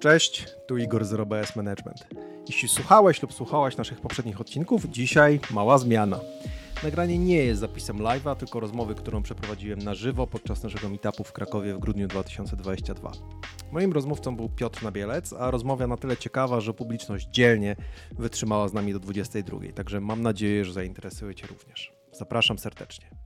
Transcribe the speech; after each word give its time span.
Cześć, 0.00 0.46
tu 0.66 0.78
Igor 0.78 1.04
z 1.04 1.12
RoBS 1.12 1.56
Management. 1.56 2.06
Jeśli 2.48 2.68
słuchałeś 2.68 3.22
lub 3.22 3.32
słuchałaś 3.32 3.76
naszych 3.76 4.00
poprzednich 4.00 4.40
odcinków, 4.40 4.84
dzisiaj 4.90 5.40
mała 5.50 5.78
zmiana. 5.78 6.20
Nagranie 6.82 7.18
nie 7.18 7.36
jest 7.36 7.60
zapisem 7.60 7.98
live'a, 7.98 8.36
tylko 8.36 8.60
rozmowy, 8.60 8.94
którą 8.94 9.22
przeprowadziłem 9.22 9.78
na 9.78 9.94
żywo 9.94 10.26
podczas 10.26 10.62
naszego 10.62 10.88
meetupu 10.88 11.24
w 11.24 11.32
Krakowie 11.32 11.74
w 11.74 11.78
grudniu 11.78 12.08
2022. 12.08 13.12
Moim 13.72 13.92
rozmówcą 13.92 14.36
był 14.36 14.48
Piotr 14.48 14.82
Nabielec, 14.82 15.32
a 15.32 15.50
rozmowa 15.50 15.86
na 15.86 15.96
tyle 15.96 16.16
ciekawa, 16.16 16.60
że 16.60 16.74
publiczność 16.74 17.28
dzielnie 17.28 17.76
wytrzymała 18.18 18.68
z 18.68 18.72
nami 18.72 18.92
do 18.92 19.00
22. 19.00 19.58
Także 19.74 20.00
mam 20.00 20.22
nadzieję, 20.22 20.64
że 20.64 20.72
zainteresuje 20.72 21.34
Cię 21.34 21.46
również. 21.46 21.92
Zapraszam 22.12 22.58
serdecznie. 22.58 23.25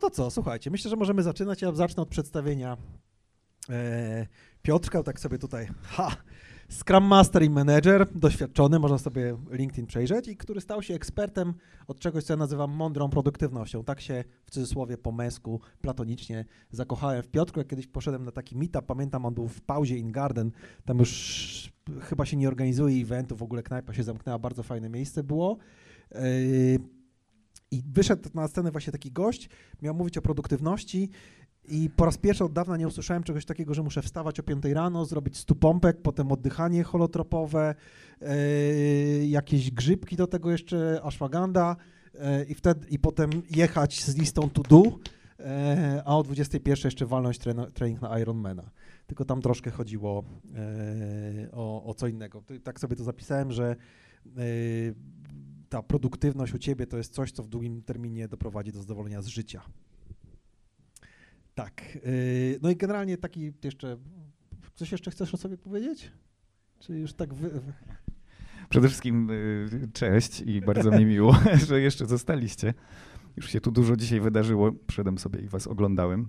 To 0.00 0.10
co, 0.10 0.30
słuchajcie, 0.30 0.70
myślę, 0.70 0.90
że 0.90 0.96
możemy 0.96 1.22
zaczynać. 1.22 1.62
Ja 1.62 1.72
zacznę 1.72 2.02
od 2.02 2.08
przedstawienia 2.08 2.76
e, 3.70 4.26
Piotrka, 4.62 5.02
tak 5.02 5.20
sobie 5.20 5.38
tutaj, 5.38 5.68
ha, 5.82 6.16
Scrum 6.70 7.04
Master 7.04 7.42
i 7.42 7.50
Manager, 7.50 8.06
doświadczony, 8.14 8.78
można 8.78 8.98
sobie 8.98 9.36
LinkedIn 9.50 9.86
przejrzeć 9.86 10.28
i 10.28 10.36
który 10.36 10.60
stał 10.60 10.82
się 10.82 10.94
ekspertem 10.94 11.54
od 11.86 12.00
czegoś, 12.00 12.24
co 12.24 12.32
ja 12.32 12.36
nazywam 12.36 12.70
mądrą 12.70 13.10
produktywnością. 13.10 13.84
Tak 13.84 14.00
się 14.00 14.24
w 14.44 14.50
cudzysłowie 14.50 14.98
po 14.98 15.12
męsku, 15.12 15.60
platonicznie 15.80 16.44
zakochałem 16.70 17.22
w 17.22 17.28
Piotrku. 17.28 17.60
Jak 17.60 17.68
kiedyś 17.68 17.86
poszedłem 17.86 18.24
na 18.24 18.30
taki 18.30 18.56
meetup, 18.56 18.86
pamiętam, 18.86 19.26
on 19.26 19.34
był 19.34 19.48
w 19.48 19.62
pauzie 19.62 19.96
in 19.96 20.12
Garden, 20.12 20.50
tam 20.84 20.98
już 20.98 21.72
chyba 22.00 22.26
się 22.26 22.36
nie 22.36 22.48
organizuje 22.48 23.02
eventu, 23.02 23.36
w 23.36 23.42
ogóle 23.42 23.62
knajpa 23.62 23.94
się 23.94 24.02
zamknęła, 24.02 24.38
bardzo 24.38 24.62
fajne 24.62 24.88
miejsce 24.88 25.22
było. 25.22 25.56
E, 26.12 26.20
i 27.70 27.82
wyszedł 27.86 28.28
na 28.34 28.48
scenę 28.48 28.70
właśnie 28.70 28.92
taki 28.92 29.12
gość, 29.12 29.48
miał 29.82 29.94
mówić 29.94 30.18
o 30.18 30.22
produktywności 30.22 31.10
i 31.68 31.90
po 31.90 32.04
raz 32.04 32.18
pierwszy 32.18 32.44
od 32.44 32.52
dawna 32.52 32.76
nie 32.76 32.88
usłyszałem 32.88 33.22
czegoś 33.22 33.44
takiego, 33.44 33.74
że 33.74 33.82
muszę 33.82 34.02
wstawać 34.02 34.40
o 34.40 34.42
5 34.42 34.64
rano, 34.64 35.04
zrobić 35.04 35.38
stu 35.38 35.54
pompek, 35.54 36.02
potem 36.02 36.32
oddychanie 36.32 36.82
holotropowe, 36.82 37.74
yy, 38.20 38.28
jakieś 39.26 39.70
grzybki 39.70 40.16
do 40.16 40.26
tego 40.26 40.50
jeszcze, 40.50 41.00
ashwagandha 41.02 41.76
yy, 42.14 42.20
i 42.44 42.54
wtedy 42.54 42.86
i 42.88 42.98
potem 42.98 43.30
jechać 43.50 44.04
z 44.04 44.16
listą 44.16 44.50
to 44.50 44.62
do, 44.62 44.82
yy, 44.82 45.44
a 46.04 46.16
o 46.16 46.22
21 46.22 46.76
jeszcze 46.84 47.06
walnąć 47.06 47.38
trening 47.74 48.02
na 48.02 48.18
Ironmana. 48.20 48.70
Tylko 49.06 49.24
tam 49.24 49.42
troszkę 49.42 49.70
chodziło 49.70 50.24
o, 51.52 51.84
o 51.84 51.94
co 51.94 52.06
innego. 52.06 52.42
Tak 52.64 52.80
sobie 52.80 52.96
to 52.96 53.04
zapisałem, 53.04 53.52
że 53.52 53.76
ta 55.70 55.82
produktywność 55.82 56.54
u 56.54 56.58
ciebie 56.58 56.86
to 56.86 56.96
jest 56.96 57.14
coś, 57.14 57.32
co 57.32 57.42
w 57.42 57.48
długim 57.48 57.82
terminie 57.82 58.28
doprowadzi 58.28 58.72
do 58.72 58.80
zadowolenia 58.80 59.22
z 59.22 59.26
życia. 59.26 59.62
Tak. 61.54 61.94
Yy, 61.94 62.58
no 62.62 62.70
i 62.70 62.76
generalnie 62.76 63.18
taki 63.18 63.52
jeszcze. 63.64 63.96
Coś 64.74 64.92
jeszcze 64.92 65.10
chcesz 65.10 65.34
o 65.34 65.36
sobie 65.36 65.58
powiedzieć? 65.58 66.12
Czy 66.78 66.98
już 66.98 67.12
tak 67.12 67.34
wy... 67.34 67.62
Przede 68.68 68.88
wszystkim 68.88 69.30
y, 69.30 69.88
cześć 69.92 70.40
i 70.40 70.60
bardzo 70.60 70.90
mi 70.90 71.06
miło, 71.06 71.36
że 71.68 71.80
jeszcze 71.80 72.06
zostaliście. 72.06 72.74
Już 73.36 73.50
się 73.50 73.60
tu 73.60 73.70
dużo 73.70 73.96
dzisiaj 73.96 74.20
wydarzyło. 74.20 74.72
Przyszedłem 74.72 75.18
sobie 75.18 75.40
i 75.40 75.48
was 75.48 75.66
oglądałem. 75.66 76.28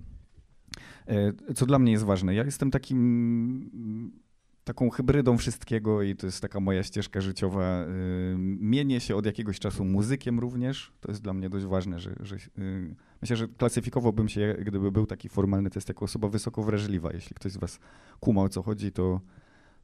E, 1.06 1.32
co 1.54 1.66
dla 1.66 1.78
mnie 1.78 1.92
jest 1.92 2.04
ważne, 2.04 2.34
ja 2.34 2.44
jestem 2.44 2.70
takim 2.70 4.21
taką 4.64 4.90
hybrydą 4.90 5.38
wszystkiego 5.38 6.02
i 6.02 6.16
to 6.16 6.26
jest 6.26 6.40
taka 6.40 6.60
moja 6.60 6.82
ścieżka 6.82 7.20
życiowa. 7.20 7.84
Y, 7.84 8.34
mienię 8.38 9.00
się 9.00 9.16
od 9.16 9.26
jakiegoś 9.26 9.58
czasu 9.58 9.84
muzykiem 9.84 10.40
również. 10.40 10.92
To 11.00 11.10
jest 11.10 11.22
dla 11.22 11.32
mnie 11.32 11.50
dość 11.50 11.66
ważne, 11.66 11.98
że, 11.98 12.14
że 12.20 12.36
y, 12.36 12.94
myślę, 13.22 13.36
że 13.36 13.48
klasyfikowałbym 13.48 14.28
się, 14.28 14.56
gdyby 14.60 14.92
był 14.92 15.06
taki 15.06 15.28
formalny 15.28 15.70
test, 15.70 15.88
jako 15.88 16.04
osoba 16.04 16.28
wysoko 16.28 16.62
wrażliwa. 16.62 17.12
Jeśli 17.12 17.34
ktoś 17.34 17.52
z 17.52 17.56
was 17.56 17.78
kuma 18.20 18.42
o 18.42 18.48
co 18.48 18.62
chodzi, 18.62 18.92
to, 18.92 19.20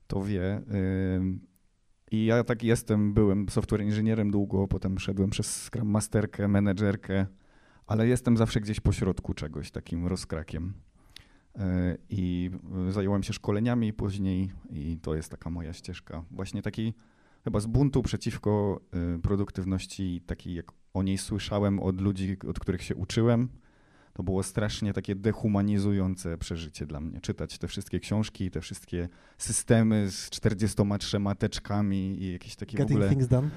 to 0.07 0.23
wie. 0.23 0.58
Y, 0.58 1.39
I 2.11 2.25
ja 2.25 2.45
tak 2.45 2.63
jestem, 2.63 3.14
byłem 3.14 3.48
software 3.48 3.83
inżynierem 3.83 4.31
długo, 4.31 4.69
potem 4.69 4.98
szedłem 4.98 5.31
przez 5.31 5.64
Scrum 5.64 5.89
Masterkę, 5.89 6.48
menedżerkę, 6.48 7.27
ale 7.86 8.08
jestem 8.08 8.36
zawsze 8.36 8.61
gdzieś 8.61 8.81
po 8.81 8.92
środku 8.92 9.35
czegoś, 9.35 9.70
takim 9.70 10.07
rozkrakiem. 10.07 10.88
E, 11.59 11.97
i 12.09 12.51
zająłem 12.91 13.23
się 13.23 13.33
szkoleniami 13.33 13.92
później 13.92 14.53
i 14.70 14.98
to 15.03 15.14
jest 15.14 15.31
taka 15.31 15.51
moja 15.51 15.73
ścieżka. 15.73 16.25
Właśnie 16.31 16.63
takiej 16.63 16.95
chyba 17.45 17.61
z 17.61 17.67
buntu 17.67 18.03
przeciwko 18.03 18.81
e, 18.92 19.19
produktywności, 19.19 20.20
takiej 20.27 20.55
jak 20.55 20.73
o 20.95 21.03
niej 21.03 21.19
słyszałem 21.19 21.81
od 21.81 22.01
ludzi, 22.01 22.37
od 22.48 22.58
których 22.58 22.83
się 22.83 22.95
uczyłem. 22.95 23.48
To 24.13 24.23
było 24.23 24.42
strasznie 24.42 24.92
takie 24.92 25.14
dehumanizujące 25.14 26.39
przeżycie 26.39 26.87
dla 26.87 27.01
mnie. 27.01 27.20
Czytać 27.20 27.58
te 27.58 27.69
wszystkie 27.69 28.01
książki, 28.01 28.51
te 28.51 28.61
wszystkie 28.61 29.08
systemy 29.39 30.11
z 30.11 30.31
43 30.31 31.19
teczkami 31.39 32.23
i 32.23 32.33
jakieś 32.33 32.57
takie 32.57 32.77
Getting 32.77 32.91
w 32.91 33.03
ogóle... 33.03 33.11
things 33.11 33.29
done? 33.29 33.51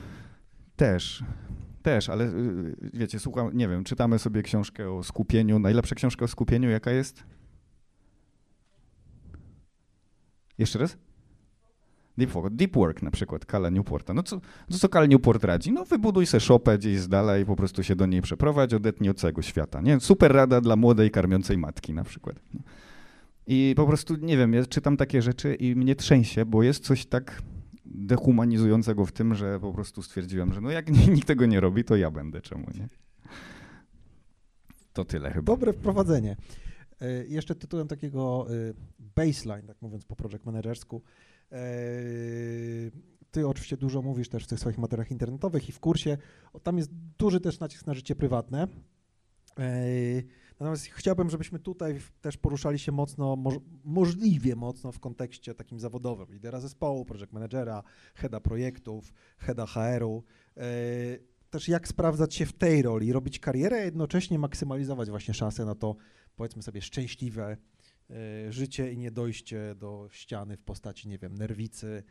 Też, 0.76 1.24
też, 1.82 2.10
ale 2.10 2.32
wiecie, 2.94 3.20
słucham, 3.20 3.58
nie 3.58 3.68
wiem, 3.68 3.84
czytamy 3.84 4.20
sobie 4.20 4.44
książkę 4.44 4.92
o 4.92 5.04
skupieniu. 5.04 5.60
Najlepsza 5.60 5.96
książka 5.96 6.26
o 6.26 6.28
skupieniu 6.28 6.70
jaka 6.70 6.92
jest? 6.92 7.24
Jeszcze 10.62 10.80
raz? 10.80 10.98
Deep, 12.18 12.32
deep 12.52 12.76
Work 12.76 13.02
na 13.02 13.12
przykład, 13.12 13.46
Kala 13.46 13.70
Newporta. 13.70 14.14
No 14.14 14.24
co, 14.24 14.42
no 14.70 14.78
co 14.78 14.90
Kal 14.90 15.08
Newport 15.08 15.44
radzi? 15.44 15.72
No 15.72 15.86
wybuduj 15.86 16.26
se 16.26 16.40
szopę 16.40 16.78
gdzieś 16.78 17.00
z 17.00 17.08
dala 17.08 17.38
i 17.38 17.46
po 17.46 17.56
prostu 17.56 17.84
się 17.84 17.96
do 17.96 18.06
niej 18.06 18.22
przeprowadź, 18.22 18.74
odetnij 18.74 19.10
od 19.10 19.18
całego 19.18 19.42
świata. 19.42 19.82
Nie? 19.82 20.00
Super 20.00 20.32
rada 20.32 20.62
dla 20.62 20.76
młodej, 20.76 21.12
karmiącej 21.12 21.58
matki 21.58 21.94
na 21.94 22.04
przykład. 22.04 22.40
I 23.48 23.74
po 23.76 23.86
prostu, 23.86 24.16
nie 24.16 24.38
wiem, 24.38 24.54
ja 24.54 24.66
czytam 24.66 24.98
takie 24.98 25.22
rzeczy 25.22 25.56
i 25.56 25.76
mnie 25.76 25.96
trzęsie, 25.96 26.46
bo 26.46 26.64
jest 26.64 26.84
coś 26.84 27.06
tak 27.06 27.42
dehumanizującego 27.86 29.06
w 29.06 29.12
tym, 29.12 29.36
że 29.36 29.60
po 29.60 29.74
prostu 29.74 30.02
stwierdziłem, 30.02 30.54
że 30.54 30.62
no 30.62 30.72
jak 30.72 30.90
nikt 31.14 31.28
tego 31.28 31.46
nie 31.46 31.60
robi, 31.60 31.84
to 31.84 31.96
ja 31.96 32.12
będę, 32.12 32.42
czemu 32.42 32.66
nie? 32.76 32.88
To 34.94 35.06
tyle 35.06 35.32
chyba. 35.32 35.54
Dobre 35.54 35.74
wprowadzenie. 35.74 36.36
E, 37.02 37.26
jeszcze 37.28 37.56
tytułem 37.56 37.88
takiego 37.88 38.48
e, 38.50 38.74
baseline, 39.00 39.68
tak 39.68 39.82
mówiąc 39.82 40.06
po 40.06 40.16
project 40.16 40.46
managersku. 40.46 41.02
E, 41.52 41.62
ty 43.32 43.48
oczywiście 43.48 43.78
dużo 43.78 44.02
mówisz 44.02 44.30
też 44.30 44.44
w 44.44 44.48
tych 44.48 44.60
swoich 44.60 44.78
materiałach 44.78 45.12
internetowych 45.12 45.70
i 45.70 45.72
w 45.72 45.80
kursie. 45.80 46.18
Tam 46.64 46.78
jest 46.78 46.92
duży 47.18 47.42
też 47.42 47.60
nacisk 47.60 47.88
na 47.88 47.94
życie 47.94 48.16
prywatne. 48.16 48.68
Natomiast 50.60 50.86
chciałbym, 50.86 51.30
żebyśmy 51.30 51.60
tutaj 51.60 52.00
też 52.22 52.38
poruszali 52.38 52.80
się 52.80 52.92
mocno, 52.92 53.38
możliwie 53.84 54.56
mocno 54.56 54.92
w 54.92 55.00
kontekście 55.00 55.56
takim 55.56 55.80
zawodowym. 55.80 56.34
Lidera 56.34 56.60
zespołu, 56.60 57.06
project 57.06 57.34
managera, 57.34 57.84
heada 58.16 58.40
projektów, 58.40 59.14
heada 59.38 59.66
HR-u. 59.66 60.24
Też 61.52 61.68
jak 61.68 61.88
sprawdzać 61.88 62.36
się 62.36 62.46
w 62.46 62.54
tej 62.54 62.82
roli, 62.82 63.14
robić 63.14 63.40
karierę, 63.40 63.78
a 63.78 63.84
jednocześnie 63.84 64.40
maksymalizować 64.40 65.10
właśnie 65.10 65.34
szanse 65.34 65.66
na 65.66 65.76
to, 65.76 65.96
powiedzmy 66.36 66.62
sobie, 66.62 66.82
szczęśliwe 66.82 67.58
e, 68.10 68.52
życie 68.52 68.94
i 68.94 68.98
nie 68.98 69.12
dojście 69.12 69.76
do 69.76 70.08
ściany 70.12 70.58
w 70.58 70.64
postaci, 70.64 71.10
nie 71.10 71.18
wiem, 71.18 71.38
nerwicy, 71.38 72.04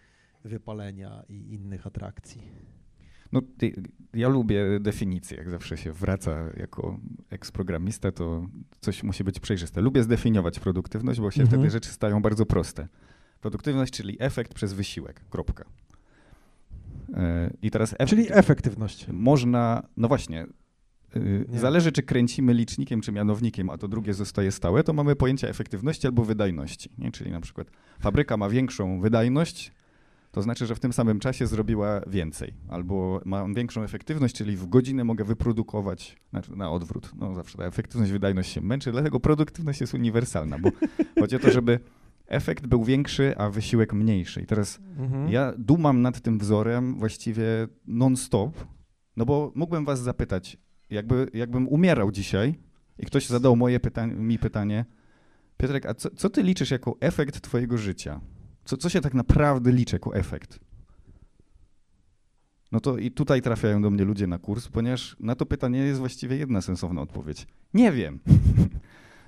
wypalenia 0.45 1.25
i 1.29 1.55
innych 1.55 1.87
atrakcji. 1.87 2.43
No, 3.33 3.41
ja 4.15 4.29
lubię 4.29 4.81
definicję, 4.81 5.37
jak 5.37 5.51
zawsze 5.51 5.77
się 5.77 5.93
wraca 5.93 6.51
jako 6.57 7.01
eksprogramista, 7.31 8.13
to 8.13 8.47
coś 8.81 9.03
musi 9.03 9.25
być 9.25 9.41
przejrzyste. 9.41 9.81
Lubię 9.81 10.03
zdefiniować 10.03 10.61
produktywność, 10.61 11.21
bo 11.21 11.31
się 11.31 11.43
mhm. 11.43 11.61
wtedy 11.61 11.71
rzeczy 11.71 11.91
stają 11.91 12.23
bardzo 12.23 12.47
proste. 12.47 12.89
Produktywność, 13.41 13.93
czyli 13.93 14.17
efekt 14.21 14.55
przez 14.55 14.73
wysiłek, 14.73 15.25
kropka. 15.31 15.65
E, 17.15 17.51
I 17.63 17.71
teraz 17.71 17.93
efekt, 17.93 18.11
czyli 18.11 18.27
efektywność. 18.31 19.07
Można, 19.13 19.83
no 19.97 20.09
właśnie, 20.09 20.47
nie. 21.49 21.59
Zależy, 21.59 21.93
czy 21.93 22.03
kręcimy 22.03 22.55
licznikiem, 22.55 23.01
czy 23.01 23.13
mianownikiem, 23.13 23.71
a 23.71 23.79
to 23.79 23.89
drugie 23.89 24.15
zostaje 24.15 24.53
stałe, 24.53 24.85
to 24.85 24.93
mamy 24.93 25.17
pojęcie 25.17 25.49
efektywności 25.49 26.07
albo 26.07 26.25
wydajności. 26.25 26.91
Nie? 26.99 27.13
Czyli 27.13 27.31
na 27.31 27.41
przykład 27.41 27.71
fabryka 28.01 28.37
ma 28.37 28.49
większą 28.49 29.01
wydajność, 29.01 29.73
to 30.33 30.43
znaczy, 30.43 30.67
że 30.67 30.75
w 30.75 30.81
tym 30.81 30.93
samym 30.93 31.21
czasie 31.21 31.47
zrobiła 31.47 32.01
więcej, 32.07 32.55
albo 32.69 33.21
mam 33.25 33.55
większą 33.55 33.83
efektywność, 33.83 34.35
czyli 34.35 34.57
w 34.57 34.67
godzinę 34.67 35.05
mogę 35.05 35.25
wyprodukować, 35.25 36.17
znaczy 36.31 36.57
na 36.57 36.71
odwrót. 36.71 37.11
No 37.19 37.35
zawsze 37.35 37.59
ta 37.59 37.65
efektywność, 37.65 38.13
wydajność 38.13 38.53
się 38.53 38.61
męczy, 38.61 38.93
dlatego 38.93 39.21
produktywność 39.21 39.81
jest 39.81 39.95
uniwersalna, 39.95 40.59
bo 40.59 40.71
chodzi 41.21 41.37
o 41.37 41.39
to, 41.39 41.51
żeby 41.51 41.81
efekt 42.31 42.67
był 42.67 42.85
większy, 42.85 43.35
a 43.37 43.51
wysiłek 43.51 43.93
mniejszy. 43.93 44.43
I 44.43 44.47
teraz 44.47 44.81
mhm. 44.99 45.29
ja 45.29 45.53
dumam 45.59 46.03
nad 46.03 46.21
tym 46.21 46.39
wzorem 46.39 46.99
właściwie 46.99 47.69
non-stop, 47.87 48.65
no 49.17 49.25
bo 49.25 49.53
mógłbym 49.55 49.85
was 49.85 50.01
zapytać, 50.01 50.57
jakby, 50.91 51.31
jakbym 51.35 51.69
umierał 51.69 52.13
dzisiaj 52.13 52.55
i 52.99 53.07
ktoś 53.07 53.27
zadał 53.27 53.57
moje 53.57 53.81
pyta 53.81 54.07
mi 54.07 54.39
pytanie, 54.39 54.85
Piotrek, 55.61 55.87
a 55.87 55.95
co, 55.95 56.11
co 56.11 56.31
ty 56.31 56.43
liczysz 56.43 56.71
jako 56.71 56.97
efekt 57.01 57.41
twojego 57.41 57.79
życia? 57.79 58.21
Co, 58.65 58.77
co 58.77 58.89
się 58.89 59.01
tak 59.01 59.15
naprawdę 59.15 59.73
liczy 59.73 59.97
jako 59.97 60.15
efekt? 60.15 60.61
No 62.73 62.81
to 62.81 62.99
i 62.99 63.11
tutaj 63.11 63.43
trafiają 63.43 63.83
do 63.83 63.91
mnie 63.91 64.05
ludzie 64.05 64.27
na 64.27 64.39
kurs, 64.39 64.69
ponieważ 64.69 65.17
na 65.21 65.35
to 65.35 65.47
pytanie 65.47 65.79
jest 65.79 65.99
właściwie 65.99 66.37
jedna 66.37 66.61
sensowna 66.61 67.01
odpowiedź. 67.01 67.47
Nie 67.75 67.93
wiem. 67.93 68.21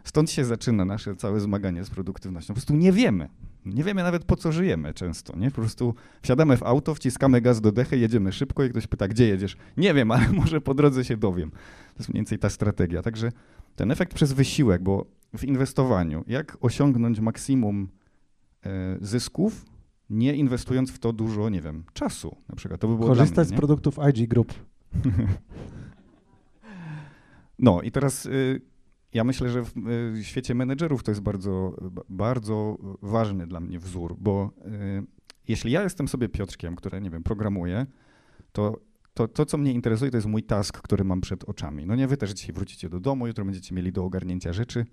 Stąd 0.05 0.31
się 0.31 0.45
zaczyna 0.45 0.85
nasze 0.85 1.17
całe 1.17 1.41
zmaganie 1.41 1.85
z 1.85 1.91
produktywnością. 1.91 2.49
Po 2.49 2.55
prostu 2.55 2.75
nie 2.75 2.93
wiemy. 2.93 3.29
Nie 3.65 3.85
wiemy 3.85 4.03
nawet 4.03 4.25
po 4.25 4.37
co 4.37 4.53
żyjemy 4.53 4.95
często. 4.95 5.37
Nie? 5.37 5.51
Po 5.51 5.61
prostu 5.61 5.95
wsiadamy 6.23 6.57
w 6.57 6.63
auto, 6.63 6.95
wciskamy 6.95 7.41
gaz 7.41 7.61
do 7.61 7.73
dechy, 7.73 7.99
jedziemy 7.99 8.33
szybko 8.33 8.65
i 8.65 8.71
ktoś 8.71 8.87
pyta, 8.87 9.09
gdzie 9.09 9.29
jedziesz? 9.29 9.57
Nie 9.77 9.95
wiem, 9.95 10.11
ale 10.11 10.33
może 10.43 10.61
po 10.61 10.75
drodze 10.75 11.05
się 11.05 11.17
dowiem. 11.17 11.51
To 11.51 11.99
jest 11.99 12.09
mniej 12.09 12.19
więcej 12.19 12.39
ta 12.39 12.51
strategia. 12.51 13.03
Także 13.03 13.33
ten 13.77 13.91
efekt 13.91 14.15
przez 14.15 14.33
wysiłek, 14.33 14.83
bo 14.83 15.07
w 15.37 15.45
inwestowaniu, 15.45 16.25
jak 16.27 16.57
osiągnąć 16.61 17.21
maksimum 17.21 17.89
e, 18.67 18.97
zysków, 19.01 19.65
nie 20.11 20.35
inwestując 20.35 20.91
w 20.91 20.99
to 20.99 21.13
dużo, 21.13 21.49
nie 21.49 21.61
wiem, 21.61 21.85
czasu 21.93 22.37
na 22.49 22.57
przykład. 22.57 22.81
To 22.81 22.89
by 22.89 22.95
było 22.97 23.09
Korzystać 23.09 23.47
z 23.47 23.51
mnie, 23.51 23.55
nie? 23.55 23.59
produktów 23.59 23.99
IG 24.11 24.29
Group. 24.29 24.55
No 27.59 27.83
i 27.83 27.91
teraz 27.91 28.27
y, 28.27 28.61
ja 29.15 29.25
myślę, 29.25 29.51
że 29.51 29.63
w 29.65 29.73
y, 30.19 30.25
świecie 30.25 30.55
menedżerów 30.55 31.03
to 31.03 31.11
jest 31.11 31.21
bardzo, 31.21 31.77
ba- 31.91 32.03
bardzo 32.09 32.79
ważny 33.03 33.47
dla 33.47 33.61
mnie 33.61 33.79
wzór, 33.79 34.17
bo 34.19 34.51
y, 34.67 35.07
jeśli 35.49 35.73
ja 35.73 35.83
jestem 35.83 36.09
sobie 36.09 36.29
Piotrkiem, 36.29 36.77
który, 36.77 37.01
nie 37.01 37.11
wiem, 37.11 37.23
programuje, 37.23 37.87
to 38.53 38.81
to, 39.15 39.29
to, 39.29 39.47
co 39.47 39.59
mnie 39.59 39.73
interesuje, 39.73 40.11
to 40.11 40.17
jest 40.17 40.27
mój 40.27 40.43
task, 40.43 40.81
który 40.81 41.05
mam 41.05 41.21
przed 41.21 41.45
oczami. 41.45 41.87
No 41.87 41.97
nie 41.97 42.09
wy 42.09 42.17
też 42.17 42.31
dzisiaj 42.31 42.53
wrócicie 42.53 42.89
do 42.89 43.01
domu, 43.01 43.27
jutro 43.27 43.45
będziecie 43.45 43.75
mieli 43.75 43.93
do 43.93 44.05
ogarnięcia 44.05 44.53
rzeczy. 44.53 44.87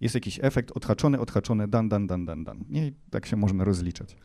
Jest 0.00 0.14
jakiś 0.14 0.40
efekt, 0.42 0.76
odhaczony, 0.76 1.20
odhaczony, 1.20 1.68
dan, 1.68 1.88
dan, 1.88 2.06
dan, 2.06 2.24
dan, 2.24 2.44
dan. 2.44 2.64
Nie, 2.68 2.92
tak 3.10 3.26
się 3.26 3.36
można 3.36 3.64
rozliczać. 3.64 4.16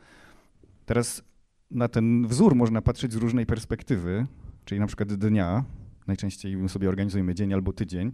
Teraz 0.86 1.24
na 1.72 1.88
ten 1.88 2.28
wzór 2.28 2.56
można 2.56 2.82
patrzeć 2.82 3.14
z 3.14 3.16
różnej 3.16 3.46
perspektywy, 3.46 4.28
czyli 4.66 4.80
na 4.80 4.88
przykład 4.88 5.14
dnia. 5.14 5.64
Najczęściej 6.08 6.70
sobie 6.70 6.90
organizujemy 6.90 7.36
dzień 7.36 7.54
albo 7.54 7.74
tydzień, 7.74 8.12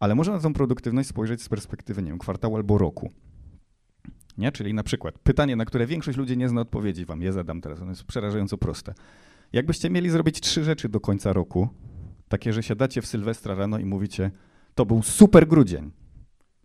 ale 0.00 0.14
można 0.14 0.34
na 0.34 0.40
tą 0.40 0.52
produktywność 0.52 1.08
spojrzeć 1.08 1.42
z 1.42 1.48
perspektywy, 1.48 2.02
nie 2.02 2.10
wiem, 2.10 2.18
kwartału 2.18 2.56
albo 2.56 2.78
roku. 2.78 3.10
Nie? 4.38 4.52
Czyli 4.52 4.74
na 4.74 4.82
przykład 4.82 5.18
pytanie, 5.18 5.56
na 5.56 5.64
które 5.64 5.86
większość 5.86 6.18
ludzi 6.18 6.36
nie 6.36 6.48
zna 6.48 6.60
odpowiedzi, 6.60 7.04
wam 7.04 7.22
je 7.22 7.32
zadam 7.32 7.60
teraz, 7.60 7.80
ono 7.80 7.90
jest 7.90 8.04
przerażająco 8.04 8.58
proste. 8.58 8.94
Jakbyście 9.52 9.90
mieli 9.90 10.10
zrobić 10.10 10.40
trzy 10.40 10.64
rzeczy 10.64 10.88
do 10.88 11.00
końca 11.00 11.32
roku, 11.32 11.68
takie, 12.28 12.52
że 12.52 12.62
siadacie 12.62 13.02
w 13.02 13.06
Sylwestra 13.06 13.54
rano 13.54 13.78
i 13.78 13.84
mówicie, 13.84 14.30
to 14.74 14.86
był 14.86 15.02
super 15.02 15.48
grudzień. 15.48 15.90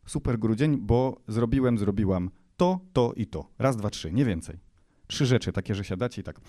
Super 0.06 0.40
grudzień, 0.40 0.78
bo 0.78 1.22
zrobiłem, 1.28 1.78
zrobiłam 1.78 2.30
to, 2.58 2.80
to 2.94 3.14
i 3.16 3.28
to. 3.28 3.50
Raz, 3.60 3.78
dwa, 3.78 3.90
trzy, 3.90 4.12
nie 4.12 4.26
więcej. 4.26 4.60
Trzy 5.08 5.26
rzeczy 5.26 5.52
takie, 5.52 5.76
że 5.76 5.84
siadacie 5.84 6.22
i 6.22 6.24
tak, 6.24 6.42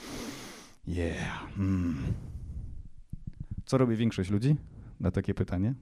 yeah, 0.87 1.59
mm. 1.59 1.97
Co 3.65 3.79
robi 3.79 3.97
większość 3.97 4.31
ludzi 4.31 4.57
na 5.01 5.11
takie 5.11 5.35
pytanie? 5.35 5.75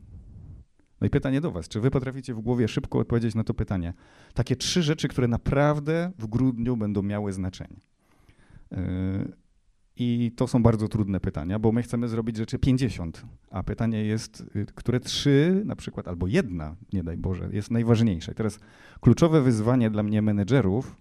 No 1.00 1.06
i 1.06 1.10
pytanie 1.10 1.40
do 1.40 1.50
was, 1.50 1.68
czy 1.68 1.80
wy 1.80 1.90
potraficie 1.90 2.34
w 2.34 2.40
głowie 2.40 2.68
szybko 2.68 2.98
odpowiedzieć 2.98 3.34
na 3.34 3.44
to 3.44 3.54
pytanie? 3.54 3.92
Takie 4.34 4.56
trzy 4.56 4.82
rzeczy, 4.82 5.08
które 5.08 5.28
naprawdę 5.28 6.12
w 6.18 6.26
grudniu 6.26 6.76
będą 6.76 7.02
miały 7.02 7.32
znaczenie. 7.32 7.80
Yy, 8.70 8.78
I 9.96 10.32
to 10.36 10.46
są 10.46 10.62
bardzo 10.62 10.88
trudne 10.88 11.20
pytania, 11.20 11.58
bo 11.58 11.72
my 11.72 11.82
chcemy 11.82 12.08
zrobić 12.08 12.36
rzeczy 12.36 12.58
50, 12.58 13.26
a 13.50 13.62
pytanie 13.62 14.04
jest, 14.04 14.44
y, 14.56 14.66
które 14.74 15.00
trzy 15.00 15.62
na 15.64 15.76
przykład, 15.76 16.08
albo 16.08 16.26
jedna, 16.26 16.76
nie 16.92 17.02
daj 17.02 17.16
Boże, 17.16 17.48
jest 17.52 17.70
najważniejsze. 17.70 18.32
I 18.32 18.34
teraz 18.34 18.58
kluczowe 19.00 19.42
wyzwanie 19.42 19.90
dla 19.90 20.02
mnie 20.02 20.22
menedżerów 20.22 20.96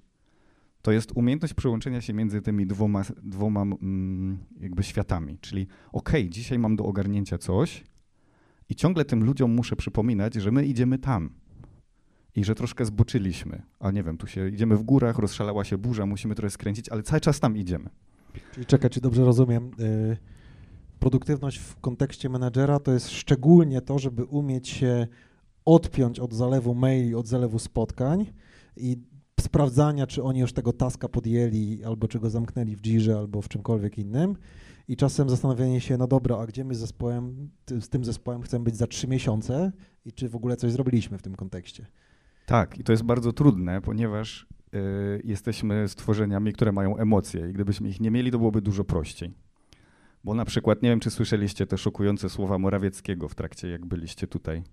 to 0.82 0.92
jest 0.92 1.12
umiejętność 1.16 1.54
przełączenia 1.54 2.02
się 2.02 2.14
między 2.14 2.42
tymi 2.42 2.68
dwoma, 2.68 3.04
dwoma 3.24 3.62
mm, 3.62 4.38
jakby 4.60 4.84
światami. 4.84 5.38
Czyli 5.42 5.68
okej, 5.92 6.30
dzisiaj 6.30 6.60
mam 6.60 6.76
do 6.76 6.86
ogarnięcia 6.86 7.38
coś 7.38 7.84
i 8.70 8.76
ciągle 8.76 9.06
tym 9.06 9.24
ludziom 9.24 9.52
muszę 9.52 9.76
przypominać, 9.76 10.34
że 10.34 10.52
my 10.52 10.66
idziemy 10.66 11.00
tam 11.00 11.30
i 12.36 12.44
że 12.44 12.56
troszkę 12.56 12.86
zboczyliśmy. 12.86 13.62
A 13.80 13.92
nie 13.92 14.04
wiem, 14.04 14.18
tu 14.18 14.28
się 14.28 14.50
idziemy 14.50 14.78
w 14.78 14.84
górach, 14.84 15.18
rozszalała 15.18 15.64
się 15.64 15.78
burza, 15.78 16.06
musimy 16.06 16.36
trochę 16.36 16.50
skręcić, 16.50 16.90
ale 16.90 17.04
cały 17.04 17.22
czas 17.22 17.40
tam 17.40 17.58
idziemy. 17.58 17.90
Czyli 18.54 18.66
czekaj, 18.66 18.90
czy 18.90 19.02
dobrze 19.02 19.26
rozumiem, 19.26 19.72
y, 19.80 20.18
produktywność 21.00 21.58
w 21.58 21.80
kontekście 21.80 22.30
menedżera 22.30 22.80
to 22.80 22.92
jest 22.92 23.10
szczególnie 23.10 23.82
to, 23.82 24.00
żeby 24.00 24.24
umieć 24.24 24.70
się 24.70 25.08
odpiąć 25.66 26.20
od 26.20 26.34
zalewu 26.34 26.76
maili, 26.76 27.16
od 27.16 27.28
zalewu 27.28 27.60
spotkań 27.60 28.26
i 28.78 28.98
sprawdzania, 29.40 30.08
czy 30.08 30.24
oni 30.24 30.40
już 30.40 30.54
tego 30.54 30.74
taska 30.74 31.10
podjęli, 31.10 31.84
albo 31.84 32.08
czy 32.08 32.20
go 32.20 32.30
zamknęli 32.30 32.76
w 32.76 32.82
Jirze, 32.82 33.18
albo 33.18 33.42
w 33.42 33.50
czymkolwiek 33.50 33.98
innym. 33.98 34.36
I 34.90 34.96
czasem 34.98 35.30
zastanawianie 35.30 35.82
się, 35.82 35.98
no 35.98 36.08
dobra, 36.08 36.38
a 36.38 36.46
gdzie 36.46 36.64
my 36.66 36.76
z 36.76 36.80
zespołem, 36.80 37.50
ty- 37.66 37.82
z 37.82 37.90
tym 37.90 38.06
zespołem 38.06 38.42
chcemy 38.42 38.64
być 38.64 38.76
za 38.76 38.88
trzy 38.88 39.08
miesiące 39.08 39.72
i 40.06 40.12
czy 40.14 40.30
w 40.30 40.36
ogóle 40.36 40.58
coś 40.58 40.72
zrobiliśmy 40.72 41.18
w 41.18 41.22
tym 41.22 41.36
kontekście. 41.36 41.86
Tak, 42.46 42.78
i 42.80 42.84
to 42.84 42.92
jest 42.92 43.04
bardzo 43.04 43.34
trudne, 43.34 43.82
ponieważ 43.82 44.48
y, 44.74 45.22
jesteśmy 45.24 45.88
stworzeniami, 45.88 46.54
które 46.54 46.72
mają 46.72 46.98
emocje 46.98 47.50
i 47.50 47.54
gdybyśmy 47.54 47.90
ich 47.90 48.00
nie 48.00 48.12
mieli, 48.12 48.32
to 48.32 48.38
byłoby 48.38 48.62
dużo 48.62 48.84
prościej. 48.84 49.34
Bo 50.24 50.34
na 50.34 50.46
przykład, 50.46 50.82
nie 50.84 50.90
wiem, 50.90 51.00
czy 51.00 51.10
słyszeliście 51.12 51.66
te 51.68 51.78
szokujące 51.78 52.30
słowa 52.30 52.58
Morawieckiego 52.58 53.30
w 53.30 53.36
trakcie, 53.36 53.70
jak 53.70 53.86
byliście 53.86 54.28
tutaj. 54.28 54.64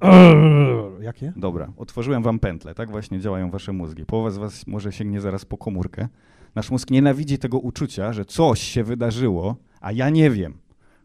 Jakie? 1.00 1.32
Dobra, 1.36 1.72
otworzyłem 1.76 2.22
wam 2.22 2.38
pętlę, 2.38 2.74
tak 2.74 2.90
właśnie 2.90 3.20
działają 3.20 3.50
wasze 3.50 3.72
mózgi. 3.72 4.06
Połowa 4.06 4.30
z 4.30 4.38
was 4.38 4.66
może 4.66 4.92
sięgnie 4.92 5.20
zaraz 5.20 5.44
po 5.44 5.58
komórkę. 5.58 6.08
Nasz 6.54 6.70
mózg 6.70 6.90
nienawidzi 6.90 7.38
tego 7.38 7.58
uczucia, 7.58 8.12
że 8.12 8.24
coś 8.24 8.60
się 8.60 8.84
wydarzyło, 8.84 9.56
a 9.80 9.92
ja 9.92 10.10
nie 10.10 10.30
wiem. 10.30 10.54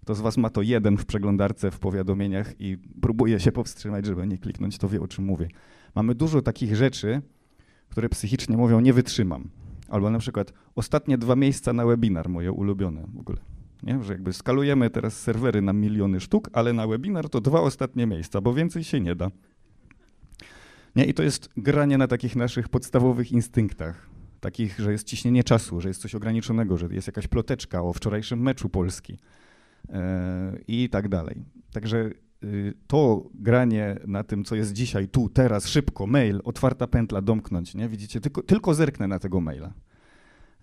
Kto 0.02 0.16
z 0.16 0.22
was 0.22 0.38
ma 0.38 0.50
to 0.50 0.62
jeden 0.62 0.98
w 0.98 1.06
przeglądarce, 1.06 1.72
w 1.72 1.80
powiadomieniach 1.80 2.62
i 2.62 2.78
próbuje 3.02 3.40
się 3.40 3.52
powstrzymać, 3.52 4.06
żeby 4.06 4.28
nie 4.28 4.38
kliknąć, 4.38 4.78
to 4.78 4.90
wie 4.90 5.02
o 5.02 5.08
czym 5.08 5.26
mówię. 5.26 5.48
Mamy 5.96 6.16
dużo 6.16 6.42
takich 6.42 6.76
rzeczy, 6.76 7.22
które 7.90 8.10
psychicznie 8.10 8.58
mówią, 8.58 8.80
nie 8.80 8.94
wytrzymam. 8.94 9.50
Albo 9.90 10.10
na 10.10 10.20
przykład 10.20 10.54
ostatnie 10.76 11.18
dwa 11.18 11.36
miejsca 11.36 11.74
na 11.74 11.86
webinar, 11.86 12.30
moje 12.30 12.52
ulubione 12.52 13.08
w 13.14 13.20
ogóle. 13.20 13.38
Nie? 13.84 14.04
Że 14.04 14.14
jakby 14.14 14.34
skalujemy 14.34 14.90
teraz 14.90 15.20
serwery 15.20 15.62
na 15.62 15.74
miliony 15.74 16.20
sztuk, 16.20 16.50
ale 16.54 16.74
na 16.74 16.88
webinar 16.88 17.30
to 17.30 17.42
dwa 17.42 17.62
ostatnie 17.62 18.08
miejsca, 18.08 18.42
bo 18.42 18.54
więcej 18.54 18.84
się 18.84 19.00
nie 19.00 19.16
da. 19.16 19.32
Nie? 20.96 21.06
I 21.06 21.14
to 21.14 21.24
jest 21.24 21.50
granie 21.58 21.98
na 21.98 22.08
takich 22.08 22.36
naszych 22.36 22.70
podstawowych 22.70 23.32
instynktach. 23.32 24.15
Takich, 24.46 24.80
że 24.80 24.92
jest 24.92 25.08
ciśnienie 25.08 25.44
czasu, 25.44 25.82
że 25.82 25.88
jest 25.88 26.02
coś 26.02 26.16
ograniczonego, 26.16 26.78
że 26.78 26.88
jest 26.92 27.08
jakaś 27.08 27.28
ploteczka 27.28 27.82
o 27.82 27.94
wczorajszym 27.94 28.42
meczu 28.42 28.70
Polski 28.70 29.18
e, 29.90 30.58
i 30.68 30.90
tak 30.90 31.10
dalej. 31.10 31.46
Także 31.72 32.10
y, 32.44 32.74
to 32.88 33.30
granie 33.34 34.00
na 34.08 34.24
tym, 34.24 34.44
co 34.44 34.56
jest 34.56 34.74
dzisiaj, 34.74 35.08
tu, 35.08 35.30
teraz, 35.30 35.68
szybko, 35.68 36.08
mail, 36.08 36.42
otwarta 36.44 36.88
pętla, 36.88 37.22
domknąć, 37.22 37.76
nie? 37.76 37.90
Widzicie, 37.90 38.22
tylko, 38.22 38.44
tylko 38.44 38.74
zerknę 38.74 39.08
na 39.08 39.20
tego 39.20 39.42
maila. 39.42 39.74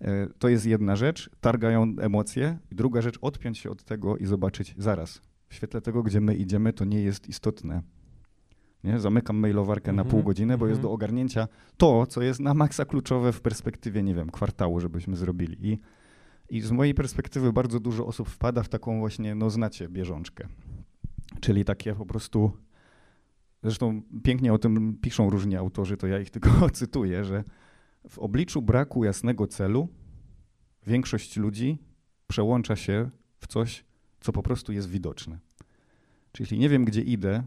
E, 0.01 0.27
To 0.39 0.49
jest 0.49 0.65
jedna 0.65 0.95
rzecz, 0.95 1.29
targają 1.41 1.95
emocje. 2.01 2.57
Druga 2.71 3.01
rzecz, 3.01 3.17
odpiąć 3.21 3.57
się 3.57 3.69
od 3.69 3.83
tego 3.83 4.17
i 4.17 4.25
zobaczyć 4.25 4.75
zaraz. 4.77 5.21
W 5.49 5.55
świetle 5.55 5.81
tego, 5.81 6.03
gdzie 6.03 6.21
my 6.21 6.35
idziemy, 6.35 6.73
to 6.73 6.85
nie 6.85 7.01
jest 7.01 7.29
istotne. 7.29 7.81
Nie? 8.83 8.99
Zamykam 8.99 9.37
mailowarkę 9.37 9.93
na 9.93 10.01
Mhm, 10.01 10.11
pół 10.11 10.23
godziny, 10.23 10.57
bo 10.57 10.67
jest 10.67 10.77
mhm. 10.77 10.89
do 10.89 10.93
ogarnięcia 10.93 11.47
to, 11.77 12.07
co 12.07 12.21
jest 12.21 12.39
na 12.39 12.53
maksa 12.53 12.85
kluczowe 12.85 13.33
w 13.33 13.41
perspektywie, 13.41 14.03
nie 14.03 14.15
wiem, 14.15 14.29
kwartału, 14.29 14.79
żebyśmy 14.79 15.15
zrobili. 15.15 15.73
I, 15.73 15.79
I 16.49 16.61
z 16.61 16.71
mojej 16.71 16.93
perspektywy 16.93 17.53
bardzo 17.53 17.79
dużo 17.79 18.05
osób 18.05 18.29
wpada 18.29 18.63
w 18.63 18.69
taką 18.69 18.99
właśnie, 18.99 19.35
no 19.35 19.49
znacie, 19.49 19.89
bieżączkę. 19.89 20.47
Czyli 21.39 21.65
takie 21.65 21.95
po 21.95 22.05
prostu, 22.05 22.51
zresztą 23.63 24.01
pięknie 24.23 24.53
o 24.53 24.57
tym 24.57 24.97
piszą 25.01 25.29
różni 25.29 25.55
autorzy, 25.55 25.97
to 25.97 26.07
ja 26.07 26.19
ich 26.19 26.29
tylko 26.29 26.49
cytuję, 26.69 27.25
że 27.25 27.43
w 28.09 28.19
obliczu 28.19 28.61
braku 28.61 29.03
jasnego 29.03 29.47
celu 29.47 29.87
większość 30.87 31.37
ludzi 31.37 31.77
przełącza 32.27 32.75
się 32.75 33.09
w 33.37 33.47
coś, 33.47 33.85
co 34.19 34.31
po 34.31 34.43
prostu 34.43 34.71
jest 34.71 34.89
widoczne. 34.89 35.39
Czyli 36.31 36.43
jeśli 36.43 36.59
nie 36.59 36.69
wiem, 36.69 36.85
gdzie 36.85 37.01
idę, 37.01 37.43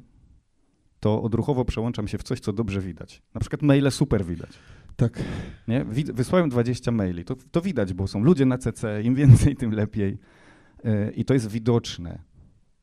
to 1.07 1.23
odruchowo 1.23 1.65
przełączam 1.65 2.09
się 2.09 2.19
w 2.19 2.23
coś, 2.23 2.41
co 2.41 2.53
dobrze 2.53 2.81
widać. 2.81 3.23
Na 3.35 3.41
przykład 3.41 3.63
maile 3.63 3.91
super 3.91 4.25
widać. 4.25 4.51
Tak. 4.97 5.23
Nie? 5.69 5.85
Wysłałem 6.15 6.49
20 6.49 6.91
maili. 6.91 7.25
To, 7.25 7.37
to 7.51 7.61
widać, 7.61 7.95
bo 7.95 8.07
są 8.07 8.25
ludzie 8.25 8.47
na 8.47 8.59
CC, 8.59 9.03
im 9.03 9.15
więcej, 9.25 9.57
tym 9.57 9.73
lepiej. 9.73 10.19
Yy, 10.85 11.13
I 11.17 11.25
to 11.25 11.35
jest 11.35 11.51
widoczne. 11.51 12.19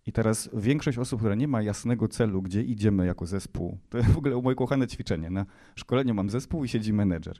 I 0.05 0.11
teraz 0.11 0.49
większość 0.53 0.97
osób, 0.97 1.19
która 1.19 1.35
nie 1.35 1.47
ma 1.47 1.61
jasnego 1.61 2.07
celu, 2.07 2.41
gdzie 2.41 2.63
idziemy 2.63 3.05
jako 3.05 3.25
zespół, 3.25 3.77
to 3.89 3.97
jest 3.97 4.09
w 4.09 4.17
ogóle 4.17 4.41
moje 4.41 4.55
kochane 4.55 4.87
ćwiczenie. 4.87 5.29
Na 5.29 5.45
szkoleniu 5.75 6.13
mam 6.13 6.29
zespół 6.29 6.63
i 6.63 6.67
siedzi 6.67 6.93
menedżer. 6.93 7.39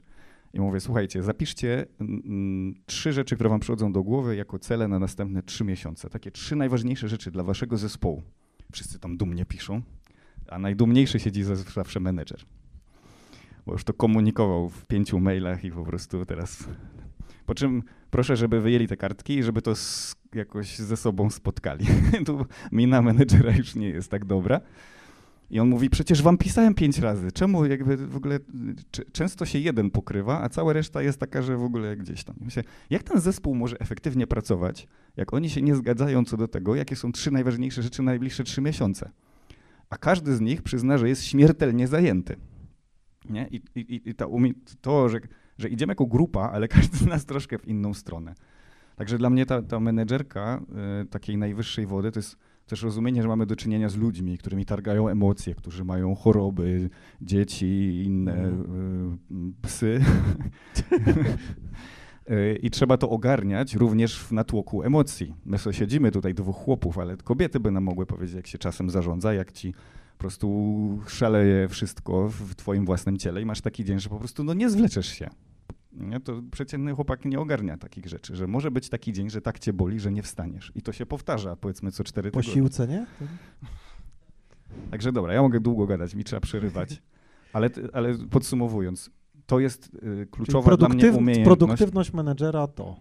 I 0.54 0.60
mówię, 0.60 0.80
słuchajcie, 0.80 1.22
zapiszcie 1.22 1.86
mm, 2.00 2.74
trzy 2.86 3.12
rzeczy, 3.12 3.34
które 3.34 3.50
wam 3.50 3.60
przychodzą 3.60 3.92
do 3.92 4.02
głowy 4.02 4.36
jako 4.36 4.58
cele 4.58 4.88
na 4.88 4.98
następne 4.98 5.42
trzy 5.42 5.64
miesiące. 5.64 6.10
Takie 6.10 6.30
trzy 6.30 6.56
najważniejsze 6.56 7.08
rzeczy 7.08 7.30
dla 7.30 7.42
waszego 7.42 7.76
zespołu. 7.76 8.22
Wszyscy 8.72 8.98
tam 8.98 9.16
dumnie 9.16 9.44
piszą, 9.44 9.82
a 10.48 10.58
najdumniejszy 10.58 11.20
siedzi 11.20 11.44
zawsze 11.74 12.00
menedżer. 12.00 12.40
Bo 13.66 13.72
już 13.72 13.84
to 13.84 13.92
komunikował 13.92 14.68
w 14.68 14.86
pięciu 14.86 15.20
mailach 15.20 15.64
i 15.64 15.70
po 15.70 15.84
prostu 15.84 16.26
teraz... 16.26 16.68
Po 17.46 17.54
czym 17.54 17.82
proszę, 18.10 18.36
żeby 18.36 18.60
wyjęli 18.60 18.88
te 18.88 18.96
kartki 18.96 19.38
i 19.38 19.42
żeby 19.42 19.62
to 19.62 19.72
jakoś 20.34 20.78
ze 20.78 20.96
sobą 20.96 21.30
spotkali. 21.30 21.86
tu 22.26 22.46
mina 22.72 23.02
menedżera 23.02 23.56
już 23.56 23.74
nie 23.74 23.88
jest 23.88 24.10
tak 24.10 24.24
dobra. 24.24 24.60
I 25.50 25.60
on 25.60 25.68
mówi, 25.68 25.90
przecież 25.90 26.22
wam 26.22 26.38
pisałem 26.38 26.74
pięć 26.74 26.98
razy, 26.98 27.32
czemu 27.32 27.66
jakby 27.66 27.96
w 27.96 28.16
ogóle 28.16 28.38
często 29.12 29.46
się 29.46 29.58
jeden 29.58 29.90
pokrywa, 29.90 30.42
a 30.42 30.48
cała 30.48 30.72
reszta 30.72 31.02
jest 31.02 31.20
taka, 31.20 31.42
że 31.42 31.56
w 31.56 31.62
ogóle 31.62 31.96
gdzieś 31.96 32.24
tam. 32.24 32.36
Myślę, 32.40 32.64
jak 32.90 33.02
ten 33.02 33.20
zespół 33.20 33.54
może 33.54 33.80
efektywnie 33.80 34.26
pracować, 34.26 34.86
jak 35.16 35.34
oni 35.34 35.50
się 35.50 35.62
nie 35.62 35.74
zgadzają 35.74 36.24
co 36.24 36.36
do 36.36 36.48
tego, 36.48 36.74
jakie 36.74 36.96
są 36.96 37.12
trzy 37.12 37.30
najważniejsze 37.30 37.82
rzeczy 37.82 38.02
na 38.02 38.10
najbliższe 38.10 38.44
trzy 38.44 38.60
miesiące. 38.60 39.10
A 39.94 39.96
każdy 39.96 40.36
z 40.36 40.40
nich 40.40 40.62
przyzna, 40.62 40.98
że 40.98 41.08
jest 41.08 41.24
śmiertelnie 41.24 41.88
zajęty. 41.88 42.36
Nie? 43.30 43.48
I, 43.50 43.62
i, 43.74 44.10
i 44.10 44.14
to, 44.80 45.08
że, 45.08 45.20
że 45.58 45.68
idziemy 45.68 45.90
jako 45.90 46.06
grupa, 46.06 46.40
ale 46.40 46.68
każdy 46.76 46.96
z 46.96 47.06
nas 47.06 47.26
troszkę 47.26 47.58
w 47.58 47.68
inną 47.68 47.94
stronę. 47.94 48.34
Także 48.96 49.18
dla 49.18 49.30
mnie 49.30 49.46
ta, 49.46 49.62
ta 49.62 49.80
menedżerka 49.80 50.62
y, 51.02 51.06
takiej 51.06 51.36
najwyższej 51.36 51.86
wody 51.86 52.12
to 52.12 52.18
jest 52.18 52.36
też 52.66 52.82
rozumienie, 52.82 53.22
że 53.22 53.28
mamy 53.28 53.46
do 53.46 53.56
czynienia 53.56 53.88
z 53.88 53.96
ludźmi, 53.96 54.38
którymi 54.38 54.66
targają 54.66 55.08
emocje, 55.08 55.54
którzy 55.54 55.84
mają 55.84 56.14
choroby, 56.14 56.90
dzieci, 57.20 58.02
inne 58.04 58.34
mm. 58.34 59.18
y, 59.30 59.52
psy. 59.62 60.00
Y, 62.30 62.58
I 62.62 62.70
trzeba 62.70 62.96
to 62.96 63.10
ogarniać 63.10 63.74
również 63.74 64.18
w 64.18 64.32
natłoku 64.32 64.82
emocji. 64.82 65.34
My 65.44 65.58
sobie 65.58 65.76
siedzimy 65.76 66.10
tutaj 66.10 66.34
dwóch 66.34 66.56
chłopów, 66.56 66.98
ale 66.98 67.16
kobiety 67.16 67.60
by 67.60 67.70
nam 67.70 67.84
mogły 67.84 68.06
powiedzieć, 68.06 68.36
jak 68.36 68.46
się 68.46 68.58
czasem 68.58 68.90
zarządza, 68.90 69.34
jak 69.34 69.52
ci 69.52 69.74
po 70.12 70.18
prostu 70.18 71.00
szaleje 71.08 71.68
wszystko 71.68 72.28
w 72.28 72.54
twoim 72.54 72.84
własnym 72.84 73.16
ciele 73.16 73.42
i 73.42 73.44
masz 73.44 73.60
taki 73.60 73.84
dzień, 73.84 74.00
że 74.00 74.08
po 74.08 74.18
prostu 74.18 74.44
no 74.44 74.54
nie 74.54 74.70
zwleczesz 74.70 75.06
się. 75.06 75.30
Nie? 75.92 76.20
To 76.20 76.42
przeciętny 76.50 76.92
chłopak 76.92 77.24
nie 77.24 77.40
ogarnia 77.40 77.76
takich 77.76 78.06
rzeczy, 78.06 78.36
że 78.36 78.46
może 78.46 78.70
być 78.70 78.88
taki 78.88 79.12
dzień, 79.12 79.30
że 79.30 79.40
tak 79.40 79.58
cię 79.58 79.72
boli, 79.72 80.00
że 80.00 80.12
nie 80.12 80.22
wstaniesz. 80.22 80.72
I 80.74 80.82
to 80.82 80.92
się 80.92 81.06
powtarza, 81.06 81.56
powiedzmy, 81.56 81.92
co 81.92 82.04
cztery 82.04 82.30
tygodnie. 82.30 82.50
Po 82.50 82.54
siłce, 82.54 82.88
nie? 82.88 83.06
Także 84.90 85.12
dobra, 85.12 85.32
ja 85.32 85.42
mogę 85.42 85.60
długo 85.60 85.86
gadać, 85.86 86.14
mi 86.14 86.24
trzeba 86.24 86.40
przerywać. 86.40 87.02
Ale, 87.52 87.70
ale 87.92 88.14
podsumowując, 88.30 89.10
to 89.46 89.60
jest 89.60 89.94
y, 90.22 90.26
kluczowa 90.30 90.76
dla 90.76 90.88
mnie 90.88 91.12
umiejętność. 91.12 91.44
Produktywność 91.44 92.12
menedżera 92.12 92.66
to? 92.66 92.96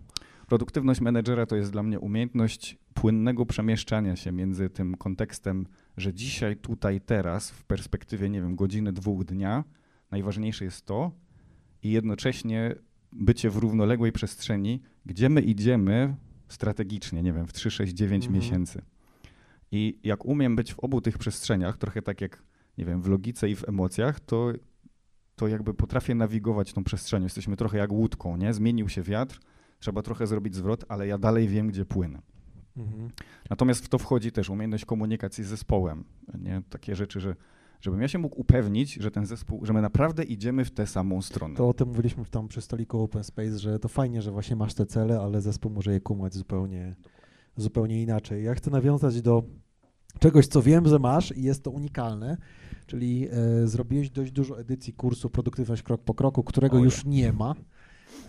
Produktywność 0.48 1.02
menedżera 1.02 1.46
to 1.46 1.56
jest 1.56 1.72
dla 1.72 1.84
mnie 1.84 2.00
umiejętność 2.00 2.78
płynnego 2.94 3.46
przemieszczania 3.46 4.16
się 4.16 4.32
między 4.32 4.70
tym 4.70 4.98
kontekstem, 4.98 5.66
że 5.98 6.14
dzisiaj, 6.14 6.58
tutaj, 6.58 7.02
teraz, 7.02 7.52
w 7.52 7.64
perspektywie, 7.64 8.30
nie 8.30 8.42
wiem, 8.42 8.56
godziny, 8.56 8.94
dwóch 8.94 9.26
dnia, 9.26 9.64
najważniejsze 10.12 10.66
jest 10.66 10.86
to, 10.86 11.12
i 11.84 11.92
jednocześnie 11.92 12.76
bycie 13.12 13.50
w 13.50 13.58
równoległej 13.58 14.12
przestrzeni, 14.12 14.82
gdzie 15.06 15.30
my 15.30 15.42
idziemy 15.42 16.16
strategicznie, 16.48 17.24
nie 17.24 17.34
wiem, 17.34 17.48
w 17.48 17.54
3, 17.54 17.72
6, 17.72 17.94
9 17.94 18.26
mhm. 18.26 18.42
miesięcy. 18.44 18.82
I 19.72 20.00
jak 20.04 20.26
umiem 20.26 20.56
być 20.56 20.74
w 20.74 20.80
obu 20.80 21.02
tych 21.02 21.18
przestrzeniach, 21.18 21.78
trochę 21.78 22.02
tak 22.02 22.22
jak, 22.22 22.44
nie 22.78 22.86
wiem, 22.86 23.02
w 23.02 23.08
logice 23.08 23.50
i 23.50 23.56
w 23.56 23.70
emocjach, 23.70 24.20
to, 24.20 24.52
to 25.36 25.48
jakby 25.48 25.74
potrafię 25.74 26.16
nawigować 26.16 26.74
tą 26.74 26.84
przestrzenią. 26.84 27.24
Jesteśmy 27.24 27.58
trochę 27.58 27.78
jak 27.78 27.92
łódką, 27.92 28.38
nie? 28.38 28.54
Zmienił 28.54 28.90
się 28.90 29.02
wiatr, 29.02 29.40
trzeba 29.80 30.02
trochę 30.02 30.28
zrobić 30.28 30.56
zwrot, 30.56 30.86
ale 30.88 31.08
ja 31.08 31.18
dalej 31.18 31.48
wiem, 31.48 31.68
gdzie 31.68 31.86
płynę. 31.86 32.22
Mhm. 32.78 33.10
Natomiast 33.50 33.86
w 33.86 33.90
to 33.90 33.98
wchodzi 33.98 34.32
też 34.32 34.50
umiejętność 34.50 34.86
komunikacji 34.86 35.44
z 35.44 35.48
zespołem. 35.48 36.04
Nie? 36.40 36.62
Takie 36.70 36.96
rzeczy, 36.96 37.20
że 37.20 37.36
żebym 37.82 38.02
ja 38.02 38.08
się 38.08 38.20
mógł 38.20 38.42
upewnić, 38.42 38.94
że 38.94 39.12
ten 39.12 39.26
zespół, 39.26 39.66
że 39.66 39.74
my 39.74 39.82
naprawdę 39.82 40.24
idziemy 40.24 40.66
w 40.66 40.72
tę 40.72 40.88
samą 40.88 41.22
stronę. 41.22 41.56
To 41.56 41.70
o 41.70 41.74
tym 41.74 41.88
mówiliśmy 41.88 42.26
tam 42.26 42.48
przy 42.48 42.62
stoliku 42.62 43.02
Open 43.02 43.24
Space, 43.24 43.60
że 43.60 43.80
to 43.80 43.88
fajnie, 43.88 44.22
że 44.22 44.32
właśnie 44.32 44.56
masz 44.56 44.74
te 44.74 44.86
cele, 44.86 45.20
ale 45.20 45.42
zespół 45.42 45.72
może 45.72 45.94
je 45.94 46.02
kumać 46.02 46.34
zupełnie, 46.34 46.96
zupełnie 47.58 48.02
inaczej. 48.02 48.44
Ja 48.44 48.56
chcę 48.56 48.72
nawiązać 48.72 49.22
do 49.22 49.44
czegoś, 50.20 50.48
co 50.48 50.62
wiem, 50.62 50.88
że 50.88 51.00
masz 51.00 51.38
i 51.38 51.44
jest 51.44 51.64
to 51.64 51.72
unikalne, 51.72 52.38
czyli 52.88 53.28
e, 53.32 53.68
zrobiłeś 53.68 54.10
dość 54.10 54.32
dużo 54.32 54.60
edycji 54.60 54.94
kursu 54.94 55.30
Produktywność 55.30 55.84
Krok 55.84 56.02
po 56.02 56.14
Kroku, 56.14 56.44
którego 56.44 56.78
o, 56.78 56.84
już 56.84 57.06
nie 57.06 57.34
ma, 57.34 57.56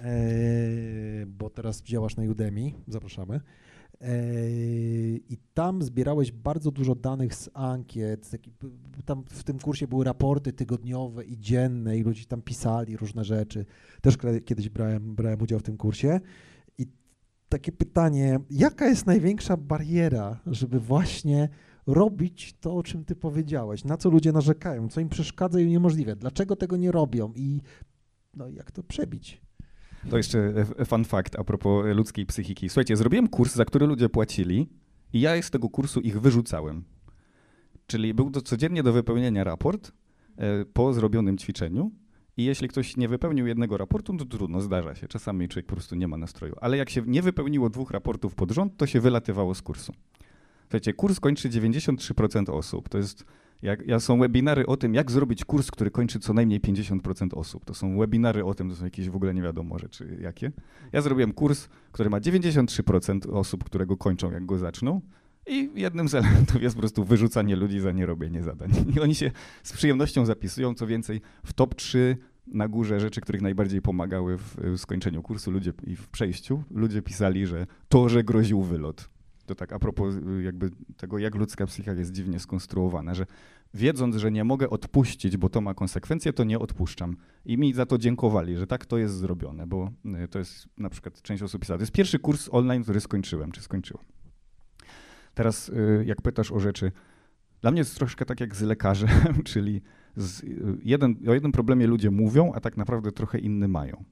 e, 0.03 0.17
bo 1.27 1.51
teraz 1.51 1.83
działasz 1.83 2.17
na 2.17 2.23
Udemy, 2.23 2.73
zapraszamy. 2.89 3.41
I 5.29 5.39
tam 5.55 5.83
zbierałeś 5.83 6.33
bardzo 6.33 6.71
dużo 6.71 6.95
danych 6.95 7.35
z 7.35 7.51
ankiet. 7.55 8.31
Tam 9.05 9.25
w 9.31 9.45
tym 9.45 9.59
kursie 9.59 9.89
były 9.89 10.05
raporty 10.05 10.53
tygodniowe 10.53 11.25
i 11.25 11.39
dzienne, 11.39 11.99
i 11.99 12.03
ludzie 12.03 12.25
tam 12.25 12.43
pisali 12.43 12.97
różne 12.97 13.25
rzeczy. 13.25 13.67
Też 14.01 14.17
kiedyś 14.45 14.69
brałem, 14.69 15.15
brałem 15.15 15.43
udział 15.43 15.59
w 15.59 15.63
tym 15.63 15.77
kursie. 15.77 16.21
I 16.79 16.87
takie 17.49 17.73
pytanie, 17.73 18.41
jaka 18.51 18.87
jest 18.87 19.07
największa 19.07 19.57
bariera, 19.57 20.41
żeby 20.47 20.81
właśnie 20.81 21.49
robić 21.87 22.55
to, 22.61 22.75
o 22.75 22.83
czym 22.83 23.05
ty 23.05 23.17
powiedziałeś? 23.17 23.85
Na 23.85 23.97
co 23.97 24.11
ludzie 24.11 24.33
narzekają? 24.33 24.89
Co 24.89 25.01
im 25.01 25.09
przeszkadza 25.09 25.61
i 25.61 25.67
uniemożliwia? 25.67 26.17
Dlaczego 26.17 26.57
tego 26.57 26.77
nie 26.77 26.93
robią? 26.93 27.33
I 27.37 27.61
no, 28.37 28.49
jak 28.49 28.71
to 28.71 28.83
przebić? 28.83 29.41
To 30.11 30.17
jeszcze 30.17 30.67
fun 30.87 31.05
fact 31.05 31.39
a 31.39 31.45
propos 31.45 31.87
ludzkiej 31.97 32.27
psychiki. 32.27 32.69
Słuchajcie, 32.69 32.97
zrobiłem 32.97 33.29
kurs, 33.29 33.55
za 33.55 33.65
który 33.65 33.87
ludzie 33.87 34.09
płacili 34.09 34.69
i 35.13 35.21
ja 35.21 35.43
z 35.43 35.51
tego 35.51 35.69
kursu 35.69 36.01
ich 36.01 36.21
wyrzucałem. 36.21 36.85
Czyli 37.87 38.15
był 38.15 38.31
to 38.31 38.41
codziennie 38.41 38.83
do 38.83 38.93
wypełnienia 38.93 39.45
raport 39.45 39.93
e, 40.37 40.65
po 40.65 40.93
zrobionym 40.93 41.39
ćwiczeniu 41.39 41.91
i 42.37 42.45
jeśli 42.45 42.69
ktoś 42.69 42.97
nie 42.97 43.09
wypełnił 43.09 43.47
jednego 43.47 43.77
raportu, 43.77 44.17
to 44.17 44.25
trudno, 44.25 44.61
zdarza 44.61 44.95
się. 44.95 45.09
Czasami 45.09 45.49
człowiek 45.49 45.67
po 45.67 45.75
prostu 45.75 45.95
nie 45.95 46.09
ma 46.09 46.17
nastroju. 46.17 46.55
Ale 46.61 46.77
jak 46.77 46.91
się 46.91 47.03
nie 47.07 47.23
wypełniło 47.23 47.71
dwóch 47.71 47.91
raportów 47.91 48.35
pod 48.35 48.51
rząd, 48.51 48.77
to 48.77 48.87
się 48.87 49.01
wylatywało 49.01 49.55
z 49.55 49.63
kursu. 49.63 49.93
Słuchajcie, 50.65 50.93
kurs 50.93 51.21
kończy 51.21 51.49
93% 51.49 52.51
osób. 52.51 52.89
To 52.89 52.99
jest 52.99 53.25
jak, 53.63 53.87
ja 53.87 54.01
są 54.01 54.19
webinary 54.19 54.67
o 54.67 54.77
tym, 54.77 54.95
jak 54.95 55.11
zrobić 55.11 55.45
kurs, 55.45 55.71
który 55.71 55.91
kończy 55.91 56.19
co 56.19 56.33
najmniej 56.33 56.61
50% 56.61 57.29
osób. 57.35 57.65
To 57.65 57.75
są 57.75 57.99
webinary 57.99 58.45
o 58.45 58.55
tym, 58.55 58.71
to 58.71 58.77
są 58.77 58.85
jakieś 58.85 59.11
w 59.11 59.17
ogóle 59.17 59.35
nie 59.35 59.43
wiadomo 59.43 59.79
rzeczy 59.79 60.19
jakie. 60.21 60.53
Ja 60.93 61.03
zrobiłem 61.03 61.33
kurs, 61.33 61.69
który 61.93 62.11
ma 62.11 62.21
93% 62.21 63.31
osób, 63.33 63.65
które 63.65 63.87
go 63.87 63.97
kończą, 63.97 64.31
jak 64.31 64.47
go 64.47 64.59
zaczną. 64.59 65.01
I 65.47 65.71
jednym 65.75 66.09
z 66.09 66.15
elementów 66.15 66.63
jest 66.63 66.75
po 66.75 66.81
prostu 66.81 67.05
wyrzucanie 67.05 67.57
ludzi 67.57 67.81
za 67.81 67.93
nierobienie 67.93 68.43
zadań. 68.43 68.71
I 68.97 69.01
oni 69.01 69.15
się 69.15 69.31
z 69.63 69.73
przyjemnością 69.73 70.27
zapisują, 70.27 70.75
co 70.75 70.87
więcej, 70.87 71.21
w 71.45 71.53
top 71.53 71.75
3 71.75 72.17
na 72.47 72.69
górze 72.69 73.01
rzeczy, 73.01 73.21
których 73.21 73.43
najbardziej 73.43 73.83
pomagały 73.83 74.39
w, 74.39 74.57
skończeniu 74.77 75.23
kursu 75.23 75.51
ludzie 75.51 75.73
i 75.87 75.97
w 75.97 76.09
przejściu. 76.09 76.63
Ludzie 76.71 77.03
pisali, 77.03 77.47
że 77.47 77.67
to, 77.89 78.09
że 78.09 78.25
groził 78.25 78.63
wylot. 78.63 79.14
To 79.47 79.55
tak 79.55 79.73
a 79.73 79.79
propos 79.79 80.15
y, 80.15 80.43
jakby 80.43 80.71
tego, 80.97 81.19
jak 81.19 81.35
ludzka 81.35 81.67
psychika 81.67 81.93
jest 81.93 82.13
dziwnie 82.13 82.41
skonstruowana, 82.41 83.15
że 83.15 83.27
wiedząc, 83.75 84.17
że 84.17 84.31
nie 84.31 84.45
mogę 84.45 84.71
odpuścić, 84.71 85.37
bo 85.37 85.49
to 85.49 85.61
ma 85.61 85.75
konsekwencje, 85.75 86.33
to 86.33 86.45
nie 86.45 86.59
odpuszczam. 86.59 87.17
I 87.45 87.59
mi 87.59 87.75
za 87.75 87.87
to 87.87 87.99
dziękowali, 87.99 88.57
że 88.57 88.67
tak 88.67 88.87
to 88.87 88.99
jest 88.99 89.15
zrobione, 89.15 89.67
bo 89.67 89.91
y, 90.25 90.29
to 90.29 90.39
jest 90.39 90.69
na 90.79 90.91
przykład 90.91 91.23
część 91.23 91.43
osób 91.43 91.61
pisała. 91.61 91.79
To 91.79 91.83
jest 91.83 91.93
pierwszy 91.93 92.19
kurs 92.19 92.49
online, 92.53 92.83
który 92.83 93.01
skończyłem, 93.01 93.53
czy 93.53 93.61
skończyłem. 93.61 94.05
Teraz 95.35 95.69
y, 95.69 96.05
jak 96.07 96.23
pytasz 96.23 96.53
o 96.53 96.61
rzeczy, 96.61 96.93
dla 97.61 97.71
mnie 97.71 97.81
jest 97.81 97.97
troszkę 97.97 98.25
tak 98.25 98.41
jak 98.41 98.57
z 98.57 98.63
lekarzem, 98.63 99.11
czyli 99.45 99.83
z 100.17 100.43
jeden, 100.83 101.17
o 101.29 101.35
jednym 101.35 101.53
problemie 101.53 101.87
ludzie 101.87 102.11
mówią, 102.11 102.53
a 102.55 102.61
tak 102.61 102.77
naprawdę 102.77 103.13
trochę 103.13 103.39
inny 103.39 103.69
mają. 103.69 104.05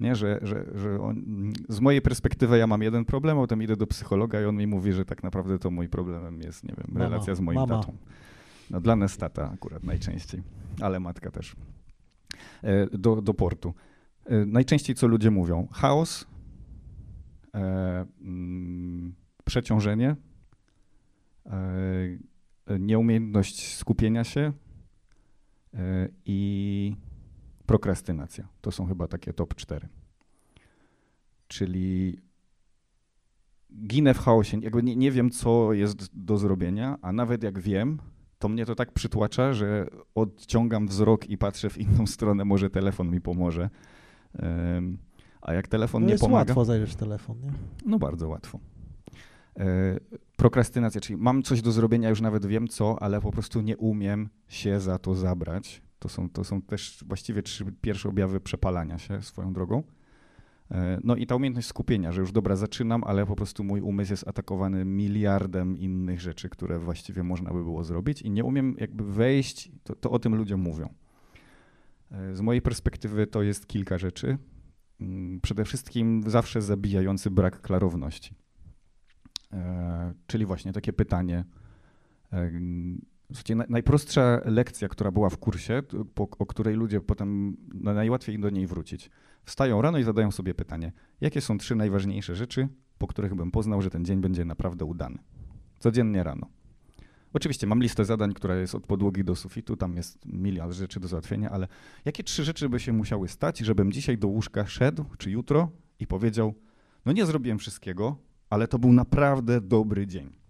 Nie, 0.00 0.16
że, 0.16 0.38
że, 0.42 0.64
że 0.74 1.00
on, 1.00 1.22
z 1.68 1.80
mojej 1.80 2.02
perspektywy 2.02 2.58
ja 2.58 2.66
mam 2.66 2.82
jeden 2.82 3.04
problem, 3.04 3.36
potem 3.36 3.62
idę 3.62 3.76
do 3.76 3.86
psychologa 3.86 4.40
i 4.40 4.44
on 4.44 4.56
mi 4.56 4.66
mówi, 4.66 4.92
że 4.92 5.04
tak 5.04 5.22
naprawdę 5.22 5.58
to 5.58 5.70
mój 5.70 5.88
problemem 5.88 6.40
jest, 6.40 6.64
nie 6.64 6.74
wiem, 6.78 6.86
mama, 6.88 7.04
relacja 7.04 7.34
z 7.34 7.40
moim 7.40 7.58
mama. 7.58 7.78
tatą. 7.78 7.96
No 8.70 8.80
dla 8.80 8.96
nas 8.96 9.16
tata 9.16 9.50
akurat 9.54 9.84
najczęściej, 9.84 10.42
ale 10.80 11.00
matka 11.00 11.30
też. 11.30 11.56
E, 12.62 12.86
do, 12.98 13.22
do 13.22 13.34
portu. 13.34 13.74
E, 14.24 14.46
najczęściej 14.46 14.96
co 14.96 15.06
ludzie 15.06 15.30
mówią? 15.30 15.68
Chaos, 15.72 16.26
e, 17.54 18.06
mm, 18.20 19.14
przeciążenie, 19.44 20.16
e, 21.46 22.78
nieumiejętność 22.78 23.76
skupienia 23.76 24.24
się 24.24 24.52
e, 25.74 26.08
i 26.24 26.96
prokrastynacja. 27.68 28.48
To 28.60 28.70
są 28.70 28.86
chyba 28.86 29.08
takie 29.08 29.32
top 29.32 29.54
cztery. 29.54 29.88
Czyli 31.48 32.18
ginę 33.86 34.14
w 34.14 34.18
chaosie, 34.18 34.58
jakby 34.60 34.82
nie, 34.82 34.96
nie 34.96 35.12
wiem, 35.12 35.30
co 35.30 35.72
jest 35.72 36.10
do 36.12 36.38
zrobienia, 36.38 36.98
a 37.02 37.12
nawet 37.12 37.42
jak 37.42 37.58
wiem, 37.58 37.98
to 38.38 38.48
mnie 38.48 38.66
to 38.66 38.74
tak 38.74 38.92
przytłacza, 38.92 39.52
że 39.52 39.86
odciągam 40.14 40.86
wzrok 40.86 41.28
i 41.28 41.38
patrzę 41.38 41.70
w 41.70 41.78
inną 41.78 42.06
stronę, 42.06 42.44
może 42.44 42.70
telefon 42.70 43.10
mi 43.10 43.20
pomoże. 43.20 43.70
Um, 44.42 44.98
a 45.40 45.52
jak 45.52 45.68
telefon 45.68 46.02
no 46.02 46.06
nie 46.06 46.12
jest 46.12 46.24
pomaga... 46.24 46.38
łatwo 46.38 46.64
zajrzeć 46.64 46.96
telefon, 46.96 47.40
nie? 47.40 47.52
No 47.86 47.98
bardzo 47.98 48.28
łatwo. 48.28 48.60
E, 49.56 50.00
prokrastynacja, 50.36 51.00
czyli 51.00 51.16
mam 51.16 51.42
coś 51.42 51.62
do 51.62 51.72
zrobienia, 51.72 52.08
już 52.08 52.20
nawet 52.20 52.46
wiem 52.46 52.68
co, 52.68 53.02
ale 53.02 53.20
po 53.20 53.32
prostu 53.32 53.60
nie 53.60 53.76
umiem 53.76 54.28
się 54.48 54.80
za 54.80 54.98
to 54.98 55.14
zabrać. 55.14 55.82
To 55.98 56.08
są, 56.08 56.30
to 56.30 56.44
są 56.44 56.62
też 56.62 57.04
właściwie 57.06 57.42
trzy 57.42 57.64
pierwsze 57.80 58.08
objawy 58.08 58.40
przepalania 58.40 58.98
się 58.98 59.22
swoją 59.22 59.52
drogą. 59.52 59.82
E, 60.70 61.00
no 61.04 61.16
i 61.16 61.26
ta 61.26 61.36
umiejętność 61.36 61.68
skupienia, 61.68 62.12
że 62.12 62.20
już 62.20 62.32
dobra, 62.32 62.56
zaczynam, 62.56 63.04
ale 63.04 63.26
po 63.26 63.36
prostu 63.36 63.64
mój 63.64 63.80
umysł 63.80 64.12
jest 64.12 64.28
atakowany 64.28 64.84
miliardem 64.84 65.78
innych 65.78 66.20
rzeczy, 66.20 66.48
które 66.48 66.78
właściwie 66.78 67.22
można 67.22 67.52
by 67.52 67.64
było 67.64 67.84
zrobić 67.84 68.22
i 68.22 68.30
nie 68.30 68.44
umiem 68.44 68.76
jakby 68.78 69.04
wejść, 69.04 69.70
to, 69.84 69.94
to 69.94 70.10
o 70.10 70.18
tym 70.18 70.34
ludzie 70.34 70.56
mówią. 70.56 70.94
E, 72.10 72.34
z 72.34 72.40
mojej 72.40 72.62
perspektywy 72.62 73.26
to 73.26 73.42
jest 73.42 73.66
kilka 73.66 73.98
rzeczy. 73.98 74.38
Mm, 75.00 75.40
przede 75.40 75.64
wszystkim 75.64 76.22
zawsze 76.26 76.62
zabijający 76.62 77.30
brak 77.30 77.60
klarowności. 77.60 78.34
E, 79.52 80.14
czyli 80.26 80.46
właśnie 80.46 80.72
takie 80.72 80.92
pytanie. 80.92 81.44
Słuchajcie, 83.32 83.56
najprostsza 83.68 84.40
lekcja, 84.44 84.88
która 84.88 85.10
była 85.10 85.30
w 85.30 85.38
kursie, 85.38 85.82
po, 86.14 86.28
o 86.38 86.46
której 86.46 86.74
ludzie 86.74 87.00
potem 87.00 87.56
no, 87.74 87.94
najłatwiej 87.94 88.38
do 88.38 88.50
niej 88.50 88.66
wrócić. 88.66 89.10
Wstają 89.44 89.82
rano 89.82 89.98
i 89.98 90.04
zadają 90.04 90.30
sobie 90.30 90.54
pytanie, 90.54 90.92
jakie 91.20 91.40
są 91.40 91.58
trzy 91.58 91.74
najważniejsze 91.76 92.34
rzeczy, 92.34 92.68
po 92.98 93.06
których 93.06 93.34
bym 93.34 93.50
poznał, 93.50 93.82
że 93.82 93.90
ten 93.90 94.04
dzień 94.04 94.20
będzie 94.20 94.44
naprawdę 94.44 94.84
udany. 94.84 95.18
Codziennie 95.78 96.22
rano. 96.22 96.46
Oczywiście 97.32 97.66
mam 97.66 97.82
listę 97.82 98.04
zadań, 98.04 98.34
która 98.34 98.56
jest 98.56 98.74
od 98.74 98.86
podłogi 98.86 99.24
do 99.24 99.36
sufitu, 99.36 99.76
tam 99.76 99.96
jest 99.96 100.26
miliard 100.26 100.72
rzeczy 100.72 101.00
do 101.00 101.08
załatwienia, 101.08 101.50
ale 101.50 101.68
jakie 102.04 102.24
trzy 102.24 102.44
rzeczy 102.44 102.68
by 102.68 102.80
się 102.80 102.92
musiały 102.92 103.28
stać, 103.28 103.58
żebym 103.58 103.92
dzisiaj 103.92 104.18
do 104.18 104.28
łóżka 104.28 104.66
szedł, 104.66 105.04
czy 105.18 105.30
jutro 105.30 105.70
i 106.00 106.06
powiedział, 106.06 106.54
no 107.06 107.12
nie 107.12 107.26
zrobiłem 107.26 107.58
wszystkiego, 107.58 108.16
ale 108.50 108.68
to 108.68 108.78
był 108.78 108.92
naprawdę 108.92 109.60
dobry 109.60 110.06
dzień. 110.06 110.47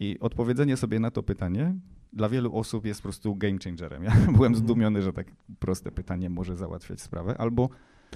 I 0.00 0.20
odpowiedzenie 0.20 0.76
sobie 0.76 1.00
na 1.00 1.10
to 1.10 1.22
pytanie 1.22 1.74
dla 2.12 2.28
wielu 2.28 2.56
osób 2.56 2.86
jest 2.86 3.00
po 3.00 3.02
prostu 3.02 3.34
game 3.34 3.58
changerem. 3.64 4.04
Ja 4.04 4.10
byłem 4.36 4.52
mhm. 4.52 4.54
zdumiony, 4.54 5.02
że 5.02 5.12
tak 5.12 5.26
proste 5.58 5.92
pytanie 5.92 6.30
może 6.30 6.56
załatwiać 6.56 7.00
sprawę, 7.00 7.36
albo 7.38 7.68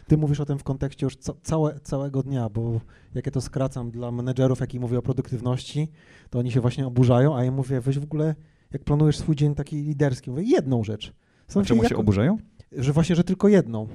ty 0.06 0.16
mówisz 0.16 0.40
o 0.40 0.44
tym 0.44 0.58
w 0.58 0.64
kontekście 0.64 1.06
już 1.06 1.16
ca 1.16 1.32
całe, 1.42 1.80
całego 1.80 2.22
dnia, 2.22 2.48
bo 2.48 2.80
jak 3.14 3.26
ja 3.26 3.32
to 3.32 3.40
skracam 3.40 3.90
dla 3.90 4.10
menedżerów, 4.10 4.60
jak 4.60 4.74
i 4.74 4.80
mówię 4.80 4.98
o 4.98 5.02
produktywności, 5.02 5.88
to 6.30 6.38
oni 6.38 6.52
się 6.52 6.60
właśnie 6.60 6.86
oburzają, 6.86 7.36
a 7.36 7.44
ja 7.44 7.50
mówię, 7.50 7.80
weź 7.80 7.98
w 7.98 8.04
ogóle, 8.04 8.34
jak 8.72 8.84
planujesz 8.84 9.18
swój 9.18 9.36
dzień 9.36 9.54
taki 9.54 9.76
liderski, 9.76 10.30
mówię 10.30 10.42
jedną 10.42 10.84
rzecz. 10.84 11.12
a 11.56 11.62
czemu 11.62 11.82
jak, 11.82 11.90
się 11.90 11.96
oburzają? 11.96 12.38
Że 12.72 12.92
właśnie, 12.92 13.16
że 13.16 13.24
tylko 13.24 13.48
jedną. 13.48 13.88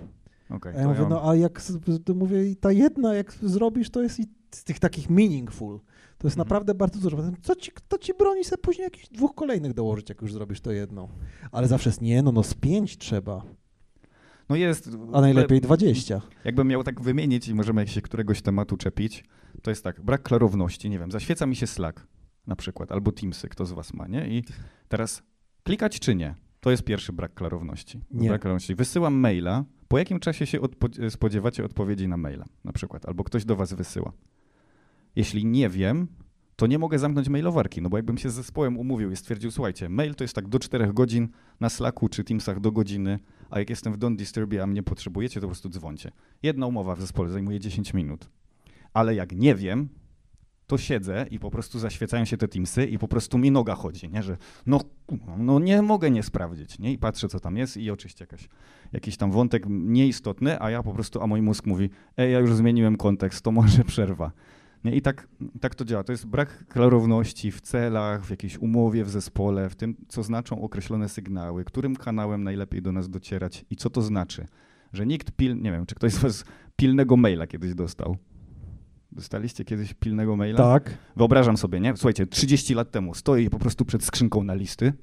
Okay, 0.49 0.77
a 0.77 0.81
ja 0.81 0.87
mówię, 0.87 1.01
ja... 1.01 1.09
no 1.09 1.29
a 1.29 1.35
jak, 1.35 1.61
mówię, 2.15 2.55
ta 2.55 2.71
jedna, 2.71 3.13
jak 3.13 3.33
zrobisz, 3.33 3.89
to 3.89 4.01
jest 4.01 4.19
i 4.19 4.23
z 4.51 4.63
tych 4.63 4.79
takich 4.79 5.09
meaningful. 5.09 5.79
To 6.17 6.27
jest 6.27 6.37
mhm. 6.37 6.45
naprawdę 6.45 6.75
bardzo 6.75 6.99
dużo. 6.99 7.17
Co 7.41 7.55
ci, 7.55 7.71
kto 7.71 7.97
ci 7.97 8.13
broni 8.13 8.43
sobie 8.43 8.61
później 8.61 8.83
jakichś 8.83 9.07
dwóch 9.09 9.35
kolejnych 9.35 9.73
dołożyć, 9.73 10.09
jak 10.09 10.21
już 10.21 10.33
zrobisz 10.33 10.61
to 10.61 10.71
jedno? 10.71 11.09
Ale 11.51 11.67
zawsze 11.67 11.89
jest, 11.89 12.01
nie, 12.01 12.23
no, 12.23 12.31
no 12.31 12.43
z 12.43 12.53
pięć 12.53 12.97
trzeba. 12.97 13.41
No 14.49 14.55
jest. 14.55 14.89
A 15.13 15.21
najlepiej 15.21 15.61
20. 15.61 16.21
Jakbym 16.45 16.67
miał 16.67 16.83
tak 16.83 17.01
wymienić 17.01 17.47
i 17.47 17.53
możemy 17.53 17.87
się 17.87 18.01
któregoś 18.01 18.41
tematu 18.41 18.77
czepić, 18.77 19.23
to 19.61 19.71
jest 19.71 19.83
tak, 19.83 20.01
brak 20.01 20.23
klarowności, 20.23 20.89
nie 20.89 20.99
wiem, 20.99 21.11
zaświeca 21.11 21.45
mi 21.45 21.55
się 21.55 21.67
Slack 21.67 22.07
na 22.47 22.55
przykład, 22.55 22.91
albo 22.91 23.11
Teamsy, 23.11 23.49
kto 23.49 23.65
z 23.65 23.71
was 23.71 23.93
ma, 23.93 24.07
nie? 24.07 24.27
I 24.27 24.43
teraz 24.87 25.23
klikać 25.63 25.99
czy 25.99 26.15
nie? 26.15 26.35
To 26.59 26.71
jest 26.71 26.83
pierwszy 26.83 27.13
brak 27.13 27.33
klarowności. 27.33 28.01
Nie. 28.11 28.27
Brak 28.27 28.41
klarowności. 28.41 28.75
Wysyłam 28.75 29.13
maila, 29.13 29.65
po 29.87 29.97
jakim 29.97 30.19
czasie 30.19 30.45
się 30.45 30.59
odpo- 30.59 31.09
spodziewacie 31.09 31.65
odpowiedzi 31.65 32.07
na 32.07 32.17
maila 32.17 32.45
na 32.63 32.73
przykład, 32.73 33.05
albo 33.05 33.23
ktoś 33.23 33.45
do 33.45 33.55
was 33.55 33.73
wysyła. 33.73 34.11
Jeśli 35.15 35.45
nie 35.45 35.69
wiem, 35.69 36.07
to 36.55 36.67
nie 36.67 36.79
mogę 36.79 36.99
zamknąć 36.99 37.29
mailowarki, 37.29 37.81
no 37.81 37.89
bo 37.89 37.97
jakbym 37.97 38.17
się 38.17 38.29
z 38.29 38.33
zespołem 38.33 38.77
umówił 38.77 39.11
i 39.11 39.15
stwierdził, 39.15 39.51
słuchajcie, 39.51 39.89
mail 39.89 40.15
to 40.15 40.23
jest 40.23 40.33
tak 40.33 40.47
do 40.47 40.59
4 40.59 40.93
godzin, 40.93 41.29
na 41.59 41.69
Slacku 41.69 42.09
czy 42.09 42.23
Teamsach 42.23 42.59
do 42.59 42.71
godziny, 42.71 43.19
a 43.49 43.59
jak 43.59 43.69
jestem 43.69 43.93
w 43.93 43.97
Don't 43.97 44.15
Disturbie, 44.15 44.63
a 44.63 44.67
mnie 44.67 44.83
potrzebujecie, 44.83 45.35
to 45.35 45.41
po 45.41 45.47
prostu 45.47 45.69
dzwoncie. 45.69 46.11
Jedna 46.43 46.67
umowa 46.67 46.95
w 46.95 47.01
zespole 47.01 47.29
zajmuje 47.29 47.59
10 47.59 47.93
minut. 47.93 48.29
Ale 48.93 49.15
jak 49.15 49.31
nie 49.31 49.55
wiem, 49.55 49.89
to 50.67 50.77
siedzę 50.77 51.25
i 51.31 51.39
po 51.39 51.51
prostu 51.51 51.79
zaświecają 51.79 52.25
się 52.25 52.37
te 52.37 52.47
Teamsy 52.47 52.85
i 52.85 52.99
po 52.99 53.07
prostu 53.07 53.37
mi 53.37 53.51
noga 53.51 53.75
chodzi, 53.75 54.09
nie? 54.09 54.23
że 54.23 54.37
no, 54.65 54.79
no 55.37 55.59
nie 55.59 55.81
mogę 55.81 56.11
nie 56.11 56.23
sprawdzić, 56.23 56.79
nie? 56.79 56.93
I 56.93 56.97
patrzę, 56.97 57.27
co 57.27 57.39
tam 57.39 57.57
jest 57.57 57.77
i 57.77 57.91
oczywiście 57.91 58.23
jakaś, 58.23 58.49
jakiś 58.93 59.17
tam 59.17 59.31
wątek 59.31 59.63
nieistotny, 59.69 60.61
a 60.61 60.69
ja 60.69 60.83
po 60.83 60.93
prostu, 60.93 61.21
a 61.21 61.27
mój 61.27 61.41
mózg 61.41 61.65
mówi, 61.65 61.89
ej, 62.17 62.33
ja 62.33 62.39
już 62.39 62.53
zmieniłem 62.53 62.97
kontekst, 62.97 63.43
to 63.43 63.51
może 63.51 63.83
przerwa. 63.83 64.31
I 64.93 65.01
tak, 65.01 65.27
tak 65.61 65.75
to 65.75 65.85
działa. 65.85 66.03
To 66.03 66.11
jest 66.11 66.25
brak 66.25 66.67
klarowności 66.67 67.51
w 67.51 67.61
celach, 67.61 68.25
w 68.25 68.29
jakiejś 68.29 68.57
umowie 68.57 69.03
w 69.03 69.09
zespole, 69.09 69.69
w 69.69 69.75
tym, 69.75 69.95
co 70.07 70.23
znaczą 70.23 70.61
określone 70.61 71.09
sygnały, 71.09 71.65
którym 71.65 71.95
kanałem 71.95 72.43
najlepiej 72.43 72.81
do 72.81 72.91
nas 72.91 73.09
docierać 73.09 73.65
i 73.69 73.75
co 73.75 73.89
to 73.89 74.01
znaczy. 74.01 74.45
Że 74.93 75.05
nikt 75.05 75.31
pil, 75.31 75.61
nie 75.61 75.71
wiem, 75.71 75.85
czy 75.85 75.95
ktoś 75.95 76.13
z 76.13 76.17
was 76.17 76.45
pilnego 76.75 77.17
maila 77.17 77.47
kiedyś 77.47 77.75
dostał. 77.75 78.17
Dostaliście 79.11 79.65
kiedyś 79.65 79.93
pilnego 79.93 80.35
maila? 80.35 80.57
Tak. 80.57 80.97
Wyobrażam 81.15 81.57
sobie, 81.57 81.79
nie? 81.79 81.97
Słuchajcie, 81.97 82.27
30 82.27 82.73
lat 82.73 82.91
temu 82.91 83.13
stoję 83.13 83.49
po 83.49 83.59
prostu 83.59 83.85
przed 83.85 84.03
skrzynką 84.03 84.43
na 84.43 84.53
listy. 84.53 84.93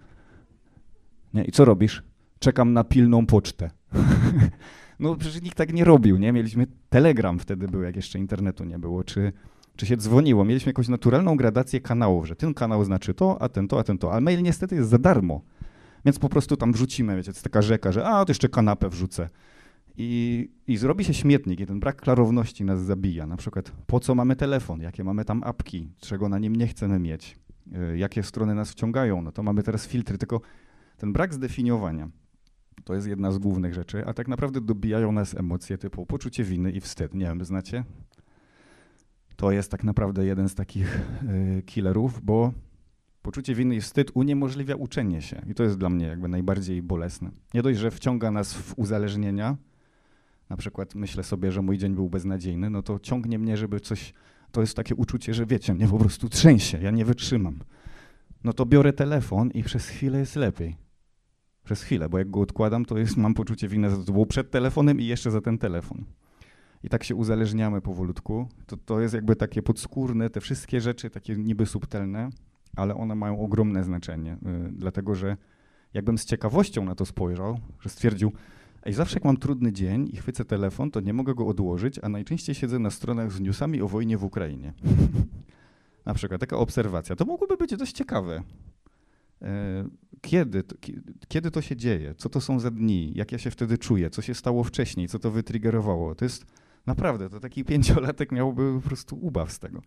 Nie? 1.35 1.45
I 1.45 1.53
co 1.53 1.65
robisz? 1.65 2.03
Czekam 2.39 2.73
na 2.73 2.85
pilną 2.85 3.27
pocztę. 3.27 3.71
no 5.01 5.17
przecież 5.17 5.43
nikt 5.43 5.57
tak 5.57 5.73
nie 5.73 5.85
robił, 5.85 6.19
nie? 6.19 6.33
Mieliśmy 6.33 6.67
telegram 6.89 7.39
wtedy 7.39 7.69
był, 7.69 7.83
jak 7.83 7.97
jeszcze 7.97 8.19
internetu 8.19 8.65
nie 8.65 8.79
było, 8.79 9.05
czy 9.05 9.33
czy 9.77 9.87
się 9.87 9.97
dzwoniło. 9.97 10.45
Mieliśmy 10.45 10.71
jakąś 10.71 10.89
naturalną 10.89 11.37
gradację 11.37 11.81
kanałów, 11.81 12.27
że 12.27 12.37
ten 12.37 12.55
kanał 12.55 12.85
znaczy 12.85 13.15
to, 13.15 13.43
a 13.43 13.49
ten 13.49 13.69
to, 13.69 13.79
a 13.79 13.83
ten 13.83 13.99
to. 13.99 14.13
Ale 14.13 14.21
mail 14.21 14.43
niestety 14.43 14.75
jest 14.75 14.91
za 14.91 14.99
darmo. 14.99 15.43
Więc 16.05 16.19
po 16.19 16.29
prostu 16.29 16.57
tam 16.57 16.73
wrzucimy, 16.73 17.17
wiecie, 17.17 17.31
jest 17.31 17.43
taka 17.43 17.63
rzeka, 17.63 17.93
że 17.93 18.07
a, 18.07 18.25
to 18.25 18.31
jeszcze 18.31 18.49
kanapę 18.49 18.89
wrzucę. 18.89 19.29
I, 19.97 20.51
I 20.67 20.77
zrobi 20.77 21.05
się 21.05 21.15
śmietnik 21.15 21.61
i 21.61 21.67
ten 21.67 21.81
brak 21.81 22.03
klarowności 22.03 22.65
nas 22.65 22.81
zabija. 22.81 23.27
Na 23.27 23.37
przykład, 23.37 23.73
po 23.87 24.01
co 24.01 24.15
mamy 24.15 24.37
telefon, 24.37 24.81
jakie 24.81 25.05
mamy 25.05 25.25
tam 25.25 25.43
apki, 25.45 25.89
czego 26.01 26.29
na 26.29 26.39
nim 26.39 26.57
nie 26.57 26.67
chcemy 26.67 26.99
mieć, 26.99 27.39
yy, 27.67 27.99
jakie 27.99 28.23
strony 28.23 28.55
nas 28.55 28.71
wciągają. 28.71 29.23
No 29.23 29.33
to 29.33 29.43
mamy 29.43 29.63
teraz 29.63 29.87
filtry, 29.87 30.19
tylko 30.19 30.41
ten 30.97 31.13
brak 31.13 31.35
zdefiniowania 31.35 32.09
to 32.85 32.95
jest 32.95 33.07
jedna 33.07 33.33
z 33.33 33.39
głównych 33.39 33.75
rzeczy, 33.75 34.07
a 34.07 34.15
tak 34.15 34.29
naprawdę 34.29 34.61
dobijają 34.61 35.13
nas 35.13 35.35
emocje 35.35 35.79
typu 35.79 36.07
poczucie 36.07 36.45
winy 36.45 36.71
i 36.71 36.81
wstyd. 36.81 37.15
Nie 37.15 37.27
wiem, 37.27 37.45
znacie? 37.45 37.85
To 39.37 39.53
jest 39.53 39.71
tak 39.71 39.85
naprawdę 39.85 40.27
jeden 40.27 40.49
z 40.49 40.55
takich 40.55 41.01
y, 41.59 41.63
killerów, 41.63 42.25
bo 42.25 42.53
poczucie 43.23 43.55
winy 43.55 43.77
i 43.77 43.81
wstyd 43.81 44.11
uniemożliwia 44.15 44.77
uczenie 44.77 45.23
się. 45.23 45.43
I 45.51 45.55
to 45.55 45.63
jest 45.63 45.79
dla 45.79 45.89
mnie 45.89 46.07
jakby 46.07 46.29
najbardziej 46.29 46.83
bolesne. 46.83 47.31
Nie 47.55 47.63
dość, 47.63 47.79
że 47.79 47.91
wciąga 47.91 48.31
nas 48.31 48.55
w 48.55 48.79
uzależnienia, 48.79 49.57
na 50.51 50.57
przykład 50.57 50.95
myślę 50.95 51.23
sobie, 51.23 51.53
że 51.53 51.63
mój 51.63 51.79
dzień 51.79 51.95
był 51.95 52.09
beznadziejny, 52.09 52.71
no 52.71 52.83
to 52.83 52.99
ciągnie 52.99 53.39
mnie, 53.39 53.57
żeby 53.57 53.81
coś, 53.81 54.13
to 54.53 54.61
jest 54.61 54.77
takie 54.77 54.95
uczucie, 54.95 55.35
że 55.35 55.47
wiecie, 55.47 55.75
mnie 55.75 55.89
po 55.89 55.99
prostu 55.99 56.29
trzęsie, 56.29 56.79
ja 56.83 56.91
nie 56.91 57.05
wytrzymam. 57.05 57.59
No 58.45 58.53
to 58.53 58.67
biorę 58.67 58.93
telefon 58.93 59.51
i 59.51 59.63
przez 59.63 59.89
chwilę 59.89 60.19
jest 60.19 60.37
lepiej. 60.37 60.77
Przez 61.65 61.83
chwilę, 61.83 62.09
bo 62.09 62.19
jak 62.19 62.31
go 62.31 62.41
odkładam, 62.41 62.85
to 62.85 62.99
jest, 62.99 63.17
mam 63.17 63.35
poczucie 63.35 63.69
winy, 63.69 63.91
że 63.91 63.97
to 63.97 64.13
było 64.13 64.27
przed 64.27 64.51
telefonem 64.51 65.01
i 65.01 65.07
jeszcze 65.07 65.31
za 65.31 65.41
ten 65.41 65.59
telefon 65.59 66.05
i 66.85 66.89
tak 66.89 67.05
się 67.05 67.15
uzależniamy 67.15 67.81
powolutku. 67.81 68.49
To, 68.67 68.77
to 68.77 69.01
jest 69.01 69.15
jakby 69.15 69.37
takie 69.37 69.63
podskórne, 69.63 70.31
te 70.31 70.41
wszystkie 70.41 70.81
rzeczy 70.81 71.11
takie 71.11 71.37
niby 71.37 71.67
subtelne, 71.67 72.31
ale 72.77 72.95
one 72.95 73.15
mają 73.15 73.41
ogromne 73.41 73.85
znaczenie, 73.85 74.33
y, 74.33 74.73
dlatego 74.73 75.15
że 75.15 75.37
jakbym 75.95 76.19
z 76.19 76.25
ciekawością 76.25 76.85
na 76.85 76.95
to 76.95 77.07
spojrzał, 77.07 77.59
że 77.81 77.89
stwierdził, 77.89 78.33
ej, 78.83 78.93
zawsze 78.93 79.17
jak 79.17 79.25
mam 79.25 79.37
trudny 79.37 79.73
dzień 79.73 80.09
i 80.13 80.17
chwycę 80.17 80.45
telefon, 80.45 80.91
to 80.91 81.01
nie 81.01 81.13
mogę 81.13 81.35
go 81.35 81.47
odłożyć, 81.47 81.99
a 82.03 82.09
najczęściej 82.09 82.55
siedzę 82.55 82.79
na 82.79 82.91
stronach 82.91 83.33
z 83.33 83.41
newsami 83.41 83.83
o 83.83 83.89
wojnie 83.89 84.19
w 84.19 84.25
Ukrainie. 84.25 84.73
na 86.07 86.15
przykład 86.15 86.41
taka 86.41 86.57
obserwacja. 86.57 87.17
To 87.17 87.25
mogłoby 87.25 87.57
być 87.57 87.77
dość 87.77 87.93
ciekawe. 87.93 88.43
E, 89.43 89.85
kiedy 90.21 90.63
to, 90.63 90.77
kiedy 91.29 91.51
to 91.51 91.63
się 91.63 91.77
dzieje? 91.77 92.15
Co 92.15 92.29
to 92.29 92.41
są 92.41 92.61
za 92.61 92.71
dni? 92.71 93.13
Jak 93.15 93.33
ja 93.33 93.39
się 93.39 93.51
wtedy 93.51 93.79
czuję? 93.79 94.11
Co 94.11 94.23
się 94.23 94.35
stało 94.35 94.65
wcześniej? 94.65 95.09
Co 95.09 95.19
to 95.19 95.31
wytriggerowało? 95.31 96.15
To 96.15 96.25
jest 96.25 96.47
Naprawdę, 96.87 97.31
to 97.31 97.41
taki 97.41 97.65
pięciolatek 97.73 98.33
miałby 98.33 98.75
po 98.75 98.89
prostu 98.89 99.17
ubaw 99.17 99.53
z 99.53 99.59
tego. 99.59 99.83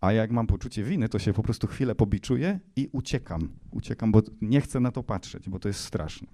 A 0.00 0.12
jak 0.12 0.30
mam 0.30 0.46
poczucie 0.46 0.84
winy, 0.84 1.08
to 1.08 1.18
się 1.18 1.32
po 1.32 1.42
prostu 1.42 1.66
chwilę 1.66 1.94
pobiczuję 1.94 2.60
i 2.76 2.88
uciekam. 2.92 3.48
Uciekam, 3.70 4.12
bo 4.12 4.22
nie 4.40 4.60
chcę 4.60 4.80
na 4.80 4.92
to 4.92 5.02
patrzeć, 5.02 5.48
bo 5.48 5.58
to 5.58 5.68
jest 5.68 5.80
straszne. 5.80 6.28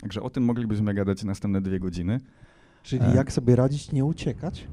Także 0.00 0.22
o 0.22 0.30
tym 0.30 0.44
moglibyśmy 0.44 0.94
gadać 0.94 1.24
następne 1.24 1.60
dwie 1.60 1.80
godziny. 1.80 2.20
Czyli 2.82 3.04
e... 3.04 3.14
jak 3.14 3.32
sobie 3.32 3.56
radzić, 3.56 3.92
nie 3.92 4.04
uciekać? 4.04 4.68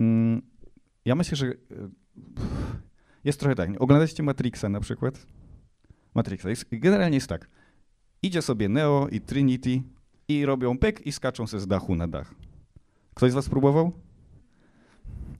Mm, 0.00 0.42
ja 1.04 1.14
myślę, 1.14 1.36
że 1.36 1.46
e, 1.46 1.54
jest 3.24 3.40
trochę 3.40 3.54
tak. 3.54 3.70
Oglądaliście 3.78 4.22
Matrixa 4.22 4.68
na 4.68 4.80
przykład? 4.80 5.26
Matrixa. 6.14 6.50
Jest, 6.50 6.64
generalnie 6.72 7.16
jest 7.16 7.28
tak. 7.28 7.48
Idzie 8.22 8.42
sobie 8.42 8.68
Neo 8.68 9.08
i 9.08 9.20
Trinity 9.20 9.82
i 10.28 10.46
robią 10.46 10.78
pyk 10.78 11.06
i 11.06 11.12
skaczą 11.12 11.46
się 11.46 11.60
z 11.60 11.66
dachu 11.66 11.94
na 11.94 12.08
dach. 12.08 12.34
Ktoś 13.20 13.32
z 13.32 13.34
was 13.34 13.48
próbował? 13.48 13.92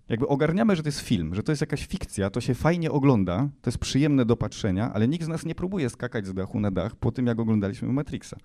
Jakby 0.09 0.29
ogarniamy, 0.29 0.77
że 0.77 0.83
to 0.83 0.89
jest 0.89 1.01
film, 1.01 1.35
że 1.35 1.43
to 1.43 1.53
jest 1.53 1.61
jakaś 1.61 1.87
fikcja, 1.87 2.31
to 2.31 2.41
się 2.41 2.55
fajnie 2.55 2.91
ogląda, 2.91 3.49
to 3.63 3.71
jest 3.71 3.79
przyjemne 3.79 4.25
do 4.25 4.37
patrzenia, 4.37 4.93
ale 4.93 5.09
nikt 5.09 5.25
z 5.25 5.29
nas 5.29 5.47
nie 5.47 5.55
próbuje 5.55 5.91
skakać 5.91 6.27
z 6.27 6.35
dachu 6.35 6.61
na 6.61 6.71
dach 6.71 6.97
po 6.97 7.13
tym, 7.13 7.27
jak 7.27 7.39
oglądaliśmy 7.39 7.93
Matrixa. 7.93 8.37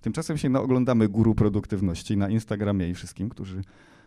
Tymczasem 0.00 0.38
się 0.38 0.48
naoglądamy 0.48 1.08
guru 1.08 1.34
produktywności 1.34 2.16
na 2.16 2.28
Instagramie 2.28 2.88
i 2.88 2.94
wszystkim, 2.94 3.28
którzy 3.28 3.62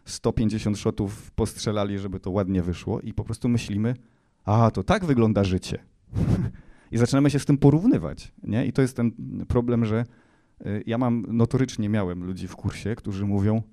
150 0.06 0.78
shotów 0.78 1.32
postrzelali, 1.32 2.00
żeby 2.00 2.19
to 2.19 2.32
ładnie 2.32 2.62
wyszło 2.62 3.02
i 3.02 3.13
po 3.13 3.24
prostu 3.24 3.50
myślimy, 3.50 3.95
a 4.43 4.71
to 4.71 4.84
tak 4.84 5.06
wygląda 5.06 5.43
życie. 5.43 5.80
I 6.91 6.98
zaczynamy 6.98 7.30
się 7.30 7.39
z 7.39 7.45
tym 7.45 7.58
porównywać. 7.58 8.32
Nie? 8.43 8.65
I 8.65 8.74
to 8.74 8.82
jest 8.82 8.95
ten 8.95 9.12
problem, 9.48 9.86
że 9.86 10.06
y, 10.65 10.84
ja 10.86 10.98
mam, 10.98 11.26
notorycznie 11.28 11.89
miałem 11.89 12.24
ludzi 12.24 12.48
w 12.48 12.56
kursie, 12.56 12.95
którzy 12.95 13.26
mówią, 13.26 13.63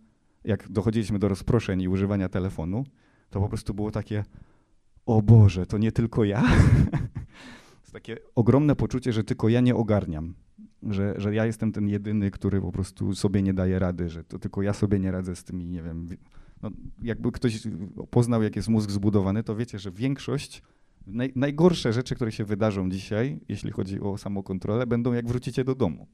jak 0.44 0.68
dochodziliśmy 0.68 1.18
do 1.18 1.28
rozproszeń 1.28 1.83
i 1.83 1.88
używania 1.88 2.28
telefonu, 2.28 2.85
to 3.31 3.40
po 3.40 3.48
prostu 3.48 3.74
było 3.74 3.90
takie, 3.90 4.24
o 5.07 5.22
Boże, 5.22 5.66
to 5.66 5.78
nie 5.78 5.92
tylko 5.92 6.24
ja. 6.24 6.42
jest 7.83 7.92
takie 7.92 8.16
ogromne 8.35 8.76
poczucie, 8.76 9.12
że 9.12 9.24
tylko 9.24 9.48
ja 9.48 9.61
nie 9.61 9.74
ogarniam. 9.74 10.35
Że, 10.83 11.14
że 11.16 11.35
ja 11.35 11.46
jestem 11.46 11.72
ten 11.72 11.88
jedyny, 11.88 12.31
który 12.31 12.61
po 12.61 12.72
prostu 12.72 13.14
sobie 13.14 13.42
nie 13.42 13.55
daje 13.55 13.78
rady, 13.78 14.09
że 14.09 14.24
to 14.24 14.38
tylko 14.38 14.62
ja 14.62 14.72
sobie 14.72 14.98
nie 14.98 15.11
radzę 15.11 15.37
z 15.37 15.44
tymi, 15.44 15.66
nie 15.66 15.83
wiem. 15.83 16.09
No, 16.62 16.70
jakby 17.02 17.33
ktoś 17.33 17.62
poznał, 18.11 18.42
jak 18.42 18.57
jest 18.57 18.68
mózg 18.68 18.90
zbudowany, 18.90 19.42
to 19.42 19.57
wiecie, 19.57 19.78
że 19.78 19.90
większość 19.90 20.62
Naj, 21.07 21.33
najgorsze 21.37 21.92
rzeczy, 21.92 22.14
które 22.14 22.33
się 22.33 22.44
wydarzą 22.44 22.90
dzisiaj, 22.90 23.40
jeśli 23.48 23.70
chodzi 23.70 24.00
o 24.00 24.18
samokontrolę, 24.18 24.87
będą 24.87 25.12
jak 25.12 25.28
wrócicie 25.28 25.64
do 25.64 25.74
domu. 25.74 26.07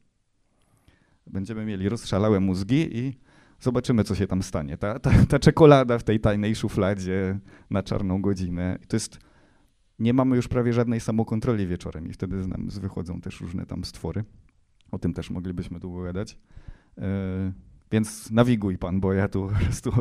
Będziemy 1.26 1.64
mieli 1.64 1.88
rozszalałe 1.88 2.40
mózgi 2.40 2.98
i 2.98 3.18
zobaczymy, 3.60 4.04
co 4.04 4.14
się 4.14 4.26
tam 4.26 4.42
stanie. 4.42 4.78
Ta, 4.78 4.98
ta, 4.98 5.10
ta 5.28 5.38
czekolada 5.38 5.98
w 5.98 6.04
tej 6.04 6.20
tajnej 6.20 6.56
szufladzie 6.56 7.38
na 7.70 7.82
czarną 7.82 8.22
godzinę. 8.22 8.78
To 8.88 8.96
jest, 8.96 9.18
nie 9.98 10.14
mamy 10.14 10.36
już 10.36 10.48
prawie 10.48 10.72
żadnej 10.72 11.00
samokontroli 11.00 11.66
wieczorem 11.66 12.08
i 12.08 12.12
wtedy 12.12 12.42
z 12.42 12.46
nam 12.46 12.68
wychodzą 12.68 13.20
też 13.20 13.40
różne 13.40 13.66
tam 13.66 13.84
stwory. 13.84 14.24
O 14.90 14.98
tym 14.98 15.14
też 15.14 15.30
moglibyśmy 15.30 15.80
długo 15.80 16.02
gadać. 16.02 16.38
Yy, 16.96 17.04
więc 17.92 18.30
nawiguj 18.30 18.78
pan, 18.78 19.00
bo 19.00 19.12
ja 19.12 19.28
tu 19.28 19.48
po 19.48 19.64
prostu 19.64 19.92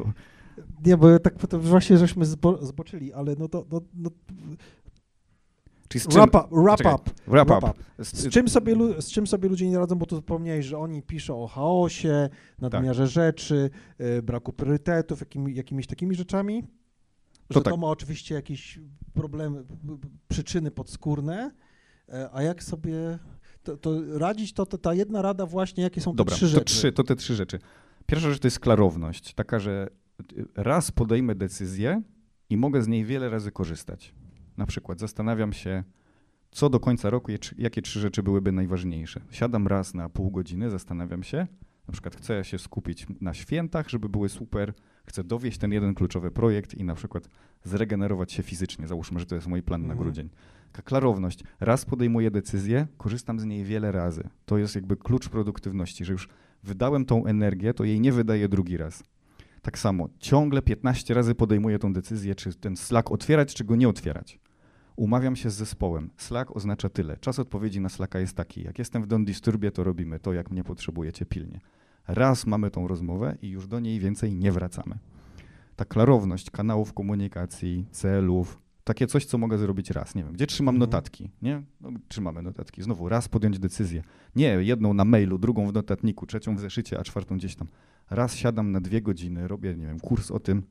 nie, 0.86 0.98
bo 0.98 1.20
tak 1.20 1.34
właśnie 1.60 1.98
żeśmy 1.98 2.26
zbo, 2.26 2.66
zboczyli, 2.66 3.14
ale 3.14 3.36
no 3.40 3.48
to... 3.48 3.66
No, 3.72 3.82
no, 3.94 4.10
Czyli 5.88 6.02
z 6.02 6.08
czym, 6.08 6.14
wrap 6.14 6.36
up. 6.36 6.64
Wrap 6.64 6.78
czekaj, 6.78 6.94
up. 6.94 7.12
Wrap 7.28 7.50
up. 7.50 7.74
Z, 7.98 8.16
z, 8.18 8.30
czym 8.30 8.50
sobie, 8.50 8.76
z 9.02 9.12
czym 9.12 9.28
sobie 9.28 9.50
ludzie 9.50 9.70
nie 9.70 9.78
radzą, 9.78 9.96
bo 9.96 10.06
tu 10.06 10.22
wspomniałeś, 10.22 10.66
że 10.66 10.78
oni 10.78 11.02
piszą 11.02 11.44
o 11.44 11.48
chaosie, 11.48 12.30
nadmiarze 12.60 13.04
tak. 13.04 13.12
rzeczy, 13.12 13.70
y, 14.02 14.24
braku 14.24 14.54
priorytetów, 14.54 15.20
jakimi, 15.20 15.56
jakimiś 15.56 15.88
takimi 15.88 16.16
rzeczami. 16.16 16.64
Że 17.50 17.54
to, 17.54 17.62
tak. 17.62 17.74
to 17.74 17.78
ma 17.78 17.88
oczywiście 17.88 18.36
jakieś 18.36 18.80
problemy, 19.14 19.64
przyczyny 20.28 20.72
podskórne, 20.72 21.52
y, 22.10 22.14
a 22.34 22.42
jak 22.42 22.64
sobie 22.64 23.20
to, 23.64 23.78
to 23.78 24.18
radzić, 24.18 24.54
to, 24.54 24.66
to, 24.66 24.78
ta 24.78 24.94
jedna 24.94 25.22
rada 25.22 25.46
właśnie, 25.46 25.84
jakie 25.84 26.02
są 26.02 26.12
te 26.12 26.18
Dobra, 26.18 26.36
trzy 26.36 26.48
rzeczy? 26.48 26.60
To, 26.60 26.66
trzy, 26.66 26.92
to 26.92 27.04
te 27.04 27.16
trzy 27.16 27.36
rzeczy. 27.36 27.60
Pierwsza 28.06 28.30
rzecz 28.30 28.40
to 28.40 28.48
jest 28.48 28.60
klarowność, 28.60 29.34
taka, 29.34 29.60
że 29.60 29.88
raz 30.56 30.92
podejmę 30.92 31.36
decyzję 31.36 32.02
i 32.50 32.58
mogę 32.58 32.82
z 32.82 32.88
niej 32.88 33.06
wiele 33.06 33.30
razy 33.30 33.52
korzystać. 33.52 34.14
Na 34.58 34.66
przykład 34.66 35.00
zastanawiam 35.00 35.54
się, 35.54 35.84
co 36.52 36.70
do 36.70 36.80
końca 36.80 37.10
roku, 37.10 37.32
jakie 37.58 37.82
trzy 37.82 38.00
rzeczy 38.00 38.24
byłyby 38.24 38.52
najważniejsze. 38.52 39.22
Siadam 39.32 39.68
raz 39.68 39.94
na 39.94 40.10
pół 40.10 40.32
godziny, 40.32 40.70
zastanawiam 40.70 41.24
się, 41.24 41.48
na 41.88 41.92
przykład 41.92 42.16
chcę 42.16 42.44
się 42.44 42.58
skupić 42.58 43.08
na 43.22 43.34
świętach, 43.34 43.90
żeby 43.90 44.10
były 44.10 44.30
super, 44.30 44.74
chcę 45.06 45.24
dowieść 45.24 45.58
ten 45.58 45.72
jeden 45.72 45.96
kluczowy 45.96 46.32
projekt 46.32 46.74
i 46.74 46.84
na 46.84 46.96
przykład 46.96 47.30
zregenerować 47.64 48.32
się 48.34 48.44
fizycznie. 48.44 48.88
Załóżmy, 48.88 49.20
że 49.20 49.26
to 49.26 49.36
jest 49.36 49.48
mój 49.48 49.64
plan 49.64 49.82
mhm. 49.82 49.98
na 49.98 50.04
grudzień. 50.04 50.30
Taka 50.72 50.82
klarowność. 50.82 51.44
Raz 51.60 51.86
podejmuję 51.86 52.32
decyzję, 52.32 52.88
korzystam 52.98 53.40
z 53.40 53.46
niej 53.46 53.64
wiele 53.64 53.92
razy. 53.92 54.30
To 54.46 54.58
jest 54.58 54.76
jakby 54.76 54.98
klucz 54.98 55.30
produktywności, 55.30 56.06
że 56.06 56.14
już 56.14 56.30
wydałem 56.64 57.06
tą 57.06 57.26
energię, 57.26 57.74
to 57.74 57.84
jej 57.84 58.02
nie 58.02 58.12
wydaję 58.12 58.50
drugi 58.50 58.78
raz. 58.78 59.04
Tak 59.62 59.80
samo, 59.80 60.10
ciągle 60.20 60.62
15 60.62 61.14
razy 61.14 61.36
podejmuję 61.36 61.80
tą 61.80 61.94
decyzję, 61.94 62.36
czy 62.36 62.54
ten 62.54 62.78
Slack 62.78 63.12
otwierać, 63.12 63.54
czy 63.54 63.64
go 63.64 63.76
nie 63.76 63.90
otwierać. 63.90 64.40
Umawiam 64.98 65.36
się 65.36 65.50
z 65.50 65.54
zespołem. 65.54 66.10
Slack 66.18 66.56
oznacza 66.56 66.90
tyle. 66.90 67.18
Czas 67.18 67.40
odpowiedzi 67.40 67.82
na 67.82 67.90
Slacka 67.90 68.20
jest 68.20 68.36
taki. 68.36 68.64
Jak 68.64 68.80
jestem 68.80 69.04
w 69.04 69.08
Don't 69.08 69.26
Disturbie, 69.26 69.72
to 69.72 69.84
robimy 69.84 70.20
to, 70.20 70.34
jak 70.34 70.52
mnie 70.52 70.64
potrzebujecie 70.64 71.26
pilnie. 71.26 71.60
Raz 72.08 72.48
mamy 72.48 72.72
tą 72.72 72.88
rozmowę 72.88 73.38
i 73.42 73.50
już 73.50 73.68
do 73.68 73.80
niej 73.80 74.00
więcej 74.00 74.36
nie 74.36 74.52
wracamy. 74.52 74.98
Ta 75.76 75.86
klarowność 75.86 76.52
kanałów 76.52 76.94
komunikacji, 76.94 77.86
celów, 77.92 78.62
takie 78.84 79.08
coś, 79.08 79.26
co 79.26 79.38
mogę 79.38 79.58
zrobić 79.58 79.92
raz. 79.92 80.16
Nie 80.16 80.24
wiem, 80.24 80.34
gdzie 80.34 80.48
trzymam 80.48 80.76
mhm. 80.76 80.90
notatki, 80.90 81.32
nie? 81.42 81.64
No, 81.82 81.90
trzymamy 82.08 82.42
notatki. 82.42 82.84
Znowu 82.84 83.10
raz 83.10 83.28
podjąć 83.28 83.60
decyzję. 83.60 84.04
Nie, 84.36 84.48
jedną 84.48 84.94
na 84.94 85.06
mailu, 85.06 85.38
drugą 85.38 85.68
w 85.68 85.74
notatniku, 85.74 86.26
trzecią 86.26 86.56
w 86.56 86.60
zeszycie, 86.60 87.00
a 87.00 87.04
czwartą 87.04 87.38
gdzieś 87.38 87.56
tam. 87.56 87.68
Raz 88.10 88.36
siadam 88.36 88.72
na 88.72 88.82
dwie 88.82 89.02
godziny, 89.02 89.48
robię, 89.48 89.76
nie 89.76 89.88
wiem, 89.88 90.00
kurs 90.00 90.32
o 90.32 90.40
tym 90.40 90.64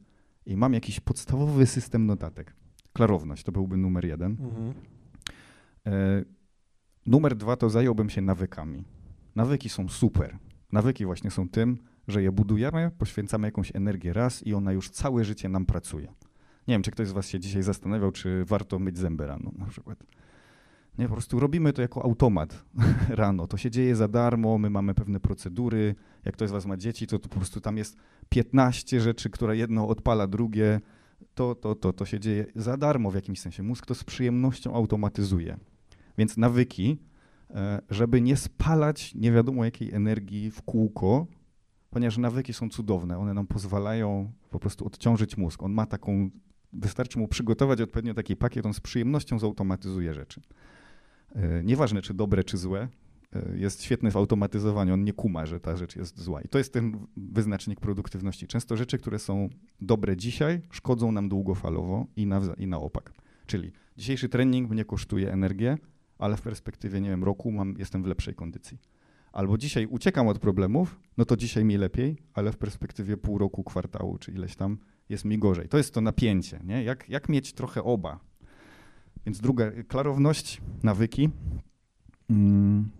i 0.46 0.56
mam 0.56 0.74
jakiś 0.74 1.00
podstawowy 1.00 1.66
system 1.66 2.06
notatek. 2.06 2.54
Klarowność 2.96 3.42
to 3.42 3.52
byłby 3.52 3.76
numer 3.76 4.04
jeden. 4.04 4.36
Mhm. 4.40 4.74
E, 5.86 6.24
numer 7.06 7.36
dwa 7.36 7.56
to 7.56 7.70
zająłbym 7.70 8.10
się 8.10 8.20
nawykami. 8.20 8.84
Nawyki 9.34 9.68
są 9.68 9.88
super. 9.88 10.38
Nawyki 10.72 11.06
właśnie 11.06 11.30
są 11.30 11.48
tym, 11.48 11.78
że 12.08 12.22
je 12.22 12.32
budujemy, 12.32 12.90
poświęcamy 12.98 13.48
jakąś 13.48 13.76
energię 13.76 14.12
raz 14.12 14.46
i 14.46 14.54
ona 14.54 14.72
już 14.72 14.90
całe 14.90 15.24
życie 15.24 15.48
nam 15.48 15.66
pracuje. 15.66 16.06
Nie 16.68 16.74
wiem, 16.74 16.82
czy 16.82 16.90
ktoś 16.90 17.08
z 17.08 17.12
was 17.12 17.28
się 17.28 17.40
dzisiaj 17.40 17.62
zastanawiał, 17.62 18.12
czy 18.12 18.44
warto 18.44 18.78
myć 18.78 18.98
zęby 18.98 19.26
rano 19.26 19.52
na 19.58 19.66
przykład. 19.66 20.04
Nie, 20.98 21.08
po 21.08 21.14
prostu 21.14 21.40
robimy 21.40 21.72
to 21.72 21.82
jako 21.82 22.04
automat 22.04 22.64
rano. 23.08 23.46
To 23.46 23.56
się 23.56 23.70
dzieje 23.70 23.96
za 23.96 24.08
darmo, 24.08 24.58
my 24.58 24.70
mamy 24.70 24.94
pewne 24.94 25.20
procedury. 25.20 25.94
Jak 26.24 26.34
ktoś 26.34 26.48
z 26.48 26.52
was 26.52 26.66
ma 26.66 26.76
dzieci, 26.76 27.06
to, 27.06 27.18
to 27.18 27.28
po 27.28 27.36
prostu 27.36 27.60
tam 27.60 27.76
jest 27.76 27.96
15 28.28 29.00
rzeczy, 29.00 29.30
które 29.30 29.56
jedno 29.56 29.88
odpala 29.88 30.26
drugie. 30.26 30.80
To, 31.34 31.54
to, 31.54 31.74
to, 31.74 31.92
to 31.92 32.04
się 32.04 32.20
dzieje 32.20 32.46
za 32.54 32.76
darmo 32.76 33.10
w 33.10 33.14
jakimś 33.14 33.40
sensie. 33.40 33.62
Mózg 33.62 33.86
to 33.86 33.94
z 33.94 34.04
przyjemnością 34.04 34.74
automatyzuje. 34.74 35.58
Więc 36.18 36.36
nawyki, 36.36 36.98
e, 37.50 37.82
żeby 37.90 38.20
nie 38.20 38.36
spalać 38.36 39.14
nie 39.14 39.32
wiadomo 39.32 39.64
jakiej 39.64 39.94
energii 39.94 40.50
w 40.50 40.62
kółko, 40.62 41.26
ponieważ 41.90 42.18
nawyki 42.18 42.52
są 42.52 42.68
cudowne. 42.68 43.18
One 43.18 43.34
nam 43.34 43.46
pozwalają 43.46 44.32
po 44.50 44.58
prostu 44.58 44.86
odciążyć 44.86 45.36
mózg. 45.36 45.62
On 45.62 45.72
ma 45.72 45.86
taką, 45.86 46.30
wystarczy 46.72 47.18
mu 47.18 47.28
przygotować 47.28 47.80
odpowiednio 47.80 48.14
taki 48.14 48.36
pakiet, 48.36 48.66
on 48.66 48.74
z 48.74 48.80
przyjemnością 48.80 49.38
zautomatyzuje 49.38 50.14
rzeczy. 50.14 50.40
E, 51.34 51.64
nieważne 51.64 52.02
czy 52.02 52.14
dobre, 52.14 52.44
czy 52.44 52.56
złe, 52.56 52.88
jest 53.54 53.82
świetny 53.82 54.10
w 54.10 54.16
automatyzowaniu, 54.16 54.94
on 54.94 55.04
nie 55.04 55.12
kuma, 55.12 55.46
że 55.46 55.60
ta 55.60 55.76
rzecz 55.76 55.96
jest 55.96 56.20
zła. 56.20 56.42
I 56.42 56.48
to 56.48 56.58
jest 56.58 56.72
ten 56.72 57.06
wyznacznik 57.16 57.80
produktywności. 57.80 58.46
Często 58.46 58.76
rzeczy, 58.76 58.98
które 58.98 59.18
są 59.18 59.48
dobre 59.80 60.16
dzisiaj, 60.16 60.60
szkodzą 60.70 61.12
nam 61.12 61.28
długofalowo 61.28 62.06
i 62.16 62.26
na, 62.26 62.40
i 62.58 62.66
na 62.66 62.78
opak. 62.78 63.12
Czyli 63.46 63.72
dzisiejszy 63.96 64.28
trening 64.28 64.70
mnie 64.70 64.84
kosztuje 64.84 65.32
energię, 65.32 65.78
ale 66.18 66.36
w 66.36 66.42
perspektywie, 66.42 67.00
nie 67.00 67.08
wiem, 67.08 67.24
roku 67.24 67.52
mam, 67.52 67.74
jestem 67.78 68.02
w 68.02 68.06
lepszej 68.06 68.34
kondycji. 68.34 68.78
Albo 69.32 69.58
dzisiaj 69.58 69.86
uciekam 69.86 70.28
od 70.28 70.38
problemów, 70.38 71.00
no 71.16 71.24
to 71.24 71.36
dzisiaj 71.36 71.64
mi 71.64 71.76
lepiej, 71.76 72.16
ale 72.34 72.52
w 72.52 72.56
perspektywie 72.56 73.16
pół 73.16 73.38
roku, 73.38 73.64
kwartału 73.64 74.18
czy 74.18 74.32
ileś 74.32 74.56
tam 74.56 74.78
jest 75.08 75.24
mi 75.24 75.38
gorzej. 75.38 75.68
To 75.68 75.76
jest 75.76 75.94
to 75.94 76.00
napięcie, 76.00 76.60
nie? 76.64 76.84
Jak, 76.84 77.08
jak 77.08 77.28
mieć 77.28 77.52
trochę 77.52 77.82
oba, 77.82 78.20
więc 79.26 79.40
druga, 79.40 79.70
klarowność, 79.88 80.60
nawyki. 80.82 81.30
Mm. 82.30 82.90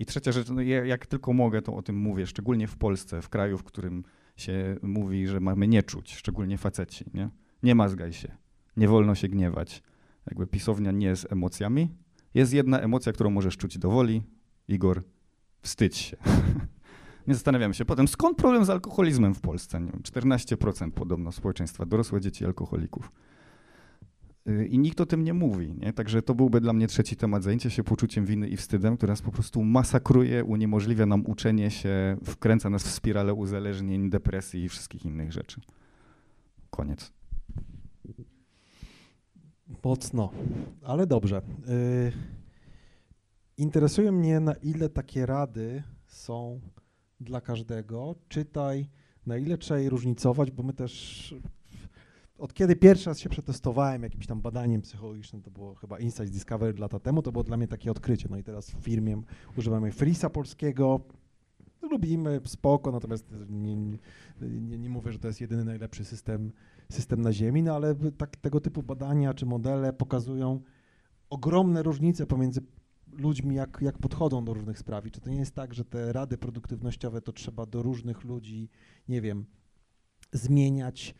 I 0.00 0.06
trzecia 0.06 0.32
rzecz, 0.32 0.48
no 0.50 0.62
jak 0.62 1.06
tylko 1.06 1.32
mogę, 1.32 1.62
to 1.62 1.74
o 1.74 1.82
tym 1.82 1.96
mówię, 1.96 2.26
szczególnie 2.26 2.66
w 2.66 2.76
Polsce, 2.76 3.22
w 3.22 3.28
kraju, 3.28 3.58
w 3.58 3.64
którym 3.64 4.04
się 4.36 4.76
mówi, 4.82 5.26
że 5.26 5.40
mamy 5.40 5.68
nie 5.68 5.82
czuć, 5.82 6.14
szczególnie 6.14 6.58
faceci, 6.58 7.04
nie? 7.14 7.30
Nie 7.62 7.74
mazgaj 7.74 8.12
się, 8.12 8.36
nie 8.76 8.88
wolno 8.88 9.14
się 9.14 9.28
gniewać. 9.28 9.82
Jakby 10.26 10.46
pisownia 10.46 10.92
nie 10.92 11.06
jest 11.06 11.32
emocjami. 11.32 11.88
Jest 12.34 12.52
jedna 12.52 12.80
emocja, 12.80 13.12
którą 13.12 13.30
możesz 13.30 13.56
czuć 13.56 13.78
do 13.78 13.90
woli. 13.90 14.22
Igor, 14.68 15.02
wstydź 15.62 15.96
się. 15.96 16.16
nie 17.26 17.34
zastanawiam 17.34 17.74
się 17.74 17.84
potem, 17.84 18.08
skąd 18.08 18.38
problem 18.38 18.64
z 18.64 18.70
alkoholizmem 18.70 19.34
w 19.34 19.40
Polsce? 19.40 19.80
Nie 19.80 19.92
wiem, 19.92 20.02
14% 20.02 20.90
podobno 20.90 21.32
społeczeństwa, 21.32 21.86
dorosłe 21.86 22.20
dzieci 22.20 22.44
alkoholików. 22.44 23.12
Y, 24.48 24.66
I 24.66 24.78
nikt 24.78 25.00
o 25.00 25.06
tym 25.06 25.24
nie 25.24 25.34
mówi. 25.34 25.74
Nie? 25.74 25.92
Także 25.92 26.22
to 26.22 26.34
byłby 26.34 26.60
dla 26.60 26.72
mnie 26.72 26.86
trzeci 26.86 27.16
temat, 27.16 27.42
zajęcie 27.42 27.70
się 27.70 27.84
poczuciem 27.84 28.26
winy 28.26 28.48
i 28.48 28.56
wstydem, 28.56 28.96
które 28.96 29.12
nas 29.12 29.22
po 29.22 29.32
prostu 29.32 29.64
masakruje, 29.64 30.44
uniemożliwia 30.44 31.06
nam 31.06 31.26
uczenie 31.26 31.70
się, 31.70 32.16
wkręca 32.24 32.70
nas 32.70 32.82
w 32.82 32.90
spiralę 32.90 33.34
uzależnień, 33.34 34.10
depresji 34.10 34.64
i 34.64 34.68
wszystkich 34.68 35.04
innych 35.04 35.32
rzeczy. 35.32 35.60
Koniec. 36.70 37.12
Mocno, 39.84 40.30
ale 40.82 41.06
dobrze. 41.06 41.42
Yy, 41.66 42.12
interesuje 43.56 44.12
mnie, 44.12 44.40
na 44.40 44.52
ile 44.52 44.88
takie 44.88 45.26
rady 45.26 45.82
są 46.06 46.60
dla 47.20 47.40
każdego. 47.40 48.14
Czytaj, 48.28 48.88
na 49.26 49.36
ile 49.36 49.58
trzeba 49.58 49.80
je 49.80 49.90
różnicować, 49.90 50.50
bo 50.50 50.62
my 50.62 50.72
też 50.72 51.34
od 52.40 52.54
kiedy 52.54 52.76
pierwszy 52.76 53.10
raz 53.10 53.18
się 53.18 53.28
przetestowałem 53.28 54.02
jakimś 54.02 54.26
tam 54.26 54.40
badaniem 54.40 54.82
psychologicznym, 54.82 55.42
to 55.42 55.50
było 55.50 55.74
chyba 55.74 55.98
Insights 55.98 56.30
Discovery 56.30 56.78
lata 56.78 57.00
temu, 57.00 57.22
to 57.22 57.32
było 57.32 57.44
dla 57.44 57.56
mnie 57.56 57.68
takie 57.68 57.90
odkrycie. 57.90 58.28
No 58.30 58.36
i 58.36 58.42
teraz 58.42 58.70
w 58.70 58.84
firmie 58.84 59.22
używamy 59.56 59.92
Frisa 59.92 60.30
polskiego, 60.30 61.00
lubimy, 61.82 62.40
spoko, 62.44 62.92
natomiast 62.92 63.34
nie, 63.48 63.76
nie, 64.40 64.78
nie 64.78 64.90
mówię, 64.90 65.12
że 65.12 65.18
to 65.18 65.28
jest 65.28 65.40
jedyny 65.40 65.64
najlepszy 65.64 66.04
system, 66.04 66.52
system 66.90 67.22
na 67.22 67.32
Ziemi, 67.32 67.62
no 67.62 67.74
ale 67.74 67.94
tak, 68.18 68.36
tego 68.36 68.60
typu 68.60 68.82
badania 68.82 69.34
czy 69.34 69.46
modele 69.46 69.92
pokazują 69.92 70.60
ogromne 71.30 71.82
różnice 71.82 72.26
pomiędzy 72.26 72.60
ludźmi, 73.12 73.56
jak, 73.56 73.78
jak 73.82 73.98
podchodzą 73.98 74.44
do 74.44 74.54
różnych 74.54 74.78
spraw. 74.78 75.06
I 75.06 75.10
czy 75.10 75.20
to 75.20 75.30
nie 75.30 75.38
jest 75.38 75.54
tak, 75.54 75.74
że 75.74 75.84
te 75.84 76.12
rady 76.12 76.38
produktywnościowe 76.38 77.20
to 77.20 77.32
trzeba 77.32 77.66
do 77.66 77.82
różnych 77.82 78.24
ludzi, 78.24 78.68
nie 79.08 79.20
wiem, 79.20 79.44
zmieniać, 80.32 81.14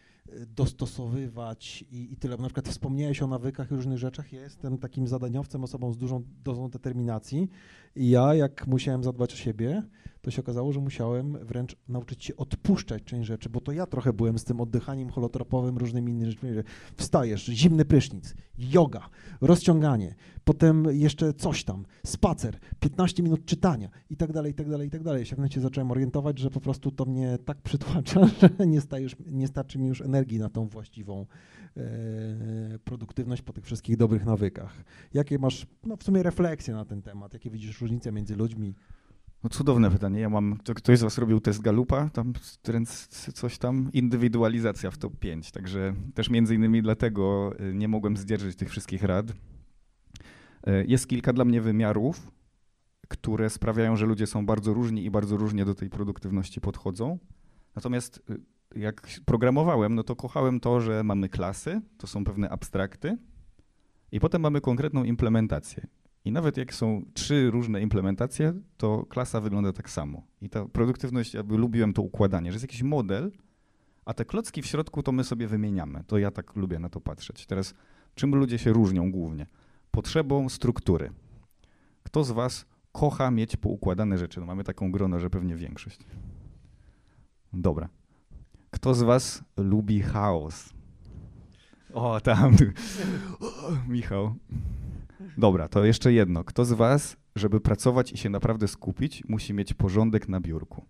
dostosowywać 0.47 1.85
i, 1.91 2.13
i 2.13 2.17
tyle. 2.17 2.37
Na 2.37 2.45
przykład 2.45 2.69
wspomniałeś 2.69 3.23
o 3.23 3.27
nawykach 3.27 3.71
i 3.71 3.75
różnych 3.75 3.99
rzeczach. 3.99 4.33
Ja 4.33 4.41
jestem 4.41 4.79
takim 4.79 5.09
zadaniowcem, 5.09 5.65
osobą 5.65 5.93
z 5.93 5.99
dużą 5.99 6.23
dozą 6.45 6.69
determinacji 6.69 7.49
i 7.97 8.11
ja, 8.11 8.35
jak 8.35 8.67
musiałem 8.67 9.05
zadbać 9.05 9.33
o 9.33 9.37
siebie, 9.37 9.83
to 10.23 10.31
się 10.31 10.43
okazało, 10.43 10.73
że 10.73 10.81
musiałem 10.81 11.39
wręcz 11.47 11.77
nauczyć 11.89 12.25
się 12.25 12.37
odpuszczać 12.37 13.03
część 13.03 13.29
rzeczy, 13.29 13.49
bo 13.49 13.61
to 13.61 13.73
ja 13.73 13.87
trochę 13.87 14.13
byłem 14.13 14.39
z 14.39 14.45
tym 14.45 14.61
oddychaniem 14.61 15.11
holotropowym, 15.11 15.79
różnymi 15.79 16.13
innymi 16.13 16.31
rzeczami, 16.31 16.55
że 16.55 16.65
wstajesz, 16.97 17.45
zimny 17.45 17.85
prysznic, 17.85 18.35
yoga, 18.59 19.09
rozciąganie, 19.41 20.15
potem 20.45 20.87
jeszcze 20.91 21.35
coś 21.35 21.65
tam, 21.65 21.85
spacer, 22.07 22.59
15 22.81 23.23
minut 23.23 23.45
czytania 23.45 23.89
i 24.11 24.17
tak 24.17 24.33
dalej, 24.33 24.53
i 24.53 24.55
tak 24.55 24.71
dalej, 24.71 24.89
i 24.89 24.91
tak 24.91 25.03
dalej. 25.03 25.27
Się 25.27 25.37
momencie 25.37 25.61
zacząłem 25.61 25.91
orientować, 25.91 26.39
że 26.39 26.51
po 26.51 26.61
prostu 26.61 26.91
to 26.91 27.05
mnie 27.05 27.39
tak 27.45 27.63
przytłacza, 27.63 28.27
że 28.41 28.67
nie, 28.67 28.81
stajesz, 28.81 29.17
nie 29.27 29.49
starczy 29.49 29.79
mi 29.79 29.89
już 29.89 30.01
energii 30.01 30.39
na 30.39 30.49
tą 30.49 30.69
właściwą 30.69 31.27
e, 31.77 32.79
produktywność 32.85 33.43
po 33.43 33.53
tych 33.53 33.65
wszystkich 33.65 33.97
dobrych 33.97 34.25
nawykach. 34.25 34.85
Jakie 35.15 35.39
masz, 35.39 35.67
no 35.85 35.97
w 35.97 36.03
sumie 36.03 36.23
refleksje 36.23 36.75
na 36.75 36.85
ten 36.85 37.03
temat? 37.03 37.33
Jakie 37.33 37.51
widzisz 37.51 37.80
różnice 37.81 38.13
między 38.13 38.37
ludźmi? 38.37 38.75
No 39.45 39.51
cudowne 39.51 39.91
pytanie. 39.91 40.21
Ja 40.21 40.29
mam, 40.29 40.59
to 40.65 40.75
ktoś 40.75 40.99
z 40.99 41.03
was 41.03 41.19
robił 41.19 41.41
test 41.41 41.61
Galupa, 41.61 42.09
tam 42.09 42.33
coś 43.35 43.59
tam, 43.59 43.91
indywidualizacja 43.93 44.91
w 44.91 44.99
top 44.99 45.17
5, 45.19 45.51
także 45.51 45.95
też 46.15 46.31
między 46.31 46.55
innymi 46.55 46.83
dlatego 46.83 47.53
y, 47.61 47.75
nie 47.75 47.89
mogłem 47.89 48.17
zdzierżyć 48.17 48.57
tych 48.57 48.71
wszystkich 48.71 49.03
rad. 49.03 49.31
Y, 49.31 49.35
jest 50.89 51.09
kilka 51.09 51.33
dla 51.33 51.45
mnie 51.45 51.61
wymiarów, 51.61 52.33
które 53.09 53.51
sprawiają, 53.51 53.97
że 53.97 54.07
ludzie 54.07 54.27
są 54.27 54.47
bardzo 54.47 54.75
różni 54.75 55.05
i 55.05 55.11
bardzo 55.11 55.37
różnie 55.37 55.65
do 55.65 55.75
tej 55.75 55.91
produktywności 55.91 56.61
podchodzą. 56.61 57.19
Natomiast 57.77 58.23
y, 58.31 58.41
jak 58.81 59.09
programowałem, 59.25 59.95
no 59.95 60.03
to 60.03 60.17
kochałem 60.17 60.61
to, 60.61 60.81
że 60.81 61.05
mamy 61.05 61.29
klasy, 61.29 61.81
to 61.99 62.07
są 62.07 62.25
pewne 62.25 62.51
abstrakty 62.51 63.19
i 64.13 64.21
potem 64.21 64.43
mamy 64.43 64.61
konkretną 64.61 65.05
implementację. 65.05 65.87
I 66.25 66.33
nawet 66.33 66.57
jak 66.57 66.75
są 66.75 67.03
trzy 67.15 67.51
różne 67.51 67.81
implementacje, 67.81 68.55
to 68.77 69.07
klasa 69.07 69.41
wygląda 69.41 69.73
tak 69.73 69.91
samo. 69.91 70.23
I 70.41 70.51
ta 70.51 70.65
produktywność, 70.65 71.35
jakby 71.35 71.57
lubiłem 71.57 71.93
to 71.93 72.03
układanie, 72.03 72.53
że 72.53 72.55
jest 72.55 72.65
jakiś 72.65 72.83
model, 72.83 73.33
a 74.05 74.15
te 74.15 74.25
klocki 74.25 74.63
w 74.63 74.67
środku 74.67 75.03
to 75.03 75.13
my 75.13 75.25
sobie 75.25 75.47
wymieniamy. 75.47 76.05
To 76.07 76.19
ja 76.19 76.31
tak 76.31 76.57
lubię 76.57 76.79
na 76.79 76.89
to 76.89 77.01
patrzeć. 77.01 77.47
Teraz, 77.47 77.75
czym 78.15 78.35
ludzie 78.35 78.59
się 78.59 78.73
różnią 78.73 79.13
głównie? 79.13 79.47
Potrzebą 79.91 80.49
struktury. 80.49 81.13
Kto 82.03 82.25
z 82.25 82.31
was 82.31 82.67
kocha 82.93 83.31
mieć 83.31 83.57
poukładane 83.57 84.19
rzeczy? 84.19 84.41
No 84.41 84.47
mamy 84.47 84.65
taką 84.65 84.93
grono, 84.93 85.21
że 85.21 85.31
pewnie 85.31 85.57
większość. 85.57 86.01
Dobra. 87.53 87.89
Kto 88.71 88.95
z 88.95 89.03
was 89.03 89.45
lubi 89.57 90.01
chaos? 90.01 90.73
O, 91.93 92.21
tam. 92.21 92.57
Michał. 93.89 94.35
Dobra, 95.39 95.69
to 95.69 95.85
jeszcze 95.85 96.13
jedno. 96.13 96.45
Kto 96.45 96.65
z 96.65 96.73
was, 96.73 97.17
żeby 97.37 97.61
pracować 97.61 98.13
i 98.13 98.17
się 98.17 98.31
naprawdę 98.31 98.69
skupić, 98.69 99.23
musi 99.29 99.55
mieć 99.55 99.75
porządek 99.75 100.29
na 100.29 100.41
biurku? 100.41 100.85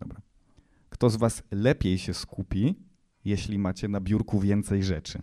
Dobra. 0.00 0.20
Kto 0.90 1.10
z 1.10 1.16
was 1.16 1.42
lepiej 1.50 1.98
się 1.98 2.14
skupi, 2.14 2.74
jeśli 3.24 3.58
macie 3.58 3.88
na 3.88 4.00
biurku 4.00 4.40
więcej 4.40 4.82
rzeczy? 4.82 5.22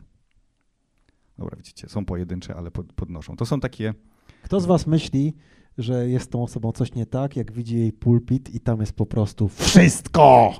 Dobra, 1.37 1.57
widzicie, 1.57 1.89
są 1.89 2.05
pojedyncze, 2.05 2.55
ale 2.55 2.71
podnoszą. 2.71 3.35
To 3.35 3.45
są 3.45 3.59
takie... 3.59 3.93
Kto 4.43 4.59
z 4.59 4.65
was 4.65 4.87
myśli, 4.87 5.35
że 5.77 6.09
jest 6.09 6.31
tą 6.31 6.43
osobą 6.43 6.71
coś 6.71 6.93
nie 6.93 7.05
tak, 7.05 7.35
jak 7.35 7.51
widzi 7.51 7.77
jej 7.77 7.93
pulpit 7.93 8.55
i 8.55 8.59
tam 8.59 8.79
jest 8.79 8.93
po 8.93 9.05
prostu 9.05 9.47
wszystko! 9.47 10.53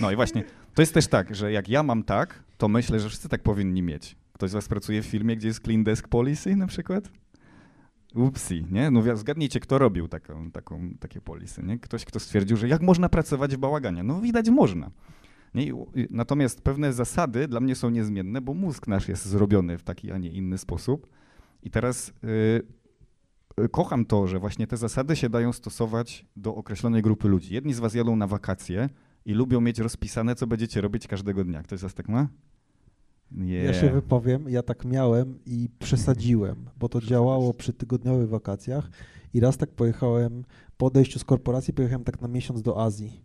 No 0.00 0.10
i 0.10 0.16
właśnie, 0.16 0.44
to 0.74 0.82
jest 0.82 0.94
też 0.94 1.06
tak, 1.06 1.34
że 1.34 1.52
jak 1.52 1.68
ja 1.68 1.82
mam 1.82 2.02
tak, 2.02 2.44
to 2.58 2.68
myślę, 2.68 3.00
że 3.00 3.08
wszyscy 3.08 3.28
tak 3.28 3.42
powinni 3.42 3.82
mieć. 3.82 4.16
Ktoś 4.34 4.50
z 4.50 4.54
was 4.54 4.68
pracuje 4.68 5.02
w 5.02 5.06
firmie, 5.06 5.36
gdzie 5.36 5.48
jest 5.48 5.60
clean 5.64 5.84
desk 5.84 6.08
policy 6.08 6.56
na 6.56 6.66
przykład? 6.66 7.10
Upsi, 8.14 8.66
nie? 8.70 8.90
No 8.90 9.16
zgadnijcie, 9.16 9.60
kto 9.60 9.78
robił 9.78 10.08
taką, 10.08 10.50
taką, 10.50 10.90
takie 11.00 11.20
polisy, 11.20 11.62
nie? 11.62 11.78
Ktoś, 11.78 12.04
kto 12.04 12.20
stwierdził, 12.20 12.56
że 12.56 12.68
jak 12.68 12.82
można 12.82 13.08
pracować 13.08 13.56
w 13.56 13.58
bałaganie? 13.58 14.02
No 14.02 14.20
widać 14.20 14.50
można. 14.50 14.90
Nie? 15.54 15.72
Natomiast 16.10 16.62
pewne 16.62 16.92
zasady 16.92 17.48
dla 17.48 17.60
mnie 17.60 17.74
są 17.74 17.90
niezmienne, 17.90 18.40
bo 18.40 18.54
mózg 18.54 18.88
nasz 18.88 19.08
jest 19.08 19.26
zrobiony 19.26 19.78
w 19.78 19.82
taki, 19.82 20.12
a 20.12 20.18
nie 20.18 20.30
inny 20.30 20.58
sposób. 20.58 21.06
I 21.62 21.70
teraz 21.70 22.12
yy, 23.58 23.68
kocham 23.68 24.04
to, 24.04 24.26
że 24.26 24.38
właśnie 24.38 24.66
te 24.66 24.76
zasady 24.76 25.16
się 25.16 25.28
dają 25.28 25.52
stosować 25.52 26.26
do 26.36 26.54
określonej 26.54 27.02
grupy 27.02 27.28
ludzi. 27.28 27.54
Jedni 27.54 27.74
z 27.74 27.78
was 27.78 27.94
jadą 27.94 28.16
na 28.16 28.26
wakacje 28.26 28.88
i 29.24 29.34
lubią 29.34 29.60
mieć 29.60 29.78
rozpisane, 29.78 30.34
co 30.34 30.46
będziecie 30.46 30.80
robić 30.80 31.06
każdego 31.06 31.44
dnia. 31.44 31.62
Ktoś 31.62 31.78
z 31.78 31.82
was 31.82 31.94
tak 31.94 32.08
ma? 32.08 32.28
Yeah. 33.32 33.64
Ja 33.64 33.74
się 33.74 33.90
wypowiem, 33.90 34.48
ja 34.48 34.62
tak 34.62 34.84
miałem 34.84 35.38
i 35.46 35.68
przesadziłem, 35.78 36.56
bo 36.78 36.88
to 36.88 37.00
działało 37.00 37.54
przy 37.54 37.72
tygodniowych 37.72 38.28
wakacjach 38.28 38.90
i 39.34 39.40
raz 39.40 39.56
tak 39.56 39.70
pojechałem, 39.70 40.44
po 40.76 40.86
odejściu 40.86 41.18
z 41.18 41.24
korporacji 41.24 41.74
pojechałem 41.74 42.04
tak 42.04 42.20
na 42.20 42.28
miesiąc 42.28 42.62
do 42.62 42.82
Azji. 42.82 43.24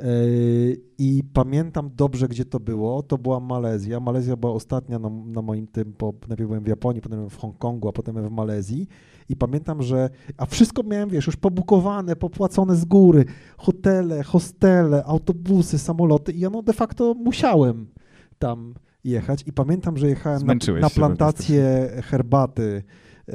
Yy, 0.00 0.80
I 0.98 1.22
pamiętam 1.32 1.90
dobrze, 1.96 2.28
gdzie 2.28 2.44
to 2.44 2.60
było. 2.60 3.02
To 3.02 3.18
była 3.18 3.40
Malezja. 3.40 4.00
Malezja 4.00 4.36
była 4.36 4.52
ostatnia 4.52 4.98
na, 4.98 5.08
na 5.08 5.42
moim 5.42 5.66
tym, 5.66 5.94
bo 5.98 6.12
najpierw 6.28 6.48
byłem 6.48 6.64
w 6.64 6.68
Japonii, 6.68 7.02
potem 7.02 7.30
w 7.30 7.36
Hongkongu, 7.36 7.88
a 7.88 7.92
potem 7.92 8.28
w 8.28 8.30
Malezji. 8.30 8.88
I 9.28 9.36
pamiętam, 9.36 9.82
że. 9.82 10.10
A 10.36 10.46
wszystko 10.46 10.82
miałem, 10.82 11.08
wiesz, 11.08 11.26
już 11.26 11.36
pobukowane, 11.36 12.16
popłacone 12.16 12.76
z 12.76 12.84
góry. 12.84 13.24
Hotele, 13.56 14.22
hostele, 14.22 15.04
autobusy, 15.04 15.78
samoloty. 15.78 16.32
I 16.32 16.40
ja 16.40 16.50
no 16.50 16.62
de 16.62 16.72
facto 16.72 17.14
musiałem 17.14 17.86
tam 18.38 18.74
jechać 19.04 19.44
i 19.46 19.52
pamiętam, 19.52 19.96
że 19.96 20.08
jechałem 20.08 20.42
na, 20.46 20.54
na 20.80 20.90
plantację 20.90 21.90
herbaty 22.04 22.82
yy, 23.26 23.34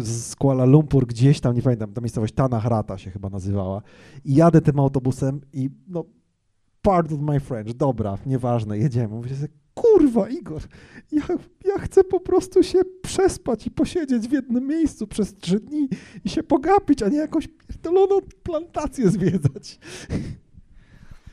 z 0.00 0.36
Kuala 0.36 0.64
Lumpur 0.64 1.06
gdzieś 1.06 1.40
tam, 1.40 1.54
nie 1.54 1.62
pamiętam, 1.62 1.92
ta 1.92 2.00
miejscowość 2.00 2.34
Tanahrata 2.34 2.98
się 2.98 3.10
chyba 3.10 3.28
nazywała 3.28 3.82
i 4.24 4.34
jadę 4.34 4.60
tym 4.60 4.78
autobusem 4.78 5.40
i 5.52 5.70
no 5.88 6.04
part 6.82 7.12
of 7.12 7.20
my 7.20 7.40
French, 7.40 7.76
dobra, 7.76 8.18
nieważne, 8.26 8.78
jedziemy. 8.78 9.14
Mówię 9.14 9.36
sobie, 9.36 9.48
kurwa 9.74 10.28
Igor, 10.28 10.62
ja, 11.12 11.22
ja 11.64 11.78
chcę 11.78 12.04
po 12.04 12.20
prostu 12.20 12.62
się 12.62 12.78
przespać 13.02 13.66
i 13.66 13.70
posiedzieć 13.70 14.28
w 14.28 14.32
jednym 14.32 14.66
miejscu 14.66 15.06
przez 15.06 15.34
trzy 15.36 15.60
dni 15.60 15.88
i 16.24 16.28
się 16.28 16.42
pogapić, 16.42 17.02
a 17.02 17.08
nie 17.08 17.16
jakąś 17.16 17.48
pierdoloną 17.48 18.20
plantację 18.42 19.10
zwiedzać. 19.10 19.78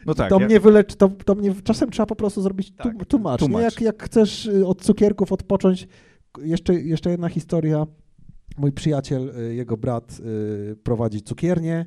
No 0.05 0.13
tak, 0.13 0.29
to, 0.29 0.39
ja... 0.39 0.45
mnie 0.45 0.59
wyleczy, 0.59 0.95
to, 0.95 1.09
to 1.25 1.35
mnie 1.35 1.55
czasem 1.63 1.89
trzeba 1.89 2.05
po 2.05 2.15
prostu 2.15 2.41
zrobić 2.41 2.71
tak, 2.71 3.05
tłumacz. 3.05 3.39
tłumacz. 3.39 3.63
Jak, 3.63 3.81
jak 3.81 4.03
chcesz 4.03 4.45
y, 4.45 4.67
od 4.67 4.81
cukierków 4.81 5.31
odpocząć, 5.31 5.87
jeszcze, 6.41 6.73
jeszcze 6.73 7.09
jedna 7.09 7.29
historia. 7.29 7.87
Mój 8.57 8.71
przyjaciel, 8.71 9.29
y, 9.29 9.55
jego 9.55 9.77
brat 9.77 10.19
y, 10.19 10.75
prowadzi 10.83 11.21
cukiernię 11.21 11.85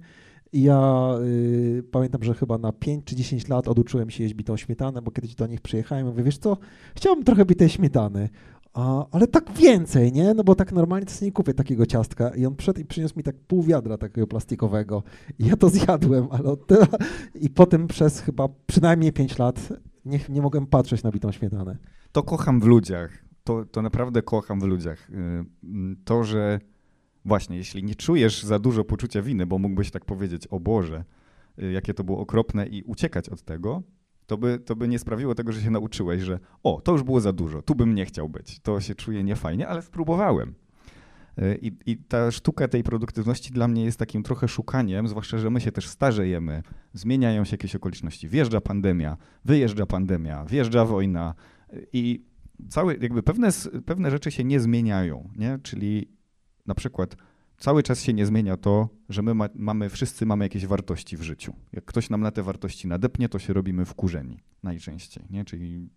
i 0.53 0.63
ja 0.63 1.09
y, 1.23 1.83
pamiętam, 1.91 2.23
że 2.23 2.35
chyba 2.35 2.59
na 2.59 2.73
5 2.73 3.05
czy 3.05 3.17
10 3.17 3.49
lat 3.49 3.69
oduczyłem 3.69 4.11
się 4.11 4.23
jeść 4.23 4.35
bitą 4.35 4.57
śmietanę, 4.57 5.03
bo 5.03 5.11
kiedyś 5.11 5.35
do 5.35 5.47
nich 5.47 5.61
przyjechałem 5.61 6.07
i 6.07 6.11
mówię, 6.11 6.23
wiesz 6.23 6.39
co, 6.39 6.57
chciałbym 6.97 7.25
trochę 7.25 7.45
bitej 7.45 7.69
śmietany. 7.69 8.29
A, 8.75 9.07
ale 9.11 9.27
tak 9.27 9.53
więcej, 9.53 10.13
nie? 10.13 10.35
No 10.35 10.45
bo 10.45 10.55
tak 10.55 10.73
normalnie 10.73 11.07
to 11.07 11.25
nie 11.25 11.33
kupię 11.33 11.55
takiego 11.55 11.87
ciastka. 11.87 12.29
I 12.29 12.47
on 12.47 12.57
przyszedł 12.57 12.81
i 12.81 12.85
przyniósł 12.85 13.15
mi 13.17 13.23
tak 13.23 13.37
pół 13.37 13.63
wiadra 13.63 13.99
takiego 13.99 14.27
plastikowego. 14.27 15.03
I 15.39 15.47
ja 15.47 15.57
to 15.57 15.69
zjadłem, 15.69 16.29
ale 16.31 16.45
od 16.45 16.67
te... 16.67 16.77
I 17.35 17.51
potem 17.51 17.89
przez 17.89 18.21
chyba 18.21 18.49
przynajmniej 18.67 19.13
5 19.13 19.39
lat 19.39 19.69
nie, 20.05 20.21
nie 20.29 20.43
mogłem 20.43 20.67
patrzeć 20.67 21.03
na 21.03 21.11
bitą 21.11 21.33
śmietanę. 21.33 21.77
To 22.13 22.23
kocham 22.23 22.61
w 22.61 22.65
ludziach. 22.65 23.25
To, 23.45 23.65
to 23.65 23.83
naprawdę 23.83 24.23
kocham 24.23 24.61
w 24.61 24.65
ludziach. 24.65 25.11
Y, 25.11 25.45
to, 26.05 26.25
że 26.25 26.61
właśnie, 27.25 27.57
jeśli 27.57 27.85
nie 27.85 27.95
czujesz 27.95 28.43
za 28.43 28.59
dużo 28.59 28.85
poczucia 28.85 29.23
winy, 29.23 29.47
bo 29.47 29.59
mógłbyś 29.59 29.91
tak 29.91 30.05
powiedzieć, 30.05 30.47
o 30.47 30.61
Boże, 30.61 31.05
y, 31.63 31.73
jakie 31.73 31.95
to 31.95 32.05
było 32.05 32.19
okropne 32.19 32.67
i 32.67 32.83
uciekać 32.83 33.29
od 33.29 33.43
tego, 33.43 33.83
to 34.27 34.39
by, 34.39 34.59
to 34.59 34.77
by 34.77 34.89
nie 34.89 34.99
sprawiło 34.99 35.35
tego, 35.35 35.53
że 35.53 35.61
się 35.61 35.71
nauczyłeś, 35.71 36.23
że 36.23 36.39
o, 36.63 36.81
to 36.85 36.93
już 36.93 37.03
było 37.03 37.21
za 37.21 37.33
dużo, 37.33 37.63
tu 37.63 37.75
bym 37.75 37.95
nie 37.95 38.07
chciał 38.07 38.29
być, 38.29 38.61
to 38.61 38.81
się 38.81 38.95
czuję 38.95 39.25
niefajnie, 39.25 39.69
ale 39.69 39.83
spróbowałem. 39.83 40.55
Y, 41.39 41.59
I, 41.63 41.73
I, 41.87 41.97
ta 41.97 42.31
sztuka 42.31 42.69
tej 42.69 42.83
produktywności 42.83 43.53
dla 43.53 43.69
mnie 43.69 43.85
jest 43.85 43.99
takim 43.99 44.23
trochę 44.23 44.49
szukaniem, 44.49 45.09
zwłaszcza, 45.09 45.39
że 45.39 45.51
my 45.51 45.61
się 45.61 45.73
też 45.73 45.89
starzejemy, 45.89 46.63
zmieniają 46.93 47.45
się 47.45 47.55
jakieś 47.55 47.77
okoliczności. 47.77 48.29
Wjeżdża 48.29 48.61
pandemia, 48.61 49.17
wyjeżdża 49.45 49.87
pandemia, 49.87 50.45
wjeżdża 50.45 50.85
wojna 50.85 51.35
y, 51.73 51.87
i 51.93 52.25
całe, 52.69 52.97
jakby 52.97 53.23
pewne, 53.23 53.49
pewne 53.87 54.11
rzeczy 54.11 54.31
się 54.31 54.45
nie 54.45 54.61
zmieniają, 54.61 55.29
nie? 55.37 55.59
Czyli 55.63 56.09
na 56.67 56.75
przykład 56.75 57.17
cały 57.63 57.83
czas 57.83 58.03
się 58.03 58.13
nie 58.13 58.27
zmienia 58.27 58.57
to, 58.57 58.89
że 59.09 59.23
my 59.23 59.35
ma, 59.35 59.49
mamy, 59.55 59.89
wszyscy 59.89 60.27
mamy 60.27 60.45
jakieś 60.45 60.67
wartości 60.67 61.17
w 61.17 61.23
życiu. 61.23 61.55
Jak 61.73 61.85
ktoś 61.85 62.11
nam 62.11 62.21
na 62.21 62.31
te 62.31 62.43
wartości 62.43 62.89
nadepnie, 62.89 63.29
to 63.29 63.39
się 63.39 63.53
robimy 63.53 63.85
wkurzeni 63.85 64.41
najczęściej, 64.63 65.25
nie? 65.31 65.45
Czyli 65.45 65.89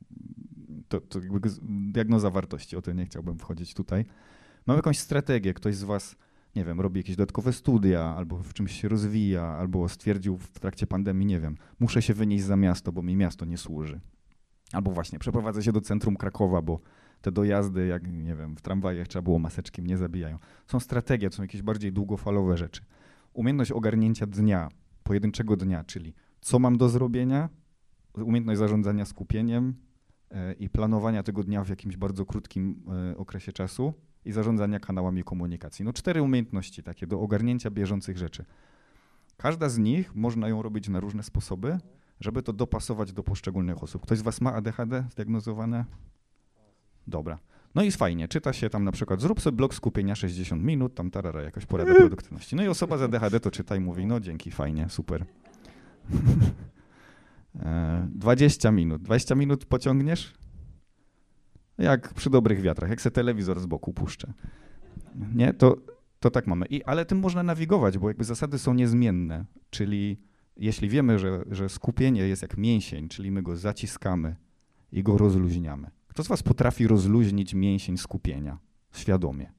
to, 0.87 1.01
to 1.01 1.19
jakby 1.19 1.49
diagnoza 1.91 2.29
wartości, 2.29 2.75
o 2.75 2.81
to 2.81 2.93
nie 2.93 3.05
chciałbym 3.05 3.39
wchodzić 3.39 3.73
tutaj. 3.73 4.05
Mamy 4.67 4.77
jakąś 4.77 4.99
strategię, 4.99 5.53
ktoś 5.53 5.75
z 5.75 5.83
was, 5.83 6.15
nie 6.55 6.65
wiem, 6.65 6.81
robi 6.81 6.99
jakieś 6.99 7.15
dodatkowe 7.15 7.53
studia, 7.53 8.15
albo 8.17 8.37
w 8.37 8.53
czymś 8.53 8.81
się 8.81 8.87
rozwija, 8.87 9.43
albo 9.43 9.89
stwierdził 9.89 10.37
w 10.37 10.59
trakcie 10.59 10.87
pandemii, 10.87 11.25
nie 11.25 11.39
wiem, 11.39 11.57
muszę 11.79 12.01
się 12.01 12.13
wynieść 12.13 12.43
za 12.43 12.55
miasto, 12.55 12.91
bo 12.91 13.01
mi 13.01 13.15
miasto 13.15 13.45
nie 13.45 13.57
służy. 13.57 13.99
Albo 14.71 14.91
właśnie 14.91 15.19
przeprowadzę 15.19 15.63
się 15.63 15.71
do 15.71 15.81
centrum 15.81 16.15
Krakowa, 16.15 16.61
bo 16.61 16.79
te 17.21 17.31
dojazdy, 17.31 17.87
jak 17.87 18.11
nie 18.11 18.35
wiem, 18.35 18.55
w 18.55 18.61
tramwajach 18.61 19.07
trzeba 19.07 19.23
było 19.23 19.39
maseczki, 19.39 19.81
mnie 19.81 19.97
zabijają. 19.97 20.39
Są 20.67 20.79
strategie, 20.79 21.29
to 21.29 21.35
są 21.35 21.43
jakieś 21.43 21.61
bardziej 21.61 21.93
długofalowe 21.93 22.57
rzeczy. 22.57 22.81
Umiejętność 23.33 23.71
ogarnięcia 23.71 24.25
dnia, 24.25 24.69
pojedynczego 25.03 25.57
dnia, 25.57 25.83
czyli 25.83 26.13
co 26.41 26.59
mam 26.59 26.77
do 26.77 26.89
zrobienia, 26.89 27.49
umiejętność 28.13 28.59
zarządzania 28.59 29.05
skupieniem 29.05 29.73
e, 30.31 30.53
i 30.53 30.69
planowania 30.69 31.23
tego 31.23 31.43
dnia 31.43 31.63
w 31.63 31.69
jakimś 31.69 31.97
bardzo 31.97 32.25
krótkim 32.25 32.83
e, 33.11 33.17
okresie 33.17 33.51
czasu 33.51 33.93
i 34.25 34.31
zarządzania 34.31 34.79
kanałami 34.79 35.23
komunikacji. 35.23 35.85
No 35.85 35.93
cztery 35.93 36.21
umiejętności 36.21 36.83
takie 36.83 37.07
do 37.07 37.19
ogarnięcia 37.19 37.71
bieżących 37.71 38.17
rzeczy. 38.17 38.45
Każda 39.37 39.69
z 39.69 39.77
nich 39.77 40.15
można 40.15 40.49
ją 40.49 40.61
robić 40.61 40.89
na 40.89 40.99
różne 40.99 41.23
sposoby, 41.23 41.77
żeby 42.19 42.43
to 42.43 42.53
dopasować 42.53 43.13
do 43.13 43.23
poszczególnych 43.23 43.83
osób. 43.83 44.01
Ktoś 44.01 44.17
z 44.17 44.21
Was 44.21 44.41
ma 44.41 44.53
ADHD 44.53 45.05
zdiagnozowane? 45.11 45.85
Dobra. 47.07 47.39
No 47.75 47.81
i 47.81 47.85
jest 47.85 47.97
fajnie, 47.97 48.27
czyta 48.27 48.53
się 48.53 48.69
tam 48.69 48.83
na 48.83 48.91
przykład, 48.91 49.21
zrób 49.21 49.41
sobie 49.41 49.57
blok 49.57 49.73
skupienia 49.73 50.15
60 50.15 50.63
minut, 50.63 50.95
tam 50.95 51.11
tarara, 51.11 51.41
jakaś 51.41 51.65
porada 51.65 51.95
produktywności. 51.95 52.55
No 52.55 52.63
i 52.63 52.67
osoba 52.67 52.97
z 52.97 53.01
ADHD 53.01 53.39
to 53.39 53.51
czyta 53.51 53.75
i 53.75 53.79
mówi, 53.79 54.05
no 54.05 54.19
dzięki, 54.19 54.51
fajnie, 54.51 54.89
super. 54.89 55.25
20 58.15 58.71
minut. 58.71 59.01
20 59.01 59.35
minut 59.35 59.65
pociągniesz? 59.65 60.33
Jak 61.77 62.13
przy 62.13 62.29
dobrych 62.29 62.61
wiatrach, 62.61 62.89
jak 62.89 63.01
se 63.01 63.11
telewizor 63.11 63.59
z 63.59 63.65
boku 63.65 63.93
puszczę. 63.93 64.33
Nie, 65.35 65.53
to, 65.53 65.77
to 66.19 66.31
tak 66.31 66.47
mamy. 66.47 66.65
I, 66.65 66.83
ale 66.83 67.05
tym 67.05 67.19
można 67.19 67.43
nawigować, 67.43 67.97
bo 67.97 68.07
jakby 68.07 68.23
zasady 68.23 68.59
są 68.59 68.73
niezmienne, 68.73 69.45
czyli 69.69 70.21
jeśli 70.57 70.89
wiemy, 70.89 71.19
że, 71.19 71.43
że 71.51 71.69
skupienie 71.69 72.27
jest 72.27 72.41
jak 72.41 72.57
mięsień, 72.57 73.09
czyli 73.09 73.31
my 73.31 73.43
go 73.43 73.57
zaciskamy 73.57 74.35
i 74.91 75.03
go 75.03 75.17
rozluźniamy. 75.17 75.91
Kto 76.15 76.23
z 76.23 76.27
was 76.27 76.43
potrafi 76.43 76.87
rozluźnić 76.87 77.53
mięsień 77.53 77.97
skupienia 77.97 78.57
świadomie? 78.93 79.51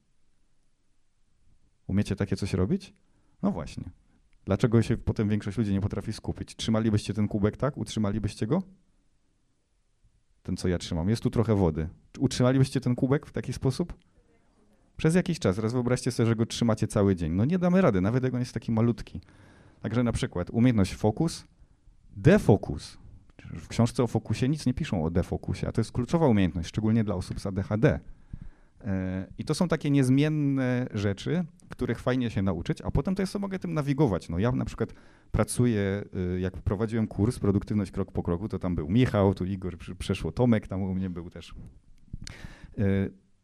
Umiecie 1.86 2.16
takie 2.16 2.36
coś 2.36 2.54
robić? 2.54 2.94
No 3.42 3.50
właśnie. 3.50 3.90
Dlaczego 4.44 4.82
się 4.82 4.96
potem 4.96 5.28
większość 5.28 5.58
ludzi 5.58 5.72
nie 5.72 5.80
potrafi 5.80 6.12
skupić? 6.12 6.56
Trzymalibyście 6.56 7.14
ten 7.14 7.28
kubek 7.28 7.56
tak? 7.56 7.76
Utrzymalibyście 7.76 8.46
go? 8.46 8.62
Ten, 10.42 10.56
co 10.56 10.68
ja 10.68 10.78
trzymam. 10.78 11.08
Jest 11.08 11.22
tu 11.22 11.30
trochę 11.30 11.54
wody. 11.54 11.88
Utrzymalibyście 12.18 12.80
ten 12.80 12.94
kubek 12.94 13.26
w 13.26 13.32
taki 13.32 13.52
sposób? 13.52 13.94
Przez 14.96 15.14
jakiś 15.14 15.38
czas. 15.38 15.58
Raz 15.58 15.72
wyobraźcie 15.72 16.10
sobie, 16.10 16.26
że 16.26 16.36
go 16.36 16.46
trzymacie 16.46 16.86
cały 16.86 17.16
dzień. 17.16 17.32
No 17.32 17.44
nie 17.44 17.58
damy 17.58 17.80
rady, 17.80 18.00
nawet 18.00 18.24
jak 18.24 18.34
on 18.34 18.40
jest 18.40 18.54
taki 18.54 18.72
malutki. 18.72 19.20
Także 19.80 20.02
na 20.02 20.12
przykład 20.12 20.50
umiejętność 20.50 20.94
fokus, 20.94 21.44
defokus. 22.16 22.98
W 23.54 23.68
książce 23.68 24.02
o 24.02 24.06
fokusie 24.06 24.48
nic 24.48 24.66
nie 24.66 24.74
piszą 24.74 25.04
o 25.04 25.11
defokusie, 25.11 25.68
a 25.68 25.72
to 25.72 25.80
jest 25.80 25.92
kluczowa 25.92 26.26
umiejętność, 26.26 26.68
szczególnie 26.68 27.04
dla 27.04 27.14
osób 27.14 27.40
z 27.40 27.46
ADHD. 27.46 28.00
E, 28.85 29.26
I 29.38 29.44
to 29.44 29.54
są 29.54 29.68
takie 29.68 29.90
niezmienne 29.90 30.87
rzeczy, 30.94 31.44
których 31.68 32.00
fajnie 32.00 32.30
się 32.30 32.42
nauczyć, 32.42 32.82
a 32.82 32.90
potem 32.90 33.14
to 33.14 33.22
ja 33.22 33.26
sobie 33.26 33.40
mogę 33.40 33.59
tym 33.59 33.74
nawigować. 33.74 34.28
No 34.28 34.38
ja 34.38 34.52
na 34.52 34.64
przykład 34.64 34.94
pracuję, 35.32 36.04
y, 36.37 36.40
jak 36.40 36.52
prowadziłem 36.56 37.06
kurs 37.06 37.38
Produktywność 37.38 37.90
krok 37.90 38.12
po 38.12 38.22
kroku, 38.22 38.48
to 38.48 38.59
tam 38.59 38.74
był 38.74 38.88
Michał, 38.88 39.35
tu 39.35 39.44
Igor 39.44 39.78
przeszło, 39.98 40.32
Tomek 40.32 40.68
tam 40.68 40.82
u 40.82 40.94
mnie 40.94 41.11
był 41.11 41.30
też. 41.30 41.54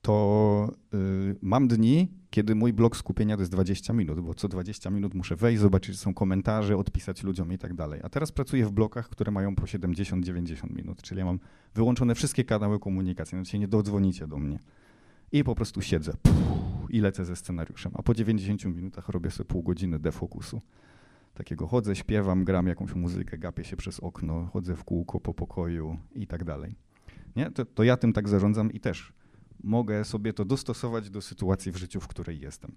To 0.03 0.73
y, 0.95 1.37
mam 1.43 1.69
dni, 1.69 2.09
kiedy 2.31 2.55
mój 2.55 2.73
blok 2.73 2.97
skupienia 2.97 3.37
to 3.37 3.43
jest 3.43 3.53
20 3.53 3.93
minut, 3.93 4.21
bo 4.21 4.35
co 4.35 4.49
20 4.49 4.91
minut 4.91 5.15
muszę 5.15 5.37
wejść, 5.37 5.61
zobaczyć, 5.61 5.99
są 5.99 6.15
komentarze, 6.15 6.77
odpisać 6.77 7.23
ludziom 7.23 7.53
i 7.53 7.59
tak 7.59 7.75
dalej. 7.75 8.01
A 8.03 8.09
teraz 8.09 8.33
pracuję 8.33 8.67
w 8.67 8.73
blokach, 8.73 9.09
które 9.09 9.33
mają 9.33 9.55
po 9.55 9.63
70-90 9.63 10.71
minut, 10.71 11.03
czyli 11.03 11.19
ja 11.19 11.25
mam 11.25 11.39
wyłączone 11.75 12.15
wszystkie 12.15 12.45
kanały 12.45 12.79
komunikacji, 12.79 13.47
się 13.47 13.59
nie 13.59 13.69
dodzwonicie 13.69 14.27
do 14.27 14.37
mnie. 14.37 14.59
I 15.33 15.45
po 15.45 15.55
prostu 15.55 15.83
siedzę 15.83 16.13
puf, 16.23 16.91
i 16.91 17.01
lecę 17.01 17.25
ze 17.25 17.37
scenariuszem. 17.37 17.93
A 17.95 18.03
po 18.03 18.15
90 18.15 18.77
minutach 18.77 19.09
robię 19.09 19.31
sobie 19.31 19.49
pół 19.49 19.63
godziny 19.63 19.99
defokusu. 19.99 20.61
Takiego 21.35 21.67
chodzę, 21.67 21.97
śpiewam, 21.97 22.45
gram 22.45 22.67
jakąś 22.67 22.95
muzykę, 22.95 23.39
gapię 23.39 23.65
się 23.65 23.77
przez 23.77 24.01
okno, 24.01 24.49
chodzę 24.53 24.77
w 24.77 24.85
kółko 24.85 25.21
po 25.21 25.35
pokoju 25.35 25.99
i 26.15 26.27
tak 26.27 26.45
dalej. 26.45 26.75
Nie? 27.37 27.51
To, 27.51 27.65
to 27.65 27.83
ja 27.83 27.97
tym 27.97 28.13
tak 28.13 28.29
zarządzam 28.29 28.73
i 28.73 28.81
też 28.81 29.13
mogę 29.63 30.05
sobie 30.05 30.33
to 30.33 30.45
dostosować 30.45 31.11
do 31.11 31.23
sytuacji 31.23 31.73
w 31.73 31.77
życiu, 31.77 32.01
w 32.01 32.09
której 32.09 32.41
jestem. 32.41 32.73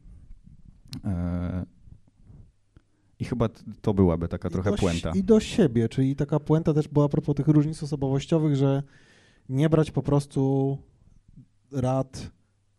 E, 1.03 1.65
I 3.19 3.25
chyba 3.25 3.49
to 3.81 3.93
byłaby 3.93 4.27
taka 4.27 4.49
I 4.49 4.51
trochę 4.51 4.71
do, 4.71 4.77
puenta. 4.77 5.11
I 5.15 5.23
do 5.23 5.39
siebie, 5.39 5.89
czyli 5.89 6.15
taka 6.15 6.39
puenta 6.39 6.73
też 6.73 6.87
była 6.87 7.05
a 7.05 7.09
propos 7.09 7.35
tych 7.35 7.47
różnic 7.47 7.83
osobowościowych, 7.83 8.55
że 8.55 8.83
nie 9.49 9.69
brać 9.69 9.91
po 9.91 10.03
prostu 10.03 10.77
rad 11.71 12.31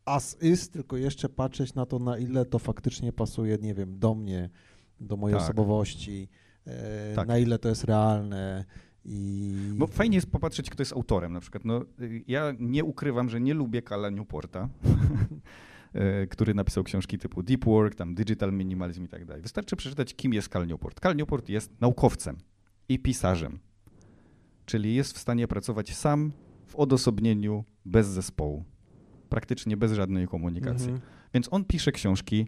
as 0.04 0.42
is, 0.42 0.68
tylko 0.70 0.96
jeszcze 0.96 1.28
patrzeć 1.28 1.74
na 1.74 1.86
to, 1.86 1.98
na 1.98 2.18
ile 2.18 2.44
to 2.44 2.58
faktycznie 2.58 3.12
pasuje, 3.12 3.58
nie 3.58 3.74
wiem, 3.74 3.98
do 3.98 4.14
mnie, 4.14 4.50
do 5.00 5.16
mojej 5.16 5.38
Tak. 5.38 5.44
osobowości, 5.44 6.28
e, 6.66 7.14
Tak. 7.14 7.28
na 7.28 7.38
ile 7.38 7.58
to 7.58 7.68
jest 7.68 7.84
realne 7.84 8.64
i... 9.08 9.52
Bo 9.76 9.86
fajnie 9.86 10.16
jest 10.16 10.30
popatrzeć, 10.30 10.70
kto 10.70 10.82
jest 10.82 10.92
autorem. 10.92 11.32
Na 11.32 11.40
przykład, 11.40 11.64
no, 11.64 11.82
y, 12.00 12.24
ja 12.28 12.52
nie 12.58 12.84
ukrywam, 12.84 13.30
że 13.30 13.40
nie 13.40 13.54
lubię 13.54 13.82
Kala 13.82 14.10
Newporta, 14.10 14.68
e, 15.92 16.26
który 16.26 16.54
napisał 16.54 16.84
książki 16.84 17.18
typu 17.18 17.42
Deep 17.42 17.64
Work, 17.64 17.94
tam 17.94 18.14
Digital 18.14 18.52
Minimalism 18.52 19.04
i 19.04 19.08
tak 19.08 19.24
dalej. 19.24 19.42
Wystarczy 19.42 19.76
przeczytać, 19.76 20.14
kim 20.14 20.34
jest 20.34 20.48
Cal 20.48 20.66
Newport. 20.66 21.00
Cal 21.00 21.16
Newport 21.16 21.48
jest 21.48 21.80
naukowcem 21.80 22.36
i 22.88 22.98
pisarzem, 22.98 23.58
czyli 24.66 24.94
jest 24.94 25.12
w 25.12 25.18
stanie 25.18 25.48
pracować 25.48 25.94
sam 25.94 26.32
w 26.66 26.76
odosobnieniu, 26.76 27.64
bez 27.84 28.06
zespołu, 28.06 28.64
praktycznie 29.28 29.76
bez 29.76 29.92
żadnej 29.92 30.28
komunikacji. 30.28 30.90
Mhm. 30.90 31.10
Więc 31.34 31.48
on 31.50 31.64
pisze 31.64 31.92
książki 31.92 32.46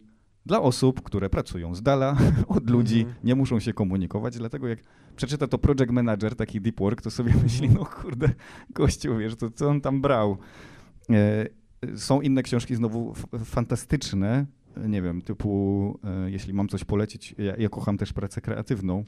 dla 0.49 0.61
osób, 0.63 1.03
które 1.03 1.31
pracują 1.31 1.75
z 1.75 1.83
dala 1.83 2.17
od 2.49 2.71
ludzi, 2.71 3.01
Mhm. 3.01 3.17
nie 3.25 3.35
muszą 3.35 3.61
się 3.61 3.73
komunikować, 3.73 4.39
dlatego 4.39 4.69
jak 4.69 4.79
przeczyta 5.17 5.47
to 5.47 5.59
project 5.59 5.91
manager, 5.93 6.37
taki 6.37 6.61
deep 6.61 6.81
work, 6.81 7.03
to 7.03 7.11
sobie 7.11 7.35
myśli, 7.43 7.69
no 7.71 7.85
kurde, 7.87 8.29
gościu, 8.71 9.17
wiesz, 9.17 9.37
to 9.37 9.51
co 9.51 9.69
on 9.69 9.81
tam 9.81 10.01
brał. 10.01 10.39
E, 11.11 11.47
są 11.97 12.21
inne 12.21 12.43
książki 12.43 12.75
znowu 12.77 13.15
fantastyczne, 13.45 14.47
nie 14.89 15.03
wiem, 15.03 15.23
typu, 15.23 15.99
e, 16.05 16.31
jeśli 16.31 16.55
mam 16.55 16.69
coś 16.69 16.85
polecić, 16.85 17.35
ja, 17.39 17.57
ja 17.57 17.69
kocham 17.69 17.99
też 17.99 18.13
pracę 18.13 18.41
kreatywną, 18.41 19.05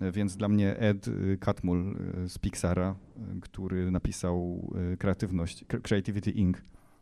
e, 0.00 0.12
więc 0.12 0.36
dla 0.36 0.48
mnie 0.48 0.76
Ed 0.78 1.06
Catmull 1.40 1.96
z 2.26 2.38
Pixara, 2.38 2.94
który 3.40 3.90
napisał 3.90 4.70
Kreatywność, 4.98 5.64
Cre- 5.64 5.80
Creativity 5.82 6.30
Inc., 6.30 6.56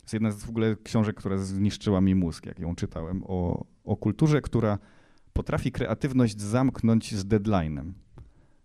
jest 0.09 0.12
jedna 0.14 0.31
z 0.31 0.44
w 0.44 0.49
ogóle 0.49 0.77
książek, 0.85 1.16
która 1.16 1.38
zniszczyła 1.38 2.01
mi 2.01 2.14
mózg, 2.14 2.47
jak 2.47 2.59
ją 2.59 2.75
czytałem, 2.75 3.23
o, 3.27 3.66
o 3.85 3.97
kulturze, 3.97 4.40
która 4.40 4.79
potrafi 5.33 5.73
kreatywność 5.73 6.40
zamknąć 6.40 7.14
z 7.14 7.27
deadline'em. 7.27 7.92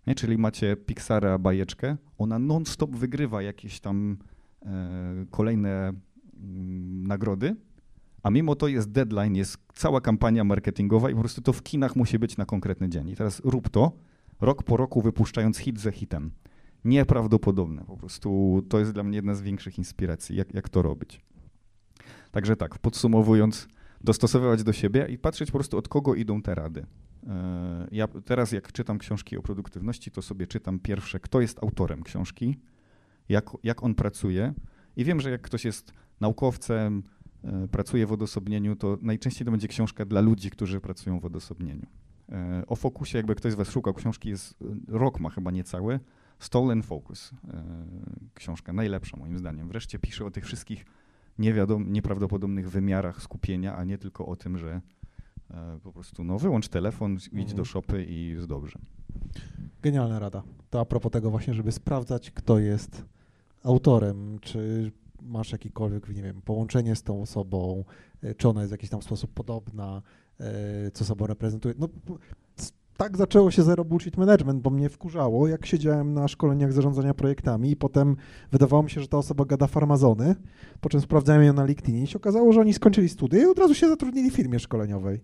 Nie? 0.06 0.14
Czyli 0.14 0.38
macie 0.38 0.76
Pixara 0.76 1.38
bajeczkę, 1.38 1.96
ona 2.18 2.38
non-stop 2.38 2.96
wygrywa 2.96 3.42
jakieś 3.42 3.80
tam 3.80 4.16
e, 4.62 5.26
kolejne 5.30 5.88
mm, 5.88 7.06
nagrody, 7.06 7.56
a 8.22 8.30
mimo 8.30 8.54
to 8.54 8.68
jest 8.68 8.90
deadline, 8.90 9.36
jest 9.36 9.58
cała 9.74 10.00
kampania 10.00 10.44
marketingowa 10.44 11.10
i 11.10 11.14
po 11.14 11.20
prostu 11.20 11.42
to 11.42 11.52
w 11.52 11.62
kinach 11.62 11.96
musi 11.96 12.18
być 12.18 12.36
na 12.36 12.44
konkretny 12.44 12.88
dzień. 12.88 13.08
I 13.08 13.16
teraz 13.16 13.40
rób 13.44 13.68
to, 13.68 13.92
rok 14.40 14.62
po 14.62 14.76
roku 14.76 15.02
wypuszczając 15.02 15.58
hit 15.58 15.80
za 15.80 15.90
hitem. 15.90 16.30
Nieprawdopodobne. 16.84 17.84
Po 17.84 17.96
prostu 17.96 18.62
to 18.68 18.78
jest 18.78 18.92
dla 18.92 19.02
mnie 19.02 19.16
jedna 19.16 19.34
z 19.34 19.42
większych 19.42 19.78
inspiracji, 19.78 20.36
jak, 20.36 20.54
jak 20.54 20.68
to 20.68 20.82
robić. 20.82 21.20
Także 22.34 22.56
tak, 22.56 22.78
podsumowując, 22.78 23.68
dostosowywać 24.00 24.62
do 24.62 24.72
siebie 24.72 25.06
i 25.10 25.18
patrzeć 25.18 25.50
po 25.50 25.58
prostu 25.58 25.78
od 25.78 25.88
kogo 25.88 26.14
idą 26.14 26.42
te 26.42 26.54
rady. 26.54 26.86
E, 27.26 27.88
Ja 27.92 28.08
teraz 28.08 28.52
jak 28.52 28.72
czytam 28.72 28.98
książki 28.98 29.36
o 29.36 29.42
produktywności, 29.42 30.10
to 30.10 30.22
sobie 30.22 30.46
czytam 30.46 30.78
pierwsze, 30.78 31.20
kto 31.20 31.40
jest 31.40 31.62
autorem 31.62 32.02
książki, 32.02 32.58
jak, 33.28 33.50
jak 33.62 33.82
on 33.82 33.94
pracuje 33.94 34.54
i 34.96 35.04
wiem, 35.04 35.20
że 35.20 35.30
jak 35.30 35.42
ktoś 35.42 35.64
jest 35.64 35.92
naukowcem, 36.20 37.02
e, 37.44 37.68
pracuje 37.68 38.06
w 38.06 38.12
odosobnieniu, 38.12 38.76
to 38.76 38.98
najczęściej 39.02 39.44
to 39.44 39.50
będzie 39.50 39.68
książka 39.68 40.04
dla 40.04 40.20
ludzi, 40.20 40.50
którzy 40.50 40.80
pracują 40.80 41.20
w 41.20 41.24
odosobnieniu. 41.24 41.86
E, 42.28 42.62
O 42.66 42.76
fokusie, 42.76 43.18
jakby 43.18 43.34
ktoś 43.34 43.52
z 43.52 43.54
was 43.54 43.70
szukał 43.70 43.94
książki, 43.94 44.28
jest 44.28 44.54
rok 44.88 45.20
ma 45.20 45.30
chyba 45.30 45.50
niecały, 45.50 46.00
Stolen 46.38 46.82
Focus, 46.82 47.30
książka 48.34 48.72
najlepsza 48.72 49.16
moim 49.16 49.38
zdaniem. 49.38 49.68
Wreszcie 49.68 49.98
pisze 49.98 50.24
o 50.24 50.30
tych 50.30 50.44
wszystkich 50.44 50.84
niewiadom, 51.38 51.92
nieprawdopodobnych 51.92 52.70
wymiarach 52.70 53.22
skupienia, 53.22 53.76
a 53.76 53.84
nie 53.84 53.98
tylko 53.98 54.26
o 54.26 54.36
tym, 54.36 54.58
że 54.58 54.80
E, 55.50 55.78
po 55.82 55.92
prostu 55.92 56.24
no, 56.24 56.38
wyłącz 56.38 56.68
telefon, 56.68 57.14
idź 57.16 57.34
Mhm. 57.34 57.56
do 57.56 57.64
shopy 57.64 58.04
i 58.04 58.28
jest 58.28 58.46
dobrze. 58.46 58.78
Genialna 59.82 60.18
rada. 60.18 60.42
To 60.70 60.80
a 60.80 60.84
propos 60.84 61.12
tego 61.12 61.30
właśnie, 61.30 61.54
żeby 61.54 61.72
sprawdzać, 61.72 62.30
kto 62.30 62.58
jest 62.58 63.04
autorem, 63.62 64.38
czy 64.40 64.92
masz 65.22 65.52
jakiekolwiek, 65.52 66.08
nie 66.08 66.22
wiem, 66.22 66.42
połączenie 66.42 66.96
z 66.96 67.02
tą 67.02 67.22
osobą, 67.22 67.84
e, 68.22 68.34
czy 68.34 68.48
ona 68.48 68.60
jest 68.60 68.70
w 68.70 68.76
jakiś 68.76 68.90
tam 68.90 69.02
sposób 69.02 69.30
podobna, 69.34 70.02
e, 70.40 70.90
co 70.90 71.04
sobą 71.04 71.26
reprezentuje. 71.26 71.74
No, 71.78 71.88
tak 72.96 73.16
zaczęło 73.16 73.50
się 73.50 73.62
Zero 73.62 73.84
Bullshit 73.84 74.16
Management, 74.16 74.62
bo 74.62 74.70
mnie 74.70 74.88
wkurzało, 74.88 75.48
jak 75.48 75.66
siedziałem 75.66 76.14
na 76.14 76.28
szkoleniach 76.28 76.72
zarządzania 76.72 77.14
projektami 77.14 77.70
i 77.70 77.76
potem 77.76 78.16
wydawało 78.52 78.82
mi 78.82 78.90
się, 78.90 79.00
że 79.00 79.08
ta 79.08 79.18
osoba 79.18 79.44
gada 79.44 79.66
farmazony, 79.66 80.34
po 80.80 80.88
czym 80.88 81.00
sprawdzałem 81.00 81.42
ją 81.42 81.52
na 81.52 81.64
LinkedIn 81.64 82.02
i 82.02 82.06
się 82.06 82.16
okazało, 82.16 82.52
że 82.52 82.60
oni 82.60 82.74
skończyli 82.74 83.08
studia 83.08 83.42
i 83.42 83.46
od 83.46 83.58
razu 83.58 83.74
się 83.74 83.88
zatrudnili 83.88 84.30
w 84.30 84.34
firmie 84.34 84.58
szkoleniowej. 84.58 85.20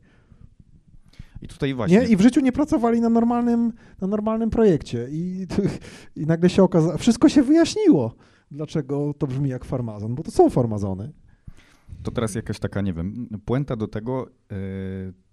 I 1.43 1.49
tutaj 1.49 1.75
właśnie. 1.75 1.99
Nie? 1.99 2.07
I 2.07 2.16
w 2.16 2.21
życiu 2.21 2.41
nie 2.41 2.53
pracowali 2.53 3.01
na 3.01 3.09
normalnym, 3.09 3.73
na 4.01 4.07
normalnym 4.07 4.51
projekcie. 4.51 5.09
I, 5.11 5.47
I 6.16 6.27
nagle 6.27 6.51
się 6.51 6.62
okazało, 6.62 6.99
wszystko 6.99 7.29
się 7.29 7.43
wyjaśniło, 7.43 8.14
dlaczego 8.51 9.14
to 9.18 9.27
brzmi 9.27 9.51
jak 9.51 9.64
farmazon, 9.64 10.14
bo 10.14 10.23
to 10.23 10.31
są 10.31 10.51
farmazony. 10.51 11.12
To 12.03 12.11
teraz 12.11 12.35
jakaś 12.35 12.59
taka, 12.59 12.81
nie 12.81 12.93
wiem, 12.93 13.29
puenta 13.45 13.77
do 13.77 13.89
tego 13.89 14.27
e, 14.27 14.57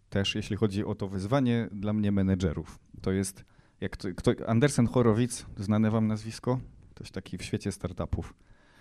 też, 0.10 0.36
jeśli 0.36 0.56
chodzi 0.56 0.86
o 0.86 0.96
to 0.96 1.08
wyzwanie 1.08 1.70
dla 1.72 1.94
mnie 1.94 2.12
menedżerów. 2.12 2.80
To 3.02 3.12
jest, 3.12 3.46
jak 3.82 3.98
to, 3.98 4.08
kto, 4.16 4.32
Andersen 4.48 4.88
Horowitz, 4.88 5.46
znane 5.58 5.92
wam 5.92 6.08
nazwisko? 6.08 6.60
Ktoś 6.90 7.12
taki 7.12 7.38
w 7.38 7.44
świecie 7.44 7.72
startupów 7.72 8.34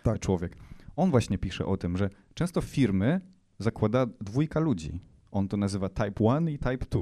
Tak. 0.03 0.19
człowiek. 0.19 0.57
On 0.97 1.11
właśnie 1.11 1.39
pisze 1.39 1.67
o 1.67 1.77
tym, 1.77 1.97
że 1.97 2.11
często 2.35 2.61
firmy 2.61 3.21
zakłada 3.59 4.07
dwójka 4.21 4.61
ludzi. 4.61 5.01
On 5.31 5.49
to 5.49 5.57
nazywa 5.57 5.89
type 5.89 6.25
1 6.25 6.49
i 6.49 6.59
type 6.59 6.87
2. 6.91 7.01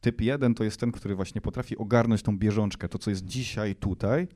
Typ 0.00 0.20
1 0.20 0.54
to 0.54 0.64
jest 0.64 0.80
ten, 0.80 0.92
który 0.92 1.14
właśnie 1.14 1.40
potrafi 1.40 1.76
ogarnąć 1.78 2.22
tą 2.22 2.38
bieżączkę, 2.38 2.88
to 2.88 2.98
co 2.98 3.10
jest 3.10 3.24
dzisiaj, 3.24 3.74
tutaj. 3.74 4.28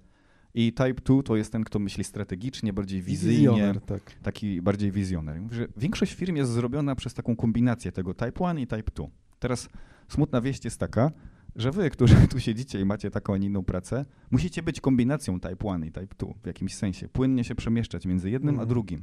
I 0.54 0.72
type 0.72 0.94
2 1.04 1.22
to 1.22 1.36
jest 1.36 1.52
ten, 1.52 1.64
kto 1.64 1.78
myśli 1.78 2.04
strategicznie, 2.04 2.72
bardziej 2.72 3.02
wizyjnie, 3.02 3.38
Wizjoner, 3.38 3.80
tak. 3.80 4.14
taki 4.22 4.62
bardziej 4.62 4.92
wizjoner. 4.92 5.40
Mówi, 5.40 5.54
że 5.56 5.66
większość 5.76 6.14
firm 6.14 6.36
jest 6.36 6.50
zrobiona 6.50 6.94
przez 6.94 7.14
taką 7.14 7.36
kombinację 7.36 7.92
tego 7.92 8.14
type 8.14 8.44
1 8.44 8.58
i 8.58 8.66
type 8.66 8.90
2. 8.94 9.06
Teraz 9.38 9.68
smutna 10.08 10.40
wieść 10.40 10.64
jest 10.64 10.80
taka, 10.80 11.10
że 11.56 11.70
wy, 11.70 11.90
którzy 11.90 12.14
tu 12.30 12.40
siedzicie 12.40 12.80
i 12.80 12.84
macie 12.84 13.10
taką, 13.10 13.34
a 13.34 13.36
nie 13.36 13.46
inną 13.46 13.64
pracę, 13.64 14.04
musicie 14.30 14.62
być 14.62 14.80
kombinacją 14.80 15.40
type 15.40 15.66
1 15.68 15.84
i 15.84 15.92
type 15.92 16.14
2 16.18 16.32
w 16.42 16.46
jakimś 16.46 16.74
sensie. 16.74 17.08
Płynnie 17.08 17.44
się 17.44 17.54
przemieszczać 17.54 18.06
między 18.06 18.30
jednym 18.30 18.54
a 18.54 18.58
Mhm. 18.58 18.68
drugim. 18.68 19.02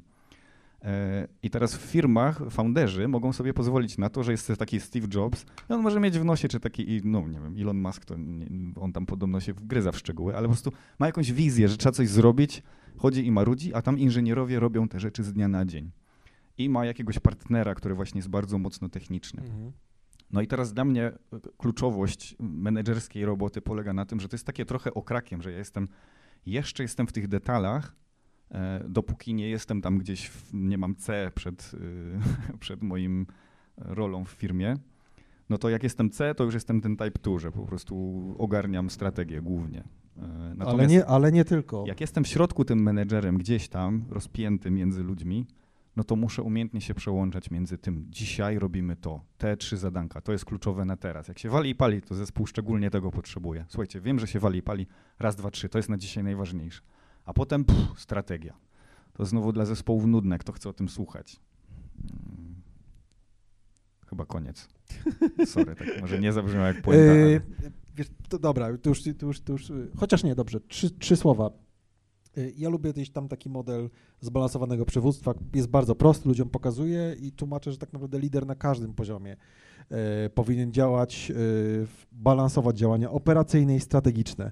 E, 0.82 1.28
I 1.44 1.50
teraz 1.50 1.76
w 1.76 1.82
firmach 1.82 2.42
founderzy 2.50 3.08
mogą 3.08 3.34
sobie 3.34 3.54
pozwolić 3.54 3.98
na 3.98 4.10
to, 4.10 4.24
że 4.24 4.32
jest 4.32 4.52
taki 4.60 4.80
Steve 4.80 5.08
Jobs 5.14 5.46
i 5.70 5.74
on 5.74 5.82
może 5.82 6.00
mieć 6.00 6.20
w 6.20 6.26
nosie, 6.26 6.48
czy 6.48 6.60
taki, 6.60 7.02
no 7.04 7.28
nie 7.28 7.40
wiem, 7.40 7.56
Elon 7.60 7.78
Musk, 7.78 8.06
to 8.06 8.18
nie, 8.18 8.48
on 8.76 8.94
tam 8.94 9.06
podobno 9.06 9.40
się 9.40 9.54
wgryza 9.54 9.92
w 9.92 9.98
szczegóły, 9.98 10.38
ale 10.38 10.48
po 10.48 10.54
prostu 10.54 10.72
ma 11.00 11.06
jakąś 11.06 11.32
wizję, 11.32 11.68
że 11.68 11.78
trzeba 11.78 11.94
coś 11.94 12.10
zrobić, 12.10 12.64
chodzi 12.98 13.26
i 13.26 13.32
marudzi, 13.32 13.74
a 13.74 13.82
tam 13.82 14.00
inżynierowie 14.00 14.60
robią 14.60 14.88
te 14.88 15.00
rzeczy 15.00 15.24
z 15.24 15.34
dnia 15.34 15.48
na 15.48 15.66
dzień. 15.66 15.92
I 16.58 16.70
ma 16.70 16.86
jakiegoś 16.86 17.20
partnera, 17.20 17.76
który 17.76 17.96
właśnie 17.96 18.20
jest 18.20 18.30
bardzo 18.30 18.58
mocno 18.58 18.90
techniczny. 18.90 19.44
Mhm. 19.44 19.72
No 20.32 20.42
i 20.42 20.48
teraz 20.48 20.74
dla 20.74 20.86
mnie 20.86 21.06
e, 21.06 21.14
kluczowość 21.58 22.36
menedżerskiej 22.40 23.26
roboty 23.26 23.62
polega 23.62 23.94
na 23.94 24.06
tym, 24.06 24.20
że 24.20 24.30
to 24.30 24.36
jest 24.36 24.46
takie 24.46 24.66
trochę 24.66 24.94
okrakiem, 24.94 25.42
że 25.42 25.52
ja 25.52 25.58
jestem, 25.58 25.88
jeszcze 26.46 26.84
jestem 26.84 27.08
w 27.08 27.12
tych 27.12 27.28
detalach, 27.28 27.96
dopóki 28.88 29.34
nie 29.34 29.50
jestem 29.50 29.82
tam 29.82 29.98
gdzieś, 29.98 30.30
w, 30.30 30.54
nie 30.54 30.78
mam 30.78 30.96
C 30.96 31.32
przed, 31.36 31.72
y, 31.74 32.58
przed 32.60 32.84
moim 32.84 33.26
rolą 33.78 34.26
w 34.26 34.30
firmie, 34.30 34.78
no 35.50 35.58
to 35.58 35.70
jak 35.70 35.84
jestem 35.84 36.10
C, 36.10 36.36
to 36.36 36.44
już 36.44 36.54
jestem 36.54 36.82
ten 36.82 36.98
type 36.98 37.20
2, 37.24 37.40
że 37.40 37.52
po 37.52 37.66
prostu 37.66 38.36
ogarniam 38.38 38.90
strategię 38.90 39.42
głównie. 39.42 39.84
E, 40.18 40.56
Ale, 40.60 40.88
nie, 40.88 41.06
ale 41.06 41.32
nie 41.32 41.46
tylko. 41.46 41.84
jak 41.88 42.02
jestem 42.02 42.24
w 42.24 42.28
środku 42.28 42.66
tym 42.66 42.84
menedżerem 42.84 43.38
gdzieś 43.38 43.68
tam, 43.68 44.06
rozpięty 44.10 44.72
między 44.72 45.04
ludźmi, 45.04 45.48
no 45.96 46.04
to 46.04 46.16
muszę 46.16 46.42
umiejętnie 46.44 46.82
się 46.82 46.94
przełączać 46.94 47.52
między 47.52 47.78
tym, 47.78 48.06
dzisiaj 48.10 48.60
robimy 48.60 48.96
to, 48.96 49.22
te 49.38 49.58
trzy 49.58 49.78
zadanka, 49.78 50.22
to 50.22 50.32
jest 50.32 50.46
kluczowe 50.46 50.86
na 50.86 50.98
teraz. 50.98 51.28
Jak 51.28 51.40
się 51.40 51.50
wali 51.50 51.70
i 51.70 51.76
pali, 51.76 52.02
to 52.02 52.16
zespół 52.16 52.48
szczególnie 52.48 52.90
tego 52.90 53.12
potrzebuje. 53.12 53.66
Słuchajcie, 53.68 54.02
wiem, 54.02 54.20
że 54.20 54.28
się 54.28 54.40
wali 54.40 54.60
i 54.60 54.64
pali, 54.64 54.88
raz, 55.20 55.36
dwa, 55.36 55.52
trzy, 55.52 55.70
to 55.70 55.80
jest 55.80 55.90
na 55.90 55.98
dzisiaj 55.98 56.24
najważniejsze. 56.24 56.82
A 57.26 57.34
potem 57.34 57.66
pff, 57.66 58.00
strategia. 58.00 58.54
To 59.14 59.26
znowu 59.26 59.52
dla 59.52 59.66
zespołów 59.66 60.06
nudne, 60.06 60.38
kto 60.38 60.52
chce 60.52 60.70
o 60.70 60.74
tym 60.74 60.90
słuchać. 60.90 61.40
Mm. 62.04 62.56
Chyba 64.10 64.26
koniec. 64.26 64.68
Sorry, 65.46 65.76
tak 65.76 66.02
może 66.02 66.20
nie 66.20 66.34
zabrzmiało 66.34 66.66
jak 66.66 66.82
puenta, 66.82 67.12
ale... 67.12 67.20
Yy, 67.20 67.42
wiesz, 67.96 68.08
to 68.30 68.40
dobra, 68.40 68.78
to 68.78 68.90
już, 68.90 69.04
to 69.18 69.26
już, 69.26 69.42
to 69.42 69.54
już, 69.54 69.72
chociaż 69.98 70.24
nie, 70.24 70.36
dobrze, 70.36 70.60
trzy, 70.60 70.90
trzy 70.90 71.16
słowa. 71.16 71.52
Yy, 72.36 72.54
Ja 72.58 72.70
lubię 72.70 72.94
gdzieś 72.94 73.10
tam 73.10 73.28
taki 73.28 73.50
model 73.50 73.90
zbalansowanego 74.20 74.86
przywództwa. 74.86 75.34
Jest 75.54 75.68
bardzo 75.68 75.96
prosty, 75.96 76.30
ludziom 76.30 76.50
pokazuje 76.50 77.16
i 77.20 77.32
tłumaczę, 77.32 77.72
że 77.72 77.78
tak 77.78 77.94
naprawdę 77.94 78.20
lider 78.20 78.46
na 78.46 78.56
każdym 78.56 78.94
poziomie 78.94 79.38
yy, 79.90 79.98
powinien 80.30 80.72
działać, 80.72 81.32
balansować 82.12 82.78
działania 82.78 83.12
operacyjne 83.12 83.76
i 83.76 83.80
strategiczne. 83.80 84.52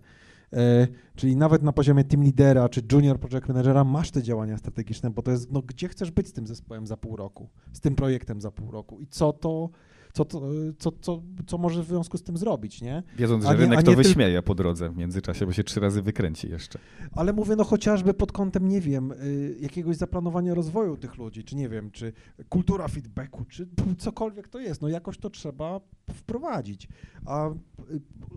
Yy, 0.54 0.88
Czyli 1.16 1.36
nawet 1.36 1.64
na 1.64 1.72
poziomie 1.74 2.04
team 2.04 2.24
lidera 2.24 2.70
czy 2.70 2.82
junior 2.92 3.20
project 3.20 3.48
managera 3.48 3.84
masz 3.84 4.12
te 4.12 4.24
działania 4.24 4.58
strategiczne, 4.58 5.10
bo 5.10 5.22
to 5.22 5.32
jest, 5.32 5.52
no 5.52 5.62
gdzie 5.62 5.88
chcesz 5.88 6.12
być 6.12 6.28
z 6.28 6.34
tym 6.34 6.48
zespołem 6.48 6.88
za 6.88 6.98
pół 6.98 7.16
roku, 7.16 7.50
z 7.74 7.80
tym 7.80 7.96
projektem 7.96 8.42
za 8.42 8.52
pół 8.52 8.72
roku 8.72 9.00
i 9.00 9.08
co 9.08 9.34
to, 9.34 9.70
co, 10.14 10.26
to, 10.26 10.42
co, 10.80 10.92
co, 11.02 11.22
co 11.48 11.58
może 11.58 11.84
w 11.84 11.88
związku 11.88 12.18
z 12.18 12.24
tym 12.24 12.38
zrobić, 12.38 12.82
nie? 12.82 13.04
Wiedząc, 13.18 13.44
że 13.44 13.50
nie- 13.50 13.56
rynek 13.56 13.84
to 13.84 13.92
tyl- 13.92 13.96
wyśmieje 13.96 14.42
po 14.42 14.56
drodze 14.56 14.90
w 14.90 14.98
międzyczasie, 14.98 15.46
bo 15.46 15.52
się 15.52 15.64
trzy 15.64 15.80
razy 15.80 16.02
wykręci 16.02 16.50
jeszcze. 16.50 16.80
Ale 17.12 17.34
mówię 17.34 17.56
no 17.56 17.64
chociażby 17.64 18.14
pod 18.14 18.32
kątem, 18.32 18.68
nie 18.68 18.82
wiem, 18.82 19.12
y, 19.12 19.58
jakiegoś 19.60 19.96
zaplanowania 19.98 20.54
rozwoju 20.54 20.98
tych 20.98 21.18
ludzi, 21.18 21.44
czy 21.44 21.56
nie 21.56 21.70
wiem, 21.70 21.92
czy 21.92 22.14
kultura 22.50 22.88
feedbacku, 22.88 23.46
czy 23.46 23.68
cokolwiek 23.98 24.48
to 24.48 24.60
jest, 24.60 24.82
no 24.82 24.88
jakoś 24.90 25.18
to 25.18 25.30
trzeba 25.30 25.80
wprowadzić. 26.14 26.88
A 27.26 27.50
y, 27.50 27.54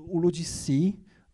u 0.06 0.20
ludzi 0.20 0.44
z 0.44 0.64
C, 0.66 0.72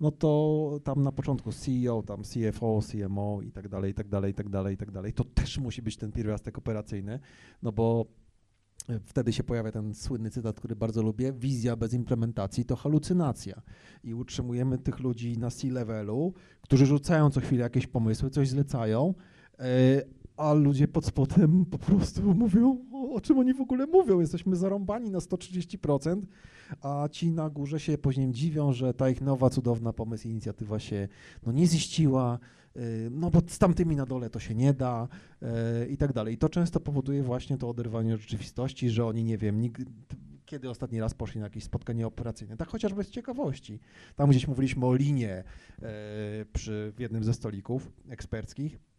no 0.02 0.10
to 0.10 0.80
tam 0.84 1.02
na 1.02 1.12
początku 1.12 1.52
CEO, 1.52 2.02
tam 2.02 2.22
CFO, 2.22 2.80
CMO 2.82 3.42
i 3.42 3.52
tak 3.52 3.68
dalej, 3.68 3.90
i 3.90 3.94
tak 3.94 4.08
dalej, 4.08 4.32
i 4.32 4.34
tak 4.34 4.48
dalej, 4.48 4.74
i 4.74 4.76
tak 4.76 4.90
dalej, 4.90 5.12
to 5.12 5.24
też 5.24 5.58
musi 5.58 5.82
być 5.82 5.96
ten 5.96 6.12
pierwiastek 6.12 6.58
operacyjny, 6.58 7.18
no 7.62 7.72
bo 7.72 8.06
y, 8.90 9.00
wtedy 9.04 9.32
się 9.32 9.44
pojawia 9.44 9.72
ten 9.72 9.94
słynny 9.94 10.30
cytat, 10.30 10.56
który 10.56 10.76
bardzo 10.76 11.02
lubię, 11.02 11.32
wizja 11.32 11.76
bez 11.76 11.94
implementacji 11.94 12.64
to 12.64 12.76
halucynacja. 12.76 13.62
I 14.04 14.14
utrzymujemy 14.14 14.78
tych 14.78 15.00
ludzi 15.00 15.38
na 15.38 15.50
C-levelu, 15.50 16.34
którzy 16.60 16.86
rzucają 16.86 17.30
co 17.30 17.40
chwilę 17.40 17.62
jakieś 17.62 17.86
pomysły, 17.86 18.30
coś 18.30 18.48
zlecają, 18.48 19.14
e, 19.58 20.02
a 20.36 20.52
ludzie 20.52 20.88
pod 20.88 21.06
spodem 21.06 21.64
po 21.66 21.78
prostu 21.78 22.34
mówią, 22.34 22.78
o, 22.92 23.20
czym 23.20 23.38
oni 23.38 23.54
w 23.54 23.60
ogóle 23.60 23.86
mówią. 23.86 24.20
Jesteśmy 24.20 24.56
zarąbani 24.56 25.10
na 25.10 25.18
130%, 25.18 26.22
a 26.80 27.08
ci 27.12 27.32
na 27.32 27.50
górze 27.50 27.80
się 27.80 27.98
później 27.98 28.30
dziwią, 28.32 28.72
że 28.72 28.94
ta 28.94 29.10
ich 29.10 29.20
nowa, 29.20 29.50
cudowna 29.50 29.92
pomysł, 29.92 30.28
inicjatywa 30.28 30.78
się 30.78 31.08
no, 31.46 31.52
nie 31.52 31.66
ziściła, 31.66 32.38
e, 32.76 32.80
no 33.10 33.30
bo 33.30 33.40
z 33.46 33.58
tamtymi 33.58 33.96
na 33.96 34.06
dole 34.06 34.30
to 34.30 34.40
się 34.40 34.54
nie 34.54 34.74
da 34.74 35.08
e, 35.42 35.86
i 35.86 35.96
tak 35.96 36.12
dalej. 36.12 36.34
I 36.34 36.38
to 36.38 36.48
często 36.48 36.80
powoduje 36.80 37.22
właśnie 37.22 37.58
to 37.58 37.68
oderwanie 37.68 38.14
od 38.14 38.20
rzeczywistości, 38.20 38.90
że 38.90 39.06
oni, 39.06 39.24
nie 39.24 39.38
wiem, 39.38 39.60
nig- 39.60 39.84
kiedy 40.46 40.70
ostatni 40.70 41.00
raz 41.00 41.14
poszli 41.14 41.40
na 41.40 41.46
jakieś 41.46 41.64
spotkanie 41.64 42.06
operacyjne, 42.06 42.56
tak 42.56 42.68
chociażby 42.68 43.04
z 43.04 43.10
ciekawości. 43.10 43.80
Tam 44.16 44.30
gdzieś 44.30 44.48
mówiliśmy 44.48 44.86
o 44.86 44.94
linie 44.94 45.30
e, 45.32 45.44
przy 46.52 46.92
w 46.96 47.00
jednym 47.00 47.24
ze 47.24 47.34
stolików 47.34 47.92
eksperckich. 48.08 48.91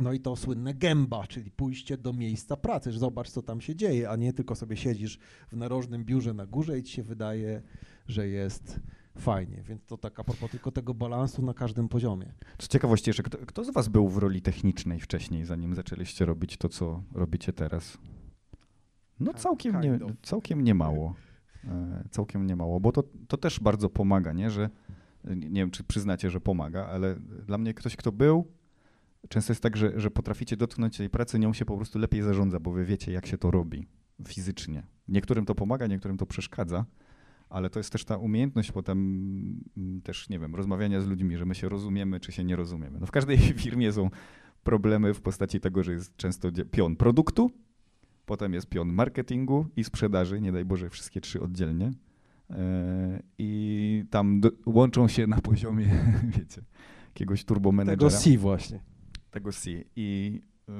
No 0.00 0.12
i 0.12 0.20
to 0.20 0.36
słynne 0.36 0.74
gęba, 0.74 1.26
czyli 1.26 1.50
pójście 1.50 1.96
do 1.96 2.12
miejsca 2.12 2.56
pracy, 2.56 2.92
że 2.92 2.98
zobacz, 2.98 3.30
co 3.30 3.42
tam 3.42 3.60
się 3.60 3.76
dzieje, 3.76 4.10
a 4.10 4.16
nie 4.16 4.32
tylko 4.32 4.54
sobie 4.54 4.76
siedzisz 4.76 5.18
w 5.48 5.56
narożnym 5.56 6.04
biurze 6.04 6.34
na 6.34 6.46
górze 6.46 6.78
i 6.78 6.82
ci 6.82 6.92
się 6.92 7.02
wydaje, 7.02 7.62
że 8.08 8.28
jest 8.28 8.80
fajnie. 9.18 9.62
Więc 9.62 9.84
to 9.86 9.96
tak 9.98 10.20
a 10.20 10.24
propos 10.24 10.50
tylko 10.50 10.72
tego 10.72 10.94
balansu 10.94 11.42
na 11.42 11.54
każdym 11.54 11.88
poziomie. 11.88 12.32
Z 12.58 12.68
ciekawości 12.68 13.10
jeszcze, 13.10 13.22
kto, 13.22 13.38
kto 13.38 13.64
z 13.64 13.70
was 13.70 13.88
był 13.88 14.08
w 14.08 14.16
roli 14.18 14.42
technicznej 14.42 15.00
wcześniej, 15.00 15.44
zanim 15.44 15.74
zaczęliście 15.74 16.24
robić 16.24 16.56
to, 16.56 16.68
co 16.68 17.02
robicie 17.14 17.52
teraz? 17.52 17.98
No 19.20 19.32
Kind- 19.32 19.40
całkiem, 19.40 19.80
nie, 19.80 19.98
całkiem 20.22 20.64
nie 20.64 20.74
mało. 20.74 21.14
E, 21.64 22.04
Całkiem 22.10 22.46
nie 22.46 22.56
mało, 22.56 22.80
bo 22.80 22.92
to, 22.92 23.02
to 23.28 23.36
też 23.36 23.60
bardzo 23.60 23.90
pomaga, 23.90 24.32
nie? 24.32 24.50
Że 24.50 24.70
nie 25.24 25.36
nie 25.36 25.60
wiem, 25.60 25.70
czy 25.70 25.84
przyznacie, 25.84 26.30
że 26.30 26.40
pomaga, 26.40 26.86
ale 26.86 27.16
dla 27.46 27.58
mnie 27.58 27.74
ktoś, 27.74 27.96
kto 27.96 28.12
był, 28.12 28.46
często 29.28 29.52
jest 29.52 29.62
tak, 29.62 29.76
że, 29.76 30.00
że 30.00 30.10
potraficie 30.10 30.56
dotknąć 30.56 30.96
tej 30.96 31.10
pracy, 31.10 31.38
nią 31.38 31.52
się 31.52 31.64
po 31.64 31.76
prostu 31.76 31.98
lepiej 31.98 32.22
zarządza, 32.22 32.60
bo 32.60 32.72
wy 32.72 32.84
wiecie, 32.84 33.12
jak 33.12 33.26
się 33.26 33.38
to 33.38 33.50
robi 33.50 33.86
fizycznie. 34.28 34.82
Niektórym 35.08 35.46
to 35.46 35.54
pomaga, 35.54 35.86
niektórym 35.86 36.16
to 36.16 36.26
przeszkadza, 36.26 36.84
ale 37.48 37.70
to 37.70 37.78
jest 37.78 37.92
też 37.92 38.04
ta 38.04 38.16
umiejętność 38.16 38.72
potem 38.72 38.98
mm, 39.76 40.02
też, 40.02 40.28
nie 40.28 40.38
wiem, 40.38 40.54
rozmawiania 40.54 41.00
z 41.00 41.06
ludźmi, 41.06 41.36
że 41.36 41.46
my 41.46 41.54
się 41.54 41.68
rozumiemy, 41.68 42.20
czy 42.20 42.32
się 42.32 42.44
nie 42.44 42.56
rozumiemy. 42.56 43.00
No 43.00 43.06
w 43.06 43.10
każdej 43.10 43.38
firmie 43.64 43.92
są 43.92 44.10
problemy 44.62 45.14
w 45.14 45.20
postaci 45.20 45.60
tego, 45.60 45.82
że 45.82 45.92
jest 45.92 46.16
często 46.16 46.48
pion 46.70 46.96
produktu, 46.96 47.50
potem 48.26 48.54
jest 48.54 48.68
pion 48.68 48.92
marketingu 48.92 49.66
i 49.76 49.84
sprzedaży, 49.84 50.40
nie 50.40 50.52
daj 50.52 50.64
Boże 50.64 50.90
wszystkie 50.90 51.20
trzy 51.20 51.40
oddzielnie. 51.40 51.90
E, 52.50 53.22
I 53.38 54.04
tam 54.10 54.40
łączą 54.66 55.08
się 55.08 55.26
na 55.26 55.40
poziomie, 55.40 55.86
wiecie, 56.38 56.62
jakiegoś 57.08 57.44
turbomenedżera. 57.44 58.10
Tego 58.10 58.22
C 58.22 58.38
właśnie. 58.38 58.80
Tego 59.30 59.52
C. 59.52 59.70
I 59.96 60.40
y, 60.68 60.72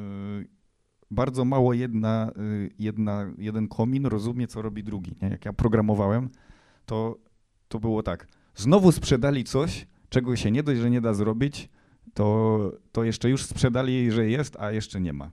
bardzo 1.11 1.44
mało 1.44 1.74
jedna, 1.74 2.32
y, 2.38 2.70
jedna, 2.78 3.26
jeden 3.38 3.68
komin 3.68 4.07
rozumie, 4.07 4.46
co 4.46 4.62
robi 4.62 4.84
drugi. 4.84 5.14
Nie? 5.22 5.28
Jak 5.28 5.44
ja 5.44 5.53
programowałem, 5.53 6.28
to, 6.86 7.18
to 7.68 7.80
było 7.80 8.03
tak. 8.03 8.26
Znowu 8.55 8.92
sprzedali 8.92 9.44
coś, 9.44 9.86
czego 10.09 10.36
się 10.36 10.51
nie 10.51 10.62
dość, 10.62 10.80
że 10.80 10.90
nie 10.90 11.01
da 11.01 11.14
zrobić, 11.14 11.68
to, 12.14 12.59
to 12.92 13.05
jeszcze 13.05 13.30
już 13.30 13.44
sprzedali, 13.44 14.11
że 14.11 14.28
jest, 14.28 14.57
a 14.57 14.72
jeszcze 14.72 15.01
nie 15.01 15.12
ma. 15.12 15.30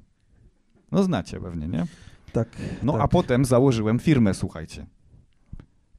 No 0.92 1.04
znacie 1.04 1.40
pewnie, 1.40 1.68
nie? 1.68 1.86
Tak. 2.34 2.48
No 2.84 2.94
tak. 2.94 3.02
a 3.02 3.08
potem 3.08 3.46
założyłem 3.46 4.00
firmę, 4.00 4.34
słuchajcie. 4.34 4.86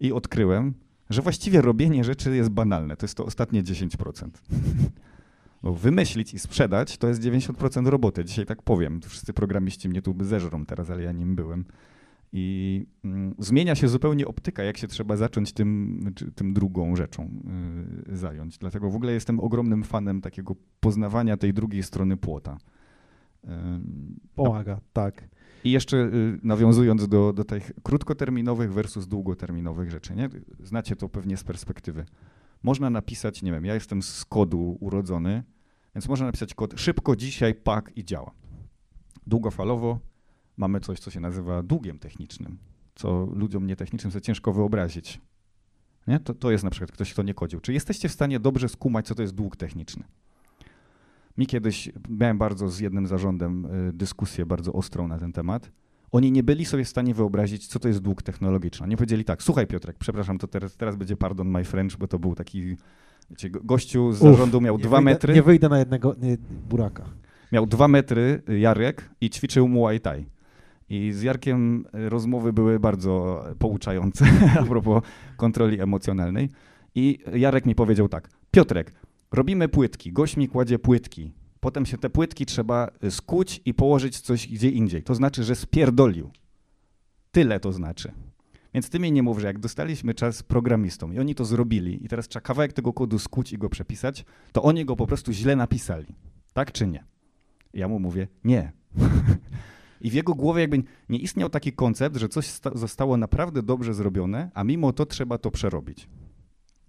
I 0.01 0.12
odkryłem, 0.12 0.75
że 1.11 1.23
właściwie 1.23 1.62
robienie 1.62 2.05
rzeczy 2.05 2.37
jest 2.37 2.51
banalne. 2.51 2.97
To 2.97 3.05
jest 3.05 3.16
to 3.16 3.25
ostatnie 3.25 3.62
10%. 3.62 4.29
Bo 5.63 5.75
wymyślić 5.75 6.35
i 6.35 6.39
sprzedać 6.39 6.99
to 6.99 7.09
jest 7.09 7.23
90% 7.23 7.87
roboty. 7.87 8.25
Dzisiaj 8.25 8.47
tak 8.47 8.63
powiem. 8.63 9.01
Wszyscy 9.01 9.33
programiści 9.33 9.89
mnie 9.89 10.03
tu 10.03 10.15
zeżrą 10.21 10.67
teraz, 10.67 10.91
ale 10.91 11.03
ja 11.03 11.13
nim 11.13 11.37
byłem. 11.37 11.65
I 12.33 12.87
mm, 13.05 13.35
zmienia 13.39 13.75
się 13.75 13.89
zupełnie 13.89 14.27
optyka, 14.27 14.63
jak 14.63 14.77
się 14.77 14.89
trzeba 14.89 15.17
zacząć 15.17 15.53
tym, 15.53 16.01
tym 16.35 16.55
drugą 16.55 16.97
rzeczą 16.97 17.31
y, 18.09 18.17
zająć. 18.17 18.59
Dlatego 18.59 18.91
w 18.91 18.97
ogóle 18.97 19.13
jestem 19.13 19.41
ogromnym 19.41 19.85
fanem 19.85 20.21
takiego 20.21 20.55
poznawania 20.81 21.37
tej 21.37 21.55
drugiej 21.55 21.83
strony 21.83 22.17
płota. 22.17 22.59
Ym, 23.45 24.21
Pomaga, 24.35 24.81
tak. 24.93 25.29
i 25.65 25.71
jeszcze 25.71 25.97
y, 25.97 26.39
nawiązując 26.43 27.09
do, 27.09 27.33
do 27.33 27.45
tych 27.45 27.73
krótkoterminowych 27.83 28.73
versus 28.73 29.07
długoterminowych 29.07 29.91
rzeczy, 29.91 30.15
nie? 30.17 30.29
Znacie 30.61 30.97
to 30.97 31.09
pewnie 31.09 31.37
z 31.37 31.45
perspektywy. 31.45 32.05
Można 32.63 32.91
napisać, 32.91 33.43
nie 33.43 33.53
wiem, 33.53 33.65
ja 33.65 33.75
jestem 33.75 34.03
z 34.03 34.25
kodu 34.25 34.77
urodzony, 34.81 35.43
więc 35.95 36.09
można 36.09 36.27
napisać 36.27 36.55
kod 36.55 36.81
szybko 36.81 37.17
dzisiaj, 37.17 37.55
pak 37.55 37.97
i 37.97 38.05
działa. 38.05 38.31
Długofalowo 39.27 40.01
mamy 40.57 40.81
coś, 40.81 40.99
co 40.99 41.11
się 41.11 41.21
nazywa 41.21 41.63
długiem 41.63 41.99
technicznym, 41.99 42.59
co 42.95 43.29
ludziom 43.33 43.67
nietechnicznym 43.67 44.13
sobie 44.13 44.23
ciężko 44.23 44.53
wyobrazić. 44.53 45.21
Nie? 46.07 46.21
To, 46.21 46.35
to 46.35 46.51
jest 46.51 46.65
na 46.65 46.71
przykład 46.71 46.93
ktoś, 46.93 47.13
kto 47.13 47.23
nie 47.23 47.35
kodził. 47.35 47.61
Czy 47.61 47.73
jesteście 47.73 48.09
w 48.09 48.13
stanie 48.13 48.41
dobrze 48.41 48.69
skumać, 48.69 49.07
co 49.07 49.15
to 49.15 49.23
jest 49.23 49.35
dług 49.35 49.57
techniczny? 49.57 50.05
Mi 51.39 51.47
kiedyś 51.47 51.91
miałem 52.09 52.39
bardzo 52.39 52.69
z 52.69 52.81
jednym 52.81 53.07
zarządem 53.07 53.67
y, 53.89 53.93
dyskusję 53.93 54.47
bardzo 54.47 54.73
ostrą 54.73 55.09
na 55.09 55.19
ten 55.19 55.33
temat. 55.33 55.71
Oni 56.13 56.33
nie 56.33 56.43
byli 56.43 56.65
sobie 56.65 56.85
w 56.85 56.89
stanie 56.89 57.15
wyobrazić, 57.15 57.67
co 57.67 57.79
to 57.79 57.89
jest 57.89 58.01
dług 58.01 58.23
technologiczny. 58.23 58.85
Oni 58.87 58.97
powiedzieli 58.97 59.25
tak, 59.25 59.43
słuchaj 59.43 59.67
Piotrek, 59.67 59.97
przepraszam, 59.99 60.39
to 60.39 60.47
teraz, 60.47 60.77
teraz 60.77 60.97
będzie 60.97 61.17
pardon 61.17 61.49
my 61.49 61.65
French, 61.65 61.97
bo 61.99 62.09
to 62.09 62.19
był 62.19 62.35
taki, 62.35 62.77
wiecie, 63.31 63.51
go- 63.51 63.61
gościu 63.65 64.13
z 64.13 64.23
Uf, 64.23 64.31
zarządu 64.31 64.61
miał 64.61 64.77
Nie 64.79 64.85
dwa 64.85 64.97
wyjdę, 64.97 65.05
metry, 65.11 65.35
Nie 65.35 65.43
wyjdę 65.43 65.69
na 65.69 65.79
jednego 65.79 66.15
nie, 66.21 66.37
buraka. 66.71 67.05
miał 67.53 67.67
dwa 67.67 67.89
metry 67.89 68.43
y, 68.49 68.59
Jarek 68.59 69.11
i 69.21 69.31
ćwiczył 69.31 69.69
Muay 69.69 70.01
Thai. 70.01 70.27
I 70.91 71.13
z 71.13 71.23
Jarkiem 71.23 71.85
y, 71.95 72.09
rozmowy 72.09 72.53
były 72.53 72.81
bardzo 72.81 73.45
pouczające 73.59 74.27
a 74.61 74.63
propos 74.65 75.03
kontroli 75.37 75.81
emocjonalnej. 75.81 76.49
I 76.95 77.19
Jarek 77.35 77.67
mi 77.67 77.75
powiedział 77.75 78.09
tak, 78.09 78.29
Piotrek, 78.51 78.93
robimy 79.33 79.69
płytki, 79.69 80.13
gość 80.13 80.37
mi 80.37 80.49
kładzie 80.49 80.79
płytki, 80.79 81.33
potem 81.61 81.87
się 81.87 81.99
te 81.99 82.11
płytki 82.11 82.47
trzeba 82.47 82.89
y, 83.05 83.11
skuć 83.11 83.61
i 83.65 83.75
położyć 83.75 84.21
coś 84.21 84.49
gdzie 84.49 84.71
indziej. 84.71 85.03
To 85.03 85.15
znaczy, 85.15 85.45
że 85.45 85.55
spierdolił. 85.55 86.31
Tyle 87.31 87.61
to 87.61 87.73
znaczy. 87.73 88.13
Więc 88.75 88.91
ty 88.91 88.99
mi 88.99 89.13
nie 89.13 89.23
mów, 89.23 89.39
że 89.39 89.47
jak 89.47 89.59
dostaliśmy 89.59 90.15
czas 90.15 90.43
programistom 90.43 91.15
i 91.15 91.19
oni 91.19 91.35
to 91.35 91.45
zrobili 91.45 92.05
i 92.05 92.09
teraz 92.09 92.29
trzeba 92.29 92.41
kawałek 92.41 92.73
tego 92.73 92.93
kodu 92.93 93.19
skuć 93.19 93.53
i 93.53 93.59
go 93.59 93.69
przepisać, 93.69 94.25
to 94.53 94.63
oni 94.63 94.85
go 94.85 94.97
po 94.97 95.07
prostu 95.07 95.33
źle 95.33 95.57
napisali. 95.57 96.15
Tak 96.53 96.73
czy 96.73 96.87
nie? 96.87 97.05
Ja 97.75 97.89
mu 97.89 97.99
mówię, 97.99 98.29
nie. 98.45 98.73
I 100.01 100.11
w 100.11 100.15
jego 100.15 100.35
głowie 100.35 100.61
jakby 100.61 100.83
nie 101.09 101.19
istniał 101.19 101.49
taki 101.49 101.73
koncept, 101.73 102.17
że 102.17 102.29
coś 102.29 102.47
sta- 102.47 102.71
zostało 102.75 103.17
naprawdę 103.17 103.63
dobrze 103.63 103.95
zrobione, 103.95 104.51
a 104.55 104.65
mimo 104.65 104.93
to 104.93 105.07
trzeba 105.07 105.39
to 105.39 105.51
przerobić. 105.51 106.09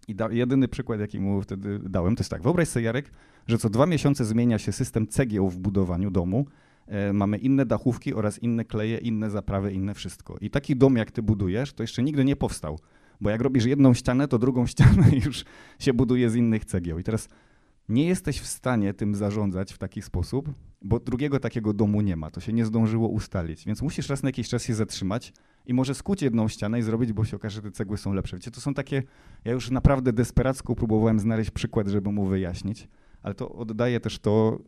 I 0.07 0.15
jedyny 0.29 0.67
przykład, 0.67 0.99
jaki 0.99 1.19
mu 1.19 1.41
wtedy 1.41 1.79
dałem, 1.79 2.15
to 2.15 2.21
jest 2.21 2.31
tak, 2.31 2.41
wyobraź 2.41 2.67
sobie 2.67 2.85
Jarek, 2.85 3.11
że 3.49 3.57
co 3.57 3.69
dwa 3.69 3.85
miesiące 3.85 4.25
zmienia 4.25 4.59
się 4.59 4.71
system 4.71 5.07
cegieł 5.07 5.49
w 5.49 5.57
budowaniu 5.57 6.11
domu, 6.11 6.45
e, 6.87 7.13
mamy 7.13 7.37
inne 7.37 7.65
dachówki 7.65 8.13
oraz 8.13 8.39
inne 8.39 8.65
kleje, 8.65 8.97
inne 8.97 9.29
zaprawy, 9.29 9.73
inne 9.73 9.93
wszystko. 9.93 10.37
I 10.41 10.49
taki 10.49 10.75
dom, 10.75 10.95
jak 10.95 11.11
ty 11.11 11.21
budujesz, 11.21 11.73
to 11.73 11.83
jeszcze 11.83 12.03
nigdy 12.03 12.25
nie 12.25 12.35
powstał. 12.35 12.79
Bo 13.21 13.29
jak 13.29 13.41
robisz 13.41 13.65
jedną 13.65 13.93
ścianę, 13.93 14.27
to 14.27 14.39
drugą 14.39 14.65
ścianę 14.73 15.09
już 15.25 15.45
się 15.79 15.93
buduje 15.93 16.29
z 16.29 16.35
innych 16.35 16.65
cegieł. 16.65 16.99
I 16.99 17.03
teraz 17.03 17.29
nie 17.89 18.07
jesteś 18.07 18.39
w 18.39 18.47
stanie 18.47 18.93
tym 18.93 19.15
zarządzać 19.15 19.73
w 19.73 19.77
taki 19.77 20.01
sposób, 20.01 20.49
bo 20.81 20.99
drugiego 20.99 21.39
takiego 21.39 21.73
domu 21.73 22.01
nie 22.01 22.15
ma. 22.15 22.31
To 22.31 22.39
się 22.39 22.53
nie 22.53 22.65
zdążyło 22.65 23.07
ustalić. 23.07 23.65
Więc 23.65 23.81
musisz 23.81 24.09
raz 24.09 24.23
na 24.23 24.29
jakiś 24.29 24.49
czas 24.49 24.63
się 24.63 24.73
zatrzymać 24.73 25.33
i 25.65 25.73
może 25.73 25.95
skuć 25.95 26.21
jedną 26.21 26.47
ścianę 26.47 26.79
i 26.79 26.81
zrobić, 26.81 27.13
bo 27.13 27.25
się 27.25 27.35
okaże, 27.35 27.55
że 27.55 27.61
te 27.61 27.71
cegły 27.71 27.97
są 27.97 28.13
lepsze. 28.13 28.37
Wiecie, 28.37 28.51
to 28.51 28.61
są 28.61 28.73
takie. 28.73 29.03
Ja 29.45 29.51
już 29.51 29.71
naprawdę 29.71 30.13
desperacko 30.13 30.75
próbowałem 30.75 31.19
znaleźć 31.19 31.51
przykład, 31.51 31.87
żeby 31.87 32.11
mu 32.11 32.25
wyjaśnić, 32.25 32.87
ale 33.23 33.35
to 33.35 33.49
oddaje 33.49 33.99
też 33.99 34.19
to, 34.19 34.59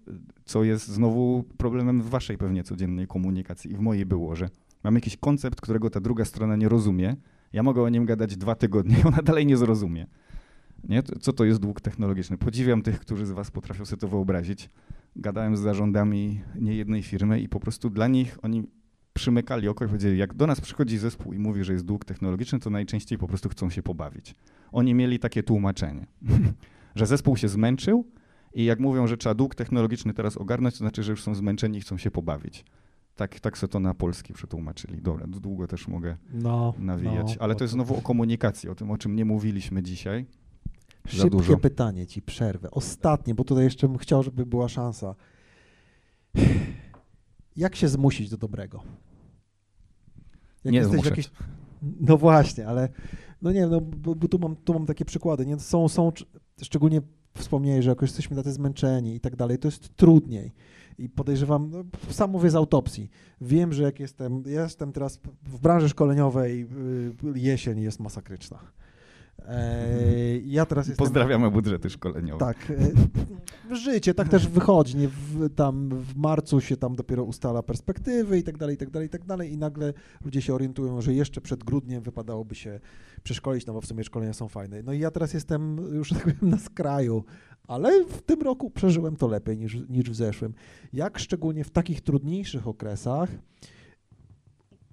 co 0.46 0.64
jest 0.64 0.88
znowu 0.88 1.44
problemem 1.58 2.02
w 2.02 2.10
waszej 2.10 2.38
pewnie 2.38 2.64
codziennej 2.64 3.08
komunikacji 3.08 3.72
i 3.72 3.76
w 3.76 3.80
mojej 3.80 4.06
było, 4.06 4.36
że 4.36 4.50
mam 4.84 4.96
jakiś 4.96 5.18
koncept, 5.18 5.62
którego 5.62 5.90
ta 5.90 6.00
druga 6.00 6.26
strona 6.26 6.56
nie 6.56 6.70
rozumie. 6.70 7.16
Ja 7.54 7.64
mogę 7.64 7.82
o 7.82 7.90
nim 7.90 8.06
gadać 8.06 8.38
dwa 8.38 8.56
tygodnie, 8.56 8.96
i 9.04 9.08
ona 9.08 9.18
dalej 9.18 9.46
nie 9.46 9.58
zrozumie. 9.58 10.08
Nie? 10.84 11.04
Co 11.04 11.34
to 11.34 11.46
jest 11.46 11.60
dług 11.60 11.82
technologiczny? 11.82 12.38
Podziwiam 12.38 12.82
tych, 12.82 13.00
którzy 13.00 13.26
z 13.26 13.32
was 13.32 13.52
potrafią 13.52 13.86
sobie 13.86 14.00
to 14.00 14.08
wyobrazić. 14.08 14.70
Gadałem 15.16 15.58
z 15.58 15.60
zarządami 15.60 16.42
niejednej 16.56 17.04
firmy 17.04 17.40
i 17.40 17.50
po 17.50 17.60
prostu 17.60 17.90
dla 17.90 18.08
nich 18.08 18.38
oni 18.42 18.64
przymykali 19.14 19.68
oko 19.68 19.86
i 19.86 19.88
powiedzieli, 19.88 20.18
jak 20.18 20.34
do 20.34 20.48
nas 20.48 20.62
przychodzi 20.62 20.98
zespół 20.98 21.34
i 21.34 21.40
mówi, 21.40 21.64
że 21.64 21.74
jest 21.74 21.86
dług 21.86 22.06
technologiczny, 22.06 22.60
to 22.60 22.70
najczęściej 22.70 23.18
po 23.18 23.28
prostu 23.28 23.50
chcą 23.50 23.70
się 23.70 23.84
pobawić. 23.84 24.36
Oni 24.72 24.94
mieli 24.94 25.20
takie 25.20 25.44
tłumaczenie, 25.44 26.08
że 26.96 27.06
zespół 27.08 27.38
się 27.38 27.48
zmęczył 27.48 28.06
i 28.54 28.66
jak 28.66 28.80
mówią, 28.80 29.08
że 29.08 29.18
trzeba 29.18 29.36
dług 29.36 29.56
technologiczny 29.56 30.14
teraz 30.14 30.38
ogarnąć, 30.38 30.74
to 30.76 30.78
znaczy, 30.78 31.04
że 31.04 31.12
już 31.12 31.24
są 31.24 31.36
zmęczeni 31.36 31.78
i 31.78 31.82
chcą 31.82 31.98
się 31.98 32.12
pobawić. 32.12 32.66
Tak, 33.16 33.40
tak 33.40 33.58
sobie 33.58 33.72
to 33.72 33.80
na 33.80 33.94
polski 33.94 34.34
przetłumaczyli. 34.34 35.02
Dobra, 35.02 35.28
długo 35.28 35.68
też 35.68 35.88
mogę 35.88 36.18
No, 36.34 36.74
nawijać, 36.80 37.36
no, 37.36 37.44
ale 37.44 37.56
to 37.56 37.64
jest 37.64 37.74
znowu 37.74 37.96
o 37.98 38.02
komunikacji, 38.02 38.70
o 38.70 38.76
tym, 38.76 38.92
o 38.92 38.98
czym 38.98 39.16
nie 39.16 39.26
mówiliśmy 39.26 39.84
dzisiaj. 39.84 40.26
Za 41.06 41.12
Szybkie 41.12 41.30
dużo. 41.30 41.58
pytanie 41.58 42.08
ci, 42.08 42.22
przerwę. 42.22 42.72
Ostatnie, 42.72 43.36
bo 43.36 43.44
tutaj 43.44 43.64
jeszcze 43.64 43.88
bym 43.88 43.98
chciał, 43.98 44.24
żeby 44.24 44.46
była 44.46 44.68
szansa. 44.70 45.16
Jak 47.56 47.76
się 47.76 47.88
zmusić 47.88 48.30
do 48.30 48.38
dobrego? 48.38 48.84
Jak 50.64 50.72
Nie 50.72 50.78
jesteś 50.80 51.00
w 51.00 51.04
zmuszać. 51.04 51.10
jakiejś- 51.18 51.32
No 52.00 52.18
właśnie, 52.18 52.68
ale 52.68 52.90
no 53.42 53.52
nie, 53.52 53.68
no 53.68 53.82
bo, 53.82 54.16
bo 54.16 54.28
tu, 54.28 54.40
mam, 54.40 54.56
tu 54.56 54.74
mam 54.74 54.86
takie 54.86 55.06
przykłady. 55.06 55.46
Nie? 55.46 55.60
Są, 55.60 55.90
są, 55.90 56.10
cz- 56.10 56.26
szczególnie 56.62 57.02
wspomniałeś, 57.34 57.86
że 57.86 57.90
jakoś 57.90 58.10
jesteśmy 58.10 58.36
tacy 58.36 58.52
zmęczeni 58.52 59.16
i 59.16 59.20
tak 59.20 59.36
dalej, 59.36 59.58
to 59.58 59.68
jest 59.68 59.96
trudniej. 59.96 60.52
I 60.98 61.10
podejrzewam, 61.10 61.70
no, 61.72 61.84
sam 62.10 62.32
mówię 62.32 62.50
z 62.50 62.56
autopsji. 62.56 63.10
Wiem, 63.42 63.74
że 63.74 63.84
jak 63.84 64.00
jestem, 64.00 64.44
jestem 64.46 64.92
teraz 64.92 65.20
w 65.44 65.60
branży 65.60 65.90
szkoleniowej, 65.90 66.62
y, 67.36 67.40
jesień 67.40 67.82
jest 67.82 68.00
masakryczna. 68.00 68.60
E, 69.40 70.38
ja 70.46 70.66
teraz 70.66 70.88
jestem... 70.88 71.06
Pozdrawiamy 71.06 71.52
budżety 71.52 71.90
szkoleniowe. 71.90 72.40
Tak, 72.40 72.74
e, 73.72 73.76
życie 73.76 74.14
tak 74.14 74.30
też 74.30 74.48
wychodzi, 74.48 74.98
nie? 74.98 75.08
W, 75.08 75.50
tam 75.56 75.90
w 75.90 76.16
marcu 76.16 76.62
się 76.62 76.78
tam 76.78 76.96
dopiero 76.96 77.24
ustala 77.24 77.64
perspektywy 77.64 78.38
i 78.38 78.44
tak 78.44 78.58
dalej, 78.58 78.76
i 78.76 78.78
tak 78.78 78.90
dalej, 78.90 79.08
i 79.08 79.10
tak 79.10 79.26
dalej 79.26 79.52
i 79.52 79.58
nagle 79.58 79.94
ludzie 80.26 80.42
się 80.42 80.54
orientują, 80.54 81.02
że 81.02 81.14
jeszcze 81.14 81.42
przed 81.42 81.64
grudniem 81.64 82.04
wypadałoby 82.04 82.56
się 82.56 82.80
przeszkolić, 83.24 83.66
no 83.66 83.74
bo 83.74 83.82
w 83.82 83.86
sumie 83.86 84.04
szkolenia 84.04 84.34
są 84.34 84.48
fajne. 84.48 84.84
No 84.84 84.94
i 84.94 85.00
ja 85.00 85.12
teraz 85.12 85.34
jestem 85.34 85.78
już 85.94 86.10
tak 86.10 86.20
powiem 86.20 86.50
na 86.50 86.58
skraju, 86.58 87.24
ale 87.68 88.06
w 88.06 88.22
tym 88.22 88.42
roku 88.42 88.70
przeżyłem 88.70 89.16
to 89.16 89.28
lepiej 89.28 89.58
niż, 89.58 89.78
niż 89.90 90.10
w 90.10 90.16
zeszłym. 90.16 90.54
Jak 90.94 91.20
szczególnie 91.20 91.64
w 91.64 91.72
takich 91.72 92.02
trudniejszych 92.02 92.68
okresach 92.68 93.30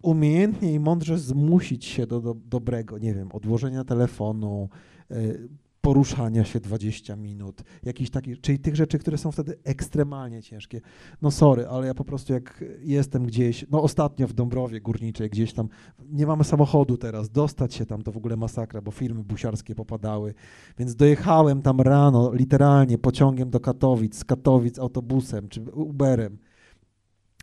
umiejętnie 0.03 0.73
i 0.73 0.81
mądrze 0.81 1.19
zmusić 1.19 1.85
się 1.85 2.07
do, 2.07 2.21
do 2.21 2.35
dobrego, 2.35 2.99
nie 2.99 3.15
wiem, 3.15 3.33
odłożenia 3.33 3.85
telefonu, 3.85 4.69
y, 5.11 5.49
poruszania 5.81 6.45
się 6.45 6.61
20 6.61 7.17
minut, 7.17 7.63
jakiś 7.83 8.11
taki, 8.11 8.37
czyli 8.37 8.59
tych 8.59 8.77
rzeczy, 8.77 8.99
które 8.99 9.19
są 9.19 9.33
wtedy 9.33 9.59
ekstremalnie 9.65 10.43
ciężkie. 10.43 10.81
No 11.23 11.31
sorry, 11.31 11.67
ale 11.67 11.87
ja 11.87 11.95
po 11.95 12.05
prostu 12.05 12.33
jak 12.33 12.65
jestem 12.81 13.27
gdzieś, 13.27 13.67
no 13.71 13.83
ostatnio 13.83 14.27
w 14.27 14.33
Dąbrowie 14.33 14.81
Górniczej, 14.81 15.31
gdzieś 15.31 15.53
tam, 15.53 15.69
nie 16.11 16.27
mamy 16.27 16.45
samochodu 16.45 16.97
teraz, 16.97 17.31
dostać 17.31 17.75
się 17.75 17.87
tam 17.87 18.03
to 18.03 18.13
w 18.13 18.17
ogóle 18.17 18.37
masakra, 18.37 18.81
bo 18.81 18.91
firmy 18.91 19.25
busiarskie 19.25 19.75
popadały, 19.75 20.35
więc 20.79 20.95
dojechałem 20.95 21.63
tam 21.63 21.81
rano, 21.81 22.33
literalnie 22.35 22.99
pociągiem 22.99 23.51
do 23.51 23.61
Katowic, 23.61 24.17
z 24.17 24.25
Katowic 24.25 24.79
autobusem 24.79 25.49
czy 25.49 25.61
Uberem. 25.63 26.39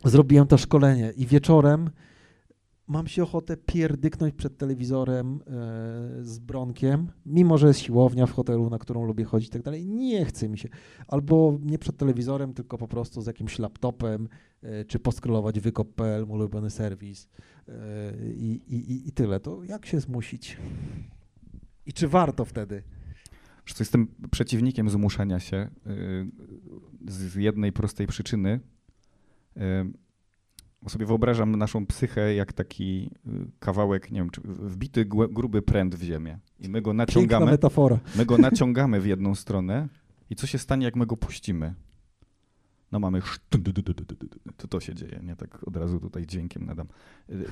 Zrobiłem 0.04 0.46
to 0.46 0.58
szkolenie 0.58 1.12
i 1.16 1.26
wieczorem 1.26 1.90
mam 2.88 3.06
się 3.06 3.22
ochotę 3.22 3.56
pierdyknąć 3.56 4.34
przed 4.34 4.58
telewizorem 4.58 5.40
e, 5.40 5.40
z 6.24 6.38
bronkiem, 6.38 7.12
mimo 7.26 7.58
że 7.58 7.66
jest 7.66 7.80
siłownia 7.80 8.26
w 8.26 8.32
hotelu, 8.32 8.70
na 8.70 8.78
którą 8.78 9.04
lubię 9.04 9.24
chodzić 9.24 9.48
i 9.48 9.52
tak 9.52 9.62
dalej, 9.62 9.86
nie 9.86 10.24
chce 10.24 10.48
mi 10.48 10.58
się. 10.58 10.68
Albo 11.08 11.58
nie 11.62 11.78
przed 11.78 11.96
telewizorem, 11.96 12.54
tylko 12.54 12.78
po 12.78 12.88
prostu 12.88 13.22
z 13.22 13.26
jakimś 13.26 13.58
laptopem, 13.58 14.28
e, 14.62 14.84
czy 14.84 14.98
poskrolować 14.98 15.60
wykop.pl, 15.60 16.26
mój 16.26 16.36
ulubiony 16.36 16.70
serwis 16.70 17.28
e, 17.68 17.72
i, 18.32 19.08
i, 19.08 19.12
tyle. 19.12 19.40
To 19.40 19.64
jak 19.64 19.86
się 19.86 20.00
zmusić? 20.00 20.56
I 21.86 21.92
czy 21.92 22.08
warto 22.08 22.44
wtedy? 22.44 22.82
To 23.66 23.74
jestem 23.80 24.08
przeciwnikiem 24.30 24.90
zmuszania 24.90 25.40
się 25.40 25.70
z 27.08 27.34
jednej 27.34 27.72
prostej 27.72 28.06
przyczyny. 28.06 28.60
Y, 30.86 30.88
bo 30.88 30.90
sobie 30.90 31.06
wyobrażam 31.06 31.56
naszą 31.56 31.86
psychę 31.86 32.34
jak 32.34 32.52
taki 32.52 33.10
y, 33.26 33.30
kawałek, 33.58 34.10
nie 34.10 34.20
wiem, 34.20 34.30
wbity 34.44 35.04
gruby 35.04 35.62
pręt 35.62 35.94
w 35.94 36.02
ziemię. 36.02 36.38
I 36.60 36.68
my 36.68 36.82
go 36.82 36.90
Piękna 36.90 37.04
naciągamy. 37.04 37.46
metafora. 37.46 37.98
My 38.16 38.26
go 38.26 38.38
naciągamy 38.38 39.00
w 39.00 39.06
jedną 39.06 39.34
stronę 39.34 39.88
i 40.30 40.36
co 40.36 40.46
się 40.46 40.58
stanie, 40.58 40.84
jak 40.84 40.96
my 40.96 41.06
go 41.06 41.16
puścimy? 41.16 41.74
No 42.92 42.98
mamy 42.98 43.22
to 44.56 44.68
to 44.68 44.80
się 44.80 44.94
dzieje, 44.94 45.20
nie 45.22 45.36
tak 45.36 45.68
od 45.68 45.76
razu 45.76 46.00
tutaj 46.00 46.26
dźwiękiem 46.26 46.66
nadam. 46.66 46.86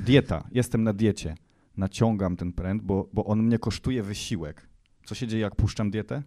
Dieta, 0.06 0.48
jestem 0.52 0.82
na 0.82 0.92
diecie, 0.92 1.34
naciągam 1.76 2.36
ten 2.36 2.52
pręt, 2.52 2.82
bo, 2.82 3.08
bo 3.12 3.24
on 3.24 3.42
mnie 3.42 3.58
kosztuje 3.58 4.02
wysiłek. 4.02 4.68
Co 5.04 5.14
się 5.14 5.26
dzieje, 5.26 5.42
jak 5.42 5.56
puszczam 5.56 5.90
dietę? 5.90 6.22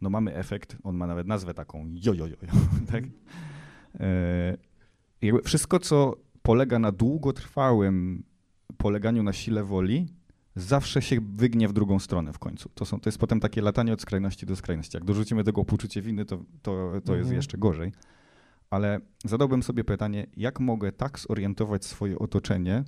No 0.00 0.10
mamy 0.10 0.34
efekt, 0.34 0.76
on 0.82 0.96
ma 0.96 1.06
nawet 1.06 1.26
nazwę 1.26 1.54
taką 1.54 1.94
jojojo, 1.94 2.26
jo, 2.26 2.36
jo, 2.42 2.52
tak? 2.92 3.04
E, 4.00 4.56
wszystko, 5.44 5.78
co 5.78 6.25
polega 6.46 6.78
na 6.78 6.92
długotrwałym 6.92 8.22
poleganiu 8.76 9.22
na 9.22 9.32
sile 9.32 9.64
woli, 9.64 10.06
zawsze 10.56 11.02
się 11.02 11.20
wygnie 11.20 11.68
w 11.68 11.72
drugą 11.72 11.98
stronę 11.98 12.32
w 12.32 12.38
końcu. 12.38 12.68
To, 12.74 12.84
są, 12.84 13.00
to 13.00 13.08
jest 13.08 13.18
potem 13.18 13.40
takie 13.40 13.62
latanie 13.62 13.92
od 13.92 14.00
skrajności 14.00 14.46
do 14.46 14.56
skrajności. 14.56 14.96
Jak 14.96 15.04
dorzucimy 15.04 15.44
tego 15.44 15.64
poczucie 15.64 16.02
winy, 16.02 16.24
to, 16.24 16.36
to, 16.62 16.92
to 17.04 17.12
jest 17.14 17.26
Mhm. 17.26 17.36
jeszcze 17.36 17.58
gorzej. 17.58 17.92
Ale 18.70 19.00
zadałbym 19.24 19.62
sobie 19.62 19.84
pytanie, 19.84 20.26
jak 20.36 20.60
mogę 20.60 20.92
tak 20.92 21.18
zorientować 21.18 21.84
swoje 21.84 22.18
otoczenie 22.18 22.84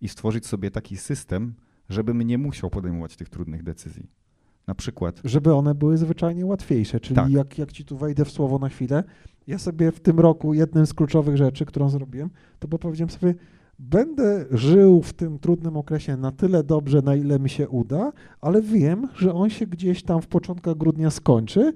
i 0.00 0.08
stworzyć 0.08 0.46
sobie 0.46 0.70
taki 0.70 0.96
system, 0.96 1.54
żebym 1.88 2.22
nie 2.22 2.38
musiał 2.38 2.70
podejmować 2.70 3.16
tych 3.16 3.28
trudnych 3.28 3.62
decyzji. 3.62 4.06
Na 4.66 4.74
przykład, 4.74 5.20
Żeby 5.24 5.54
one 5.54 5.74
były 5.74 5.98
zwyczajnie 5.98 6.46
łatwiejsze. 6.46 7.00
Czyli 7.00 7.16
Tak. 7.16 7.30
jak, 7.30 7.58
jak 7.58 7.72
ci 7.72 7.84
tu 7.84 7.96
wejdę 7.98 8.24
w 8.24 8.30
słowo 8.30 8.58
na 8.58 8.68
chwilę, 8.68 9.04
ja 9.46 9.58
sobie 9.58 9.92
w 9.92 10.00
tym 10.00 10.20
roku 10.20 10.54
jednym 10.54 10.86
z 10.86 10.94
kluczowych 10.94 11.36
rzeczy, 11.36 11.64
którą 11.64 11.88
zrobiłem, 11.88 12.30
to 12.58 12.68
bo 12.68 12.78
powiedziałem 12.78 13.10
sobie, 13.10 13.34
będę 13.78 14.44
żył 14.50 15.02
w 15.02 15.12
tym 15.12 15.38
trudnym 15.38 15.76
okresie 15.76 16.16
na 16.16 16.32
tyle 16.32 16.64
dobrze, 16.64 17.02
na 17.02 17.14
ile 17.16 17.38
mi 17.38 17.50
się 17.50 17.68
uda, 17.68 18.12
ale 18.40 18.62
wiem, 18.62 19.08
że 19.14 19.34
on 19.34 19.50
się 19.50 19.66
gdzieś 19.66 20.02
tam 20.02 20.22
w 20.22 20.26
początkach 20.26 20.76
grudnia 20.76 21.10
skończy 21.10 21.72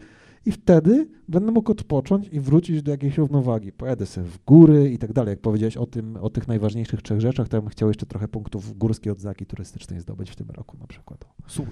i 0.49 0.53
wtedy 0.53 1.09
będę 1.29 1.53
mógł 1.53 1.73
odpocząć 1.73 2.29
i 2.29 2.41
wrócić 2.41 2.83
do 2.83 2.91
jakiejś 2.91 3.19
równowagi. 3.19 3.73
Pojadę 3.73 4.07
sobie 4.07 4.27
w 4.27 4.45
góry 4.45 4.91
i 4.91 4.99
tak 4.99 5.13
dalej. 5.13 5.33
Jak 5.33 5.41
powiedziałeś 5.41 5.77
o 5.77 5.87
tym, 5.87 6.17
o 6.17 6.31
tych 6.31 6.49
najważniejszych 6.49 7.03
trzech 7.03 7.21
rzeczach, 7.21 7.49
to 7.49 7.57
ja 7.57 7.61
bym 7.61 7.71
chciał 7.71 7.89
jeszcze 7.89 8.07
trochę 8.07 8.29
punktów 8.29 8.79
górskiej 8.79 9.13
odzaki 9.13 9.47
turystycznej 9.47 10.01
zdobyć 10.01 10.31
w 10.31 10.37
tym 10.37 10.51
roku 10.51 10.77
na 10.79 10.87
przykład. 10.87 11.25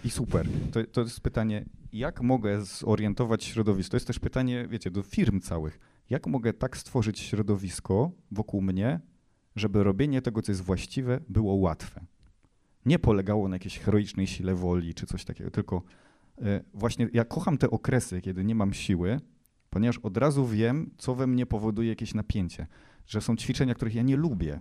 I 0.04 0.10
super. 0.10 0.48
To, 0.72 0.84
to 0.84 1.00
jest 1.00 1.20
pytanie, 1.20 1.64
jak 1.92 2.22
mogę 2.22 2.64
zorientować 2.64 3.44
środowisko? 3.44 3.90
To 3.90 3.96
jest 3.96 4.06
też 4.06 4.18
pytanie, 4.18 4.66
wiecie, 4.70 4.90
do 4.90 5.02
firm 5.02 5.40
całych. 5.40 5.78
Jak 6.10 6.26
mogę 6.26 6.52
tak 6.52 6.76
stworzyć 6.76 7.18
środowisko 7.20 8.10
wokół 8.30 8.62
mnie, 8.62 9.00
żeby 9.56 9.84
robienie 9.84 10.22
tego, 10.22 10.42
co 10.42 10.52
jest 10.52 10.62
właściwe, 10.62 11.20
było 11.28 11.54
łatwe? 11.54 12.06
Nie 12.86 12.98
polegało 12.98 13.48
na 13.48 13.56
jakiejś 13.56 13.78
heroicznej 13.78 14.26
sile 14.26 14.54
woli 14.54 14.94
czy 14.94 15.06
coś 15.06 15.24
takiego, 15.24 15.50
tylko 15.50 15.82
właśnie 16.74 17.08
ja 17.12 17.24
kocham 17.24 17.58
te 17.58 17.70
okresy, 17.70 18.20
kiedy 18.20 18.44
nie 18.44 18.54
mam 18.54 18.72
siły, 18.72 19.20
ponieważ 19.70 19.98
od 19.98 20.16
razu 20.16 20.46
wiem, 20.46 20.90
co 20.98 21.14
we 21.14 21.26
mnie 21.26 21.46
powoduje 21.46 21.88
jakieś 21.88 22.14
napięcie. 22.14 22.66
Że 23.06 23.20
są 23.20 23.36
ćwiczenia, 23.36 23.74
których 23.74 23.94
ja 23.94 24.02
nie 24.02 24.16
lubię. 24.16 24.60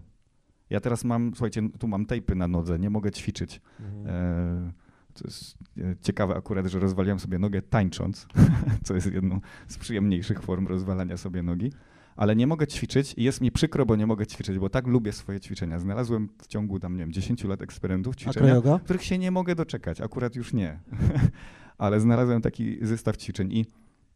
Ja 0.69 0.79
teraz 0.79 1.03
mam, 1.03 1.31
słuchajcie, 1.35 1.69
tu 1.79 1.87
mam 1.87 2.05
tejpy 2.05 2.35
na 2.35 2.47
nodze, 2.47 2.79
nie 2.79 2.89
mogę 2.89 3.11
ćwiczyć. 3.11 3.61
E, 4.05 4.71
To 5.13 5.21
jest 5.27 5.57
e, 5.77 5.95
ciekawe 6.01 6.35
akurat, 6.35 6.65
że 6.65 6.79
rozwaliłem 6.79 7.19
sobie 7.19 7.39
nogę 7.39 7.61
tańcząc, 7.61 8.27
co 8.85 8.95
jest 8.95 9.13
jedną 9.13 9.39
z 9.67 9.77
przyjemniejszych 9.77 10.41
form 10.41 10.67
rozwalania 10.67 11.17
sobie 11.17 11.43
nogi, 11.43 11.71
ale 12.15 12.35
nie 12.35 12.47
mogę 12.47 12.67
ćwiczyć 12.67 13.13
i 13.17 13.23
jest 13.23 13.41
mi 13.41 13.51
przykro, 13.51 13.85
bo 13.85 13.95
nie 13.95 14.07
mogę 14.07 14.27
ćwiczyć, 14.27 14.59
bo 14.59 14.69
tak 14.69 14.87
lubię 14.87 15.11
swoje 15.11 15.39
ćwiczenia. 15.39 15.79
Znalazłem 15.79 16.29
w 16.41 16.47
ciągu 16.47 16.79
tam, 16.79 16.93
nie 16.93 16.99
wiem, 16.99 17.11
10 17.11 17.43
lat 17.43 17.61
eksperymentów 17.61 18.15
ćwiczenia, 18.15 18.55
których 18.83 19.03
się 19.03 19.17
nie 19.17 19.31
mogę 19.31 19.55
doczekać, 19.55 20.01
akurat 20.01 20.35
już 20.35 20.53
nie. 20.53 20.79
ale 21.77 21.99
znalazłem 21.99 22.41
taki 22.41 22.85
zestaw 22.85 23.17
ćwiczeń 23.17 23.53
i 23.53 23.65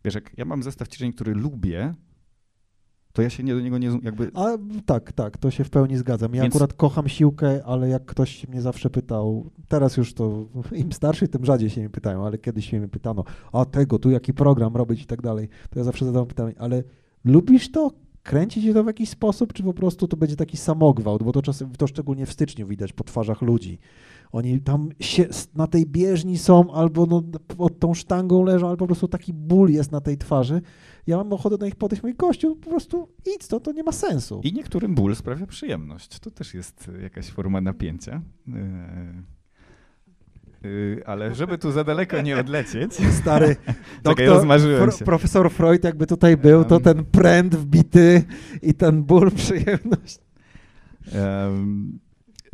wiesz, 0.06 0.16
jak 0.16 0.38
ja 0.38 0.46
mam 0.46 0.64
zestaw 0.64 0.88
ćwiczeń, 0.88 1.14
który 1.14 1.34
lubię, 1.34 1.94
to 3.14 3.22
ja 3.22 3.30
się 3.30 3.44
nie 3.44 3.54
do 3.54 3.62
niego 3.62 3.78
nie, 3.78 3.90
jakby 4.04 4.32
A 4.34 4.58
tak, 4.86 5.12
tak, 5.12 5.38
to 5.38 5.52
się 5.52 5.64
w 5.64 5.70
pełni 5.70 5.98
zgadzam. 5.98 6.36
Ja 6.36 6.42
Więc- 6.42 6.56
akurat 6.56 6.74
kocham 6.74 7.10
siłkę, 7.10 7.66
ale 7.66 7.90
jak 7.90 8.06
ktoś 8.06 8.48
mnie 8.48 8.62
zawsze 8.62 8.90
pytał, 8.90 9.52
teraz 9.68 9.98
już 9.98 10.14
to 10.14 10.48
im 10.72 10.92
starszy, 10.92 11.28
tym 11.28 11.46
rzadziej 11.46 11.70
się 11.70 11.82
mnie 11.82 11.90
pytają, 11.90 12.26
ale 12.26 12.38
kiedyś 12.38 12.70
się 12.70 12.80
mnie 12.80 12.88
pytano, 12.88 13.24
a 13.54 13.66
tego, 13.66 14.00
tu 14.00 14.10
jaki 14.10 14.34
program 14.34 14.76
robić 14.76 15.02
i 15.02 15.06
tak 15.06 15.22
dalej, 15.22 15.50
to 15.70 15.80
ja 15.80 15.84
zawsze 15.86 16.06
zadawam 16.06 16.28
pytanie, 16.28 16.54
ale 16.58 16.84
lubisz 17.26 17.72
to? 17.72 17.92
Kręci 18.24 18.62
cię 18.62 18.74
to 18.74 18.84
w 18.84 18.88
jakiś 18.88 19.10
sposób, 19.10 19.54
czy 19.54 19.64
po 19.64 19.74
prostu 19.74 20.08
to 20.08 20.18
będzie 20.18 20.36
taki 20.36 20.58
samogwałt? 20.58 21.24
Bo 21.24 21.32
to 21.32 21.42
czasem, 21.42 21.72
to 21.78 21.88
szczególnie 21.88 22.26
w 22.26 22.34
styczniu 22.34 22.68
widać 22.68 22.94
po 22.94 23.04
twarzach 23.04 23.42
ludzi. 23.42 23.80
Oni 24.32 24.62
tam 24.62 24.90
się, 25.00 25.28
na 25.56 25.68
tej 25.68 25.86
bieżni 25.86 26.38
są, 26.38 26.74
albo 26.74 27.06
no, 27.06 27.24
pod 27.58 27.80
tą 27.80 27.94
sztangą 27.94 28.44
leżą, 28.44 28.68
ale 28.68 28.78
po 28.78 28.86
prostu 28.86 29.08
taki 29.08 29.34
ból 29.34 29.70
jest 29.70 29.92
na 29.92 30.02
tej 30.02 30.18
twarzy. 30.18 30.62
Ja 31.08 31.18
mam 31.18 31.34
ochotę 31.34 31.58
na 31.60 31.68
ich 31.68 31.76
podejść, 31.76 32.04
mówię, 32.04 32.16
gościu, 32.16 32.56
po 32.56 32.70
prostu 32.70 33.10
idź, 33.36 33.48
to, 33.48 33.60
to 33.60 33.72
nie 33.72 33.84
ma 33.84 33.92
sensu. 33.92 34.42
I 34.44 34.54
niektórym 34.54 34.96
ból 34.96 35.16
sprawia 35.16 35.46
przyjemność. 35.48 36.20
To 36.20 36.32
też 36.32 36.54
jest 36.54 36.92
jakaś 37.02 37.30
forma 37.30 37.62
napięcia. 37.62 38.22
Yy, 40.64 41.04
ale 41.06 41.36
żeby 41.36 41.58
tu 41.58 41.72
za 41.72 41.84
daleko 41.84 42.22
nie 42.22 42.40
odlecieć. 42.40 42.94
Stary 42.94 43.56
doktor, 44.04 44.94
się. 45.00 45.06
profesor 45.06 45.52
Freud 45.52 45.84
jakby 45.84 46.08
tutaj 46.08 46.38
był, 46.38 46.66
to 46.66 46.76
Um. 46.76 46.84
ten 46.84 47.06
pręt 47.06 47.56
wbity 47.56 48.24
i 48.62 48.74
ten 48.74 49.04
ból, 49.04 49.32
przyjemność. 49.32 50.20
em, 51.14 52.00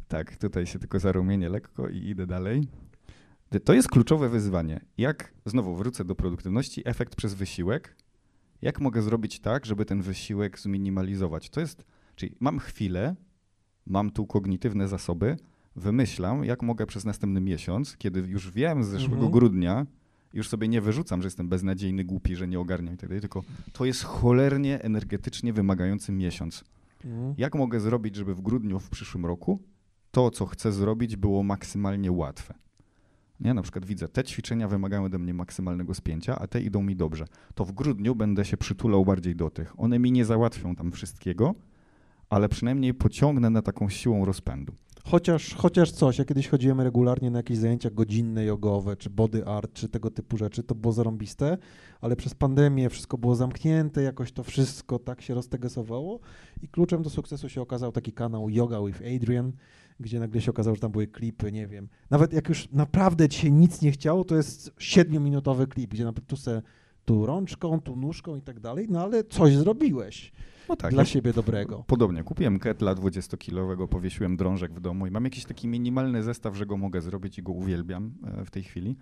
tak, 0.08 0.38
tutaj 0.38 0.66
się 0.66 0.80
tylko 0.80 1.00
zarumienię 1.00 1.50
lekko 1.50 1.90
i 1.90 1.98
idę 1.98 2.28
dalej. 2.28 2.68
To 3.64 3.74
jest 3.74 3.90
kluczowe 3.90 4.30
wyzwanie. 4.30 4.80
Jak, 4.98 5.34
znowu 5.46 5.76
wrócę 5.76 6.06
do 6.06 6.16
produktywności, 6.16 6.82
efekt 6.86 7.16
przez 7.16 7.34
wysiłek. 7.34 7.96
Jak 8.62 8.82
mogę 8.82 9.02
zrobić 9.02 9.40
tak, 9.40 9.66
żeby 9.66 9.86
ten 9.86 10.02
wysiłek 10.02 10.60
zminimalizować? 10.60 11.50
To 11.50 11.60
jest, 11.60 11.86
czyli 12.16 12.36
mam 12.40 12.60
chwilę, 12.60 13.16
mam 13.86 14.12
tu 14.12 14.26
kognitywne 14.28 14.88
zasoby, 14.88 15.38
wymyślam, 15.76 16.44
jak 16.46 16.64
mogę 16.64 16.86
przez 16.86 17.06
następny 17.06 17.42
miesiąc, 17.42 17.98
kiedy 17.98 18.20
już 18.20 18.52
wiem 18.52 18.84
z 18.84 18.88
zeszłego 18.88 19.16
Mhm. 19.16 19.32
grudnia, 19.32 19.86
już 20.34 20.50
sobie 20.50 20.68
nie 20.68 20.82
wyrzucam, 20.82 21.22
że 21.22 21.28
jestem 21.28 21.50
beznadziejny, 21.50 22.04
głupi, 22.04 22.36
że 22.36 22.48
nie 22.48 22.60
ogarniam 22.60 22.94
i 22.94 22.98
tak 22.98 23.10
dalej, 23.10 23.22
tylko 23.22 23.44
to 23.74 23.86
jest 23.86 24.04
cholernie 24.04 24.82
energetycznie 24.82 25.54
wymagający 25.54 26.12
miesiąc. 26.12 26.64
Jak 27.38 27.56
mogę 27.56 27.80
zrobić, 27.80 28.16
żeby 28.16 28.36
w 28.36 28.42
grudniu 28.42 28.80
w 28.80 28.90
przyszłym 28.90 29.26
roku 29.26 29.60
to, 30.16 30.32
co 30.32 30.46
chcę 30.46 30.72
zrobić, 30.72 31.16
było 31.16 31.44
maksymalnie 31.44 32.12
łatwe? 32.12 32.54
Nie, 33.40 33.54
na 33.54 33.62
przykład 33.62 33.86
widzę, 33.86 34.08
te 34.08 34.24
ćwiczenia 34.24 34.68
wymagają 34.68 35.04
ode 35.04 35.20
mnie 35.20 35.34
maksymalnego 35.34 35.94
spięcia, 35.94 36.40
a 36.40 36.48
te 36.48 36.62
idą 36.62 36.84
mi 36.84 36.96
dobrze. 36.96 37.26
To 37.56 37.66
w 37.66 37.72
grudniu 37.72 38.16
będę 38.16 38.46
się 38.46 38.58
przytulał 38.58 39.06
bardziej 39.06 39.36
do 39.36 39.50
tych. 39.50 39.80
One 39.80 40.00
mi 40.00 40.12
nie 40.12 40.26
załatwią 40.26 40.76
tam 40.76 40.92
wszystkiego, 40.92 41.56
ale 42.30 42.50
przynajmniej 42.50 42.94
pociągnę 42.94 43.50
na 43.50 43.62
taką 43.62 43.90
siłą 43.90 44.26
rozpędu. 44.26 44.74
Chociaż, 45.06 45.54
chociaż 45.54 45.92
coś, 45.92 46.20
ja 46.20 46.26
kiedyś 46.26 46.48
chodziłem 46.48 46.82
regularnie 46.82 47.32
na 47.32 47.40
jakieś 47.40 47.58
zajęcia 47.58 47.90
godzinne 47.90 48.46
jogowe, 48.46 48.98
czy 48.98 49.10
body 49.10 49.46
art, 49.46 49.74
czy 49.74 49.90
tego 49.90 50.12
typu 50.12 50.38
rzeczy, 50.38 50.64
to 50.64 50.76
było 50.76 50.94
zarąbiste, 50.94 51.58
ale 52.02 52.16
przez 52.16 52.36
pandemię 52.36 52.90
wszystko 52.90 53.18
było 53.18 53.36
zamknięte, 53.36 54.02
jakoś 54.02 54.32
to 54.32 54.44
wszystko 54.44 55.00
tak 55.00 55.22
się 55.22 55.34
roztegesowało 55.34 56.20
i 56.62 56.68
kluczem 56.68 57.04
do 57.04 57.10
sukcesu 57.10 57.50
się 57.50 57.62
okazał 57.62 57.92
taki 57.92 58.14
kanał 58.14 58.50
Yoga 58.50 58.82
with 58.86 59.02
Adrian, 59.16 59.52
gdzie 60.00 60.20
nagle 60.20 60.42
się 60.42 60.52
okazało, 60.52 60.76
że 60.76 60.82
tam 60.82 60.92
były 60.92 61.08
klipy, 61.08 61.52
nie 61.52 61.68
wiem. 61.68 61.90
Nawet 62.10 62.34
jak 62.34 62.50
już 62.50 62.70
naprawdę 62.72 63.30
ci 63.30 63.40
się 63.40 63.52
nic 63.52 63.82
nie 63.82 63.92
chciało, 63.92 64.24
to 64.24 64.36
jest 64.36 64.72
siedmiominutowy 64.80 65.68
klip, 65.68 65.92
gdzie 65.92 66.04
naprawdę 66.04 66.28
tu 66.28 66.38
se 66.38 66.62
tu 67.06 67.26
rączką, 67.26 67.82
tu 67.82 67.96
nóżką 67.96 68.36
i 68.36 68.42
tak 68.42 68.60
dalej, 68.60 68.88
no 68.90 69.04
ale 69.04 69.24
coś 69.24 69.56
zrobiłeś 69.56 70.32
No 70.70 70.76
tak, 70.76 70.92
dla 70.92 71.02
ja 71.02 71.06
siebie 71.06 71.34
dobrego. 71.34 71.84
Podobnie, 71.88 72.24
kupiłem 72.24 72.60
ketla 72.60 72.96
20-kilowego, 72.96 73.88
powiesiłem 73.88 74.38
drążek 74.38 74.74
w 74.74 74.80
domu 74.80 75.08
i 75.08 75.12
mam 75.12 75.24
jakiś 75.24 75.46
taki 75.46 75.68
minimalny 75.68 76.24
zestaw, 76.24 76.56
że 76.56 76.66
go 76.66 76.78
mogę 76.78 77.02
zrobić 77.02 77.40
i 77.40 77.44
go 77.44 77.52
uwielbiam 77.52 78.14
e, 78.24 78.46
w 78.46 78.52
tej 78.52 78.64
chwili. 78.64 78.96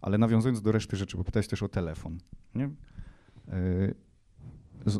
Ale 0.00 0.18
nawiązując 0.18 0.62
do 0.62 0.72
reszty 0.72 0.96
rzeczy, 0.96 1.16
bo 1.16 1.24
pytałeś 1.24 1.48
też 1.48 1.62
o 1.62 1.68
telefon. 1.68 2.18
Nie? 2.54 2.70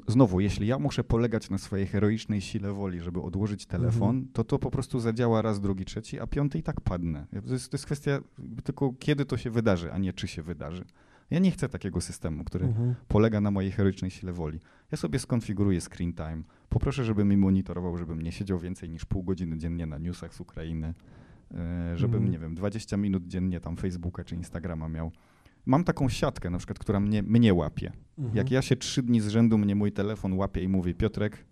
Znowu, 0.09 0.41
jeśli 0.41 0.67
ja 0.67 0.79
muszę 0.79 1.05
polegać 1.05 1.51
na 1.51 1.59
swojej 1.59 1.87
heroicznej 1.87 2.41
sile 2.41 2.73
woli, 2.73 3.01
żeby 3.01 3.21
odłożyć 3.21 3.67
telefon, 3.67 4.09
Mhm. 4.17 4.33
to 4.33 4.45
to 4.45 4.59
po 4.59 4.71
prostu 4.71 5.01
zadziała 5.01 5.43
raz, 5.43 5.61
drugi, 5.61 5.85
trzeci, 5.85 6.21
a 6.21 6.27
piąty 6.27 6.59
i 6.59 6.63
tak 6.63 6.81
padnę. 6.81 7.27
To 7.47 7.53
jest, 7.53 7.71
to 7.71 7.75
jest 7.77 7.87
kwestia 7.87 8.21
tylko 8.65 8.93
kiedy 8.99 9.25
to 9.25 9.37
się 9.37 9.51
wydarzy, 9.51 9.93
a 9.93 9.99
nie 9.99 10.13
czy 10.13 10.29
się 10.29 10.43
wydarzy. 10.43 10.85
Ja 11.31 11.39
nie 11.39 11.51
chcę 11.51 11.69
takiego 11.69 12.01
systemu, 12.01 12.45
który 12.45 12.65
Mhm. 12.67 12.95
polega 13.09 13.41
na 13.41 13.51
mojej 13.51 13.71
heroicznej 13.73 14.11
sile 14.11 14.33
woli. 14.33 14.61
Ja 14.93 14.99
sobie 14.99 15.19
skonfiguruję 15.19 15.81
screen 15.81 16.13
time, 16.13 16.43
poproszę, 16.69 17.05
żeby 17.05 17.25
mi 17.25 17.37
monitorował, 17.37 17.99
żebym 17.99 18.23
nie 18.23 18.33
siedział 18.33 18.59
więcej 18.59 18.91
niż 18.91 19.05
pół 19.05 19.23
godziny 19.23 19.59
dziennie 19.59 19.87
na 19.87 19.99
newsach 19.99 20.35
z 20.35 20.41
Ukrainy, 20.41 20.95
e, 21.55 21.97
żebym, 21.97 22.15
Mhm. 22.17 22.33
nie 22.33 22.39
wiem, 22.39 22.55
20 22.55 22.97
minut 22.97 23.27
dziennie 23.27 23.61
tam 23.61 23.77
Facebooka 23.77 24.25
czy 24.25 24.35
Instagrama 24.35 24.89
miał. 24.89 25.13
Mam 25.69 25.85
taką 25.85 26.09
siatkę 26.09 26.51
na 26.51 26.59
przykład, 26.59 26.79
która 26.79 27.01
mnie, 27.01 27.23
mnie 27.23 27.55
łapie. 27.55 27.93
Mhm. 28.19 28.37
Jak 28.37 28.51
ja 28.51 28.63
się 28.63 28.77
trzy 28.77 29.03
dni 29.03 29.21
z 29.21 29.29
rzędu 29.29 29.59
mnie 29.59 29.75
mój 29.75 29.93
telefon 29.93 30.33
łapie 30.33 30.63
i 30.63 30.69
mówi 30.69 30.95
Piotrek, 30.95 31.45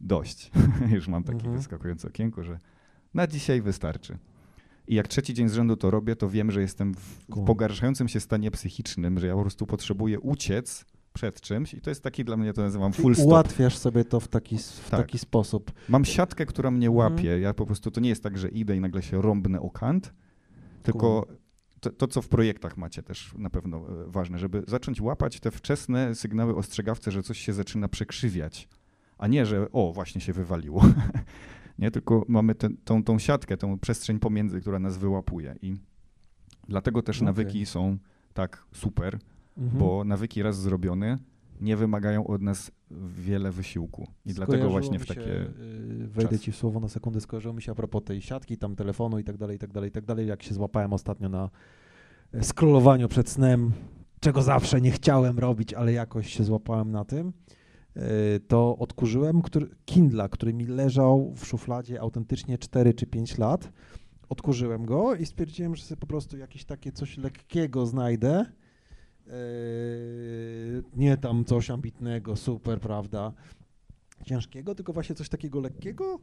dość. 0.00 0.50
Już 0.94 1.08
mam 1.08 1.24
takie 1.24 1.38
Mhm. 1.38 1.56
wyskakujące 1.56 2.08
okienko, 2.08 2.42
że 2.44 2.58
na 3.14 3.26
dzisiaj 3.26 3.62
wystarczy. 3.62 4.18
I 4.88 4.94
jak 4.94 5.08
trzeci 5.08 5.34
dzień 5.34 5.48
z 5.48 5.52
rzędu 5.54 5.76
to 5.76 5.90
robię, 5.90 6.16
to 6.16 6.28
wiem, 6.28 6.50
że 6.50 6.60
jestem 6.60 6.94
w, 6.94 6.98
w 7.28 7.44
pogarszającym 7.44 8.08
się 8.08 8.20
stanie 8.20 8.50
psychicznym, 8.50 9.18
że 9.18 9.26
ja 9.26 9.34
po 9.34 9.40
prostu 9.40 9.66
potrzebuję 9.66 10.20
uciec 10.20 10.84
przed 11.12 11.40
czymś 11.40 11.74
i 11.74 11.80
to 11.80 11.90
jest 11.90 12.02
taki 12.02 12.24
dla 12.24 12.36
mnie, 12.36 12.52
to 12.52 12.62
nazywam 12.62 12.92
full 12.92 13.14
stop. 13.14 13.26
ułatwiasz 13.26 13.78
sobie 13.78 14.04
to 14.04 14.20
w 14.20 14.28
taki, 14.28 14.58
w 14.58 14.90
Tak. 14.90 15.00
taki 15.00 15.18
sposób. 15.18 15.72
Mam 15.88 16.04
siatkę, 16.04 16.46
która 16.46 16.70
mnie 16.70 16.86
Mhm. 16.88 17.12
łapie. 17.12 17.40
Ja 17.40 17.54
po 17.54 17.66
prostu, 17.66 17.90
to 17.90 18.00
nie 18.00 18.08
jest 18.08 18.22
tak, 18.22 18.38
że 18.38 18.48
idę 18.48 18.76
i 18.76 18.80
nagle 18.80 19.02
się 19.02 19.22
rąbnę 19.22 19.60
o 19.60 19.70
kant, 19.70 20.14
tylko 20.82 21.26
to, 21.82 21.90
to, 21.90 22.06
co 22.08 22.22
w 22.22 22.28
projektach 22.28 22.76
macie 22.76 23.02
też 23.02 23.34
na 23.38 23.50
pewno 23.50 23.76
e, 23.78 24.10
ważne, 24.10 24.38
żeby 24.38 24.62
zacząć 24.68 25.00
łapać 25.00 25.40
te 25.40 25.50
wczesne 25.50 26.14
sygnały 26.14 26.56
ostrzegawcze, 26.56 27.10
że 27.10 27.22
coś 27.22 27.38
się 27.38 27.52
zaczyna 27.52 27.88
przekrzywiać, 27.88 28.68
a 29.18 29.26
nie, 29.26 29.46
że 29.46 29.66
o, 29.72 29.92
właśnie 29.92 30.20
się 30.20 30.32
wywaliło. 30.32 30.84
nie, 31.78 31.90
tylko 31.90 32.24
mamy 32.28 32.54
tę- 32.54 32.74
tą, 32.84 33.04
tą 33.04 33.18
siatkę, 33.18 33.56
tą 33.56 33.78
przestrzeń 33.78 34.18
pomiędzy, 34.18 34.60
która 34.60 34.78
nas 34.78 34.98
wyłapuje 34.98 35.56
i 35.62 35.76
dlatego 36.68 37.02
też 37.02 37.16
Okej. 37.16 37.26
nawyki 37.26 37.66
są 37.66 37.98
tak 38.34 38.64
super, 38.72 39.18
Mhm. 39.58 39.78
bo 39.78 40.04
nawyki 40.04 40.42
raz 40.42 40.60
zrobione 40.60 41.18
nie 41.62 41.76
wymagają 41.76 42.26
od 42.26 42.42
nas 42.42 42.70
wiele 43.18 43.50
wysiłku 43.50 44.06
i 44.26 44.32
dlatego 44.32 44.70
właśnie 44.70 44.98
w 44.98 45.02
się, 45.02 45.14
takie... 45.14 45.30
y, 45.30 46.08
Wejdę 46.08 46.30
czasy. 46.30 46.38
ci 46.38 46.52
w 46.52 46.56
słowo 46.56 46.80
na 46.80 46.88
sekundę, 46.88 47.20
skojarzyło 47.20 47.54
mi 47.54 47.62
się 47.62 47.72
a 47.72 47.74
propos 47.74 48.04
tej 48.04 48.22
siatki, 48.22 48.58
tam 48.58 48.76
telefonu 48.76 49.18
i 49.18 49.24
tak 49.24 49.36
dalej, 49.36 49.56
i 49.56 49.58
tak 49.58 49.72
dalej, 49.72 49.88
i 49.88 49.92
tak 49.92 50.04
dalej, 50.04 50.26
jak 50.26 50.42
się 50.42 50.54
złapałem 50.54 50.92
ostatnio 50.92 51.28
na 51.28 51.50
e, 52.32 52.42
scrollowaniu 52.42 53.08
przed 53.08 53.28
snem, 53.28 53.72
czego 54.20 54.42
zawsze 54.42 54.80
nie 54.80 54.90
chciałem 54.90 55.38
robić, 55.38 55.74
ale 55.74 55.92
jakoś 55.92 56.34
się 56.34 56.44
złapałem 56.44 56.90
na 56.90 57.04
tym, 57.04 57.32
y, 57.96 58.40
to 58.40 58.76
odkurzyłem 58.78 59.42
który, 59.42 59.68
Kindla, 59.84 60.28
który 60.28 60.54
mi 60.54 60.66
leżał 60.66 61.34
w 61.36 61.46
szufladzie 61.46 62.00
autentycznie 62.00 62.58
4 62.58 62.94
czy 62.94 63.06
5 63.06 63.38
lat. 63.38 63.72
Odkurzyłem 64.28 64.84
go 64.84 65.14
i 65.14 65.26
stwierdziłem, 65.26 65.76
że 65.76 65.84
sobie 65.84 66.00
po 66.00 66.06
prostu 66.06 66.36
jakieś 66.38 66.64
takie 66.64 66.92
coś 66.92 67.18
lekkiego 67.18 67.86
znajdę. 67.86 68.46
Yy, 69.26 70.82
nie 70.96 71.16
tam 71.16 71.44
coś 71.44 71.70
ambitnego, 71.70 72.36
super, 72.36 72.80
prawda? 72.80 73.32
Ciężkiego, 74.26 74.74
tylko 74.74 74.92
właśnie 74.92 75.14
coś 75.14 75.28
takiego 75.28 75.60
lekkiego, 75.60 76.18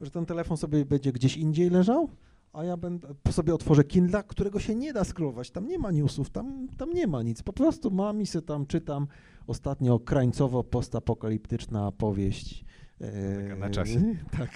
że 0.00 0.10
ten 0.10 0.26
telefon 0.26 0.56
sobie 0.56 0.84
będzie 0.84 1.12
gdzieś 1.12 1.36
indziej 1.36 1.70
leżał, 1.70 2.08
a 2.52 2.64
ja 2.64 2.76
będę 2.76 3.08
sobie 3.30 3.54
otworzę 3.54 3.84
Kindle, 3.84 4.22
którego 4.24 4.60
się 4.60 4.74
nie 4.74 4.92
da 4.92 5.04
scrollować. 5.04 5.50
Tam 5.50 5.66
nie 5.68 5.78
ma 5.78 5.90
newsów, 5.90 6.30
tam, 6.30 6.68
tam 6.76 6.90
nie 6.94 7.06
ma 7.06 7.22
nic. 7.22 7.42
Po 7.42 7.52
prostu 7.52 7.90
mam 7.90 8.20
i 8.20 8.26
se 8.26 8.42
tam 8.42 8.66
czytam 8.66 9.06
ostatnio 9.46 9.98
krańcowo 9.98 10.64
postapokaliptyczna 10.64 11.92
powieść. 11.92 12.64
Taka 12.98 13.14
Yy, 13.54 13.56
na 13.56 13.70
czasie. 13.70 14.00
Tak. 14.38 14.50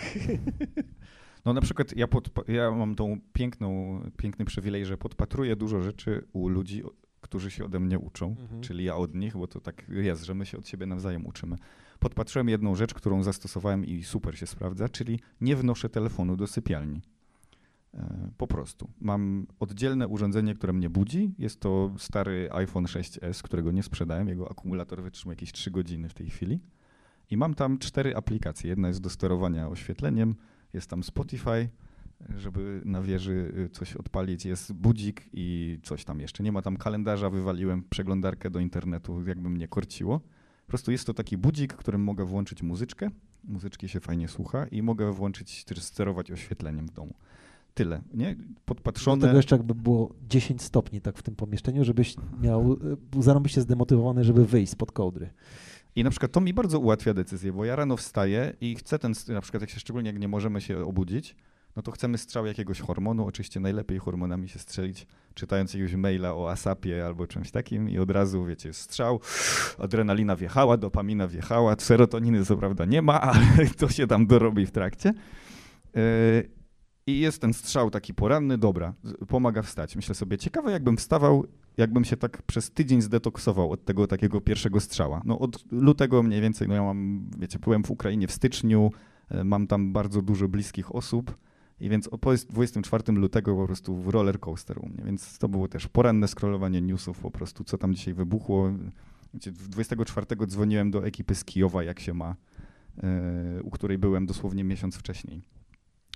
No 1.45 1.53
na 1.53 1.61
przykład 1.61 1.97
ja, 1.97 2.07
podpa- 2.07 2.53
ja 2.53 2.70
mam 2.70 2.95
tą 2.95 3.18
piękną, 3.32 4.01
piękny 4.16 4.45
przywilej, 4.45 4.86
że 4.86 4.97
podpatruję 4.99 5.57
dużo 5.57 5.82
rzeczy 5.82 6.24
u 6.32 6.49
ludzi, 6.49 6.82
którzy 7.32 7.50
się 7.50 7.64
ode 7.64 7.80
mnie 7.80 7.98
uczą, 7.98 8.36
Mhm. 8.40 8.60
czyli 8.60 8.84
ja 8.84 8.96
od 8.96 9.14
nich, 9.14 9.36
bo 9.36 9.46
to 9.46 9.60
tak 9.60 9.88
jest, 9.88 10.24
że 10.24 10.34
my 10.34 10.46
się 10.46 10.58
od 10.58 10.68
siebie 10.68 10.86
nawzajem 10.86 11.26
uczymy. 11.26 11.56
Podpatrzyłem 11.98 12.48
jedną 12.48 12.74
rzecz, 12.74 12.94
którą 12.94 13.22
zastosowałem 13.22 13.84
i 13.84 14.02
super 14.04 14.38
się 14.38 14.46
sprawdza, 14.46 14.88
czyli 14.88 15.20
nie 15.40 15.56
wnoszę 15.56 15.88
telefonu 15.88 16.36
do 16.36 16.46
sypialni. 16.46 17.00
E, 17.94 18.30
Po 18.38 18.46
prostu. 18.46 18.88
Mam 19.00 19.46
oddzielne 19.60 20.08
urządzenie, 20.08 20.54
które 20.54 20.72
mnie 20.72 20.90
budzi. 20.90 21.34
Jest 21.38 21.60
to 21.60 21.94
stary 21.98 22.48
iPhone 22.52 22.84
6s, 22.84 23.42
którego 23.42 23.70
nie 23.72 23.82
sprzedałem. 23.82 24.28
Jego 24.28 24.50
akumulator 24.50 25.02
wytrzymał 25.02 25.32
jakieś 25.32 25.52
3 25.52 25.70
godziny 25.70 26.08
w 26.08 26.14
tej 26.14 26.30
chwili. 26.30 26.60
I 27.30 27.36
mam 27.36 27.54
tam 27.54 27.78
cztery 27.78 28.16
aplikacje. 28.16 28.70
Jedna 28.70 28.88
jest 28.88 29.00
do 29.00 29.10
sterowania 29.10 29.68
oświetleniem, 29.68 30.34
jest 30.72 30.90
tam 30.90 31.02
Spotify, 31.02 31.68
żeby 32.38 32.82
na 32.84 33.02
wieży 33.02 33.52
y, 33.58 33.68
coś 33.68 33.96
odpalić, 33.96 34.44
jest 34.44 34.72
budzik 34.72 35.22
i 35.32 35.78
coś 35.82 36.04
tam 36.04 36.20
jeszcze. 36.20 36.42
Nie 36.42 36.52
ma 36.52 36.62
tam 36.62 36.76
kalendarza, 36.76 37.30
wywaliłem 37.30 37.84
przeglądarkę 37.90 38.50
do 38.50 38.60
internetu, 38.60 39.26
jakby 39.26 39.50
mnie 39.50 39.68
korciło. 39.68 40.20
Po 40.66 40.68
prostu 40.68 40.92
jest 40.92 41.06
to 41.06 41.14
taki 41.14 41.36
budzik, 41.36 41.74
którym 41.74 42.02
mogę 42.04 42.24
włączyć 42.24 42.62
muzyczkę, 42.62 43.10
muzyczki 43.44 43.88
się 43.88 44.00
fajnie 44.00 44.28
słucha 44.28 44.66
i 44.66 44.82
mogę 44.82 45.12
włączyć, 45.12 45.64
też 45.64 45.82
sterować 45.82 46.30
oświetleniem 46.30 46.86
w 46.86 46.92
domu. 46.92 47.14
Tyle, 47.74 48.02
nie? 48.14 48.34
Do 48.34 48.60
Podpatrzone. 48.64 49.22
tego 49.26 49.36
jeszcze 49.36 49.56
jakby 49.56 49.74
było 49.74 50.14
10 50.28 50.62
stopni 50.62 51.00
tak 51.00 51.18
w 51.18 51.22
tym 51.22 51.36
pomieszczeniu, 51.36 51.84
żebyś 51.84 52.16
miał, 52.40 52.72
y, 53.18 53.22
zarobić 53.22 53.52
się 53.52 53.60
zdemotywowany, 53.60 54.24
żeby 54.24 54.46
wyjść 54.46 54.72
spod 54.72 54.92
kołdry. 54.92 55.30
I 55.96 56.04
na 56.04 56.10
przykład 56.10 56.32
to 56.32 56.40
mi 56.40 56.54
bardzo 56.54 56.78
ułatwia 56.78 57.14
decyzję, 57.14 57.52
bo 57.52 57.64
ja 57.64 57.76
rano 57.76 57.96
wstaję 57.96 58.56
i 58.60 58.74
chcę 58.74 58.98
ten, 58.98 59.12
na 59.28 59.40
przykład 59.40 59.60
jak 59.60 59.70
się, 59.70 59.80
szczególnie 59.80 60.10
jak 60.10 60.20
nie 60.20 60.28
możemy 60.28 60.60
się 60.60 60.84
obudzić, 60.84 61.36
no 61.76 61.82
to 61.82 61.92
chcemy 61.92 62.18
strzał 62.18 62.46
jakiegoś 62.46 62.80
hormonu, 62.80 63.26
oczywiście 63.26 63.60
najlepiej 63.60 63.98
hormonami 63.98 64.48
się 64.48 64.58
strzelić, 64.58 65.06
czytając 65.34 65.74
jakiegoś 65.74 65.94
maila 65.94 66.34
o 66.34 66.50
asapie 66.50 67.06
albo 67.06 67.26
czymś 67.26 67.50
takim 67.50 67.90
i 67.90 67.98
od 67.98 68.10
razu, 68.10 68.44
wiecie, 68.44 68.72
strzał, 68.72 69.20
adrenalina 69.78 70.36
wjechała, 70.36 70.76
dopamina 70.76 71.28
wjechała, 71.28 71.76
serotoniny 71.78 72.44
co 72.44 72.56
prawda 72.56 72.84
nie 72.84 73.02
ma, 73.02 73.20
ale 73.30 73.66
to 73.78 73.88
się 73.88 74.06
tam 74.06 74.26
dorobi 74.26 74.66
w 74.66 74.70
trakcie. 74.70 75.12
Yy, 75.94 76.02
I 77.06 77.20
jest 77.20 77.40
ten 77.40 77.52
strzał 77.54 77.90
taki 77.90 78.14
poranny, 78.14 78.58
dobra, 78.58 78.94
pomaga 79.28 79.62
wstać. 79.62 79.96
Myślę 79.96 80.14
sobie, 80.14 80.38
ciekawe 80.38 80.72
jakbym 80.72 80.96
wstawał, 80.96 81.46
jakbym 81.76 82.04
się 82.04 82.16
tak 82.16 82.42
przez 82.42 82.70
tydzień 82.70 83.02
zdetoksował 83.02 83.70
od 83.70 83.84
tego 83.84 84.06
takiego 84.06 84.40
pierwszego 84.40 84.80
strzała. 84.80 85.22
No 85.24 85.38
od 85.38 85.72
lutego 85.72 86.22
mniej 86.22 86.40
więcej, 86.40 86.68
no 86.68 86.74
ja 86.74 86.82
mam, 86.82 87.30
wiecie, 87.38 87.58
byłem 87.58 87.84
w 87.84 87.90
Ukrainie 87.90 88.28
w 88.28 88.32
styczniu, 88.32 88.90
e, 89.28 89.44
mam 89.44 89.66
tam 89.66 89.92
bardzo 89.92 90.22
dużo 90.22 90.48
bliskich 90.48 90.94
osób 90.94 91.36
i 91.82 91.88
więc 91.88 92.08
po 92.08 92.30
24 92.50 93.12
lutego 93.12 93.56
po 93.56 93.66
prostu 93.66 93.96
w 93.96 94.08
roller 94.08 94.40
coaster 94.40 94.78
u 94.78 94.88
mnie, 94.88 95.04
więc 95.04 95.38
to 95.38 95.48
było 95.48 95.68
też 95.68 95.88
poranne 95.88 96.28
scrollowanie 96.28 96.82
newsów 96.82 97.18
po 97.18 97.30
prostu, 97.30 97.64
co 97.64 97.78
tam 97.78 97.94
dzisiaj 97.94 98.14
wybuchło. 98.14 98.72
Wiecie, 99.34 99.52
w 99.52 99.68
24 99.68 100.26
dzwoniłem 100.46 100.90
do 100.90 101.06
ekipy 101.06 101.34
z 101.34 101.44
Kijowa, 101.44 101.82
jak 101.82 102.00
się 102.00 102.14
ma, 102.14 102.36
e, 103.02 103.62
u 103.62 103.70
której 103.70 103.98
byłem 103.98 104.26
dosłownie 104.26 104.64
miesiąc 104.64 104.96
wcześniej. 104.96 105.42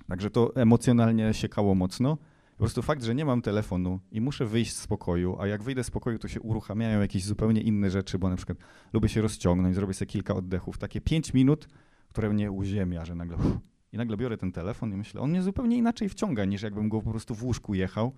Także 0.08 0.30
to 0.30 0.56
emocjonalnie 0.56 1.34
siekało 1.34 1.74
mocno. 1.74 2.16
Po 2.50 2.58
prostu 2.58 2.82
fakt, 2.82 3.04
że 3.04 3.14
nie 3.14 3.24
mam 3.24 3.42
telefonu 3.42 4.00
i 4.12 4.20
muszę 4.20 4.46
wyjść 4.46 4.76
z 4.76 4.86
pokoju, 4.86 5.36
a 5.40 5.46
jak 5.46 5.62
wyjdę 5.62 5.84
z 5.84 5.90
pokoju, 5.90 6.18
to 6.18 6.28
się 6.28 6.40
uruchamiają 6.40 7.00
jakieś 7.00 7.24
zupełnie 7.24 7.60
inne 7.60 7.90
rzeczy, 7.90 8.18
bo 8.18 8.30
na 8.30 8.36
przykład 8.36 8.58
lubię 8.92 9.08
się 9.08 9.20
rozciągnąć, 9.20 9.74
zrobię 9.74 9.94
sobie 9.94 10.06
kilka 10.06 10.34
oddechów, 10.34 10.78
takie 10.78 11.00
pięć 11.00 11.34
minut, 11.34 11.68
które 12.08 12.30
mnie 12.30 12.50
uziemia, 12.50 13.04
że 13.04 13.14
nagle 13.14 13.36
uff, 13.36 13.58
i 13.92 13.96
nagle 13.96 14.16
biorę 14.16 14.36
ten 14.36 14.52
telefon 14.52 14.92
i 14.92 14.96
myślę, 14.96 15.20
on 15.20 15.30
mnie 15.30 15.42
zupełnie 15.42 15.76
inaczej 15.76 16.08
wciąga, 16.08 16.44
niż 16.44 16.62
jakbym 16.62 16.88
go 16.88 17.02
po 17.02 17.10
prostu 17.10 17.34
w 17.34 17.44
łóżku 17.44 17.74
jechał. 17.74 18.12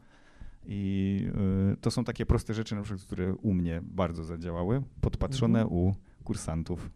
I 0.67 1.27
y, 1.73 1.77
to 1.77 1.91
są 1.91 2.05
takie 2.05 2.27
proste 2.27 2.55
rzeczy, 2.55 2.75
na 2.75 2.83
przykład, 2.83 3.07
które 3.07 3.35
u 3.35 3.55
mnie 3.55 3.81
bardzo 3.85 4.25
zadziałały, 4.25 4.83
podpatrzone 5.01 5.61
Mhm. 5.63 5.79
u 5.79 5.95
kursantów. 6.25 6.91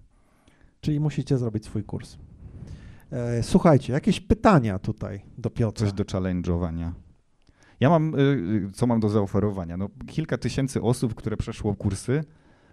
Czyli 0.81 1.01
musicie 1.01 1.39
zrobić 1.39 1.65
swój 1.65 1.85
kurs. 1.85 2.17
E, 3.13 3.43
słuchajcie, 3.43 3.93
jakieś 3.93 4.21
pytania 4.21 4.79
tutaj 4.79 5.23
do 5.39 5.51
Piotra. 5.51 5.87
Coś 5.87 5.93
do 5.93 6.05
challenge'owania. 6.05 6.91
Ja 7.81 7.91
mam, 7.91 8.15
y, 8.15 8.19
y, 8.19 8.71
co 8.73 8.87
mam 8.87 9.01
do 9.01 9.09
zaoferowania? 9.09 9.77
No, 9.77 9.89
kilka 10.07 10.39
tysięcy 10.39 10.83
osób, 10.83 11.15
które 11.15 11.37
przeszło 11.37 11.75
kursy 11.75 12.25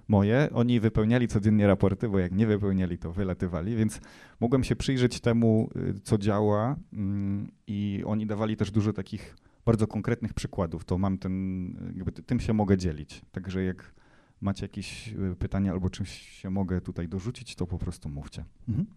moje, 0.10 0.49
oni 0.53 0.80
wypełniali 0.80 1.28
codziennie 1.28 1.68
raporty, 1.68 2.10
bo 2.10 2.20
jak 2.20 2.32
nie 2.32 2.47
wypełniali, 2.47 2.97
to 2.97 3.12
wylatywali, 3.12 3.76
więc 3.76 3.99
mogłem 4.39 4.64
się 4.64 4.76
przyjrzeć 4.76 5.20
temu, 5.20 5.70
y, 5.76 5.99
co 6.03 6.18
działa 6.18 6.76
mm, 6.93 7.51
i 7.68 8.03
oni 8.05 8.26
dawali 8.28 8.57
też 8.57 8.72
dużo 8.72 8.93
takich 8.93 9.36
bardzo 9.66 9.88
konkretnych 9.88 10.34
przykładów, 10.34 10.86
to 10.86 10.97
mam 10.97 11.18
ten, 11.18 11.66
y, 11.89 11.93
jakby 11.95 12.12
ty- 12.12 12.24
tym 12.24 12.39
się 12.39 12.53
mogę 12.53 12.78
dzielić. 12.78 13.22
Także 13.32 13.64
jak 13.64 13.93
macie 14.41 14.66
jakieś 14.66 15.07
y, 15.14 15.36
pytania 15.39 15.72
albo 15.72 15.89
czymś 15.89 16.10
się 16.12 16.49
mogę 16.49 16.82
tutaj 16.82 17.07
dorzucić, 17.07 17.55
to 17.55 17.68
po 17.68 17.78
prostu 17.78 18.10
mówcie. 18.10 18.45
Mhm. 18.70 18.88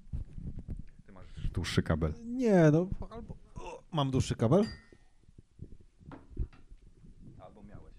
Ty 1.07 1.13
masz 1.13 1.51
dłuższy 1.55 1.83
kabel. 1.83 2.15
Nie, 2.25 2.63
no 2.73 2.87
albo... 3.11 3.37
O, 3.55 3.83
mam 3.93 4.11
dłuższy 4.11 4.35
kabel? 4.37 4.65
Albo 7.39 7.63
miałeś. 7.63 7.95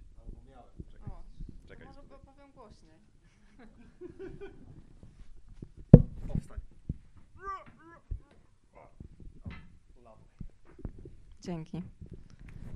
O, 1.09 1.24
Czekaj. 1.68 1.88
może 1.88 2.01
po- 2.01 2.18
powiem 2.20 2.51
głośniej. 2.55 2.93
Dzięki. 11.44 11.84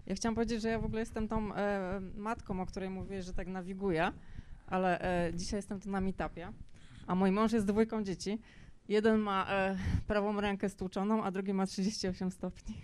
Ja 0.05 0.15
chciałam 0.15 0.35
powiedzieć, 0.35 0.61
że 0.61 0.69
ja 0.69 0.79
w 0.79 0.85
ogóle 0.85 0.99
jestem 0.99 1.27
tą 1.27 1.55
e, 1.55 1.99
matką, 2.15 2.61
o 2.61 2.65
której 2.65 2.89
mówię, 2.89 3.23
że 3.23 3.33
tak 3.33 3.47
nawiguję, 3.47 4.11
ale 4.67 5.01
e, 5.27 5.33
dzisiaj 5.33 5.57
jestem 5.57 5.79
tu 5.79 5.89
na 5.89 6.01
meetupie, 6.01 6.53
a 7.07 7.15
mój 7.15 7.31
mąż 7.31 7.51
jest 7.51 7.65
dwójką 7.65 8.03
dzieci. 8.03 8.39
Jeden 8.87 9.19
ma 9.19 9.47
e, 9.49 9.77
prawą 10.07 10.41
rękę 10.41 10.69
stłuczoną, 10.69 11.23
a 11.23 11.31
drugi 11.31 11.53
ma 11.53 11.65
38 11.65 12.31
stopni. 12.31 12.75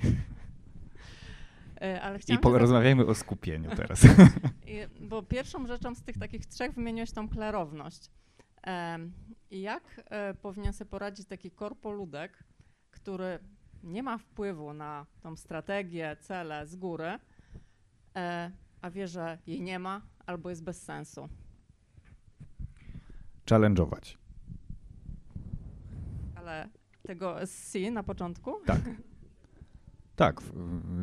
E, 1.82 2.02
ale 2.02 2.20
I 2.28 2.38
porozmawiajmy 2.38 3.06
o 3.06 3.16
skupieniu 3.16 3.76
teraz. 3.76 4.04
i, 4.68 5.06
bo 5.08 5.24
pierwszą 5.24 5.68
rzeczą 5.68 5.96
z 5.96 6.04
tych 6.04 6.18
takich 6.18 6.46
trzech 6.46 6.74
wymieniłeś 6.74 7.12
tą 7.12 7.30
klarowność. 7.30 8.12
Jak 9.52 10.02
e, 10.10 10.34
powinien 10.34 10.74
sobie 10.74 10.90
poradzić 10.90 11.28
taki 11.28 11.52
korpoludek, 11.52 12.44
który 12.92 13.40
nie 13.84 14.04
ma 14.04 14.18
wpływu 14.18 14.74
na 14.74 15.06
tą 15.22 15.36
strategię, 15.36 16.18
cele 16.20 16.68
z 16.68 16.76
góry, 16.76 17.20
e, 18.16 18.52
a 18.82 18.90
wie, 18.90 19.08
że 19.08 19.38
jej 19.48 19.62
nie 19.62 19.80
ma 19.80 20.02
albo 20.26 20.50
jest 20.50 20.64
bez 20.64 20.84
sensu? 20.84 21.30
Challenge'ować. 23.50 24.18
Ale 26.36 26.70
tego 27.02 27.48
SC 27.48 27.76
na 27.92 28.04
początku? 28.04 28.54
Tak. 28.66 28.82
Tak, 30.16 30.42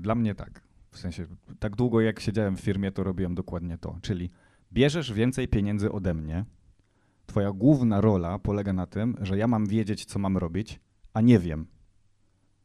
dla 0.00 0.14
mnie 0.14 0.34
tak. 0.34 0.62
W 0.90 0.98
sensie, 0.98 1.26
tak 1.58 1.76
długo 1.76 2.00
jak 2.00 2.20
siedziałem 2.20 2.56
w 2.56 2.60
firmie, 2.60 2.92
to 2.92 3.04
robiłem 3.04 3.34
dokładnie 3.34 3.78
to. 3.78 3.98
Czyli 4.02 4.30
bierzesz 4.72 5.12
więcej 5.12 5.48
pieniędzy 5.48 5.92
ode 5.92 6.14
mnie. 6.14 6.44
Twoja 7.26 7.52
główna 7.52 8.00
rola 8.00 8.38
polega 8.38 8.72
na 8.72 8.86
tym, 8.86 9.16
że 9.20 9.38
ja 9.38 9.46
mam 9.46 9.66
wiedzieć, 9.66 10.04
co 10.04 10.18
mam 10.18 10.36
robić, 10.36 10.80
a 11.14 11.20
nie 11.20 11.38
wiem, 11.38 11.66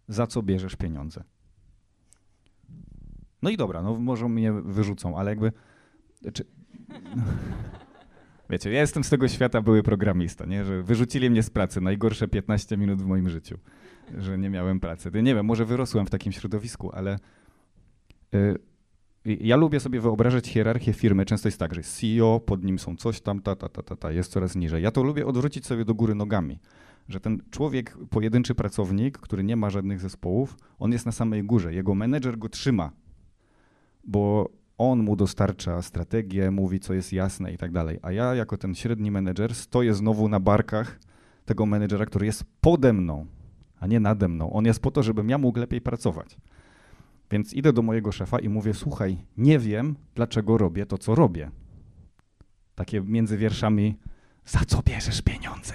za 0.07 0.27
co 0.27 0.43
bierzesz 0.43 0.75
pieniądze. 0.75 1.23
No 3.41 3.49
i 3.49 3.57
dobra, 3.57 3.81
no 3.81 3.99
może 3.99 4.29
mnie 4.29 4.53
wyrzucą, 4.53 5.17
ale 5.17 5.31
jakby. 5.31 5.51
Czy, 6.33 6.45
wiecie, 8.49 8.71
ja 8.71 8.81
jestem 8.81 9.03
z 9.03 9.09
tego 9.09 9.27
świata 9.27 9.61
były 9.61 9.83
programista, 9.83 10.45
nie? 10.45 10.65
że 10.65 10.83
wyrzucili 10.83 11.29
mnie 11.29 11.43
z 11.43 11.49
pracy, 11.49 11.81
najgorsze 11.81 12.27
15 12.27 12.77
minut 12.77 13.01
w 13.01 13.05
moim 13.05 13.29
życiu 13.29 13.57
że 14.17 14.37
nie 14.37 14.49
miałem 14.49 14.79
pracy. 14.79 15.11
Nie 15.23 15.35
wiem, 15.35 15.45
może 15.45 15.65
wyrosłem 15.65 16.05
w 16.05 16.09
takim 16.09 16.31
środowisku, 16.31 16.91
ale 16.93 17.19
y, 18.35 18.55
ja 19.25 19.55
lubię 19.55 19.79
sobie 19.79 20.01
wyobrażać 20.01 20.47
hierarchię 20.47 20.93
firmy. 20.93 21.25
Często 21.25 21.47
jest 21.47 21.59
tak, 21.59 21.75
że 21.75 21.81
CEO, 21.81 22.39
pod 22.39 22.63
nim 22.63 22.79
są 22.79 22.95
coś 22.95 23.21
tam, 23.21 23.41
ta, 23.41 23.55
ta, 23.55 23.69
ta, 23.69 23.83
ta, 23.83 23.95
ta, 23.95 24.11
jest 24.11 24.31
coraz 24.31 24.55
niżej. 24.55 24.83
Ja 24.83 24.91
to 24.91 25.03
lubię 25.03 25.25
odwrócić 25.25 25.65
sobie 25.65 25.85
do 25.85 25.93
góry 25.93 26.15
nogami, 26.15 26.59
że 27.09 27.19
ten 27.19 27.41
człowiek, 27.51 27.97
pojedynczy 28.09 28.55
pracownik, 28.55 29.17
który 29.17 29.43
nie 29.43 29.55
ma 29.55 29.69
żadnych 29.69 29.99
zespołów, 29.99 30.57
on 30.79 30.91
jest 30.91 31.05
na 31.05 31.11
samej 31.11 31.43
górze. 31.43 31.73
Jego 31.73 31.95
menedżer 31.95 32.37
go 32.37 32.49
trzyma, 32.49 32.91
bo 34.03 34.49
on 34.77 35.03
mu 35.03 35.15
dostarcza 35.15 35.81
strategię, 35.81 36.51
mówi, 36.51 36.79
co 36.79 36.93
jest 36.93 37.13
jasne 37.13 37.53
i 37.53 37.57
tak 37.57 37.71
dalej. 37.71 37.99
A 38.01 38.11
ja, 38.11 38.35
jako 38.35 38.57
ten 38.57 38.75
średni 38.75 39.11
menedżer, 39.11 39.55
stoję 39.55 39.93
znowu 39.93 40.29
na 40.29 40.39
barkach 40.39 40.99
tego 41.45 41.65
menedżera, 41.65 42.05
który 42.05 42.25
jest 42.25 42.43
pode 42.61 42.93
mną, 42.93 43.25
a 43.79 43.87
nie 43.87 43.99
nade 43.99 44.27
mną. 44.27 44.53
On 44.53 44.65
jest 44.65 44.79
po 44.79 44.91
to, 44.91 45.03
żebym 45.03 45.29
ja 45.29 45.37
mógł 45.37 45.59
lepiej 45.59 45.81
pracować. 45.81 46.37
Więc 47.31 47.53
idę 47.53 47.73
do 47.73 47.81
mojego 47.81 48.11
szefa 48.11 48.39
i 48.39 48.49
mówię: 48.49 48.73
Słuchaj, 48.73 49.17
nie 49.37 49.59
wiem, 49.59 49.95
dlaczego 50.15 50.57
robię 50.57 50.85
to, 50.85 50.97
co 50.97 51.15
robię. 51.15 51.51
Takie 52.75 53.01
między 53.01 53.37
wierszami: 53.37 53.97
Za 54.45 54.59
co 54.59 54.81
bierzesz 54.81 55.21
pieniądze? 55.21 55.73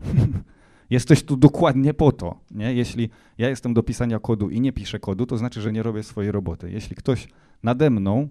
Jesteś 0.90 1.22
tu 1.22 1.36
dokładnie 1.36 1.94
po 1.94 2.12
to. 2.12 2.40
Nie? 2.50 2.74
Jeśli 2.74 3.10
ja 3.38 3.48
jestem 3.48 3.74
do 3.74 3.82
pisania 3.82 4.18
kodu 4.18 4.50
i 4.50 4.60
nie 4.60 4.72
piszę 4.72 4.98
kodu, 4.98 5.26
to 5.26 5.38
znaczy, 5.38 5.60
że 5.60 5.72
nie 5.72 5.82
robię 5.82 6.02
swojej 6.02 6.32
roboty. 6.32 6.70
Jeśli 6.70 6.96
ktoś 6.96 7.28
nade 7.62 7.90
mną 7.90 8.28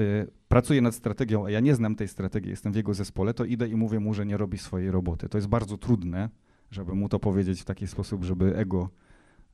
y, 0.00 0.30
pracuje 0.48 0.80
nad 0.80 0.94
strategią, 0.94 1.46
a 1.46 1.50
ja 1.50 1.60
nie 1.60 1.74
znam 1.74 1.94
tej 1.94 2.08
strategii, 2.08 2.50
jestem 2.50 2.72
w 2.72 2.76
jego 2.76 2.94
zespole, 2.94 3.34
to 3.34 3.44
idę 3.44 3.68
i 3.68 3.76
mówię 3.76 4.00
mu, 4.00 4.14
że 4.14 4.26
nie 4.26 4.36
robi 4.36 4.58
swojej 4.58 4.90
roboty. 4.90 5.28
To 5.28 5.38
jest 5.38 5.48
bardzo 5.48 5.78
trudne, 5.78 6.28
żeby 6.70 6.94
mu 6.94 7.08
to 7.08 7.18
powiedzieć 7.18 7.60
w 7.60 7.64
taki 7.64 7.86
sposób, 7.86 8.24
żeby 8.24 8.56
ego, 8.56 8.90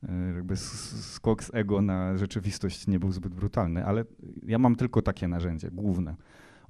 e, 0.03 0.33
jakby 0.35 0.57
skok 0.57 1.43
z 1.43 1.53
ego 1.53 1.81
na 1.81 2.17
rzeczywistość 2.17 2.87
nie 2.87 2.99
był 2.99 3.11
zbyt 3.11 3.33
brutalny, 3.33 3.85
ale 3.85 4.05
ja 4.43 4.59
mam 4.59 4.75
tylko 4.75 5.01
takie 5.01 5.27
narzędzie 5.27 5.71
główne. 5.71 6.15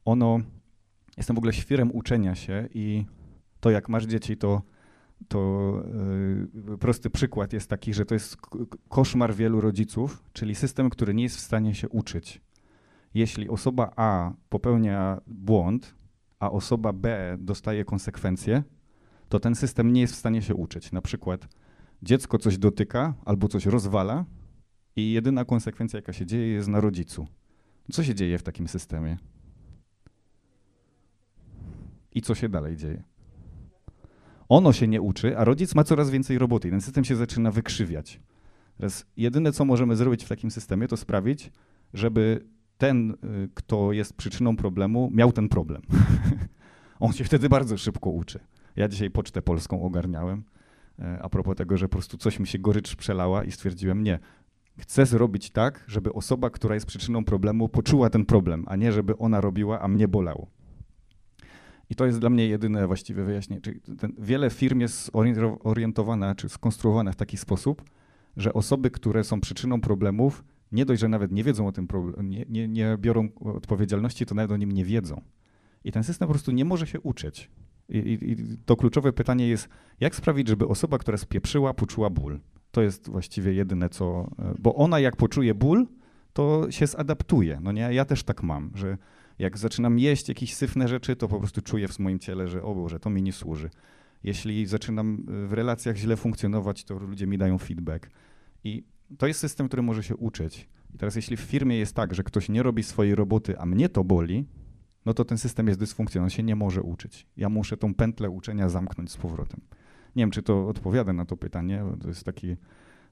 Ono, 0.05 0.39
jestem 1.17 1.35
w 1.35 1.39
ogóle 1.39 1.53
świrem 1.53 1.91
uczenia 1.91 2.35
się 2.35 2.67
i 2.73 3.05
to 3.59 3.69
jak 3.69 3.89
masz 3.89 4.05
dzieci, 4.05 4.37
to, 4.37 4.61
to 5.27 5.73
yy, 6.67 6.77
prosty 6.77 7.09
przykład 7.09 7.53
jest 7.53 7.69
taki, 7.69 7.93
że 7.93 8.05
to 8.05 8.13
jest 8.13 8.37
koszmar 8.89 9.35
wielu 9.35 9.61
rodziców, 9.61 10.23
czyli 10.33 10.55
system, 10.55 10.89
który 10.89 11.13
nie 11.13 11.23
jest 11.23 11.37
w 11.37 11.39
stanie 11.39 11.75
się 11.75 11.89
uczyć. 11.89 12.41
Jeśli 13.13 13.49
osoba 13.49 13.91
A 13.95 14.33
popełnia 14.49 15.21
błąd, 15.27 15.95
a 16.39 16.51
osoba 16.51 16.93
B 16.93 17.37
dostaje 17.39 17.85
konsekwencje, 17.85 18.63
to 19.29 19.39
ten 19.39 19.55
system 19.55 19.93
nie 19.93 20.01
jest 20.01 20.13
w 20.13 20.17
stanie 20.17 20.41
się 20.41 20.55
uczyć. 20.55 20.91
Na 20.91 21.01
przykład 21.01 21.47
dziecko 22.01 22.37
coś 22.37 22.57
dotyka 22.57 23.13
albo 23.25 23.47
coś 23.47 23.65
rozwala 23.65 24.25
i 24.95 25.11
jedyna 25.11 25.45
konsekwencja, 25.45 25.97
jaka 25.97 26.13
się 26.13 26.25
dzieje, 26.25 26.47
jest 26.47 26.67
na 26.67 26.81
rodzicu. 26.81 27.27
Co 27.91 28.03
się 28.03 28.15
dzieje 28.15 28.37
w 28.37 28.43
takim 28.43 28.67
systemie? 28.67 29.17
I 32.11 32.21
co 32.21 32.35
się 32.35 32.49
dalej 32.49 32.77
dzieje? 32.77 33.03
Ono 34.49 34.73
się 34.73 34.87
nie 34.87 35.01
uczy, 35.01 35.37
a 35.37 35.43
rodzic 35.43 35.75
ma 35.75 35.83
coraz 35.83 36.09
więcej 36.09 36.37
roboty 36.37 36.67
i 36.67 36.71
ten 36.71 36.81
system 36.81 37.03
się 37.03 37.15
zaczyna 37.15 37.51
wykrzywiać. 37.51 38.19
Teraz 38.77 39.05
jedyne, 39.17 39.51
co 39.51 39.65
możemy 39.65 39.95
zrobić 39.95 40.23
w 40.23 40.29
takim 40.29 40.51
systemie, 40.51 40.87
to 40.87 40.97
sprawić, 40.97 41.51
żeby 41.93 42.45
ten, 42.77 43.11
y, 43.11 43.15
kto 43.53 43.91
jest 43.91 44.13
przyczyną 44.13 44.55
problemu, 44.55 45.09
miał 45.13 45.31
ten 45.31 45.49
problem. 45.49 45.81
On 46.99 47.13
się 47.13 47.23
wtedy 47.23 47.49
bardzo 47.49 47.77
szybko 47.77 48.09
uczy. 48.09 48.39
Ja 48.75 48.87
dzisiaj 48.87 49.11
Pocztę 49.11 49.41
Polską 49.41 49.83
ogarniałem, 49.83 50.43
e, 50.99 51.19
a 51.21 51.29
propos 51.29 51.55
tego, 51.55 51.77
że 51.77 51.89
po 51.89 51.91
prostu 51.91 52.17
coś 52.17 52.39
mi 52.39 52.47
się 52.47 52.59
gorycz 52.59 52.95
przelała 52.95 53.43
i 53.43 53.51
stwierdziłem, 53.51 54.03
nie, 54.03 54.19
chcę 54.77 55.05
zrobić 55.05 55.49
tak, 55.49 55.83
żeby 55.87 56.13
osoba, 56.13 56.49
która 56.49 56.75
jest 56.75 56.85
przyczyną 56.85 57.25
problemu, 57.25 57.69
poczuła 57.69 58.09
ten 58.09 58.25
problem, 58.25 58.65
a 58.67 58.75
nie 58.75 58.91
żeby 58.91 59.17
ona 59.17 59.41
robiła, 59.41 59.79
a 59.79 59.87
mnie 59.87 60.07
bolało. 60.07 60.47
I 61.89 61.95
to 61.95 62.05
jest 62.05 62.19
dla 62.19 62.29
mnie 62.29 62.47
jedyne 62.47 62.87
właściwe 62.87 63.23
wyjaśnienie. 63.23 63.61
Czyli 63.61 63.81
ten, 63.81 64.13
wiele 64.19 64.49
firm 64.49 64.79
jest 64.79 65.11
oriento- 65.11 65.57
orientowana 65.63 66.35
czy 66.35 66.49
skonstruowana 66.49 67.11
w 67.11 67.15
taki 67.15 67.37
sposób, 67.37 67.83
że 68.37 68.53
osoby, 68.53 68.91
które 68.91 69.23
są 69.23 69.41
przyczyną 69.41 69.81
problemów, 69.81 70.43
nie 70.71 70.85
dość, 70.85 71.01
że 71.01 71.07
nawet 71.07 71.31
nie 71.31 71.43
wiedzą 71.43 71.67
o 71.67 71.71
tym 71.71 71.87
problemie, 71.87 72.29
nie, 72.29 72.45
nie, 72.49 72.67
nie 72.67 72.97
biorą 72.99 73.29
odpowiedzialności, 73.39 74.25
to 74.25 74.35
nawet 74.35 74.51
o 74.51 74.57
nim 74.57 74.71
nie 74.71 74.85
wiedzą. 74.85 75.21
I 75.83 75.91
ten 75.91 76.03
system 76.03 76.27
po 76.27 76.33
prostu 76.33 76.51
nie 76.51 76.65
może 76.65 76.87
się 76.87 77.01
uczyć. 77.01 77.51
I, 77.89 77.97
i, 77.97 78.31
I 78.31 78.57
to 78.65 78.75
kluczowe 78.75 79.13
pytanie 79.13 79.47
jest, 79.47 79.69
jak 79.99 80.15
sprawić, 80.15 80.47
żeby 80.47 80.67
osoba, 80.67 80.97
która 80.97 81.17
spieprzyła, 81.17 81.73
poczuła 81.73 82.09
ból? 82.09 82.39
To 82.71 82.81
jest 82.81 83.09
właściwie 83.09 83.53
jedyne, 83.53 83.89
co. 83.89 84.29
e, 84.39 84.53
Bo 84.59 84.75
ona, 84.75 84.99
jak 84.99 85.15
poczuje 85.15 85.55
ból, 85.55 85.87
to 86.33 86.71
się 86.71 86.87
zadaptuje. 86.87 87.59
No 87.63 87.71
nie, 87.71 87.89
ja 87.91 88.05
też 88.05 88.23
tak 88.23 88.43
mam, 88.43 88.71
że 88.75 88.97
jak 89.39 89.57
zaczynam 89.57 89.99
jeść 89.99 90.29
jakieś 90.29 90.55
syfne 90.55 90.87
rzeczy, 90.87 91.15
to 91.15 91.27
po 91.27 91.39
prostu 91.39 91.61
czuję 91.61 91.87
w 91.87 91.99
moim 91.99 92.19
ciele, 92.19 92.47
że 92.47 92.63
o 92.63 92.75
Boże, 92.75 92.99
to 92.99 93.09
mi 93.09 93.21
nie 93.21 93.33
służy. 93.33 93.69
Jeśli 94.23 94.65
zaczynam 94.65 95.25
e, 95.27 95.47
w 95.47 95.53
relacjach 95.53 95.95
źle 95.95 96.17
funkcjonować, 96.17 96.83
to 96.83 96.99
ludzie 96.99 97.27
mi 97.27 97.37
dają 97.37 97.57
feedback. 97.57 98.09
I 98.63 98.83
to 99.17 99.27
jest 99.27 99.39
system, 99.39 99.67
który 99.67 99.81
może 99.81 100.03
się 100.03 100.15
uczyć. 100.15 100.69
I 100.93 100.97
teraz, 100.97 101.15
jeśli 101.15 101.37
w 101.37 101.41
firmie 101.41 101.77
jest 101.77 101.95
tak, 101.95 102.13
że 102.13 102.23
ktoś 102.23 102.49
nie 102.49 102.63
robi 102.63 102.83
swojej 102.83 103.15
roboty, 103.15 103.59
a 103.59 103.65
mnie 103.65 103.89
to 103.89 104.03
boli, 104.03 104.45
no 105.05 105.13
to 105.13 105.25
ten 105.25 105.37
system 105.37 105.67
jest 105.67 105.79
dysfunkcjonalny, 105.79 106.25
on 106.25 106.29
się 106.29 106.43
nie 106.43 106.55
może 106.55 106.81
uczyć. 106.81 107.27
Ja 107.37 107.49
muszę 107.49 107.77
tą 107.77 107.93
pętlę 107.93 108.29
uczenia 108.29 108.69
zamknąć 108.69 109.11
z 109.11 109.17
powrotem. 109.17 109.61
Nie 110.15 110.23
wiem, 110.23 110.31
czy 110.31 110.43
to 110.43 110.67
odpowiada 110.67 111.13
na 111.13 111.25
to 111.25 111.37
pytanie, 111.37 111.83
to 112.01 112.07
jest 112.07 112.23
taki, 112.23 112.55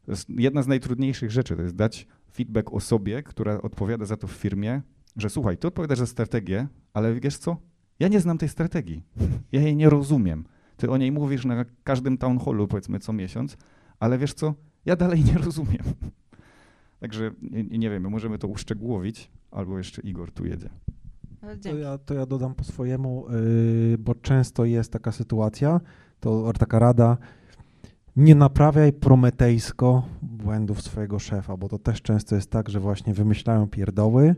to 0.05 0.11
jest 0.11 0.29
jedna 0.29 0.61
z 0.61 0.67
najtrudniejszych 0.67 1.31
rzeczy, 1.31 1.55
to 1.55 1.61
jest 1.61 1.75
dać 1.75 2.07
feedback 2.33 2.73
osobie, 2.73 3.23
która 3.23 3.61
odpowiada 3.61 4.05
za 4.05 4.17
to 4.17 4.27
w 4.27 4.31
firmie, 4.31 4.81
że 5.17 5.29
słuchaj, 5.29 5.57
ty 5.57 5.67
odpowiadasz 5.67 5.99
za 5.99 6.05
strategię, 6.05 6.67
ale 6.93 7.13
wiesz 7.13 7.37
co, 7.37 7.57
ja 7.99 8.07
nie 8.07 8.19
znam 8.19 8.37
tej 8.37 8.49
strategii, 8.49 9.03
ja 9.51 9.61
jej 9.61 9.75
nie 9.75 9.89
rozumiem. 9.89 10.45
Ty 10.77 10.89
o 10.89 10.97
niej 10.97 11.11
mówisz 11.11 11.45
na 11.45 11.65
każdym 11.83 12.17
town 12.17 12.39
hallu, 12.39 12.67
powiedzmy, 12.67 12.99
co 12.99 13.13
miesiąc, 13.13 13.57
ale 13.99 14.17
wiesz 14.17 14.33
co, 14.33 14.53
ja 14.85 14.95
dalej 14.95 15.23
nie 15.23 15.37
rozumiem. 15.37 15.83
Także 16.99 17.31
nie, 17.41 17.63
nie 17.63 17.89
wiem, 17.89 18.09
możemy 18.09 18.37
to 18.37 18.47
uszczegółowić, 18.47 19.31
albo 19.51 19.77
jeszcze 19.77 20.01
Igor 20.01 20.31
tu 20.31 20.45
jedzie. 20.45 20.69
To 21.63 21.77
ja, 21.77 21.97
to 21.97 22.13
ja 22.13 22.25
dodam 22.25 22.55
po 22.55 22.63
swojemu, 22.63 23.25
yy, 23.91 23.97
bo 23.97 24.15
często 24.15 24.65
jest 24.65 24.91
taka 24.91 25.11
sytuacja, 25.11 25.81
to 26.19 26.53
taka 26.53 26.79
rada, 26.79 27.17
nie 28.15 28.35
naprawiaj 28.35 28.93
prometejsko 28.93 30.05
błędów 30.21 30.81
swojego 30.81 31.19
szefa, 31.19 31.57
bo 31.57 31.69
to 31.69 31.79
też 31.79 32.01
często 32.01 32.35
jest 32.35 32.49
tak, 32.49 32.69
że 32.69 32.79
właśnie 32.79 33.13
wymyślają 33.13 33.67
pierdoły, 33.67 34.35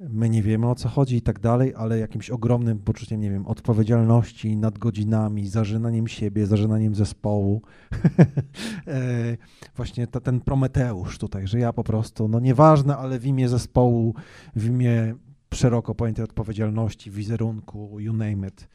my 0.00 0.28
nie 0.28 0.42
wiemy 0.42 0.70
o 0.70 0.74
co 0.74 0.88
chodzi 0.88 1.16
i 1.16 1.22
tak 1.22 1.40
dalej, 1.40 1.74
ale 1.76 1.98
jakimś 1.98 2.30
ogromnym 2.30 2.78
poczuciem, 2.78 3.20
nie 3.20 3.30
wiem, 3.30 3.46
odpowiedzialności 3.46 4.56
nad 4.56 4.78
godzinami, 4.78 5.48
zażynaniem 5.48 6.08
siebie, 6.08 6.46
zażynaniem 6.46 6.94
zespołu, 6.94 7.62
e, 8.86 9.36
właśnie 9.76 10.06
ta, 10.06 10.20
ten 10.20 10.40
Prometeusz 10.40 11.18
tutaj, 11.18 11.46
że 11.46 11.58
ja 11.58 11.72
po 11.72 11.84
prostu, 11.84 12.28
no 12.28 12.40
nieważne, 12.40 12.96
ale 12.96 13.18
w 13.18 13.26
imię 13.26 13.48
zespołu, 13.48 14.14
w 14.56 14.66
imię 14.66 15.14
szeroko 15.54 15.94
pojętej 15.94 16.24
odpowiedzialności, 16.24 17.10
wizerunku, 17.10 18.00
you 18.00 18.12
name 18.12 18.48
it, 18.48 18.68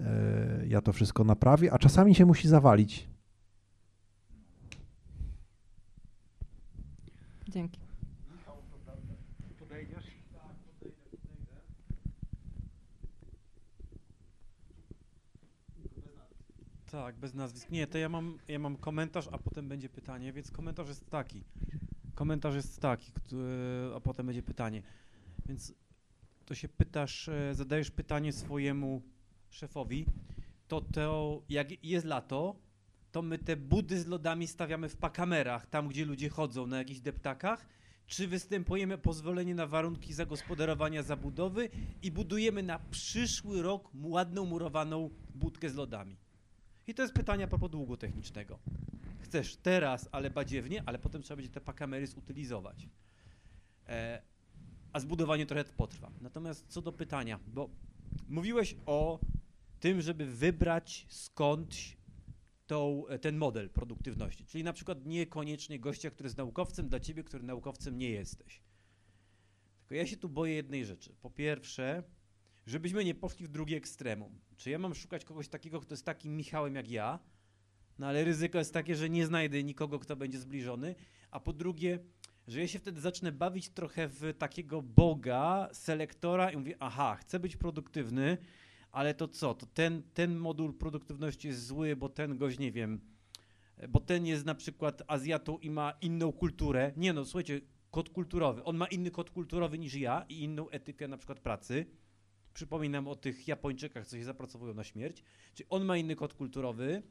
e, 0.00 0.66
ja 0.66 0.80
to 0.80 0.92
wszystko 0.92 1.24
naprawię, 1.24 1.72
a 1.72 1.78
czasami 1.78 2.14
się 2.14 2.26
musi 2.26 2.48
zawalić. 2.48 3.08
Dzięki. 7.48 7.89
Tak, 16.90 17.16
bez 17.16 17.34
nazwisk. 17.34 17.70
Nie, 17.70 17.86
to 17.86 17.98
ja 17.98 18.08
mam, 18.08 18.38
ja 18.48 18.58
mam 18.58 18.76
komentarz, 18.76 19.28
a 19.32 19.38
potem 19.38 19.68
będzie 19.68 19.88
pytanie, 19.88 20.32
więc 20.32 20.50
komentarz 20.50 20.88
jest 20.88 21.10
taki. 21.10 21.44
Komentarz 22.14 22.54
jest 22.54 22.80
taki, 22.80 23.12
który, 23.12 23.92
a 23.96 24.00
potem 24.00 24.26
będzie 24.26 24.42
pytanie. 24.42 24.82
Więc 25.46 25.74
to 26.46 26.54
się 26.54 26.68
pytasz, 26.68 27.28
e, 27.28 27.54
zadajesz 27.54 27.90
pytanie 27.90 28.32
swojemu 28.32 29.02
szefowi, 29.50 30.06
to 30.68 30.80
to 30.80 31.42
jak 31.48 31.84
jest 31.84 32.06
lato, 32.06 32.56
to 33.12 33.22
my 33.22 33.38
te 33.38 33.56
budy 33.56 34.00
z 34.00 34.06
lodami 34.06 34.46
stawiamy 34.46 34.88
w 34.88 34.96
pakamerach, 34.96 35.66
tam 35.66 35.88
gdzie 35.88 36.04
ludzie 36.04 36.28
chodzą 36.28 36.66
na 36.66 36.78
jakichś 36.78 37.00
deptakach, 37.00 37.66
czy 38.06 38.28
występujemy 38.28 38.98
pozwolenie 38.98 39.54
na 39.54 39.66
warunki 39.66 40.14
zagospodarowania 40.14 41.02
zabudowy 41.02 41.68
i 42.02 42.10
budujemy 42.10 42.62
na 42.62 42.78
przyszły 42.78 43.62
rok 43.62 43.90
ładną 44.02 44.46
murowaną 44.46 45.10
budkę 45.34 45.70
z 45.70 45.74
lodami. 45.74 46.16
I 46.90 46.94
to 46.94 47.02
jest 47.02 47.14
pytanie 47.14 47.44
a 47.44 47.46
propos 47.46 47.70
długu 47.70 47.96
technicznego. 47.96 48.58
Chcesz 49.20 49.56
teraz, 49.56 50.08
ale 50.12 50.30
badziewnie, 50.30 50.82
ale 50.86 50.98
potem 50.98 51.22
trzeba 51.22 51.36
będzie 51.36 51.52
te 51.52 51.60
pakamery 51.60 52.06
zutylizować. 52.06 52.88
E, 53.88 54.22
a 54.92 55.00
zbudowanie 55.00 55.46
trochę 55.46 55.64
potrwa. 55.64 56.10
Natomiast 56.20 56.66
co 56.68 56.82
do 56.82 56.92
pytania, 56.92 57.40
bo 57.46 57.70
mówiłeś 58.28 58.76
o 58.86 59.20
tym, 59.80 60.00
żeby 60.00 60.26
wybrać 60.26 61.06
skądś 61.08 61.96
tą, 62.66 63.06
e, 63.06 63.18
ten 63.18 63.36
model 63.36 63.70
produktywności. 63.70 64.44
Czyli 64.44 64.64
na 64.64 64.72
przykład 64.72 65.06
niekoniecznie 65.06 65.80
gościa, 65.80 66.10
który 66.10 66.26
jest 66.26 66.38
naukowcem, 66.38 66.88
dla 66.88 67.00
ciebie, 67.00 67.24
który 67.24 67.44
naukowcem 67.44 67.98
nie 67.98 68.10
jesteś. 68.10 68.62
Tylko 69.80 69.94
ja 69.94 70.06
się 70.06 70.16
tu 70.16 70.28
boję 70.28 70.54
jednej 70.54 70.84
rzeczy. 70.84 71.14
Po 71.22 71.30
pierwsze, 71.30 72.02
żebyśmy 72.70 73.04
nie 73.04 73.14
poszli 73.14 73.46
w 73.46 73.50
drugie 73.50 73.76
ekstremum. 73.76 74.40
Czy 74.56 74.70
ja 74.70 74.78
mam 74.78 74.94
szukać 74.94 75.24
kogoś 75.24 75.48
takiego, 75.48 75.80
kto 75.80 75.92
jest 75.92 76.04
takim 76.04 76.36
Michałem 76.36 76.74
jak 76.74 76.90
ja, 76.90 77.18
no 77.98 78.06
ale 78.06 78.24
ryzyko 78.24 78.58
jest 78.58 78.74
takie, 78.74 78.96
że 78.96 79.10
nie 79.10 79.26
znajdę 79.26 79.64
nikogo, 79.64 79.98
kto 79.98 80.16
będzie 80.16 80.38
zbliżony, 80.38 80.94
a 81.30 81.40
po 81.40 81.52
drugie, 81.52 81.98
że 82.48 82.60
ja 82.60 82.68
się 82.68 82.78
wtedy 82.78 83.00
zacznę 83.00 83.32
bawić 83.32 83.68
trochę 83.68 84.08
w 84.08 84.34
takiego 84.38 84.82
boga, 84.82 85.68
selektora 85.72 86.50
i 86.50 86.56
mówię, 86.56 86.76
aha, 86.80 87.16
chcę 87.20 87.40
być 87.40 87.56
produktywny, 87.56 88.38
ale 88.92 89.14
to 89.14 89.28
co, 89.28 89.54
to 89.54 89.66
ten, 89.66 90.02
ten 90.14 90.36
moduł 90.36 90.72
produktywności 90.72 91.48
jest 91.48 91.66
zły, 91.66 91.96
bo 91.96 92.08
ten 92.08 92.36
gość, 92.36 92.58
nie 92.58 92.72
wiem, 92.72 93.00
bo 93.88 94.00
ten 94.00 94.26
jest 94.26 94.44
na 94.44 94.54
przykład 94.54 95.02
Azjatą 95.06 95.58
i 95.58 95.70
ma 95.70 95.92
inną 96.00 96.32
kulturę. 96.32 96.92
Nie 96.96 97.12
no, 97.12 97.24
słuchajcie, 97.24 97.60
kod 97.90 98.10
kulturowy. 98.10 98.64
On 98.64 98.76
ma 98.76 98.86
inny 98.86 99.10
kod 99.10 99.30
kulturowy 99.30 99.78
niż 99.78 99.94
ja 99.94 100.24
i 100.28 100.42
inną 100.42 100.70
etykę 100.70 101.08
na 101.08 101.16
przykład 101.16 101.40
pracy. 101.40 101.86
Przypominam 102.54 103.08
o 103.08 103.14
tych 103.14 103.48
Japończykach, 103.48 104.06
co 104.06 104.16
się 104.16 104.24
zapracowują 104.24 104.74
na 104.74 104.84
śmierć. 104.84 105.24
Czyli 105.54 105.66
on 105.70 105.84
ma 105.84 105.96
inny 105.96 106.16
kod 106.16 106.34
kulturowy. 106.34 107.02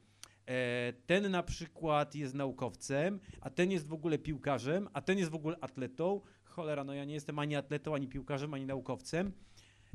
E, 0.45 0.93
ten 0.93 1.31
na 1.31 1.43
przykład 1.43 2.15
jest 2.15 2.33
naukowcem, 2.33 3.19
a 3.41 3.49
ten 3.49 3.71
jest 3.71 3.87
w 3.87 3.93
ogóle 3.93 4.17
piłkarzem, 4.17 4.89
a 4.93 5.01
ten 5.01 5.17
jest 5.17 5.31
w 5.31 5.35
ogóle 5.35 5.57
atletą. 5.61 6.21
Cholera, 6.43 6.83
no 6.83 6.93
ja 6.93 7.05
nie 7.05 7.13
jestem 7.13 7.39
ani 7.39 7.55
atletą, 7.55 7.95
ani 7.95 8.07
piłkarzem, 8.07 8.53
ani 8.53 8.65
naukowcem. 8.65 9.31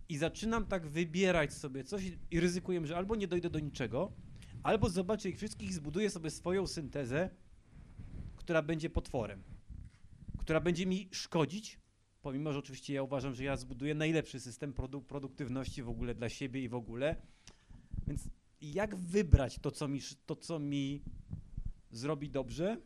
I 0.08 0.16
zaczynam 0.16 0.66
tak 0.66 0.86
wybierać 0.86 1.52
sobie 1.52 1.84
coś 1.84 2.02
i 2.30 2.40
ryzykuję, 2.40 2.86
że 2.86 2.96
albo 2.96 3.16
nie 3.16 3.28
dojdę 3.28 3.50
do 3.50 3.58
niczego, 3.58 4.12
albo 4.62 4.88
zobaczę 4.88 5.28
ich 5.28 5.36
wszystkich 5.36 5.70
i 5.70 5.72
zbuduję 5.72 6.10
sobie 6.10 6.30
swoją 6.30 6.66
syntezę, 6.66 7.30
która 8.36 8.62
będzie 8.62 8.90
potworem, 8.90 9.42
która 10.38 10.60
będzie 10.60 10.86
mi 10.86 11.08
szkodzić, 11.12 11.78
pomimo, 12.24 12.52
że 12.52 12.58
oczywiście 12.58 12.94
ja 12.94 13.02
uważam, 13.02 13.34
że 13.34 13.44
ja 13.44 13.56
zbuduję 13.56 13.94
najlepszy 13.94 14.40
system 14.40 14.72
produ 14.72 15.02
produktywności 15.02 15.82
w 15.82 15.88
ogóle 15.88 16.14
dla 16.14 16.28
siebie 16.28 16.62
i 16.62 16.68
w 16.68 16.74
ogóle. 16.74 17.16
Więc 18.06 18.28
jak 18.60 18.96
wybrać 18.96 19.58
to, 19.58 19.70
co 19.70 19.88
mi, 19.88 20.00
to, 20.26 20.36
co 20.36 20.58
mi 20.58 21.02
zrobi 21.90 22.30
dobrze? 22.30 22.76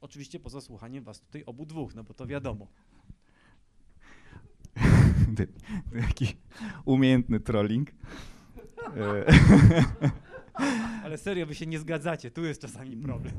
Oczywiście 0.00 0.40
poza 0.40 0.60
słuchaniem 0.60 1.04
was 1.04 1.20
tutaj 1.20 1.44
obu 1.44 1.66
dwóch, 1.66 1.94
no 1.94 2.04
bo 2.04 2.14
to 2.14 2.26
wiadomo. 2.26 2.68
Taki 6.08 6.36
umiejętny 6.84 7.40
trolling. 7.40 7.90
E, 8.96 9.24
Ale 11.04 11.18
serio, 11.18 11.46
wy 11.46 11.54
się 11.54 11.66
nie 11.66 11.78
zgadzacie, 11.78 12.30
tu 12.30 12.44
jest 12.44 12.60
czasami 12.60 12.96
problem. 12.96 13.34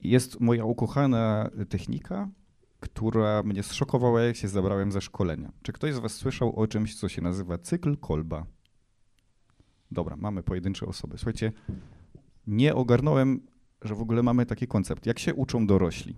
Jest 0.00 0.40
moja 0.40 0.64
ukochana 0.64 1.50
technika, 1.68 2.28
która 2.80 3.42
mnie 3.42 3.62
zszokowała, 3.62 4.20
jak 4.20 4.36
się 4.36 4.48
zabrałem 4.48 4.92
ze 4.92 5.00
szkolenia. 5.00 5.52
Czy 5.62 5.72
ktoś 5.72 5.94
z 5.94 5.98
Was 5.98 6.12
słyszał 6.12 6.56
o 6.56 6.66
czymś, 6.66 6.94
co 6.94 7.08
się 7.08 7.22
nazywa 7.22 7.58
cykl 7.58 7.96
kolba? 7.96 8.46
Dobra, 9.90 10.16
mamy 10.16 10.42
pojedyncze 10.42 10.86
osoby. 10.86 11.18
Słuchajcie, 11.18 11.52
nie 12.46 12.74
ogarnąłem, 12.74 13.40
że 13.82 13.94
w 13.94 14.00
ogóle 14.00 14.22
mamy 14.22 14.46
taki 14.46 14.66
koncept. 14.66 15.06
Jak 15.06 15.18
się 15.18 15.34
uczą 15.34 15.66
dorośli? 15.66 16.16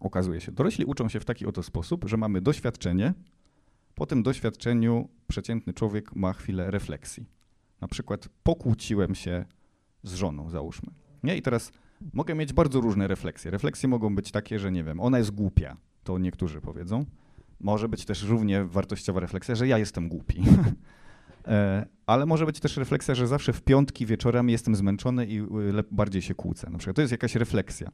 Okazuje 0.00 0.40
się, 0.40 0.52
dorośli 0.52 0.84
uczą 0.84 1.08
się 1.08 1.20
w 1.20 1.24
taki 1.24 1.46
oto 1.46 1.62
sposób, 1.62 2.04
że 2.08 2.16
mamy 2.16 2.40
doświadczenie, 2.40 3.14
po 3.94 4.06
tym 4.06 4.22
doświadczeniu 4.22 5.08
przeciętny 5.28 5.72
człowiek 5.74 6.16
ma 6.16 6.32
chwilę 6.32 6.70
refleksji. 6.70 7.26
Na 7.80 7.88
przykład 7.88 8.28
pokłóciłem 8.42 9.14
się 9.14 9.44
z 10.02 10.14
żoną, 10.14 10.50
załóżmy. 10.50 10.90
Nie? 11.22 11.36
I 11.36 11.42
teraz 11.42 11.72
mogę 12.12 12.34
mieć 12.34 12.52
bardzo 12.52 12.80
różne 12.80 13.08
refleksje. 13.08 13.50
Refleksje 13.50 13.88
mogą 13.88 14.14
być 14.14 14.30
takie, 14.30 14.58
że 14.58 14.72
nie 14.72 14.84
wiem, 14.84 15.00
ona 15.00 15.18
jest 15.18 15.30
głupia, 15.30 15.76
to 16.04 16.18
niektórzy 16.18 16.60
powiedzą. 16.60 17.04
Może 17.60 17.88
być 17.88 18.04
też 18.04 18.22
równie 18.22 18.64
wartościowa 18.64 19.20
refleksja, 19.20 19.54
że 19.54 19.68
ja 19.68 19.78
jestem 19.78 20.08
głupi. 20.08 20.42
E, 21.46 21.86
ale 22.06 22.26
może 22.26 22.46
być 22.46 22.60
też 22.60 22.76
refleksja, 22.76 23.14
że 23.14 23.26
zawsze 23.26 23.52
w 23.52 23.62
piątki 23.62 24.06
wieczorami 24.06 24.52
jestem 24.52 24.74
zmęczony 24.74 25.26
i 25.26 25.40
y, 25.40 25.44
bardziej 25.90 26.22
się 26.22 26.34
kłócę. 26.34 26.70
Na 26.70 26.78
przykład 26.78 26.96
to 26.96 27.02
jest 27.02 27.12
jakaś 27.12 27.34
refleksja. 27.34 27.90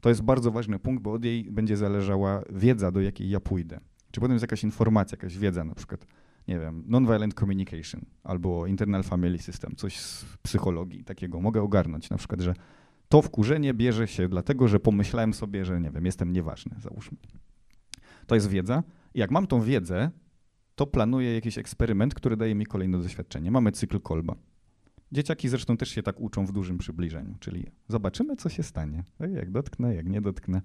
To 0.00 0.08
jest 0.08 0.22
bardzo 0.22 0.50
ważny 0.50 0.78
punkt, 0.78 1.02
bo 1.02 1.12
od 1.12 1.24
jej 1.24 1.50
będzie 1.50 1.76
zależała 1.76 2.42
wiedza, 2.52 2.90
do 2.90 3.00
jakiej 3.00 3.30
ja 3.30 3.40
pójdę. 3.40 3.80
Czy 4.10 4.20
potem 4.20 4.32
jest 4.32 4.42
jakaś 4.42 4.64
informacja, 4.64 5.16
jakaś 5.16 5.38
wiedza, 5.38 5.64
na 5.64 5.74
przykład, 5.74 6.06
nie 6.48 6.58
wiem, 6.58 6.84
nonviolent 6.86 7.34
communication 7.34 8.00
albo 8.24 8.66
internal 8.66 9.02
family 9.02 9.38
system, 9.38 9.76
coś 9.76 9.96
z 9.96 10.24
psychologii 10.42 11.04
takiego. 11.04 11.40
Mogę 11.40 11.62
ogarnąć 11.62 12.10
na 12.10 12.16
przykład, 12.16 12.40
że 12.40 12.54
to 13.10 13.22
wkurzenie 13.22 13.74
bierze 13.74 14.08
się 14.08 14.28
dlatego, 14.28 14.68
że 14.68 14.80
pomyślałem 14.80 15.34
sobie, 15.34 15.64
że 15.64 15.80
nie 15.80 15.90
wiem, 15.90 16.06
jestem 16.06 16.32
nieważny, 16.32 16.76
załóżmy. 16.78 17.18
To 18.26 18.34
jest 18.34 18.48
wiedza. 18.48 18.82
I 19.14 19.20
jak 19.20 19.30
mam 19.30 19.46
tą 19.46 19.62
wiedzę, 19.62 20.10
to 20.74 20.86
planuję 20.86 21.34
jakiś 21.34 21.58
eksperyment, 21.58 22.14
który 22.14 22.36
daje 22.36 22.54
mi 22.54 22.66
kolejne 22.66 22.98
doświadczenie. 22.98 23.50
Mamy 23.50 23.72
cykl 23.72 24.00
Kolba. 24.00 24.36
Dzieciaki 25.12 25.48
zresztą 25.48 25.76
też 25.76 25.88
się 25.88 26.02
tak 26.02 26.20
uczą 26.20 26.46
w 26.46 26.52
dużym 26.52 26.78
przybliżeniu, 26.78 27.34
czyli 27.40 27.66
zobaczymy, 27.88 28.36
co 28.36 28.48
się 28.48 28.62
stanie. 28.62 29.04
No 29.20 29.26
jak 29.26 29.50
dotknę, 29.50 29.94
jak 29.94 30.08
nie 30.08 30.20
dotknę. 30.20 30.62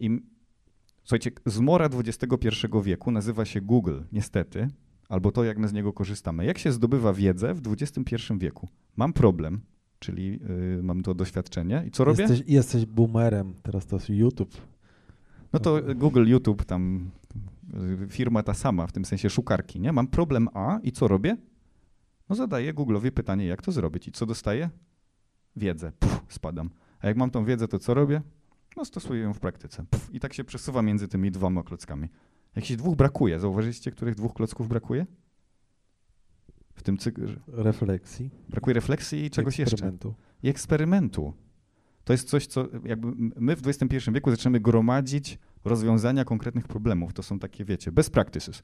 I 0.00 0.20
słuchajcie, 1.02 1.30
zmora 1.46 1.88
XXI 1.94 2.48
wieku 2.82 3.10
nazywa 3.10 3.44
się 3.44 3.60
Google, 3.60 4.00
niestety, 4.12 4.68
albo 5.08 5.32
to, 5.32 5.44
jak 5.44 5.58
my 5.58 5.68
z 5.68 5.72
niego 5.72 5.92
korzystamy. 5.92 6.44
Jak 6.44 6.58
się 6.58 6.72
zdobywa 6.72 7.12
wiedzę 7.12 7.54
w 7.54 7.60
XXI 7.66 8.16
wieku? 8.38 8.68
Mam 8.96 9.12
problem, 9.12 9.60
czyli 10.00 10.40
y, 10.78 10.82
mam 10.82 11.02
to 11.02 11.14
doświadczenie. 11.14 11.84
I 11.86 11.90
co 11.90 12.04
robię? 12.04 12.22
Jesteś, 12.22 12.42
jesteś 12.46 12.86
boomerem, 12.86 13.54
teraz 13.62 13.86
to 13.86 13.96
jest 13.96 14.08
YouTube. 14.08 14.56
No 15.52 15.58
to 15.58 15.80
Google, 15.94 16.26
YouTube, 16.26 16.64
tam 16.64 17.10
y, 18.04 18.08
firma 18.08 18.42
ta 18.42 18.54
sama, 18.54 18.86
w 18.86 18.92
tym 18.92 19.04
sensie 19.04 19.30
szukarki, 19.30 19.80
nie? 19.80 19.92
Mam 19.92 20.06
problem 20.06 20.48
A 20.54 20.78
i 20.82 20.92
co 20.92 21.08
robię? 21.08 21.36
No 22.28 22.36
zadaję 22.36 22.74
Google'owi 22.74 23.10
pytanie, 23.10 23.46
jak 23.46 23.62
to 23.62 23.72
zrobić 23.72 24.08
i 24.08 24.12
co 24.12 24.26
dostaję? 24.26 24.70
Wiedzę. 25.56 25.92
Puf, 25.98 26.24
spadam. 26.28 26.70
A 27.00 27.06
jak 27.06 27.16
mam 27.16 27.30
tą 27.30 27.44
wiedzę, 27.44 27.68
to 27.68 27.78
co 27.78 27.94
robię? 27.94 28.22
No 28.76 28.84
stosuję 28.84 29.22
ją 29.22 29.34
w 29.34 29.40
praktyce. 29.40 29.84
Puf, 29.90 30.14
I 30.14 30.20
tak 30.20 30.34
się 30.34 30.44
przesuwa 30.44 30.82
między 30.82 31.08
tymi 31.08 31.30
dwoma 31.30 31.62
klockami. 31.62 32.08
Jakichś 32.56 32.76
dwóch 32.76 32.96
brakuje. 32.96 33.40
Zauważyliście, 33.40 33.90
których 33.90 34.14
dwóch 34.14 34.34
klocków 34.34 34.68
brakuje? 34.68 35.06
W 36.74 36.82
tym 36.82 36.98
cyklu. 36.98 37.26
Refleksji. 37.46 38.30
Brakuje 38.48 38.74
refleksji 38.74 39.24
i 39.24 39.30
czegoś 39.30 39.58
jeszcze. 39.58 39.92
I 40.42 40.48
eksperymentu. 40.48 41.32
To 42.04 42.12
jest 42.12 42.28
coś, 42.28 42.46
co 42.46 42.68
jakby 42.84 43.12
my 43.36 43.56
w 43.56 43.68
XXI 43.68 44.10
wieku 44.12 44.30
zaczynamy 44.30 44.60
gromadzić 44.60 45.38
rozwiązania 45.64 46.24
konkretnych 46.24 46.68
problemów. 46.68 47.12
To 47.12 47.22
są 47.22 47.38
takie, 47.38 47.64
wiecie, 47.64 47.92
best 47.92 48.10
practices. 48.10 48.62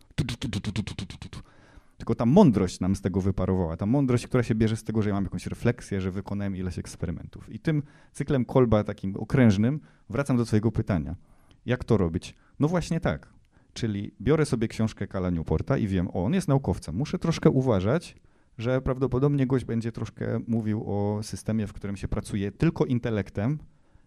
Tylko 1.97 2.15
ta 2.15 2.27
mądrość 2.27 2.81
nam 2.81 2.97
z 2.97 3.01
tego 3.01 3.21
wyparowała. 3.21 3.77
Ta 3.77 3.87
mądrość, 3.87 4.27
która 4.27 4.43
się 4.43 4.55
bierze 4.55 4.77
z 4.77 4.85
tego, 4.85 5.03
że 5.03 5.09
ja 5.09 5.15
mam 5.15 5.25
jakąś 5.25 5.47
refleksję, 5.47 6.01
że 6.01 6.11
wykonałem 6.11 6.57
ileś 6.57 6.79
eksperymentów. 6.79 7.53
I 7.53 7.59
tym 7.59 7.83
cyklem 8.13 8.45
kolba 8.45 8.85
takim 8.85 9.17
okrężnym 9.17 9.81
wracam 10.11 10.37
do 10.37 10.45
twojego 10.45 10.73
pytania. 10.73 11.17
Jak 11.67 11.85
to 11.85 11.97
robić? 11.97 12.35
No 12.61 12.69
właśnie 12.69 13.01
tak. 13.01 13.36
Czyli 13.77 14.15
biorę 14.21 14.47
sobie 14.47 14.69
książkę 14.69 15.07
Kala 15.07 15.31
Newporta 15.31 15.79
i 15.79 15.87
wiem, 15.87 16.09
o, 16.09 16.25
on 16.25 16.35
jest 16.35 16.49
naukowcem. 16.49 16.95
Muszę 16.95 17.19
troszkę 17.19 17.51
uważać, 17.51 18.17
że 18.59 18.81
prawdopodobnie 18.81 19.47
gość 19.47 19.65
będzie 19.65 19.93
troszkę 19.93 20.41
mówił 20.49 20.85
o 20.87 21.23
systemie, 21.23 21.67
w 21.67 21.73
którym 21.73 21.97
się 21.97 22.09
pracuje 22.09 22.53
tylko 22.53 22.85
intelektem 22.85 23.59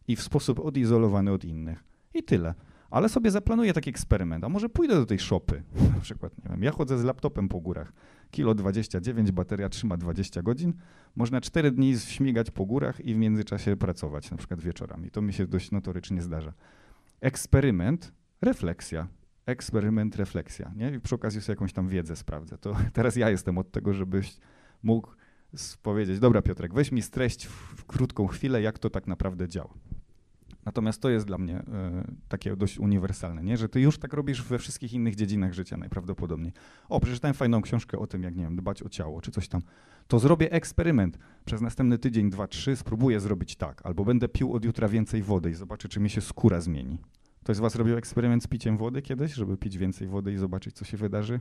i 0.07 0.15
w 0.15 0.21
sposób 0.21 0.59
odizolowany 0.59 1.31
od 1.31 1.45
innych. 1.45 1.83
I 2.13 2.23
tyle. 2.23 2.53
Ale 2.89 3.09
sobie 3.09 3.31
zaplanuję 3.31 3.73
taki 3.73 3.89
eksperyment. 3.89 4.43
A 4.43 4.49
może 4.49 4.69
pójdę 4.69 4.95
do 4.95 5.05
tej 5.05 5.19
shopy. 5.19 5.63
Na 5.95 6.01
przykład, 6.01 6.37
nie 6.37 6.49
wiem, 6.49 6.63
ja 6.63 6.71
chodzę 6.71 6.97
z 6.97 7.03
laptopem 7.03 7.49
po 7.49 7.59
górach. 7.59 7.93
Kilo 8.31 8.55
29, 8.55 9.31
bateria 9.31 9.69
trzyma 9.69 9.97
20 9.97 10.41
godzin. 10.41 10.73
Można 11.15 11.41
4 11.41 11.71
dni 11.71 11.99
śmigać 11.99 12.51
po 12.51 12.65
górach 12.65 13.05
i 13.05 13.13
w 13.13 13.17
międzyczasie 13.17 13.77
pracować, 13.77 14.31
na 14.31 14.37
przykład 14.37 14.61
wieczorami. 14.61 15.11
To 15.11 15.21
mi 15.21 15.33
się 15.33 15.47
dość 15.47 15.71
notorycznie 15.71 16.21
zdarza. 16.21 16.53
Eksperyment, 17.21 18.13
refleksja. 18.41 19.07
Eksperyment, 19.49 20.15
refleksja. 20.15 20.71
Nie? 20.75 20.91
I 20.91 20.99
przy 20.99 21.15
okazji 21.15 21.41
sobie 21.41 21.53
jakąś 21.53 21.73
tam 21.73 21.87
wiedzę 21.87 22.15
sprawdzę. 22.15 22.57
To 22.57 22.75
teraz 22.93 23.15
ja 23.15 23.29
jestem 23.29 23.57
od 23.57 23.71
tego, 23.71 23.93
żebyś 23.93 24.37
mógł 24.83 25.09
powiedzieć, 25.81 26.19
dobra 26.19 26.41
Piotrek, 26.41 26.73
weź 26.73 26.91
mi 26.91 27.01
streść 27.01 27.45
w, 27.45 27.85
krótką 27.85 28.27
chwilę, 28.27 28.61
jak 28.61 28.79
to 28.79 28.89
tak 28.89 29.07
naprawdę 29.07 29.47
działa. 29.47 29.73
Natomiast 30.65 31.01
to 31.01 31.09
jest 31.09 31.27
dla 31.27 31.37
mnie 31.37 31.59
y, 31.59 31.63
takie 32.27 32.55
dość 32.55 32.79
uniwersalne, 32.79 33.43
nie? 33.43 33.57
że 33.57 33.69
ty 33.69 33.81
już 33.81 33.97
tak 33.97 34.13
robisz 34.13 34.43
we 34.43 34.59
wszystkich 34.59 34.93
innych 34.93 35.15
dziedzinach 35.15 35.53
życia 35.53 35.77
najprawdopodobniej. 35.77 36.53
O, 36.89 36.99
przeczytałem 36.99 37.33
fajną 37.33 37.61
książkę 37.61 37.99
o 37.99 38.07
tym, 38.07 38.23
jak 38.23 38.35
nie 38.35 38.43
wiem, 38.43 38.55
dbać 38.55 38.83
o 38.83 38.89
ciało, 38.89 39.21
czy 39.21 39.31
coś 39.31 39.47
tam. 39.47 39.61
To 40.07 40.19
zrobię 40.19 40.51
eksperyment. 40.51 41.17
Przez 41.45 41.61
następny 41.61 41.97
tydzień, 41.97 42.29
dwa, 42.29 42.47
trzy 42.47 42.75
spróbuję 42.75 43.19
zrobić 43.19 43.55
tak. 43.55 43.81
Albo 43.85 44.05
będę 44.05 44.27
pił 44.27 44.53
od 44.53 44.65
jutra 44.65 44.87
więcej 44.87 45.23
wody 45.23 45.49
i 45.49 45.53
zobaczę, 45.53 45.89
czy 45.89 45.99
mi 45.99 46.09
się 46.09 46.21
skóra 46.21 46.61
zmieni. 46.61 46.97
Ktoś 47.49 47.57
z 47.57 47.59
was 47.59 47.75
robił 47.75 47.97
eksperyment 47.97 48.43
z 48.43 48.47
piciem 48.47 48.77
wody 48.77 49.01
kiedyś, 49.01 49.33
żeby 49.33 49.57
pić 49.57 49.77
więcej 49.77 50.07
wody 50.07 50.33
i 50.33 50.37
zobaczyć, 50.37 50.75
co 50.75 50.85
się 50.85 50.97
wydarzy? 50.97 51.39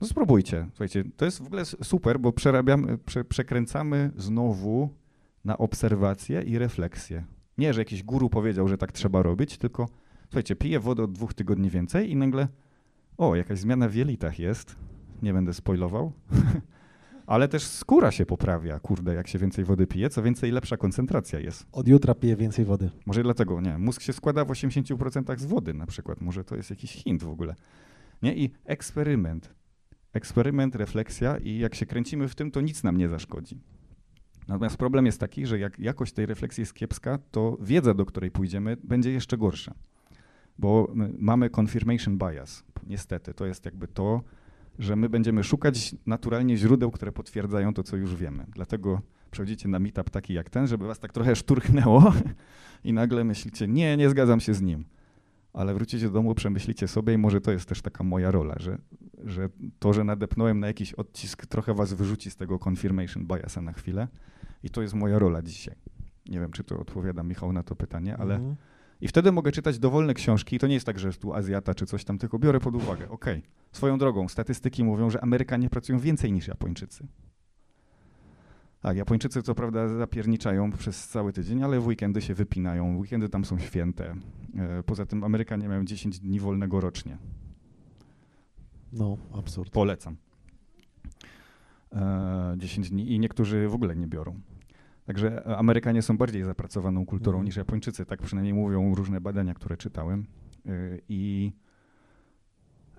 No 0.00 0.06
spróbujcie. 0.06 0.66
Słuchajcie, 0.70 1.04
to 1.16 1.24
jest 1.24 1.42
w 1.42 1.46
ogóle 1.46 1.64
super, 1.64 2.20
bo 2.20 2.32
przerabiamy, 2.32 2.98
prze, 2.98 3.24
przekręcamy 3.24 4.10
znowu 4.16 4.88
na 5.44 5.58
obserwację 5.58 6.42
i 6.42 6.58
refleksję. 6.58 7.24
Nie, 7.58 7.74
że 7.74 7.80
jakiś 7.80 8.02
guru 8.02 8.30
powiedział, 8.30 8.68
że 8.68 8.78
tak 8.78 8.92
trzeba 8.92 9.22
robić, 9.22 9.58
tylko 9.58 9.88
słuchajcie, 10.22 10.56
piję 10.56 10.80
wodę 10.80 11.02
od 11.02 11.12
dwóch 11.12 11.34
tygodni 11.34 11.70
więcej 11.70 12.10
i 12.10 12.16
nagle, 12.16 12.48
o, 13.18 13.36
jakaś 13.36 13.58
zmiana 13.58 13.88
w 13.88 13.94
jelitach 13.94 14.38
jest. 14.38 14.76
Nie 15.22 15.32
będę 15.32 15.54
spoilował. 15.54 16.12
Ale 17.30 17.48
też 17.48 17.62
skóra 17.62 18.10
się 18.10 18.26
poprawia, 18.26 18.80
kurde, 18.80 19.14
jak 19.14 19.28
się 19.28 19.38
więcej 19.38 19.64
wody 19.64 19.86
pije, 19.86 20.10
co 20.10 20.22
więcej 20.22 20.50
lepsza 20.50 20.76
koncentracja 20.76 21.40
jest. 21.40 21.66
Od 21.72 21.88
jutra 21.88 22.14
piję 22.14 22.36
więcej 22.36 22.64
wody. 22.64 22.90
Może 23.06 23.22
dlatego, 23.22 23.60
nie. 23.60 23.78
Mózg 23.78 24.02
się 24.02 24.12
składa 24.12 24.44
w 24.44 24.48
80% 24.48 25.38
z 25.38 25.44
wody 25.44 25.74
na 25.74 25.86
przykład. 25.86 26.20
Może 26.20 26.44
to 26.44 26.56
jest 26.56 26.70
jakiś 26.70 26.92
hint 26.92 27.22
w 27.22 27.28
ogóle. 27.28 27.54
Nie? 28.22 28.36
I 28.36 28.50
eksperyment. 28.64 29.54
Eksperyment, 30.12 30.74
refleksja 30.74 31.38
i 31.38 31.58
jak 31.58 31.74
się 31.74 31.86
kręcimy 31.86 32.28
w 32.28 32.34
tym, 32.34 32.50
to 32.50 32.60
nic 32.60 32.82
nam 32.82 32.96
nie 32.96 33.08
zaszkodzi. 33.08 33.60
Natomiast 34.48 34.76
problem 34.76 35.06
jest 35.06 35.20
taki, 35.20 35.46
że 35.46 35.58
jak 35.58 35.78
jakość 35.78 36.12
tej 36.12 36.26
refleksji 36.26 36.62
jest 36.62 36.74
kiepska, 36.74 37.18
to 37.30 37.56
wiedza, 37.60 37.94
do 37.94 38.06
której 38.06 38.30
pójdziemy, 38.30 38.76
będzie 38.84 39.10
jeszcze 39.12 39.38
gorsza. 39.38 39.74
Bo 40.58 40.92
mamy 41.18 41.50
confirmation 41.60 42.18
bias. 42.18 42.64
Niestety, 42.86 43.34
to 43.34 43.46
jest 43.46 43.64
jakby 43.64 43.88
to, 43.88 44.22
że 44.80 44.96
my 44.96 45.08
będziemy 45.08 45.44
szukać 45.44 45.94
naturalnie 46.06 46.56
źródeł, 46.56 46.90
które 46.90 47.12
potwierdzają 47.12 47.74
to, 47.74 47.82
co 47.82 47.96
już 47.96 48.16
wiemy. 48.16 48.46
Dlatego 48.54 49.00
przechodzicie 49.30 49.68
na 49.68 49.78
meetup 49.78 50.10
taki 50.10 50.34
jak 50.34 50.50
ten, 50.50 50.66
żeby 50.66 50.86
was 50.86 50.98
tak 50.98 51.12
trochę 51.12 51.36
szturchnęło 51.36 52.12
i 52.84 52.92
nagle 52.92 53.24
myślicie, 53.24 53.68
nie, 53.68 53.96
nie 53.96 54.10
zgadzam 54.10 54.40
się 54.40 54.54
z 54.54 54.62
nim. 54.62 54.84
Ale 55.52 55.74
wrócicie 55.74 56.06
do 56.06 56.12
domu, 56.12 56.34
przemyślicie 56.34 56.88
sobie 56.88 57.14
i 57.14 57.18
może 57.18 57.40
to 57.40 57.52
jest 57.52 57.68
też 57.68 57.82
taka 57.82 58.04
moja 58.04 58.30
rola, 58.30 58.54
że, 58.58 58.78
że 59.24 59.48
to, 59.78 59.92
że 59.92 60.04
nadepnąłem 60.04 60.60
na 60.60 60.66
jakiś 60.66 60.94
odcisk, 60.94 61.46
trochę 61.46 61.74
was 61.74 61.92
wyrzuci 61.92 62.30
z 62.30 62.36
tego 62.36 62.58
confirmation 62.68 63.26
biasa 63.26 63.62
na 63.62 63.72
chwilę 63.72 64.08
i 64.62 64.70
to 64.70 64.82
jest 64.82 64.94
moja 64.94 65.18
rola 65.18 65.42
dzisiaj. 65.42 65.74
Nie 66.28 66.40
wiem, 66.40 66.52
czy 66.52 66.64
to 66.64 66.78
odpowiada 66.78 67.22
Michał 67.22 67.52
na 67.52 67.62
to 67.62 67.76
pytanie, 67.76 68.16
ale 68.16 68.34
Mhm. 68.34 68.56
I 69.00 69.08
wtedy 69.08 69.32
mogę 69.32 69.52
czytać 69.52 69.78
dowolne 69.78 70.14
książki. 70.14 70.58
To 70.58 70.66
nie 70.66 70.74
jest 70.74 70.86
tak, 70.86 70.98
że 70.98 71.12
tu 71.12 71.34
Azjata 71.34 71.74
czy 71.74 71.86
coś 71.86 72.04
tam, 72.04 72.18
tylko 72.18 72.38
biorę 72.38 72.60
pod 72.60 72.74
uwagę. 72.74 73.08
Okej, 73.08 73.42
swoją 73.72 73.98
drogą, 73.98 74.28
statystyki 74.28 74.84
mówią, 74.84 75.10
że 75.10 75.20
Amerykanie 75.20 75.70
pracują 75.70 75.98
więcej 75.98 76.32
niż 76.32 76.48
Japończycy. 76.48 77.06
Tak, 78.80 78.96
Japończycy 78.96 79.42
co 79.42 79.54
prawda 79.54 79.88
zapierniczają 79.88 80.72
przez 80.72 81.08
cały 81.08 81.32
tydzień, 81.32 81.62
ale 81.62 81.80
w 81.80 81.86
weekendy 81.86 82.22
się 82.22 82.34
wypinają, 82.34 82.96
weekendy 82.98 83.28
tam 83.28 83.44
są 83.44 83.58
święte. 83.58 84.14
E, 84.56 84.82
Poza 84.82 85.06
tym 85.06 85.24
Amerykanie 85.24 85.68
mają 85.68 85.84
10 85.84 86.18
dni 86.18 86.40
wolnego 86.40 86.80
rocznie. 86.80 87.18
No, 88.92 89.16
absurd. 89.32 89.72
Polecam. 89.72 90.16
E, 91.92 92.54
10 92.58 92.90
dni 92.90 93.12
i 93.12 93.18
niektórzy 93.18 93.68
w 93.68 93.74
ogóle 93.74 93.96
nie 93.96 94.06
biorą. 94.06 94.40
Także 95.10 95.46
e, 95.46 95.56
Amerykanie 95.56 96.02
są 96.02 96.18
bardziej 96.18 96.44
zapracowaną 96.44 97.06
kulturą 97.06 97.36
Mhm. 97.36 97.46
niż 97.46 97.56
Japończycy, 97.56 98.06
tak 98.06 98.22
przynajmniej 98.22 98.54
mówią 98.54 98.94
różne 98.94 99.20
badania, 99.20 99.54
które 99.54 99.76
czytałem. 99.76 100.26
E, 100.66 100.70
I 101.08 101.52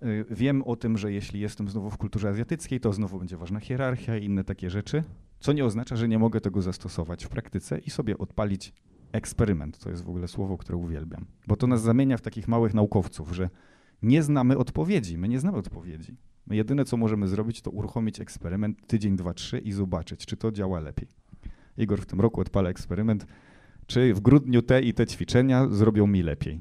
e, 0.01 0.05
wiem 0.36 0.64
o 0.64 0.76
tym, 0.76 0.97
że 0.97 1.12
jeśli 1.12 1.39
jestem 1.39 1.70
znowu 1.70 1.89
w 1.89 1.97
kulturze 1.97 2.30
azjatyckiej, 2.30 2.80
to 2.80 2.93
znowu 2.93 3.20
będzie 3.20 3.38
ważna 3.38 3.59
hierarchia 3.59 4.18
i 4.18 4.26
inne 4.26 4.43
takie 4.43 4.70
rzeczy, 4.70 5.03
co 5.39 5.53
nie 5.53 5.66
oznacza, 5.66 5.95
że 5.95 6.07
nie 6.07 6.20
mogę 6.20 6.41
tego 6.41 6.62
zastosować 6.62 7.26
w 7.26 7.30
praktyce 7.30 7.80
i 7.80 7.89
sobie 7.89 8.18
odpalić 8.18 8.74
eksperyment. 9.12 9.78
To 9.78 9.89
jest 9.89 10.03
w 10.03 10.09
ogóle 10.09 10.28
słowo, 10.28 10.57
które 10.57 10.78
uwielbiam, 10.78 11.26
bo 11.47 11.55
to 11.55 11.68
nas 11.68 11.82
zamienia 11.82 12.18
w 12.18 12.22
takich 12.22 12.47
małych 12.47 12.74
naukowców, 12.74 13.32
że 13.36 13.49
nie 14.01 14.24
znamy 14.24 14.57
odpowiedzi. 14.57 15.18
My 15.18 15.28
nie 15.28 15.39
znamy 15.39 15.57
odpowiedzi. 15.57 16.18
My 16.47 16.55
jedyne, 16.55 16.86
co 16.86 16.97
możemy 16.97 17.28
zrobić, 17.28 17.62
to 17.62 17.72
uruchomić 17.72 18.20
eksperyment 18.20 18.88
tydzień, 18.88 19.16
dwa, 19.16 19.34
trzy 19.34 19.59
i 19.59 19.72
zobaczyć, 19.72 20.26
czy 20.26 20.38
to 20.38 20.51
działa 20.51 20.80
lepiej. 20.80 21.21
Igor 21.78 22.02
w 22.02 22.06
tym 22.06 22.22
roku 22.22 22.42
odpala 22.42 22.70
eksperyment, 22.70 23.26
czy 23.88 24.14
w 24.14 24.20
grudniu 24.20 24.62
te 24.62 24.82
i 24.82 24.94
te 24.94 25.08
ćwiczenia 25.08 25.68
zrobią 25.68 26.08
mi 26.08 26.24
lepiej. 26.24 26.60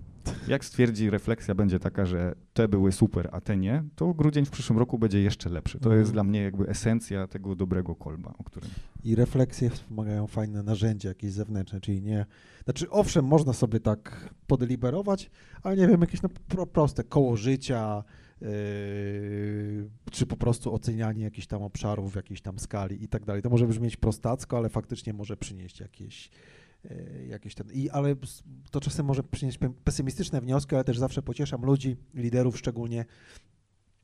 Jak 0.48 0.64
stwierdzi, 0.64 1.10
refleksja 1.10 1.54
będzie 1.54 1.78
taka, 1.78 2.06
że 2.06 2.34
te 2.52 2.68
były 2.68 2.92
super, 2.92 3.28
a 3.32 3.40
te 3.40 3.56
nie, 3.56 3.84
to 3.96 4.14
grudzień 4.14 4.44
w 4.44 4.50
przyszłym 4.50 4.78
roku 4.78 4.98
będzie 4.98 5.22
jeszcze 5.22 5.50
lepszy. 5.50 5.78
To 5.78 5.92
jest 5.92 6.08
Mhm. 6.08 6.12
dla 6.12 6.24
mnie 6.24 6.42
jakby 6.42 6.68
esencja 6.68 7.26
tego 7.26 7.56
dobrego 7.56 7.94
kolba, 7.94 8.34
o 8.38 8.44
którym... 8.44 8.70
I 9.04 9.14
refleksje 9.14 9.70
wspomagają 9.70 10.26
fajne 10.26 10.62
narzędzia 10.62 11.08
jakieś 11.08 11.32
zewnętrzne, 11.32 11.80
czyli 11.80 12.02
nie... 12.02 12.26
Znaczy, 12.64 12.90
owszem, 12.90 13.24
można 13.24 13.52
sobie 13.52 13.80
tak 13.80 14.34
podeliberować, 14.46 15.30
ale 15.62 15.76
nie 15.76 15.88
wiem, 15.88 16.00
jakieś 16.00 16.22
no, 16.22 16.28
pro, 16.48 16.66
proste 16.66 17.04
koło 17.04 17.36
życia, 17.36 18.04
czy 20.10 20.26
po 20.26 20.36
prostu 20.36 20.74
ocenianie 20.74 21.24
jakichś 21.24 21.46
tam 21.46 21.62
obszarów 21.62 22.12
w 22.12 22.16
jakiejś 22.16 22.40
tam 22.40 22.58
skali 22.58 23.04
i 23.04 23.08
tak 23.08 23.24
dalej. 23.24 23.42
To 23.42 23.50
może 23.50 23.66
brzmieć 23.66 23.96
prostacko, 23.96 24.56
ale 24.56 24.68
faktycznie 24.68 25.12
może 25.12 25.36
przynieść 25.36 25.80
jakieś, 25.80 26.30
yy, 26.84 27.26
jakieś 27.28 27.54
ten... 27.54 27.72
I, 27.72 27.90
ale 27.90 28.16
to 28.70 28.80
czasem 28.80 29.06
może 29.06 29.22
przynieść 29.22 29.58
pe- 29.58 29.72
pesymistyczne 29.84 30.40
wnioski, 30.40 30.74
ale 30.74 30.84
też 30.84 30.98
zawsze 30.98 31.22
pocieszam 31.22 31.62
ludzi, 31.62 31.96
liderów 32.14 32.58
szczególnie, 32.58 33.04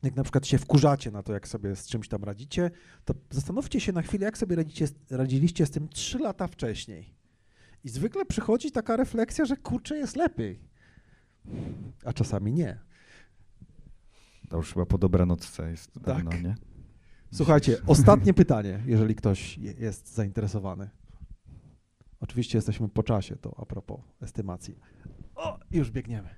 jak 0.03 0.17
na 0.17 0.23
przykład 0.23 0.47
się 0.47 0.59
wkurzacie 0.59 1.11
na 1.11 1.23
to, 1.23 1.33
jak 1.33 1.49
sobie 1.49 1.77
z 1.77 1.87
czymś 1.87 2.09
tam 2.09 2.25
radzicie, 2.25 2.71
to 3.05 3.15
zastanówcie 3.31 3.81
się 3.81 3.93
na 3.93 4.03
chwilę, 4.03 4.25
jak 4.25 4.39
sobie 4.39 4.57
radzicie, 4.57 4.89
radziliście 5.11 5.67
z 5.67 5.71
tym 5.71 5.89
trzy 5.89 6.19
lata 6.19 6.47
wcześniej. 6.47 7.15
I 7.85 7.89
zwykle 7.89 8.25
przychodzi 8.25 8.71
taka 8.71 8.97
refleksja, 8.97 9.45
że 9.45 9.57
kurczę, 9.57 9.97
jest 9.97 10.17
lepiej. 10.17 10.61
A 12.05 12.13
czasami 12.13 12.53
nie. 12.53 12.87
To 14.49 14.57
już 14.57 14.73
chyba 14.73 14.87
po 14.87 14.99
dobranocce 14.99 15.71
jest 15.71 15.93
Tak. 15.93 16.03
dawno, 16.03 16.31
nie? 16.33 16.55
Słuchajcie, 17.33 17.77
ostatnie 17.87 18.35
pytanie, 18.35 18.83
jeżeli 18.87 19.15
ktoś 19.15 19.59
je- 19.59 19.73
jest 19.73 20.15
zainteresowany. 20.15 20.91
Oczywiście 22.21 22.59
jesteśmy 22.59 22.89
po 22.89 23.03
czasie, 23.03 23.37
to 23.37 23.55
a 23.59 23.67
propos 23.67 24.01
estymacji. 24.21 24.79
O, 25.35 25.59
już 25.71 25.91
biegniemy. 25.91 26.29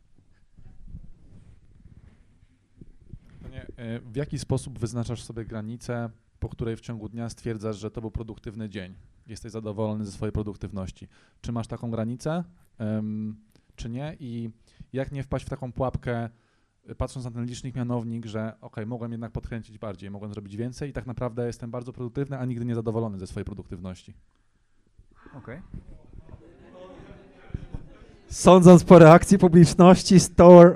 Panie, 3.43 3.67
e, 3.77 4.01
W 4.01 4.17
jaki 4.17 4.39
sposób 4.39 4.79
wyznaczasz 4.79 5.23
sobie 5.23 5.45
granicę, 5.45 6.11
po 6.41 6.49
której 6.49 6.77
w 6.77 6.81
ciągu 6.81 7.09
dnia 7.09 7.29
stwierdzasz, 7.29 7.77
że 7.79 7.91
to 7.91 8.01
był 8.01 8.11
produktywny 8.11 8.69
dzień? 8.69 8.95
Jesteś 9.27 9.53
zadowolony 9.53 10.05
ze 10.05 10.13
swojej 10.13 10.33
produktywności. 10.33 11.09
Czy 11.41 11.53
masz 11.53 11.67
taką 11.67 11.91
granicę, 11.91 12.45
em, 12.79 13.37
czy 13.77 13.89
nie? 13.91 14.17
I 14.21 14.51
jak 14.93 15.13
nie 15.13 15.23
wpaść 15.23 15.47
w 15.47 15.49
taką 15.49 15.73
pułapkę, 15.73 16.29
patrząc 16.95 17.25
na 17.25 17.31
ten 17.31 17.45
licznik 17.45 17.75
mianownik, 17.77 18.27
że 18.27 18.53
ok, 18.61 18.77
mogłem 18.87 19.13
jednak 19.13 19.33
podkręcić 19.33 19.79
bardziej, 19.79 20.11
mogłem 20.11 20.33
zrobić 20.33 20.57
więcej 20.57 20.91
i 20.91 20.93
tak 20.93 21.07
naprawdę 21.07 21.47
jestem 21.47 21.71
bardzo 21.71 21.93
produktywny, 21.93 22.39
a 22.39 22.45
nigdy 22.45 22.65
nie 22.65 22.75
zadowolony 22.75 23.19
ze 23.19 23.27
swojej 23.27 23.45
produktywności. 23.45 24.15
Okej. 25.35 25.61
Sądząc 28.29 28.85
po 28.85 28.99
reakcji 28.99 29.39
publiczności, 29.39 30.21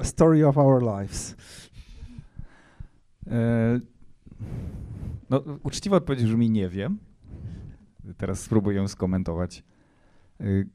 story 0.03 0.47
of 0.47 0.59
our 0.59 0.83
lives. 0.83 1.37
E, 3.27 3.81
No, 5.31 5.43
uczciwa 5.63 5.97
odpowiedź 5.97 6.25
brzmi 6.25 6.51
nie 6.51 6.69
wiem. 6.69 6.99
Teraz 8.17 8.41
spróbuję 8.41 8.77
ją 8.77 8.89
skomentować. 8.89 9.65
Y, 10.41 10.69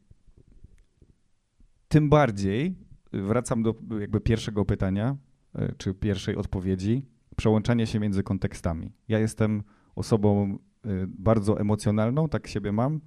Tym 1.87 2.09
bardziej 2.09 2.75
wracam 3.13 3.63
do 3.63 3.75
jakby 3.99 4.21
pierwszego 4.21 4.65
pytania, 4.65 5.17
y, 5.59 5.73
czy 5.77 5.93
pierwszej 5.93 6.35
odpowiedzi, 6.35 7.05
przełączanie 7.35 7.87
się 7.87 7.99
między 7.99 8.23
kontekstami. 8.23 8.91
Ja 9.07 9.19
jestem 9.19 9.63
osobą 9.95 10.57
y, 10.85 11.07
bardzo 11.07 11.59
emocjonalną, 11.59 12.29
tak 12.29 12.47
siebie 12.47 12.71
mam. 12.71 12.95
Y, 12.95 12.99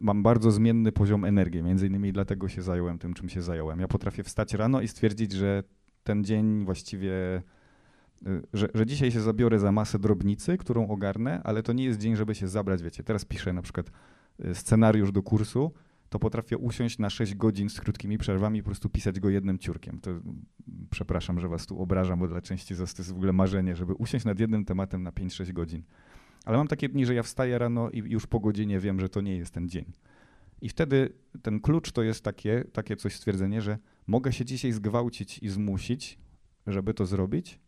Mam 0.00 0.22
bardzo 0.22 0.50
zmienny 0.50 0.92
poziom 0.92 1.24
energii, 1.24 1.62
między 1.62 1.86
innymi 1.86 2.12
dlatego 2.12 2.48
się 2.48 2.62
zająłem 2.62 2.98
tym, 2.98 3.14
czym 3.14 3.28
się 3.28 3.42
zająłem. 3.42 3.80
Ja 3.80 3.88
potrafię 3.88 4.24
wstać 4.24 4.54
rano 4.54 4.80
i 4.80 4.88
stwierdzić, 4.88 5.32
że 5.32 5.62
ten 6.04 6.24
dzień 6.24 6.64
właściwie, 6.64 7.42
że, 8.52 8.68
że 8.74 8.86
dzisiaj 8.86 9.10
się 9.10 9.20
zabiorę 9.20 9.58
za 9.58 9.72
masę 9.72 9.98
drobnicy, 9.98 10.56
którą 10.56 10.88
ogarnę, 10.88 11.40
ale 11.44 11.62
to 11.62 11.72
nie 11.72 11.84
jest 11.84 11.98
dzień, 11.98 12.16
żeby 12.16 12.34
się 12.34 12.48
zabrać, 12.48 12.82
wiecie. 12.82 13.04
Teraz 13.04 13.24
piszę 13.24 13.52
na 13.52 13.62
przykład 13.62 13.90
scenariusz 14.52 15.12
do 15.12 15.22
kursu, 15.22 15.72
to 16.08 16.18
potrafię 16.18 16.58
usiąść 16.58 16.98
na 16.98 17.10
6 17.10 17.34
godzin 17.34 17.70
z 17.70 17.80
krótkimi 17.80 18.18
przerwami 18.18 18.58
i 18.58 18.62
po 18.62 18.66
prostu 18.66 18.88
pisać 18.88 19.20
go 19.20 19.30
jednym 19.30 19.58
ciurkiem. 19.58 20.00
To 20.00 20.10
mm, 20.10 20.46
przepraszam, 20.90 21.40
że 21.40 21.48
was 21.48 21.66
tu 21.66 21.82
obrażam, 21.82 22.18
bo 22.18 22.28
dla 22.28 22.42
części 22.42 22.74
z 22.74 22.78
was 22.78 22.94
to 22.94 23.02
jest 23.02 23.12
w 23.12 23.16
ogóle 23.16 23.32
marzenie, 23.32 23.76
żeby 23.76 23.94
usiąść 23.94 24.24
nad 24.24 24.40
jednym 24.40 24.64
tematem 24.64 25.02
na 25.02 25.10
5-6 25.10 25.52
godzin. 25.52 25.82
Ale 26.44 26.58
mam 26.58 26.68
takie 26.68 26.88
dni, 26.88 27.06
że 27.06 27.14
ja 27.14 27.22
wstaję 27.22 27.58
rano 27.58 27.90
i 27.90 27.98
już 27.98 28.26
po 28.26 28.40
godzinie 28.40 28.80
wiem, 28.80 29.00
że 29.00 29.08
to 29.08 29.20
nie 29.20 29.36
jest 29.36 29.54
ten 29.54 29.68
dzień. 29.68 29.92
I 30.60 30.68
wtedy 30.68 31.12
ten 31.42 31.60
klucz 31.60 31.92
to 31.92 32.02
jest 32.02 32.24
takie, 32.24 32.64
takie 32.72 32.96
coś 32.96 33.16
stwierdzenie, 33.16 33.62
że 33.62 33.78
mogę 34.06 34.32
się 34.32 34.44
dzisiaj 34.44 34.72
zgwałcić 34.72 35.38
i 35.38 35.48
zmusić, 35.48 36.18
żeby 36.66 36.94
to 36.94 37.06
zrobić, 37.06 37.60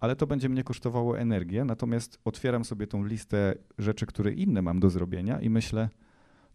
ale 0.00 0.16
to 0.16 0.26
będzie 0.26 0.48
mnie 0.48 0.64
kosztowało 0.64 1.18
energię, 1.18 1.64
natomiast 1.64 2.20
otwieram 2.24 2.64
sobie 2.64 2.86
tą 2.86 3.04
listę 3.04 3.54
rzeczy, 3.78 4.06
które 4.06 4.32
inne 4.32 4.62
mam 4.62 4.80
do 4.80 4.90
zrobienia 4.90 5.40
i 5.40 5.50
myślę, 5.50 5.88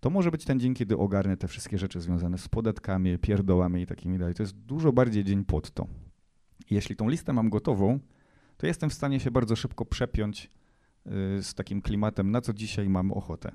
to 0.04 0.10
może 0.10 0.32
być 0.32 0.46
ten 0.46 0.60
dzień, 0.60 0.74
kiedy 0.74 0.98
ogarnę 0.98 1.38
te 1.38 1.48
wszystkie 1.48 1.78
rzeczy 1.78 2.02
związane 2.02 2.38
z 2.38 2.48
podatkami, 2.48 3.18
pierdołami 3.18 3.82
i 3.82 3.86
takimi 3.86 4.18
dalej. 4.18 4.36
To 4.36 4.44
jest 4.44 4.56
dużo 4.56 4.92
bardziej 4.92 5.24
dzień 5.24 5.46
pod 5.46 5.72
to. 5.72 5.88
Jeśli 6.70 6.96
tą 6.96 7.10
listę 7.10 7.34
mam 7.34 7.50
gotową, 7.50 8.00
to 8.58 8.68
jestem 8.68 8.90
w 8.90 8.94
stanie 8.94 9.20
się 9.20 9.32
bardzo 9.32 9.56
szybko 9.56 9.86
przepiąć 9.86 10.52
y, 11.38 11.44
z 11.44 11.54
takim 11.54 11.82
klimatem, 11.82 12.32
na 12.32 12.42
co 12.42 12.54
dzisiaj 12.54 12.90
mam 12.90 13.12
ochotę. 13.12 13.52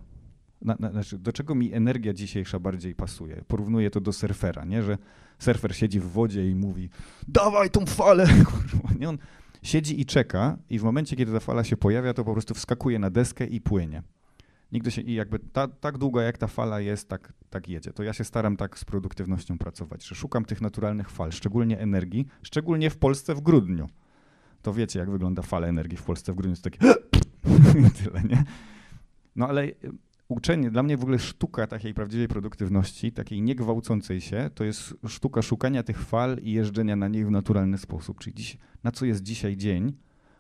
Na, 0.63 0.77
na, 0.81 0.91
znaczy, 0.91 1.19
do 1.19 1.33
czego 1.33 1.55
mi 1.55 1.73
energia 1.73 2.13
dzisiejsza 2.13 2.59
bardziej 2.59 2.95
pasuje? 2.95 3.45
Porównuję 3.49 3.91
to 3.91 4.01
do 4.01 4.13
surfera, 4.13 4.65
nie? 4.65 4.83
że 4.83 4.99
surfer 5.39 5.77
siedzi 5.77 6.01
w 6.01 6.07
wodzie 6.07 6.51
i 6.51 6.55
mówi 6.55 6.91
dawaj 7.29 7.71
tą 7.71 7.87
falę, 7.87 8.27
kurwa, 8.51 8.95
nie? 9.01 9.09
On 9.09 9.19
siedzi 9.63 10.01
i 10.01 10.07
czeka 10.07 10.59
i 10.71 10.79
w 10.79 10.83
momencie, 10.83 11.17
kiedy 11.17 11.33
ta 11.33 11.41
fala 11.41 11.65
się 11.65 11.77
pojawia, 11.77 12.15
to 12.15 12.25
po 12.25 12.33
prostu 12.33 12.55
wskakuje 12.55 12.99
na 12.99 13.11
deskę 13.11 13.47
i 13.47 13.61
płynie. 13.61 14.03
Nigdy 14.73 14.91
się, 14.91 15.03
i 15.03 15.15
jakby 15.15 15.39
ta, 15.39 15.69
tak 15.69 15.99
długo 15.99 16.21
jak 16.21 16.39
ta 16.39 16.47
fala 16.47 16.81
jest, 16.81 17.09
tak, 17.09 17.33
tak 17.51 17.69
jedzie. 17.69 17.93
To 17.93 18.03
ja 18.03 18.13
się 18.13 18.25
staram 18.25 18.57
tak 18.57 18.79
z 18.79 18.85
produktywnością 18.85 19.59
pracować, 19.59 20.07
że 20.07 20.15
szukam 20.15 20.45
tych 20.45 20.61
naturalnych 20.61 21.11
fal, 21.11 21.33
szczególnie 21.33 21.79
energii, 21.79 22.27
szczególnie 22.43 22.91
w 22.91 22.97
Polsce 22.97 23.35
w 23.35 23.41
grudniu. 23.41 23.89
To 24.63 24.73
wiecie, 24.73 24.99
jak 24.99 25.11
wygląda 25.11 25.43
fala 25.43 25.67
energii 25.67 25.99
w 25.99 26.03
Polsce 26.03 26.33
w 26.33 26.37
grudniu, 26.37 26.57
to 26.57 26.63
takie 26.63 26.79
tyle, 28.05 28.23
nie? 28.23 28.45
No 29.37 29.49
ale 29.49 29.65
y, 29.65 29.75
uczenie, 30.29 30.71
dla 30.71 30.83
mnie 30.83 30.97
w 30.97 31.03
ogóle 31.03 31.19
sztuka 31.19 31.67
takiej 31.67 31.95
prawdziwej 31.95 32.29
produktywności, 32.29 33.13
takiej 33.13 33.43
niegwałcącej 33.43 34.21
się, 34.21 34.51
to 34.55 34.65
jest 34.65 34.95
sztuka 35.07 35.43
szukania 35.43 35.83
tych 35.83 36.03
fal 36.03 36.39
i 36.43 36.53
jeżdżenia 36.53 36.97
na 36.97 37.09
nich 37.09 37.27
w 37.27 37.31
naturalny 37.31 37.79
sposób. 37.79 38.21
Czyli 38.21 38.35
dziś, 38.35 38.59
na 38.85 38.93
co 38.93 39.07
jest 39.07 39.23
dzisiaj 39.23 39.57
dzień, 39.57 39.93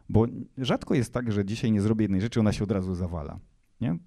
bo 0.09 0.27
rzadko 0.59 0.95
jest 0.95 1.13
tak, 1.13 1.33
że 1.33 1.45
dzisiaj 1.45 1.73
nie 1.73 1.81
zrobię 1.81 2.05
jednej 2.05 2.21
rzeczy, 2.21 2.41
ona 2.41 2.53
się 2.53 2.65
od 2.65 2.71
razu 2.71 2.95
zawala. 2.95 3.39
Nie? 3.81 3.99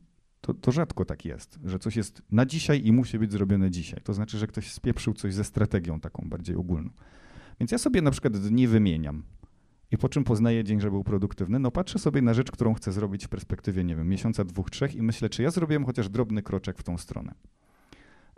To, 0.42 0.54
to 0.54 0.72
rzadko 0.72 1.06
tak 1.06 1.26
jest, 1.26 1.60
że 1.66 1.80
coś 1.80 1.96
jest 1.96 2.22
na 2.32 2.46
dzisiaj 2.46 2.86
i 2.86 2.92
musi 2.92 3.20
być 3.20 3.32
zrobione 3.32 3.72
dzisiaj. 3.72 4.02
To 4.04 4.14
znaczy, 4.14 4.38
że 4.38 4.48
ktoś 4.48 4.72
spieprzył 4.72 5.14
coś 5.14 5.34
ze 5.34 5.44
strategią 5.44 6.00
taką 6.00 6.30
bardziej 6.30 6.56
ogólną. 6.56 6.90
Więc 7.60 7.72
ja 7.72 7.78
sobie 7.78 8.02
na 8.02 8.12
przykład 8.12 8.38
dni 8.38 8.68
wymieniam. 8.68 9.24
I 9.92 9.98
po 9.98 10.10
czym 10.10 10.24
poznaję 10.24 10.64
dzień, 10.64 10.82
że 10.82 10.92
był 10.92 11.04
produktywny? 11.04 11.60
No 11.60 11.72
patrzę 11.72 12.00
sobie 12.00 12.22
na 12.22 12.34
rzecz, 12.34 12.52
którą 12.52 12.74
chcę 12.74 12.92
zrobić 12.92 13.26
w 13.26 13.30
perspektywie, 13.30 13.84
nie 13.84 13.96
wiem, 13.96 14.10
miesiąca, 14.10 14.44
dwóch, 14.44 14.70
trzech 14.70 14.96
i 14.96 15.02
myślę, 15.02 15.30
czy 15.30 15.44
ja 15.44 15.52
zrobiłem 15.52 15.86
chociaż 15.86 16.10
drobny 16.10 16.44
kroczek 16.44 16.78
w 16.78 16.84
tą 16.84 16.98
stronę. 16.98 17.34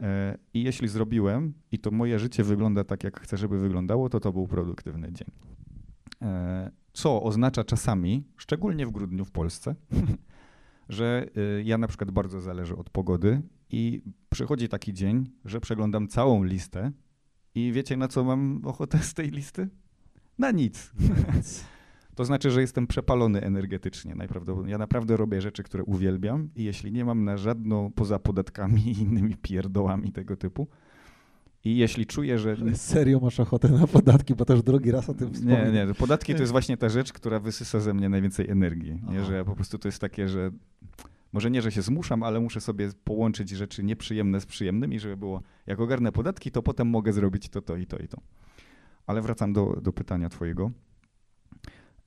E, 0.02 0.38
I 0.54 0.64
jeśli 0.64 0.88
zrobiłem 0.88 1.54
i 1.72 1.80
to 1.80 1.92
moje 1.92 2.20
życie 2.20 2.44
wygląda 2.44 2.84
tak, 2.84 3.04
jak 3.04 3.20
chcę, 3.20 3.38
żeby 3.38 3.60
wyglądało, 3.60 4.10
to 4.10 4.20
to 4.20 4.34
był 4.34 4.48
produktywny 4.48 5.12
dzień. 5.12 5.28
E, 6.22 6.72
Co 6.94 7.24
oznacza 7.24 7.64
czasami, 7.64 8.24
szczególnie 8.38 8.86
w 8.86 8.92
grudniu 8.92 9.26
w 9.26 9.32
Polsce, 9.32 9.76
że 10.90 11.26
y, 11.38 11.64
ja 11.66 11.78
na 11.78 11.88
przykład 11.88 12.12
bardzo 12.12 12.42
zależy 12.42 12.76
od 12.78 12.90
pogody 12.90 13.42
i 13.70 14.02
przychodzi 14.30 14.70
taki 14.70 14.94
dzień, 14.94 15.30
że 15.46 15.62
przeglądam 15.62 16.08
całą 16.08 16.44
listę 16.44 16.92
i 17.56 17.72
wiecie 17.72 17.98
na 17.98 18.08
co 18.08 18.24
mam 18.24 18.62
ochotę 18.66 18.98
z 19.00 19.14
tej 19.14 19.30
listy? 19.30 19.70
Na 20.38 20.52
nic. 20.52 20.92
to 22.16 22.26
znaczy, 22.26 22.52
że 22.52 22.62
jestem 22.62 22.88
przepalony 22.88 23.42
energetycznie. 23.42 24.16
Najprawdopodobniej 24.16 24.72
ja 24.72 24.78
naprawdę 24.78 25.18
robię 25.18 25.42
rzeczy, 25.42 25.64
które 25.64 25.84
uwielbiam 25.84 26.50
i 26.56 26.64
jeśli 26.64 26.92
nie 26.92 27.06
mam 27.06 27.24
na 27.24 27.38
żadną 27.38 27.92
poza 27.92 28.20
podatkami 28.20 28.82
i 28.88 29.02
innymi 29.02 29.38
pierdołami 29.38 30.12
tego 30.12 30.36
typu 30.36 30.68
i 31.66 31.78
jeśli 31.78 32.06
czuję, 32.06 32.40
że 32.40 32.56
Ale 32.62 32.76
serio 32.76 33.20
masz 33.20 33.40
ochotę 33.40 33.70
na 33.70 33.88
podatki, 33.88 34.36
bo 34.36 34.46
też 34.46 34.64
drugi 34.64 34.92
raz 34.92 35.10
o 35.10 35.14
tym 35.14 35.28
nie, 35.28 35.34
wspomnę. 35.34 35.72
nie, 35.88 35.94
podatki 35.94 36.34
to 36.36 36.40
jest 36.40 36.52
właśnie 36.52 36.78
ta 36.78 36.90
rzecz, 36.90 37.14
która 37.14 37.40
wysysa 37.40 37.80
ze 37.80 37.94
mnie 37.94 38.10
najwięcej 38.10 38.50
energii. 38.50 39.02
Nie, 39.10 39.26
że 39.26 39.34
ja 39.34 39.46
po 39.46 39.56
prostu 39.56 39.78
to 39.80 39.88
jest 39.88 40.00
takie, 40.00 40.28
że 40.30 40.52
może 41.34 41.52
nie, 41.52 41.62
że 41.62 41.72
się 41.72 41.82
zmuszam, 41.82 42.24
ale 42.24 42.40
muszę 42.40 42.62
sobie 42.62 42.90
połączyć 43.04 43.50
rzeczy 43.50 43.84
nieprzyjemne 43.84 44.42
z 44.42 44.46
przyjemnymi, 44.46 45.00
żeby 45.00 45.18
było, 45.18 45.42
jak 45.68 45.80
ogarnę 45.80 46.12
podatki, 46.12 46.52
to 46.52 46.64
potem 46.64 46.88
mogę 46.88 47.14
zrobić 47.14 47.50
to, 47.50 47.62
to 47.62 47.76
i 47.76 47.86
to 47.86 47.98
i 47.98 48.08
to. 48.08 48.22
Ale 49.08 49.22
wracam 49.22 49.54
do, 49.54 49.80
do 49.82 49.94
pytania 49.94 50.30
twojego. 50.30 50.72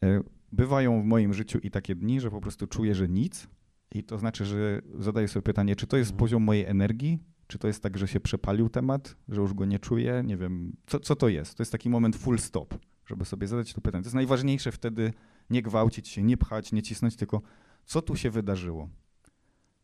E, 0.04 0.20
Bywają 0.52 1.02
w 1.02 1.04
moim 1.04 1.34
życiu 1.34 1.58
i 1.58 1.70
takie 1.70 1.94
dni, 1.94 2.20
że 2.20 2.30
po 2.30 2.40
prostu 2.40 2.66
czuję, 2.66 2.94
że 2.94 3.08
nic 3.08 3.48
i 3.94 4.04
to 4.04 4.18
znaczy, 4.18 4.44
że 4.44 4.82
zadaję 4.98 5.28
sobie 5.28 5.42
pytanie, 5.42 5.76
czy 5.76 5.86
to 5.86 5.96
jest 5.96 6.10
Mhm. 6.10 6.18
poziom 6.18 6.42
mojej 6.42 6.64
energii, 6.64 7.18
czy 7.46 7.58
to 7.58 7.66
jest 7.66 7.82
tak, 7.82 7.98
że 7.98 8.08
się 8.08 8.20
przepalił 8.20 8.68
temat, 8.68 9.16
że 9.28 9.40
już 9.40 9.54
go 9.54 9.64
nie 9.64 9.78
czuję, 9.78 10.22
nie 10.26 10.36
wiem, 10.36 10.76
co, 10.86 11.00
co 11.00 11.16
to 11.16 11.28
jest? 11.28 11.54
To 11.54 11.62
jest 11.62 11.72
taki 11.72 11.90
moment 11.90 12.16
full 12.16 12.38
stop, 12.38 12.74
żeby 13.06 13.24
sobie 13.24 13.46
zadać 13.46 13.72
to 13.74 13.80
pytanie. 13.80 14.02
To 14.02 14.06
jest 14.06 14.14
najważniejsze 14.14 14.72
wtedy 14.72 15.12
nie 15.50 15.62
gwałcić 15.62 16.08
się, 16.08 16.22
nie 16.22 16.36
pchać, 16.36 16.72
nie 16.72 16.82
cisnąć, 16.82 17.16
tylko 17.16 17.42
co 17.84 18.02
tu 18.02 18.16
się 18.16 18.30
wydarzyło? 18.30 18.88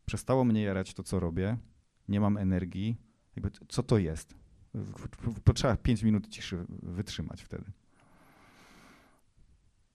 Przestało 0.07 0.45
mnie 0.45 0.63
jarać 0.63 0.95
to, 0.95 1.03
co 1.03 1.21
robię, 1.21 1.57
nie 2.09 2.21
mam 2.21 2.37
energii, 2.37 2.97
jakby 3.37 3.51
co 3.69 3.83
to 3.83 3.99
jest? 3.99 4.35
W- 4.75 4.93
w- 4.93 5.41
w- 5.51 5.55
Trzeba 5.55 5.77
5 5.77 6.03
minut 6.03 6.29
ciszy 6.29 6.65
wytrzymać 6.83 7.43
wtedy. 7.43 7.65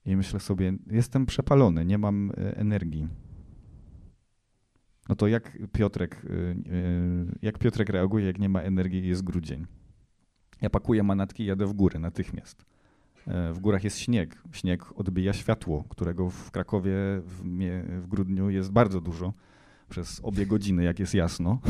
I 0.06 0.15
myślę 0.15 0.39
sobie, 0.39 0.73
jestem 0.91 1.26
przepalony, 1.26 1.85
nie 1.85 1.98
mam 1.98 2.31
e, 2.31 2.57
energii. 2.57 3.07
No 5.10 5.16
to 5.16 5.28
jak 5.28 5.58
Piotrek, 5.72 6.26
y, 6.26 6.30
y, 6.30 7.38
jak 7.42 7.60
Piotrek 7.60 7.90
reaguje, 7.90 8.26
jak 8.26 8.40
nie 8.40 8.50
ma 8.50 8.62
energii 8.62 9.08
jest 9.08 9.24
grudzień? 9.24 9.66
Ja 10.62 10.70
pakuję 10.70 11.04
manatki 11.04 11.44
i 11.44 11.46
jadę 11.46 11.66
w 11.66 11.74
góry 11.74 12.00
natychmiast. 12.00 12.66
E, 13.28 13.54
W 13.54 13.60
górach 13.60 13.84
jest 13.84 14.00
śnieg. 14.00 14.44
Śnieg 14.52 14.86
odbija 15.00 15.34
światło, 15.34 15.84
którego 15.90 16.30
w 16.30 16.52
Krakowie 16.52 16.92
w, 17.26 17.44
w 18.02 18.08
grudniu 18.08 18.50
jest 18.50 18.72
bardzo 18.72 19.02
dużo 19.02 19.34
przez 19.90 20.20
obie 20.24 20.46
godziny, 20.46 20.84
jak 20.84 21.00
jest 21.00 21.14
jasno. 21.14 21.60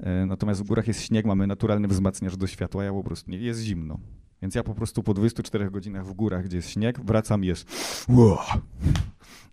E, 0.00 0.26
Natomiast 0.26 0.60
w 0.60 0.66
górach 0.66 0.88
jest 0.88 1.02
śnieg, 1.02 1.26
mamy 1.26 1.46
naturalny 1.46 1.88
wzmacniacz 1.88 2.36
do 2.36 2.46
światła, 2.46 2.84
ja 2.84 2.92
po 2.92 3.04
prostu 3.04 3.30
nie, 3.30 3.38
jest 3.38 3.60
zimno. 3.60 3.98
Więc 4.42 4.54
ja 4.54 4.62
po 4.62 4.74
prostu 4.74 5.02
po 5.02 5.14
24 5.14 5.70
godzinach 5.70 6.06
w 6.06 6.12
górach, 6.12 6.44
gdzie 6.44 6.56
jest 6.56 6.70
śnieg, 6.70 7.00
wracam 7.00 7.44
jest 7.44 7.70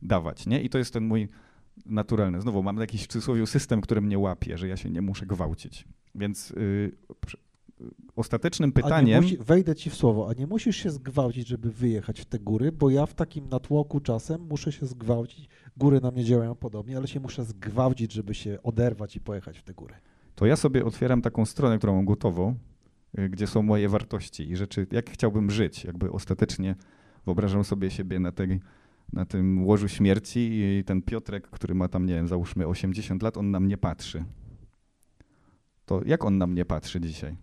dawać, 0.02 0.46
nie? 0.48 0.62
I 0.62 0.70
to 0.70 0.78
jest 0.78 0.94
ten 0.94 1.04
mój 1.04 1.30
naturalny. 1.86 2.42
Znowu 2.42 2.64
mam 2.64 2.78
jakiś 2.78 3.04
w 3.04 3.08
cudzysłowie 3.08 3.48
system, 3.48 3.82
który 3.82 4.02
mnie 4.02 4.20
łapie, 4.20 4.58
że 4.58 4.68
ja 4.68 4.78
się 4.78 4.90
nie 4.90 5.02
muszę 5.02 5.26
gwałcić. 5.26 5.86
Więc 6.16 6.52
y, 6.52 6.92
przy- 7.26 7.38
y, 7.82 7.84
ostatecznym 8.16 8.72
pytaniem... 8.72 9.24
musi, 9.24 9.38
wejdę 9.38 9.76
ci 9.76 9.90
w 9.90 9.96
słowo, 9.96 10.30
a 10.30 10.34
nie 10.34 10.48
musisz 10.48 10.78
się 10.78 10.90
zgwałcić, 10.90 11.48
żeby 11.48 11.72
wyjechać 11.72 12.20
w 12.22 12.26
te 12.26 12.40
góry, 12.40 12.72
bo 12.72 12.90
ja 12.90 13.06
w 13.06 13.14
takim 13.14 13.50
natłoku 13.50 14.00
czasem 14.00 14.42
muszę 14.42 14.72
się 14.72 14.86
zgwałcić. 14.86 15.50
Góry 15.78 16.02
na 16.02 16.12
mnie 16.12 16.24
działają 16.24 16.56
podobnie, 16.56 16.98
ale 16.98 17.08
się 17.08 17.20
muszę 17.20 17.46
zgwałcić, 17.46 18.14
żeby 18.14 18.34
się 18.34 18.58
oderwać 18.64 19.16
i 19.16 19.20
pojechać 19.20 19.58
w 19.60 19.64
te 19.64 19.74
góry. 19.74 19.94
to 20.36 20.46
ja 20.46 20.56
sobie 20.56 20.86
otwieram 20.86 21.22
taką 21.22 21.46
stronę, 21.46 21.78
którą 21.78 21.96
mam 21.96 22.06
gotową, 22.06 22.56
y, 23.20 23.30
gdzie 23.30 23.48
są 23.48 23.62
moje 23.62 23.90
wartości 23.90 24.52
i 24.52 24.56
rzeczy, 24.56 24.88
jak 24.92 25.10
chciałbym 25.10 25.52
żyć. 25.52 25.84
Jakby 25.84 26.12
ostatecznie 26.12 26.76
wyobrażam 27.26 27.64
sobie 27.64 27.90
siebie 27.92 28.20
na, 28.20 28.32
tej, 28.32 28.60
na 29.14 29.26
tym 29.26 29.66
łożu 29.66 29.88
śmierci 29.88 30.40
i 30.40 30.84
ten 30.84 31.02
Piotrek, 31.02 31.48
który 31.48 31.76
ma 31.76 31.88
tam, 31.88 32.06
nie 32.06 32.14
wiem, 32.14 32.28
załóżmy 32.28 32.68
80 32.68 33.24
lat, 33.24 33.38
on 33.38 33.52
na 33.52 33.60
mnie 33.60 33.78
patrzy. 33.78 34.26
To 35.86 36.02
jak 36.06 36.26
on 36.26 36.38
na 36.38 36.48
mnie 36.48 36.66
patrzy 36.66 37.02
dzisiaj? 37.02 37.38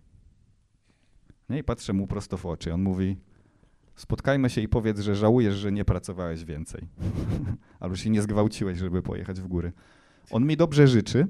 Nie, 1.48 1.58
i 1.58 1.64
patrzę 1.64 1.92
mu 1.92 2.06
prosto 2.06 2.36
w 2.36 2.46
oczy. 2.46 2.74
On 2.74 2.82
mówi, 2.82 3.16
spotkajmy 3.96 4.50
się 4.50 4.60
i 4.60 4.68
powiedz, 4.68 5.00
że 5.00 5.16
żałujesz, 5.16 5.54
że 5.54 5.72
nie 5.72 5.84
pracowałeś 5.84 6.44
więcej. 6.44 6.88
Albo 7.80 7.96
się 7.96 8.10
nie 8.10 8.22
zgwałciłeś, 8.22 8.78
żeby 8.78 9.02
pojechać 9.02 9.40
w 9.40 9.46
góry. 9.46 9.72
On 10.30 10.46
mi 10.46 10.56
dobrze 10.56 10.88
życzy 10.88 11.26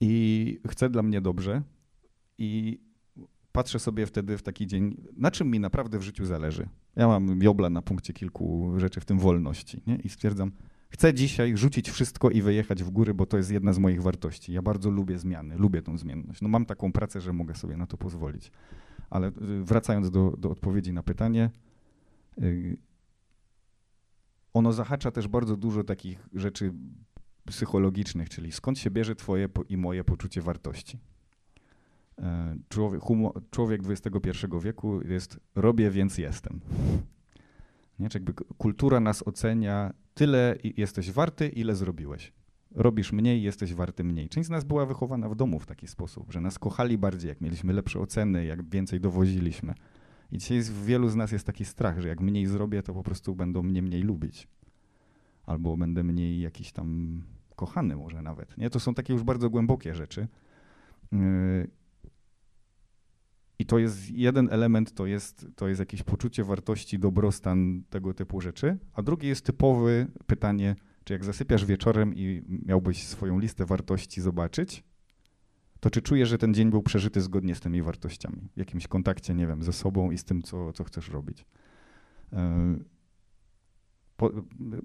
i 0.00 0.60
chce 0.68 0.90
dla 0.90 1.02
mnie 1.02 1.20
dobrze 1.20 1.62
i 2.38 2.80
patrzę 3.56 3.78
sobie 3.78 4.06
wtedy 4.06 4.38
w 4.38 4.42
taki 4.42 4.66
dzień, 4.66 4.96
na 5.16 5.30
czym 5.30 5.50
mi 5.50 5.60
naprawdę 5.60 5.98
w 5.98 6.02
życiu 6.02 6.26
zależy. 6.26 6.68
Ja 6.96 7.08
mam 7.08 7.42
jobla 7.42 7.70
na 7.70 7.82
punkcie 7.82 8.12
kilku 8.12 8.72
rzeczy, 8.76 9.00
w 9.00 9.04
tym 9.04 9.18
wolności, 9.18 9.82
nie? 9.86 9.96
i 9.96 10.08
stwierdzam, 10.08 10.52
chcę 10.90 11.14
dzisiaj 11.14 11.56
rzucić 11.56 11.90
wszystko 11.90 12.30
i 12.30 12.42
wyjechać 12.42 12.82
w 12.82 12.90
góry, 12.90 13.14
bo 13.14 13.26
to 13.26 13.36
jest 13.36 13.50
jedna 13.50 13.72
z 13.72 13.78
moich 13.78 14.02
wartości. 14.02 14.52
Ja 14.52 14.62
bardzo 14.62 14.90
lubię 14.90 15.18
zmiany, 15.18 15.56
lubię 15.56 15.82
tą 15.82 15.98
zmienność. 15.98 16.40
No 16.42 16.48
mam 16.48 16.66
taką 16.66 16.92
pracę, 16.92 17.20
że 17.20 17.32
mogę 17.32 17.54
sobie 17.54 17.76
na 17.76 17.86
to 17.86 17.96
pozwolić. 17.96 18.52
Ale 19.10 19.28
y, 19.28 19.32
wracając 19.64 20.10
do, 20.10 20.30
do 20.38 20.50
odpowiedzi 20.50 20.92
na 20.92 21.02
pytanie, 21.02 21.50
y, 22.42 22.76
ono 24.52 24.72
zahacza 24.72 25.10
też 25.10 25.28
bardzo 25.28 25.56
dużo 25.56 25.84
takich 25.84 26.28
rzeczy 26.32 26.72
psychologicznych, 27.46 28.28
czyli 28.28 28.52
skąd 28.52 28.78
się 28.78 28.90
bierze 28.90 29.14
twoje 29.14 29.48
i 29.68 29.76
moje 29.76 30.04
poczucie 30.04 30.42
wartości. 30.42 30.98
E, 32.18 32.56
Człowiek, 32.68 33.00
humo, 33.00 33.32
człowiek 33.50 33.80
XXI 33.88 34.46
wieku 34.62 35.00
jest 35.02 35.40
robię, 35.54 35.90
więc 35.90 36.18
jestem. 36.18 36.60
Nie? 37.98 38.08
Czy 38.08 38.18
jakby 38.18 38.32
kultura 38.34 39.00
nas 39.00 39.22
ocenia 39.26 39.92
tyle 40.14 40.56
jesteś 40.62 41.12
warty, 41.12 41.48
ile 41.48 41.76
zrobiłeś. 41.76 42.32
Robisz 42.74 43.12
mniej, 43.12 43.42
jesteś 43.42 43.74
warty 43.74 44.04
mniej. 44.04 44.28
Część 44.28 44.46
z 44.46 44.50
nas 44.50 44.64
była 44.64 44.86
wychowana 44.86 45.28
w 45.28 45.34
domu 45.34 45.58
w 45.58 45.66
taki 45.66 45.86
sposób, 45.86 46.32
że 46.32 46.40
nas 46.40 46.58
kochali 46.58 46.98
bardziej, 46.98 47.28
jak 47.28 47.40
mieliśmy 47.40 47.72
lepsze 47.72 48.00
oceny, 48.00 48.44
jak 48.44 48.68
więcej 48.70 49.00
dowoziliśmy. 49.00 49.74
I 50.32 50.38
dzisiaj 50.38 50.60
w 50.60 50.84
wielu 50.84 51.08
z 51.08 51.16
nas 51.16 51.32
jest 51.32 51.46
taki 51.46 51.64
strach, 51.64 52.00
że 52.00 52.08
jak 52.08 52.20
mniej 52.20 52.46
zrobię, 52.46 52.82
to 52.82 52.94
po 52.94 53.02
prostu 53.02 53.34
będą 53.34 53.62
mnie 53.62 53.82
mniej 53.82 54.02
lubić. 54.02 54.48
Albo 55.46 55.76
będę 55.76 56.04
mniej 56.04 56.40
jakiś 56.40 56.72
tam 56.72 57.22
kochany 57.56 57.96
może 57.96 58.22
nawet. 58.22 58.58
Nie? 58.58 58.70
To 58.70 58.80
są 58.80 58.94
takie 58.94 59.12
już 59.12 59.22
bardzo 59.22 59.50
głębokie 59.50 59.94
rzeczy. 59.94 60.28
Yy, 61.12 61.18
I 63.58 63.66
to 63.66 63.78
jest 63.78 64.10
jeden 64.10 64.48
element, 64.50 64.92
to 64.92 65.06
jest, 65.06 65.46
to 65.56 65.68
jest 65.68 65.78
jakieś 65.80 66.02
poczucie 66.02 66.44
wartości, 66.44 66.98
dobrostan, 66.98 67.82
tego 67.90 68.14
typu 68.14 68.40
rzeczy. 68.40 68.78
A 68.92 69.02
drugie 69.02 69.28
jest 69.28 69.44
typowe 69.44 70.06
pytanie, 70.26 70.76
czy 71.04 71.12
jak 71.12 71.24
zasypiasz 71.24 71.64
wieczorem 71.64 72.14
i 72.14 72.42
miałbyś 72.66 73.06
swoją 73.06 73.38
listę 73.38 73.66
wartości 73.66 74.20
zobaczyć, 74.20 74.84
to 75.80 75.90
czy 75.90 76.02
czujesz, 76.02 76.28
że 76.28 76.38
ten 76.38 76.54
dzień 76.54 76.70
był 76.70 76.82
przeżyty 76.82 77.20
zgodnie 77.20 77.54
z 77.54 77.60
tymi 77.60 77.82
wartościami? 77.82 78.48
W 78.56 78.58
jakimś 78.58 78.86
kontakcie, 78.86 79.34
nie 79.34 79.46
wiem, 79.46 79.62
ze 79.62 79.72
sobą 79.72 80.10
i 80.10 80.18
z 80.18 80.24
tym, 80.24 80.42
co, 80.42 80.72
co 80.72 80.84
chcesz 80.84 81.08
robić. 81.08 81.46
Yy, 82.32 82.38
po, 84.16 84.30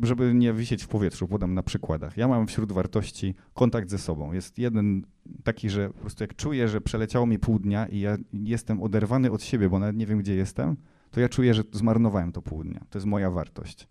żeby 0.02 0.34
nie 0.34 0.54
wisieć 0.54 0.84
w 0.84 0.88
powietrzu, 0.88 1.28
podam 1.28 1.54
na 1.54 1.64
przykładach. 1.64 2.18
Ja 2.18 2.28
mam 2.28 2.48
wśród 2.48 2.72
wartości 2.72 3.36
kontakt 3.54 3.90
ze 3.90 3.98
sobą. 3.98 4.34
Jest 4.34 4.58
jeden 4.58 5.06
taki, 5.44 5.70
że 5.70 5.90
po 5.90 6.00
prostu 6.00 6.24
jak 6.24 6.36
czuję, 6.36 6.68
że 6.68 6.82
przeleciało 6.82 7.26
mi 7.26 7.40
pół 7.40 7.60
dnia 7.60 7.88
i 7.88 8.00
ja 8.00 8.18
jestem 8.34 8.84
oderwany 8.84 9.32
od 9.32 9.44
siebie, 9.44 9.70
bo 9.70 9.80
nawet 9.80 9.96
nie 9.96 10.06
wiem, 10.06 10.20
gdzie 10.20 10.36
jestem, 10.36 10.76
to 11.12 11.20
ja 11.20 11.30
czuję, 11.30 11.54
że 11.54 11.64
zmarnowałem 11.72 12.32
to 12.32 12.42
pół 12.42 12.64
dnia. 12.64 12.86
To 12.90 12.98
jest 12.98 13.06
moja 13.06 13.32
wartość. 13.32 13.88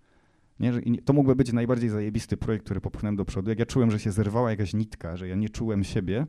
Nie? 0.60 0.72
To 1.04 1.12
mógłby 1.12 1.36
być 1.36 1.52
najbardziej 1.52 1.88
zajebisty 1.90 2.36
projekt, 2.36 2.64
który 2.64 2.80
popchnąłem 2.80 3.16
do 3.16 3.24
przodu. 3.24 3.50
Jak 3.50 3.58
ja 3.58 3.66
czułem, 3.66 3.90
że 3.90 3.98
się 3.98 4.12
zerwała 4.12 4.50
jakaś 4.50 4.74
nitka, 4.74 5.16
że 5.16 5.28
ja 5.28 5.36
nie 5.36 5.48
czułem 5.48 5.84
siebie, 5.84 6.26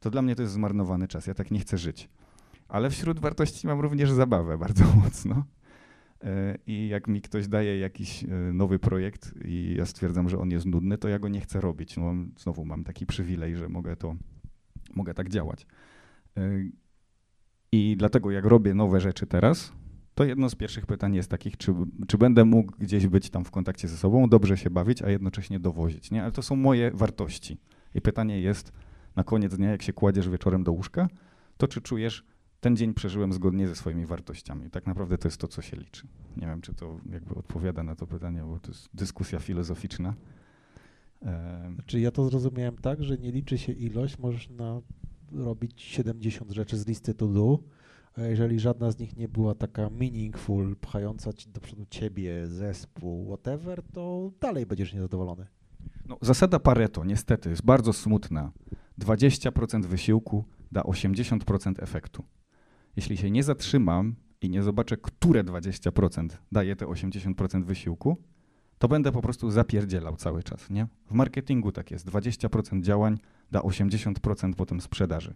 to 0.00 0.10
dla 0.10 0.22
mnie 0.22 0.36
to 0.36 0.42
jest 0.42 0.54
zmarnowany 0.54 1.08
czas. 1.08 1.26
Ja 1.26 1.34
tak 1.34 1.50
nie 1.50 1.60
chcę 1.60 1.78
żyć. 1.78 2.08
Ale 2.68 2.90
wśród 2.90 3.20
wartości 3.20 3.66
mam 3.66 3.80
również 3.80 4.10
zabawę 4.10 4.58
bardzo 4.58 4.84
mocno. 5.04 5.44
E, 6.24 6.58
I 6.66 6.88
jak 6.88 7.08
mi 7.08 7.22
ktoś 7.22 7.48
daje 7.48 7.78
jakiś 7.78 8.24
e, 8.24 8.28
nowy 8.52 8.78
projekt 8.78 9.34
i 9.44 9.74
ja 9.78 9.86
stwierdzam, 9.86 10.28
że 10.28 10.38
on 10.38 10.50
jest 10.50 10.66
nudny, 10.66 10.98
to 10.98 11.08
ja 11.08 11.18
go 11.18 11.28
nie 11.28 11.40
chcę 11.40 11.60
robić. 11.60 11.96
No, 11.96 12.14
znowu 12.38 12.64
mam 12.64 12.84
taki 12.84 13.06
przywilej, 13.06 13.56
że 13.56 13.68
mogę 13.68 13.96
to, 13.96 14.16
mogę 14.94 15.14
tak 15.14 15.28
działać. 15.28 15.66
E, 16.36 16.50
I 17.72 17.96
dlatego 17.98 18.30
jak 18.30 18.44
robię 18.44 18.74
nowe 18.74 19.00
rzeczy 19.00 19.26
teraz, 19.26 19.72
to 20.14 20.24
jedno 20.24 20.50
z 20.50 20.54
pierwszych 20.54 20.86
pytań 20.86 21.14
jest 21.14 21.30
takich, 21.30 21.56
czy, 21.56 21.74
czy 22.08 22.18
będę 22.18 22.44
mógł 22.44 22.72
gdzieś 22.78 23.06
być 23.06 23.30
tam 23.30 23.44
w 23.44 23.50
kontakcie 23.50 23.88
ze 23.88 23.96
sobą, 23.96 24.28
dobrze 24.28 24.56
się 24.56 24.70
bawić, 24.70 25.02
a 25.02 25.10
jednocześnie 25.10 25.60
dowozić, 25.60 26.10
nie? 26.10 26.22
Ale 26.22 26.32
to 26.32 26.42
są 26.42 26.56
moje 26.56 26.90
wartości. 26.90 27.58
I 27.94 28.00
pytanie 28.00 28.40
jest 28.40 28.72
na 29.16 29.24
koniec 29.24 29.56
dnia, 29.56 29.70
jak 29.70 29.82
się 29.82 29.92
kładziesz 29.92 30.28
wieczorem 30.28 30.64
do 30.64 30.72
łóżka, 30.72 31.08
to 31.56 31.68
czy 31.68 31.80
czujesz, 31.80 32.24
ten 32.60 32.76
dzień 32.76 32.94
przeżyłem 32.94 33.32
zgodnie 33.32 33.68
ze 33.68 33.74
swoimi 33.74 34.06
wartościami. 34.06 34.70
Tak 34.70 34.86
naprawdę 34.86 35.18
to 35.18 35.28
jest 35.28 35.40
to, 35.40 35.48
co 35.48 35.62
się 35.62 35.76
liczy. 35.76 36.06
Nie 36.36 36.46
wiem, 36.46 36.60
czy 36.60 36.74
to 36.74 36.96
jakby 37.12 37.34
odpowiada 37.34 37.82
na 37.82 37.96
to 37.96 38.06
pytanie, 38.06 38.42
bo 38.42 38.58
to 38.58 38.68
jest 38.68 38.88
dyskusja 38.94 39.38
filozoficzna. 39.38 40.14
Czy 41.86 42.00
ja 42.00 42.10
to 42.10 42.24
zrozumiałem 42.24 42.76
tak, 42.76 43.04
że 43.04 43.18
nie 43.18 43.32
liczy 43.32 43.58
się 43.58 43.72
ilość, 43.72 44.18
możesz 44.18 44.48
na, 44.50 44.80
robić 45.32 45.82
70 45.82 46.50
rzeczy 46.50 46.76
z 46.76 46.86
listy 46.86 47.14
to 47.14 47.26
do, 47.26 47.58
a 48.16 48.20
jeżeli 48.20 48.60
żadna 48.60 48.90
z 48.90 48.98
nich 48.98 49.16
nie 49.16 49.28
była 49.28 49.54
taka 49.54 49.90
meaningful, 49.90 50.76
pchająca 50.76 51.32
ci 51.32 51.50
do 51.50 51.60
przodu 51.60 51.86
ciebie, 51.90 52.46
zespół, 52.46 53.26
whatever, 53.26 53.82
to 53.92 54.32
dalej 54.40 54.66
będziesz 54.66 54.94
niezadowolony. 54.94 55.46
No, 56.08 56.18
zasada 56.20 56.58
Pareto 56.58 57.04
niestety 57.04 57.50
jest 57.50 57.64
bardzo 57.64 57.92
smutna. 57.92 58.52
20% 59.00 59.86
wysiłku 59.86 60.44
da 60.72 60.82
80% 60.82 61.82
efektu. 61.82 62.24
Jeśli 62.96 63.16
się 63.16 63.30
nie 63.30 63.42
zatrzymam 63.42 64.14
i 64.40 64.50
nie 64.50 64.62
zobaczę, 64.62 64.96
które 64.96 65.44
20% 65.44 66.28
daje 66.52 66.76
te 66.76 66.86
80% 66.86 67.64
wysiłku, 67.64 68.16
to 68.78 68.88
będę 68.88 69.12
po 69.12 69.22
prostu 69.22 69.50
zapierdzielał 69.50 70.16
cały 70.16 70.42
czas, 70.42 70.70
nie? 70.70 70.86
W 71.10 71.12
marketingu 71.12 71.72
tak 71.72 71.90
jest. 71.90 72.06
20% 72.06 72.82
działań 72.82 73.18
da 73.50 73.60
80% 73.60 74.54
potem 74.54 74.80
sprzedaży. 74.80 75.34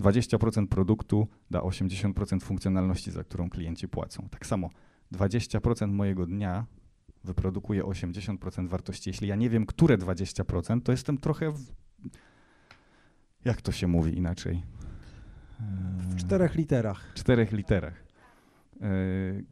20% 0.00 0.66
produktu 0.66 1.28
da 1.50 1.60
80% 1.60 2.40
funkcjonalności, 2.42 3.10
za 3.10 3.24
którą 3.24 3.50
klienci 3.50 3.88
płacą. 3.88 4.28
Tak 4.30 4.46
samo 4.46 4.70
20% 5.12 5.88
mojego 5.88 6.26
dnia 6.26 6.66
wyprodukuje 7.24 7.82
80% 7.82 8.68
wartości. 8.68 9.10
Jeśli 9.10 9.28
ja 9.28 9.36
nie 9.36 9.50
wiem, 9.50 9.66
które 9.66 9.98
20%, 9.98 10.82
to 10.82 10.92
jestem 10.92 11.18
trochę 11.18 11.50
w... 11.50 11.72
Jak 13.44 13.62
to 13.62 13.72
się 13.72 13.86
mówi 13.86 14.16
inaczej? 14.18 14.62
W 15.98 16.16
czterech 16.16 16.54
literach. 16.54 17.12
czterech 17.14 17.52
literach. 17.52 18.04
Eee, 18.80 19.44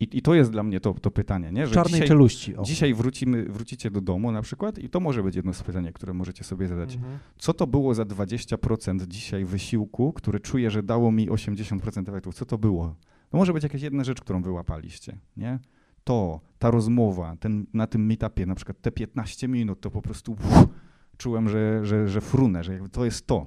I, 0.00 0.18
I 0.18 0.22
to 0.22 0.34
jest 0.34 0.50
dla 0.50 0.62
mnie 0.62 0.80
to, 0.80 0.94
to 0.94 1.10
pytanie, 1.10 1.52
nie? 1.52 1.66
W 1.66 1.70
czarnej 1.70 1.92
dzisiaj, 1.92 2.08
czeluści. 2.08 2.56
O. 2.56 2.62
dzisiaj 2.62 2.94
wrócimy, 2.94 3.44
wrócicie 3.44 3.90
do 3.90 4.00
domu 4.00 4.32
na 4.32 4.42
przykład 4.42 4.78
i 4.78 4.88
to 4.88 5.00
może 5.00 5.22
być 5.22 5.36
jedno 5.36 5.52
z 5.54 5.62
pytań, 5.62 5.92
które 5.92 6.14
możecie 6.14 6.44
sobie 6.44 6.68
zadać. 6.68 6.94
Mhm. 6.94 7.18
Co 7.38 7.54
to 7.54 7.66
było 7.66 7.94
za 7.94 8.02
20% 8.02 9.06
dzisiaj 9.08 9.44
wysiłku, 9.44 10.12
który 10.12 10.40
czuję, 10.40 10.70
że 10.70 10.82
dało 10.82 11.12
mi 11.12 11.30
80% 11.30 12.08
efektów? 12.08 12.34
Co 12.34 12.44
to 12.44 12.58
było? 12.58 12.94
To 13.30 13.36
może 13.36 13.52
być 13.52 13.62
jakaś 13.62 13.82
jedna 13.82 14.04
rzecz, 14.04 14.20
którą 14.20 14.42
wyłapaliście, 14.42 15.18
nie? 15.36 15.58
To, 16.04 16.40
ta 16.58 16.70
rozmowa, 16.70 17.36
ten, 17.36 17.66
na 17.74 17.86
tym 17.86 18.06
meetupie, 18.06 18.46
na 18.46 18.54
przykład 18.54 18.80
te 18.80 18.92
15 18.92 19.48
minut, 19.48 19.80
to 19.80 19.90
po 19.90 20.02
prostu 20.02 20.32
uff, 20.32 20.68
czułem, 21.16 21.48
że, 21.48 21.86
że, 21.86 22.08
że 22.08 22.20
frunę, 22.20 22.64
że 22.64 22.78
to 22.92 23.04
jest 23.04 23.26
to. 23.26 23.46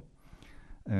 Yy, 0.86 0.92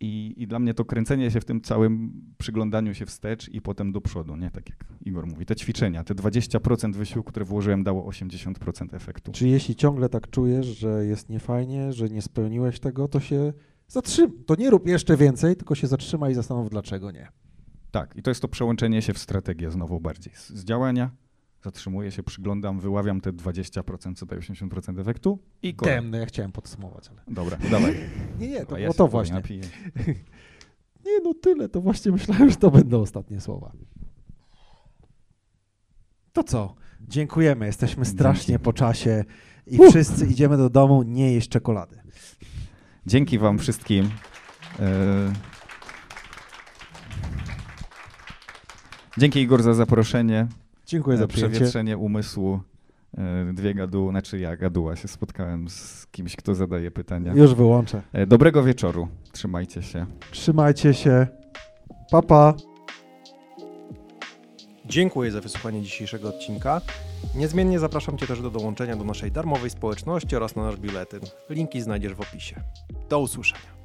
I, 0.00 0.34
I 0.36 0.46
dla 0.46 0.58
mnie 0.58 0.74
to 0.74 0.84
kręcenie 0.84 1.30
się 1.30 1.40
w 1.40 1.44
tym 1.44 1.60
całym 1.60 2.22
przyglądaniu 2.38 2.94
się 2.94 3.06
wstecz 3.06 3.48
i 3.48 3.60
potem 3.60 3.92
do 3.92 4.00
przodu, 4.00 4.36
nie? 4.36 4.50
Tak 4.50 4.68
jak 4.70 4.84
Igor 5.04 5.26
mówi, 5.26 5.46
te 5.46 5.56
ćwiczenia, 5.56 6.04
te 6.04 6.14
20% 6.14 6.94
wysiłku, 6.94 7.30
które 7.30 7.44
włożyłem, 7.44 7.84
dało 7.84 8.10
80% 8.10 8.94
efektu. 8.94 9.32
Czy 9.32 9.48
jeśli 9.48 9.76
ciągle 9.76 10.08
tak 10.08 10.30
czujesz, 10.30 10.66
że 10.66 11.06
jest 11.06 11.28
niefajnie, 11.28 11.92
że 11.92 12.08
nie 12.08 12.22
spełniłeś 12.22 12.80
tego, 12.80 13.08
to 13.08 13.20
się 13.20 13.52
zatrzymaj. 13.88 14.32
To 14.46 14.54
nie 14.54 14.70
rób 14.70 14.86
jeszcze 14.86 15.16
więcej, 15.16 15.56
tylko 15.56 15.74
się 15.74 15.86
zatrzymaj 15.86 16.32
i 16.32 16.34
zastanów, 16.34 16.70
dlaczego 16.70 17.10
nie. 17.10 17.28
Tak, 17.90 18.16
i 18.16 18.22
to 18.22 18.30
jest 18.30 18.42
to 18.42 18.48
przełączenie 18.48 19.02
się 19.02 19.12
w 19.12 19.18
strategię 19.18 19.70
znowu 19.70 20.00
bardziej. 20.00 20.32
Z, 20.36 20.48
z 20.50 20.64
działania 20.64 21.10
zatrzymuję 21.64 22.10
się, 22.10 22.22
przyglądam, 22.22 22.80
wyławiam 22.80 23.20
te 23.20 23.32
20%, 23.32 24.14
co 24.14 24.26
daje 24.26 24.40
80% 24.42 25.00
efektu 25.00 25.38
i 25.62 25.74
kolej. 25.74 25.94
Temne, 25.94 26.18
ja 26.18 26.26
chciałem 26.26 26.52
podsumować, 26.52 27.08
ale... 27.08 27.20
Dobra, 27.28 27.56
dawaj. 27.70 27.94
Nie, 28.38 28.48
nie, 28.48 28.66
to 28.66 28.74
A 28.76 28.78
było 28.78 28.92
się 28.92 28.98
to 28.98 29.08
właśnie. 29.08 29.34
napiję. 29.34 29.62
Nie, 31.06 31.20
no 31.24 31.34
tyle, 31.34 31.68
to 31.68 31.80
właśnie 31.80 32.12
myślałem, 32.12 32.50
że 32.50 32.56
to 32.56 32.70
będą 32.70 33.00
ostatnie 33.00 33.40
słowa. 33.40 33.72
To 36.32 36.44
co? 36.44 36.74
Dziękujemy, 37.00 37.66
jesteśmy 37.66 38.04
strasznie 38.04 38.52
Dzięki. 38.52 38.64
po 38.64 38.72
czasie 38.72 39.24
i 39.66 39.78
wszyscy 39.88 40.26
idziemy 40.26 40.56
do 40.56 40.70
domu 40.70 41.02
nie 41.02 41.32
jeść 41.32 41.48
czekolady. 41.48 41.96
Dzięki 43.06 43.38
wam 43.38 43.58
wszystkim. 43.58 44.10
E, 44.80 45.32
Dzięki 49.18 49.40
Igor 49.40 49.62
za 49.62 49.74
zaproszenie, 49.74 50.46
Dziękuję 50.88 51.16
e, 51.16 51.18
za 51.18 51.26
przyjęcie. 51.26 51.54
przewietrzenie 51.54 51.96
umysłu. 51.98 52.60
E, 53.18 53.52
Dwie 53.52 53.74
gaduły, 53.74 54.10
znaczy 54.10 54.38
ja 54.38 54.56
gaduła 54.56 54.96
się 54.96 55.08
spotkałem 55.08 55.68
z 55.68 56.06
kimś, 56.06 56.36
kto 56.36 56.54
zadaje 56.54 56.90
pytania. 56.90 57.32
Już 57.34 57.54
wyłączę. 57.54 58.02
E, 58.12 58.26
Dobrego 58.26 58.62
wieczoru. 58.62 59.08
Trzymajcie 59.32 59.82
się. 59.82 60.06
Trzymajcie 60.30 60.94
się. 60.94 61.26
Pa, 62.10 62.22
pa. 62.22 62.54
Dziękuję 64.86 65.30
za 65.30 65.40
wysłuchanie 65.40 65.82
dzisiejszego 65.82 66.28
odcinka. 66.28 66.80
Niezmiennie 67.34 67.78
zapraszam 67.78 68.18
Cię 68.18 68.26
też 68.26 68.42
do 68.42 68.50
dołączenia 68.50 68.96
do 68.96 69.04
naszej 69.04 69.32
darmowej 69.32 69.70
społeczności 69.70 70.36
oraz 70.36 70.56
na 70.56 70.62
nasz 70.62 70.76
biuletyn. 70.76 71.20
Linki 71.50 71.80
znajdziesz 71.80 72.14
w 72.14 72.20
opisie. 72.20 72.60
Do 73.08 73.20
usłyszenia. 73.20 73.77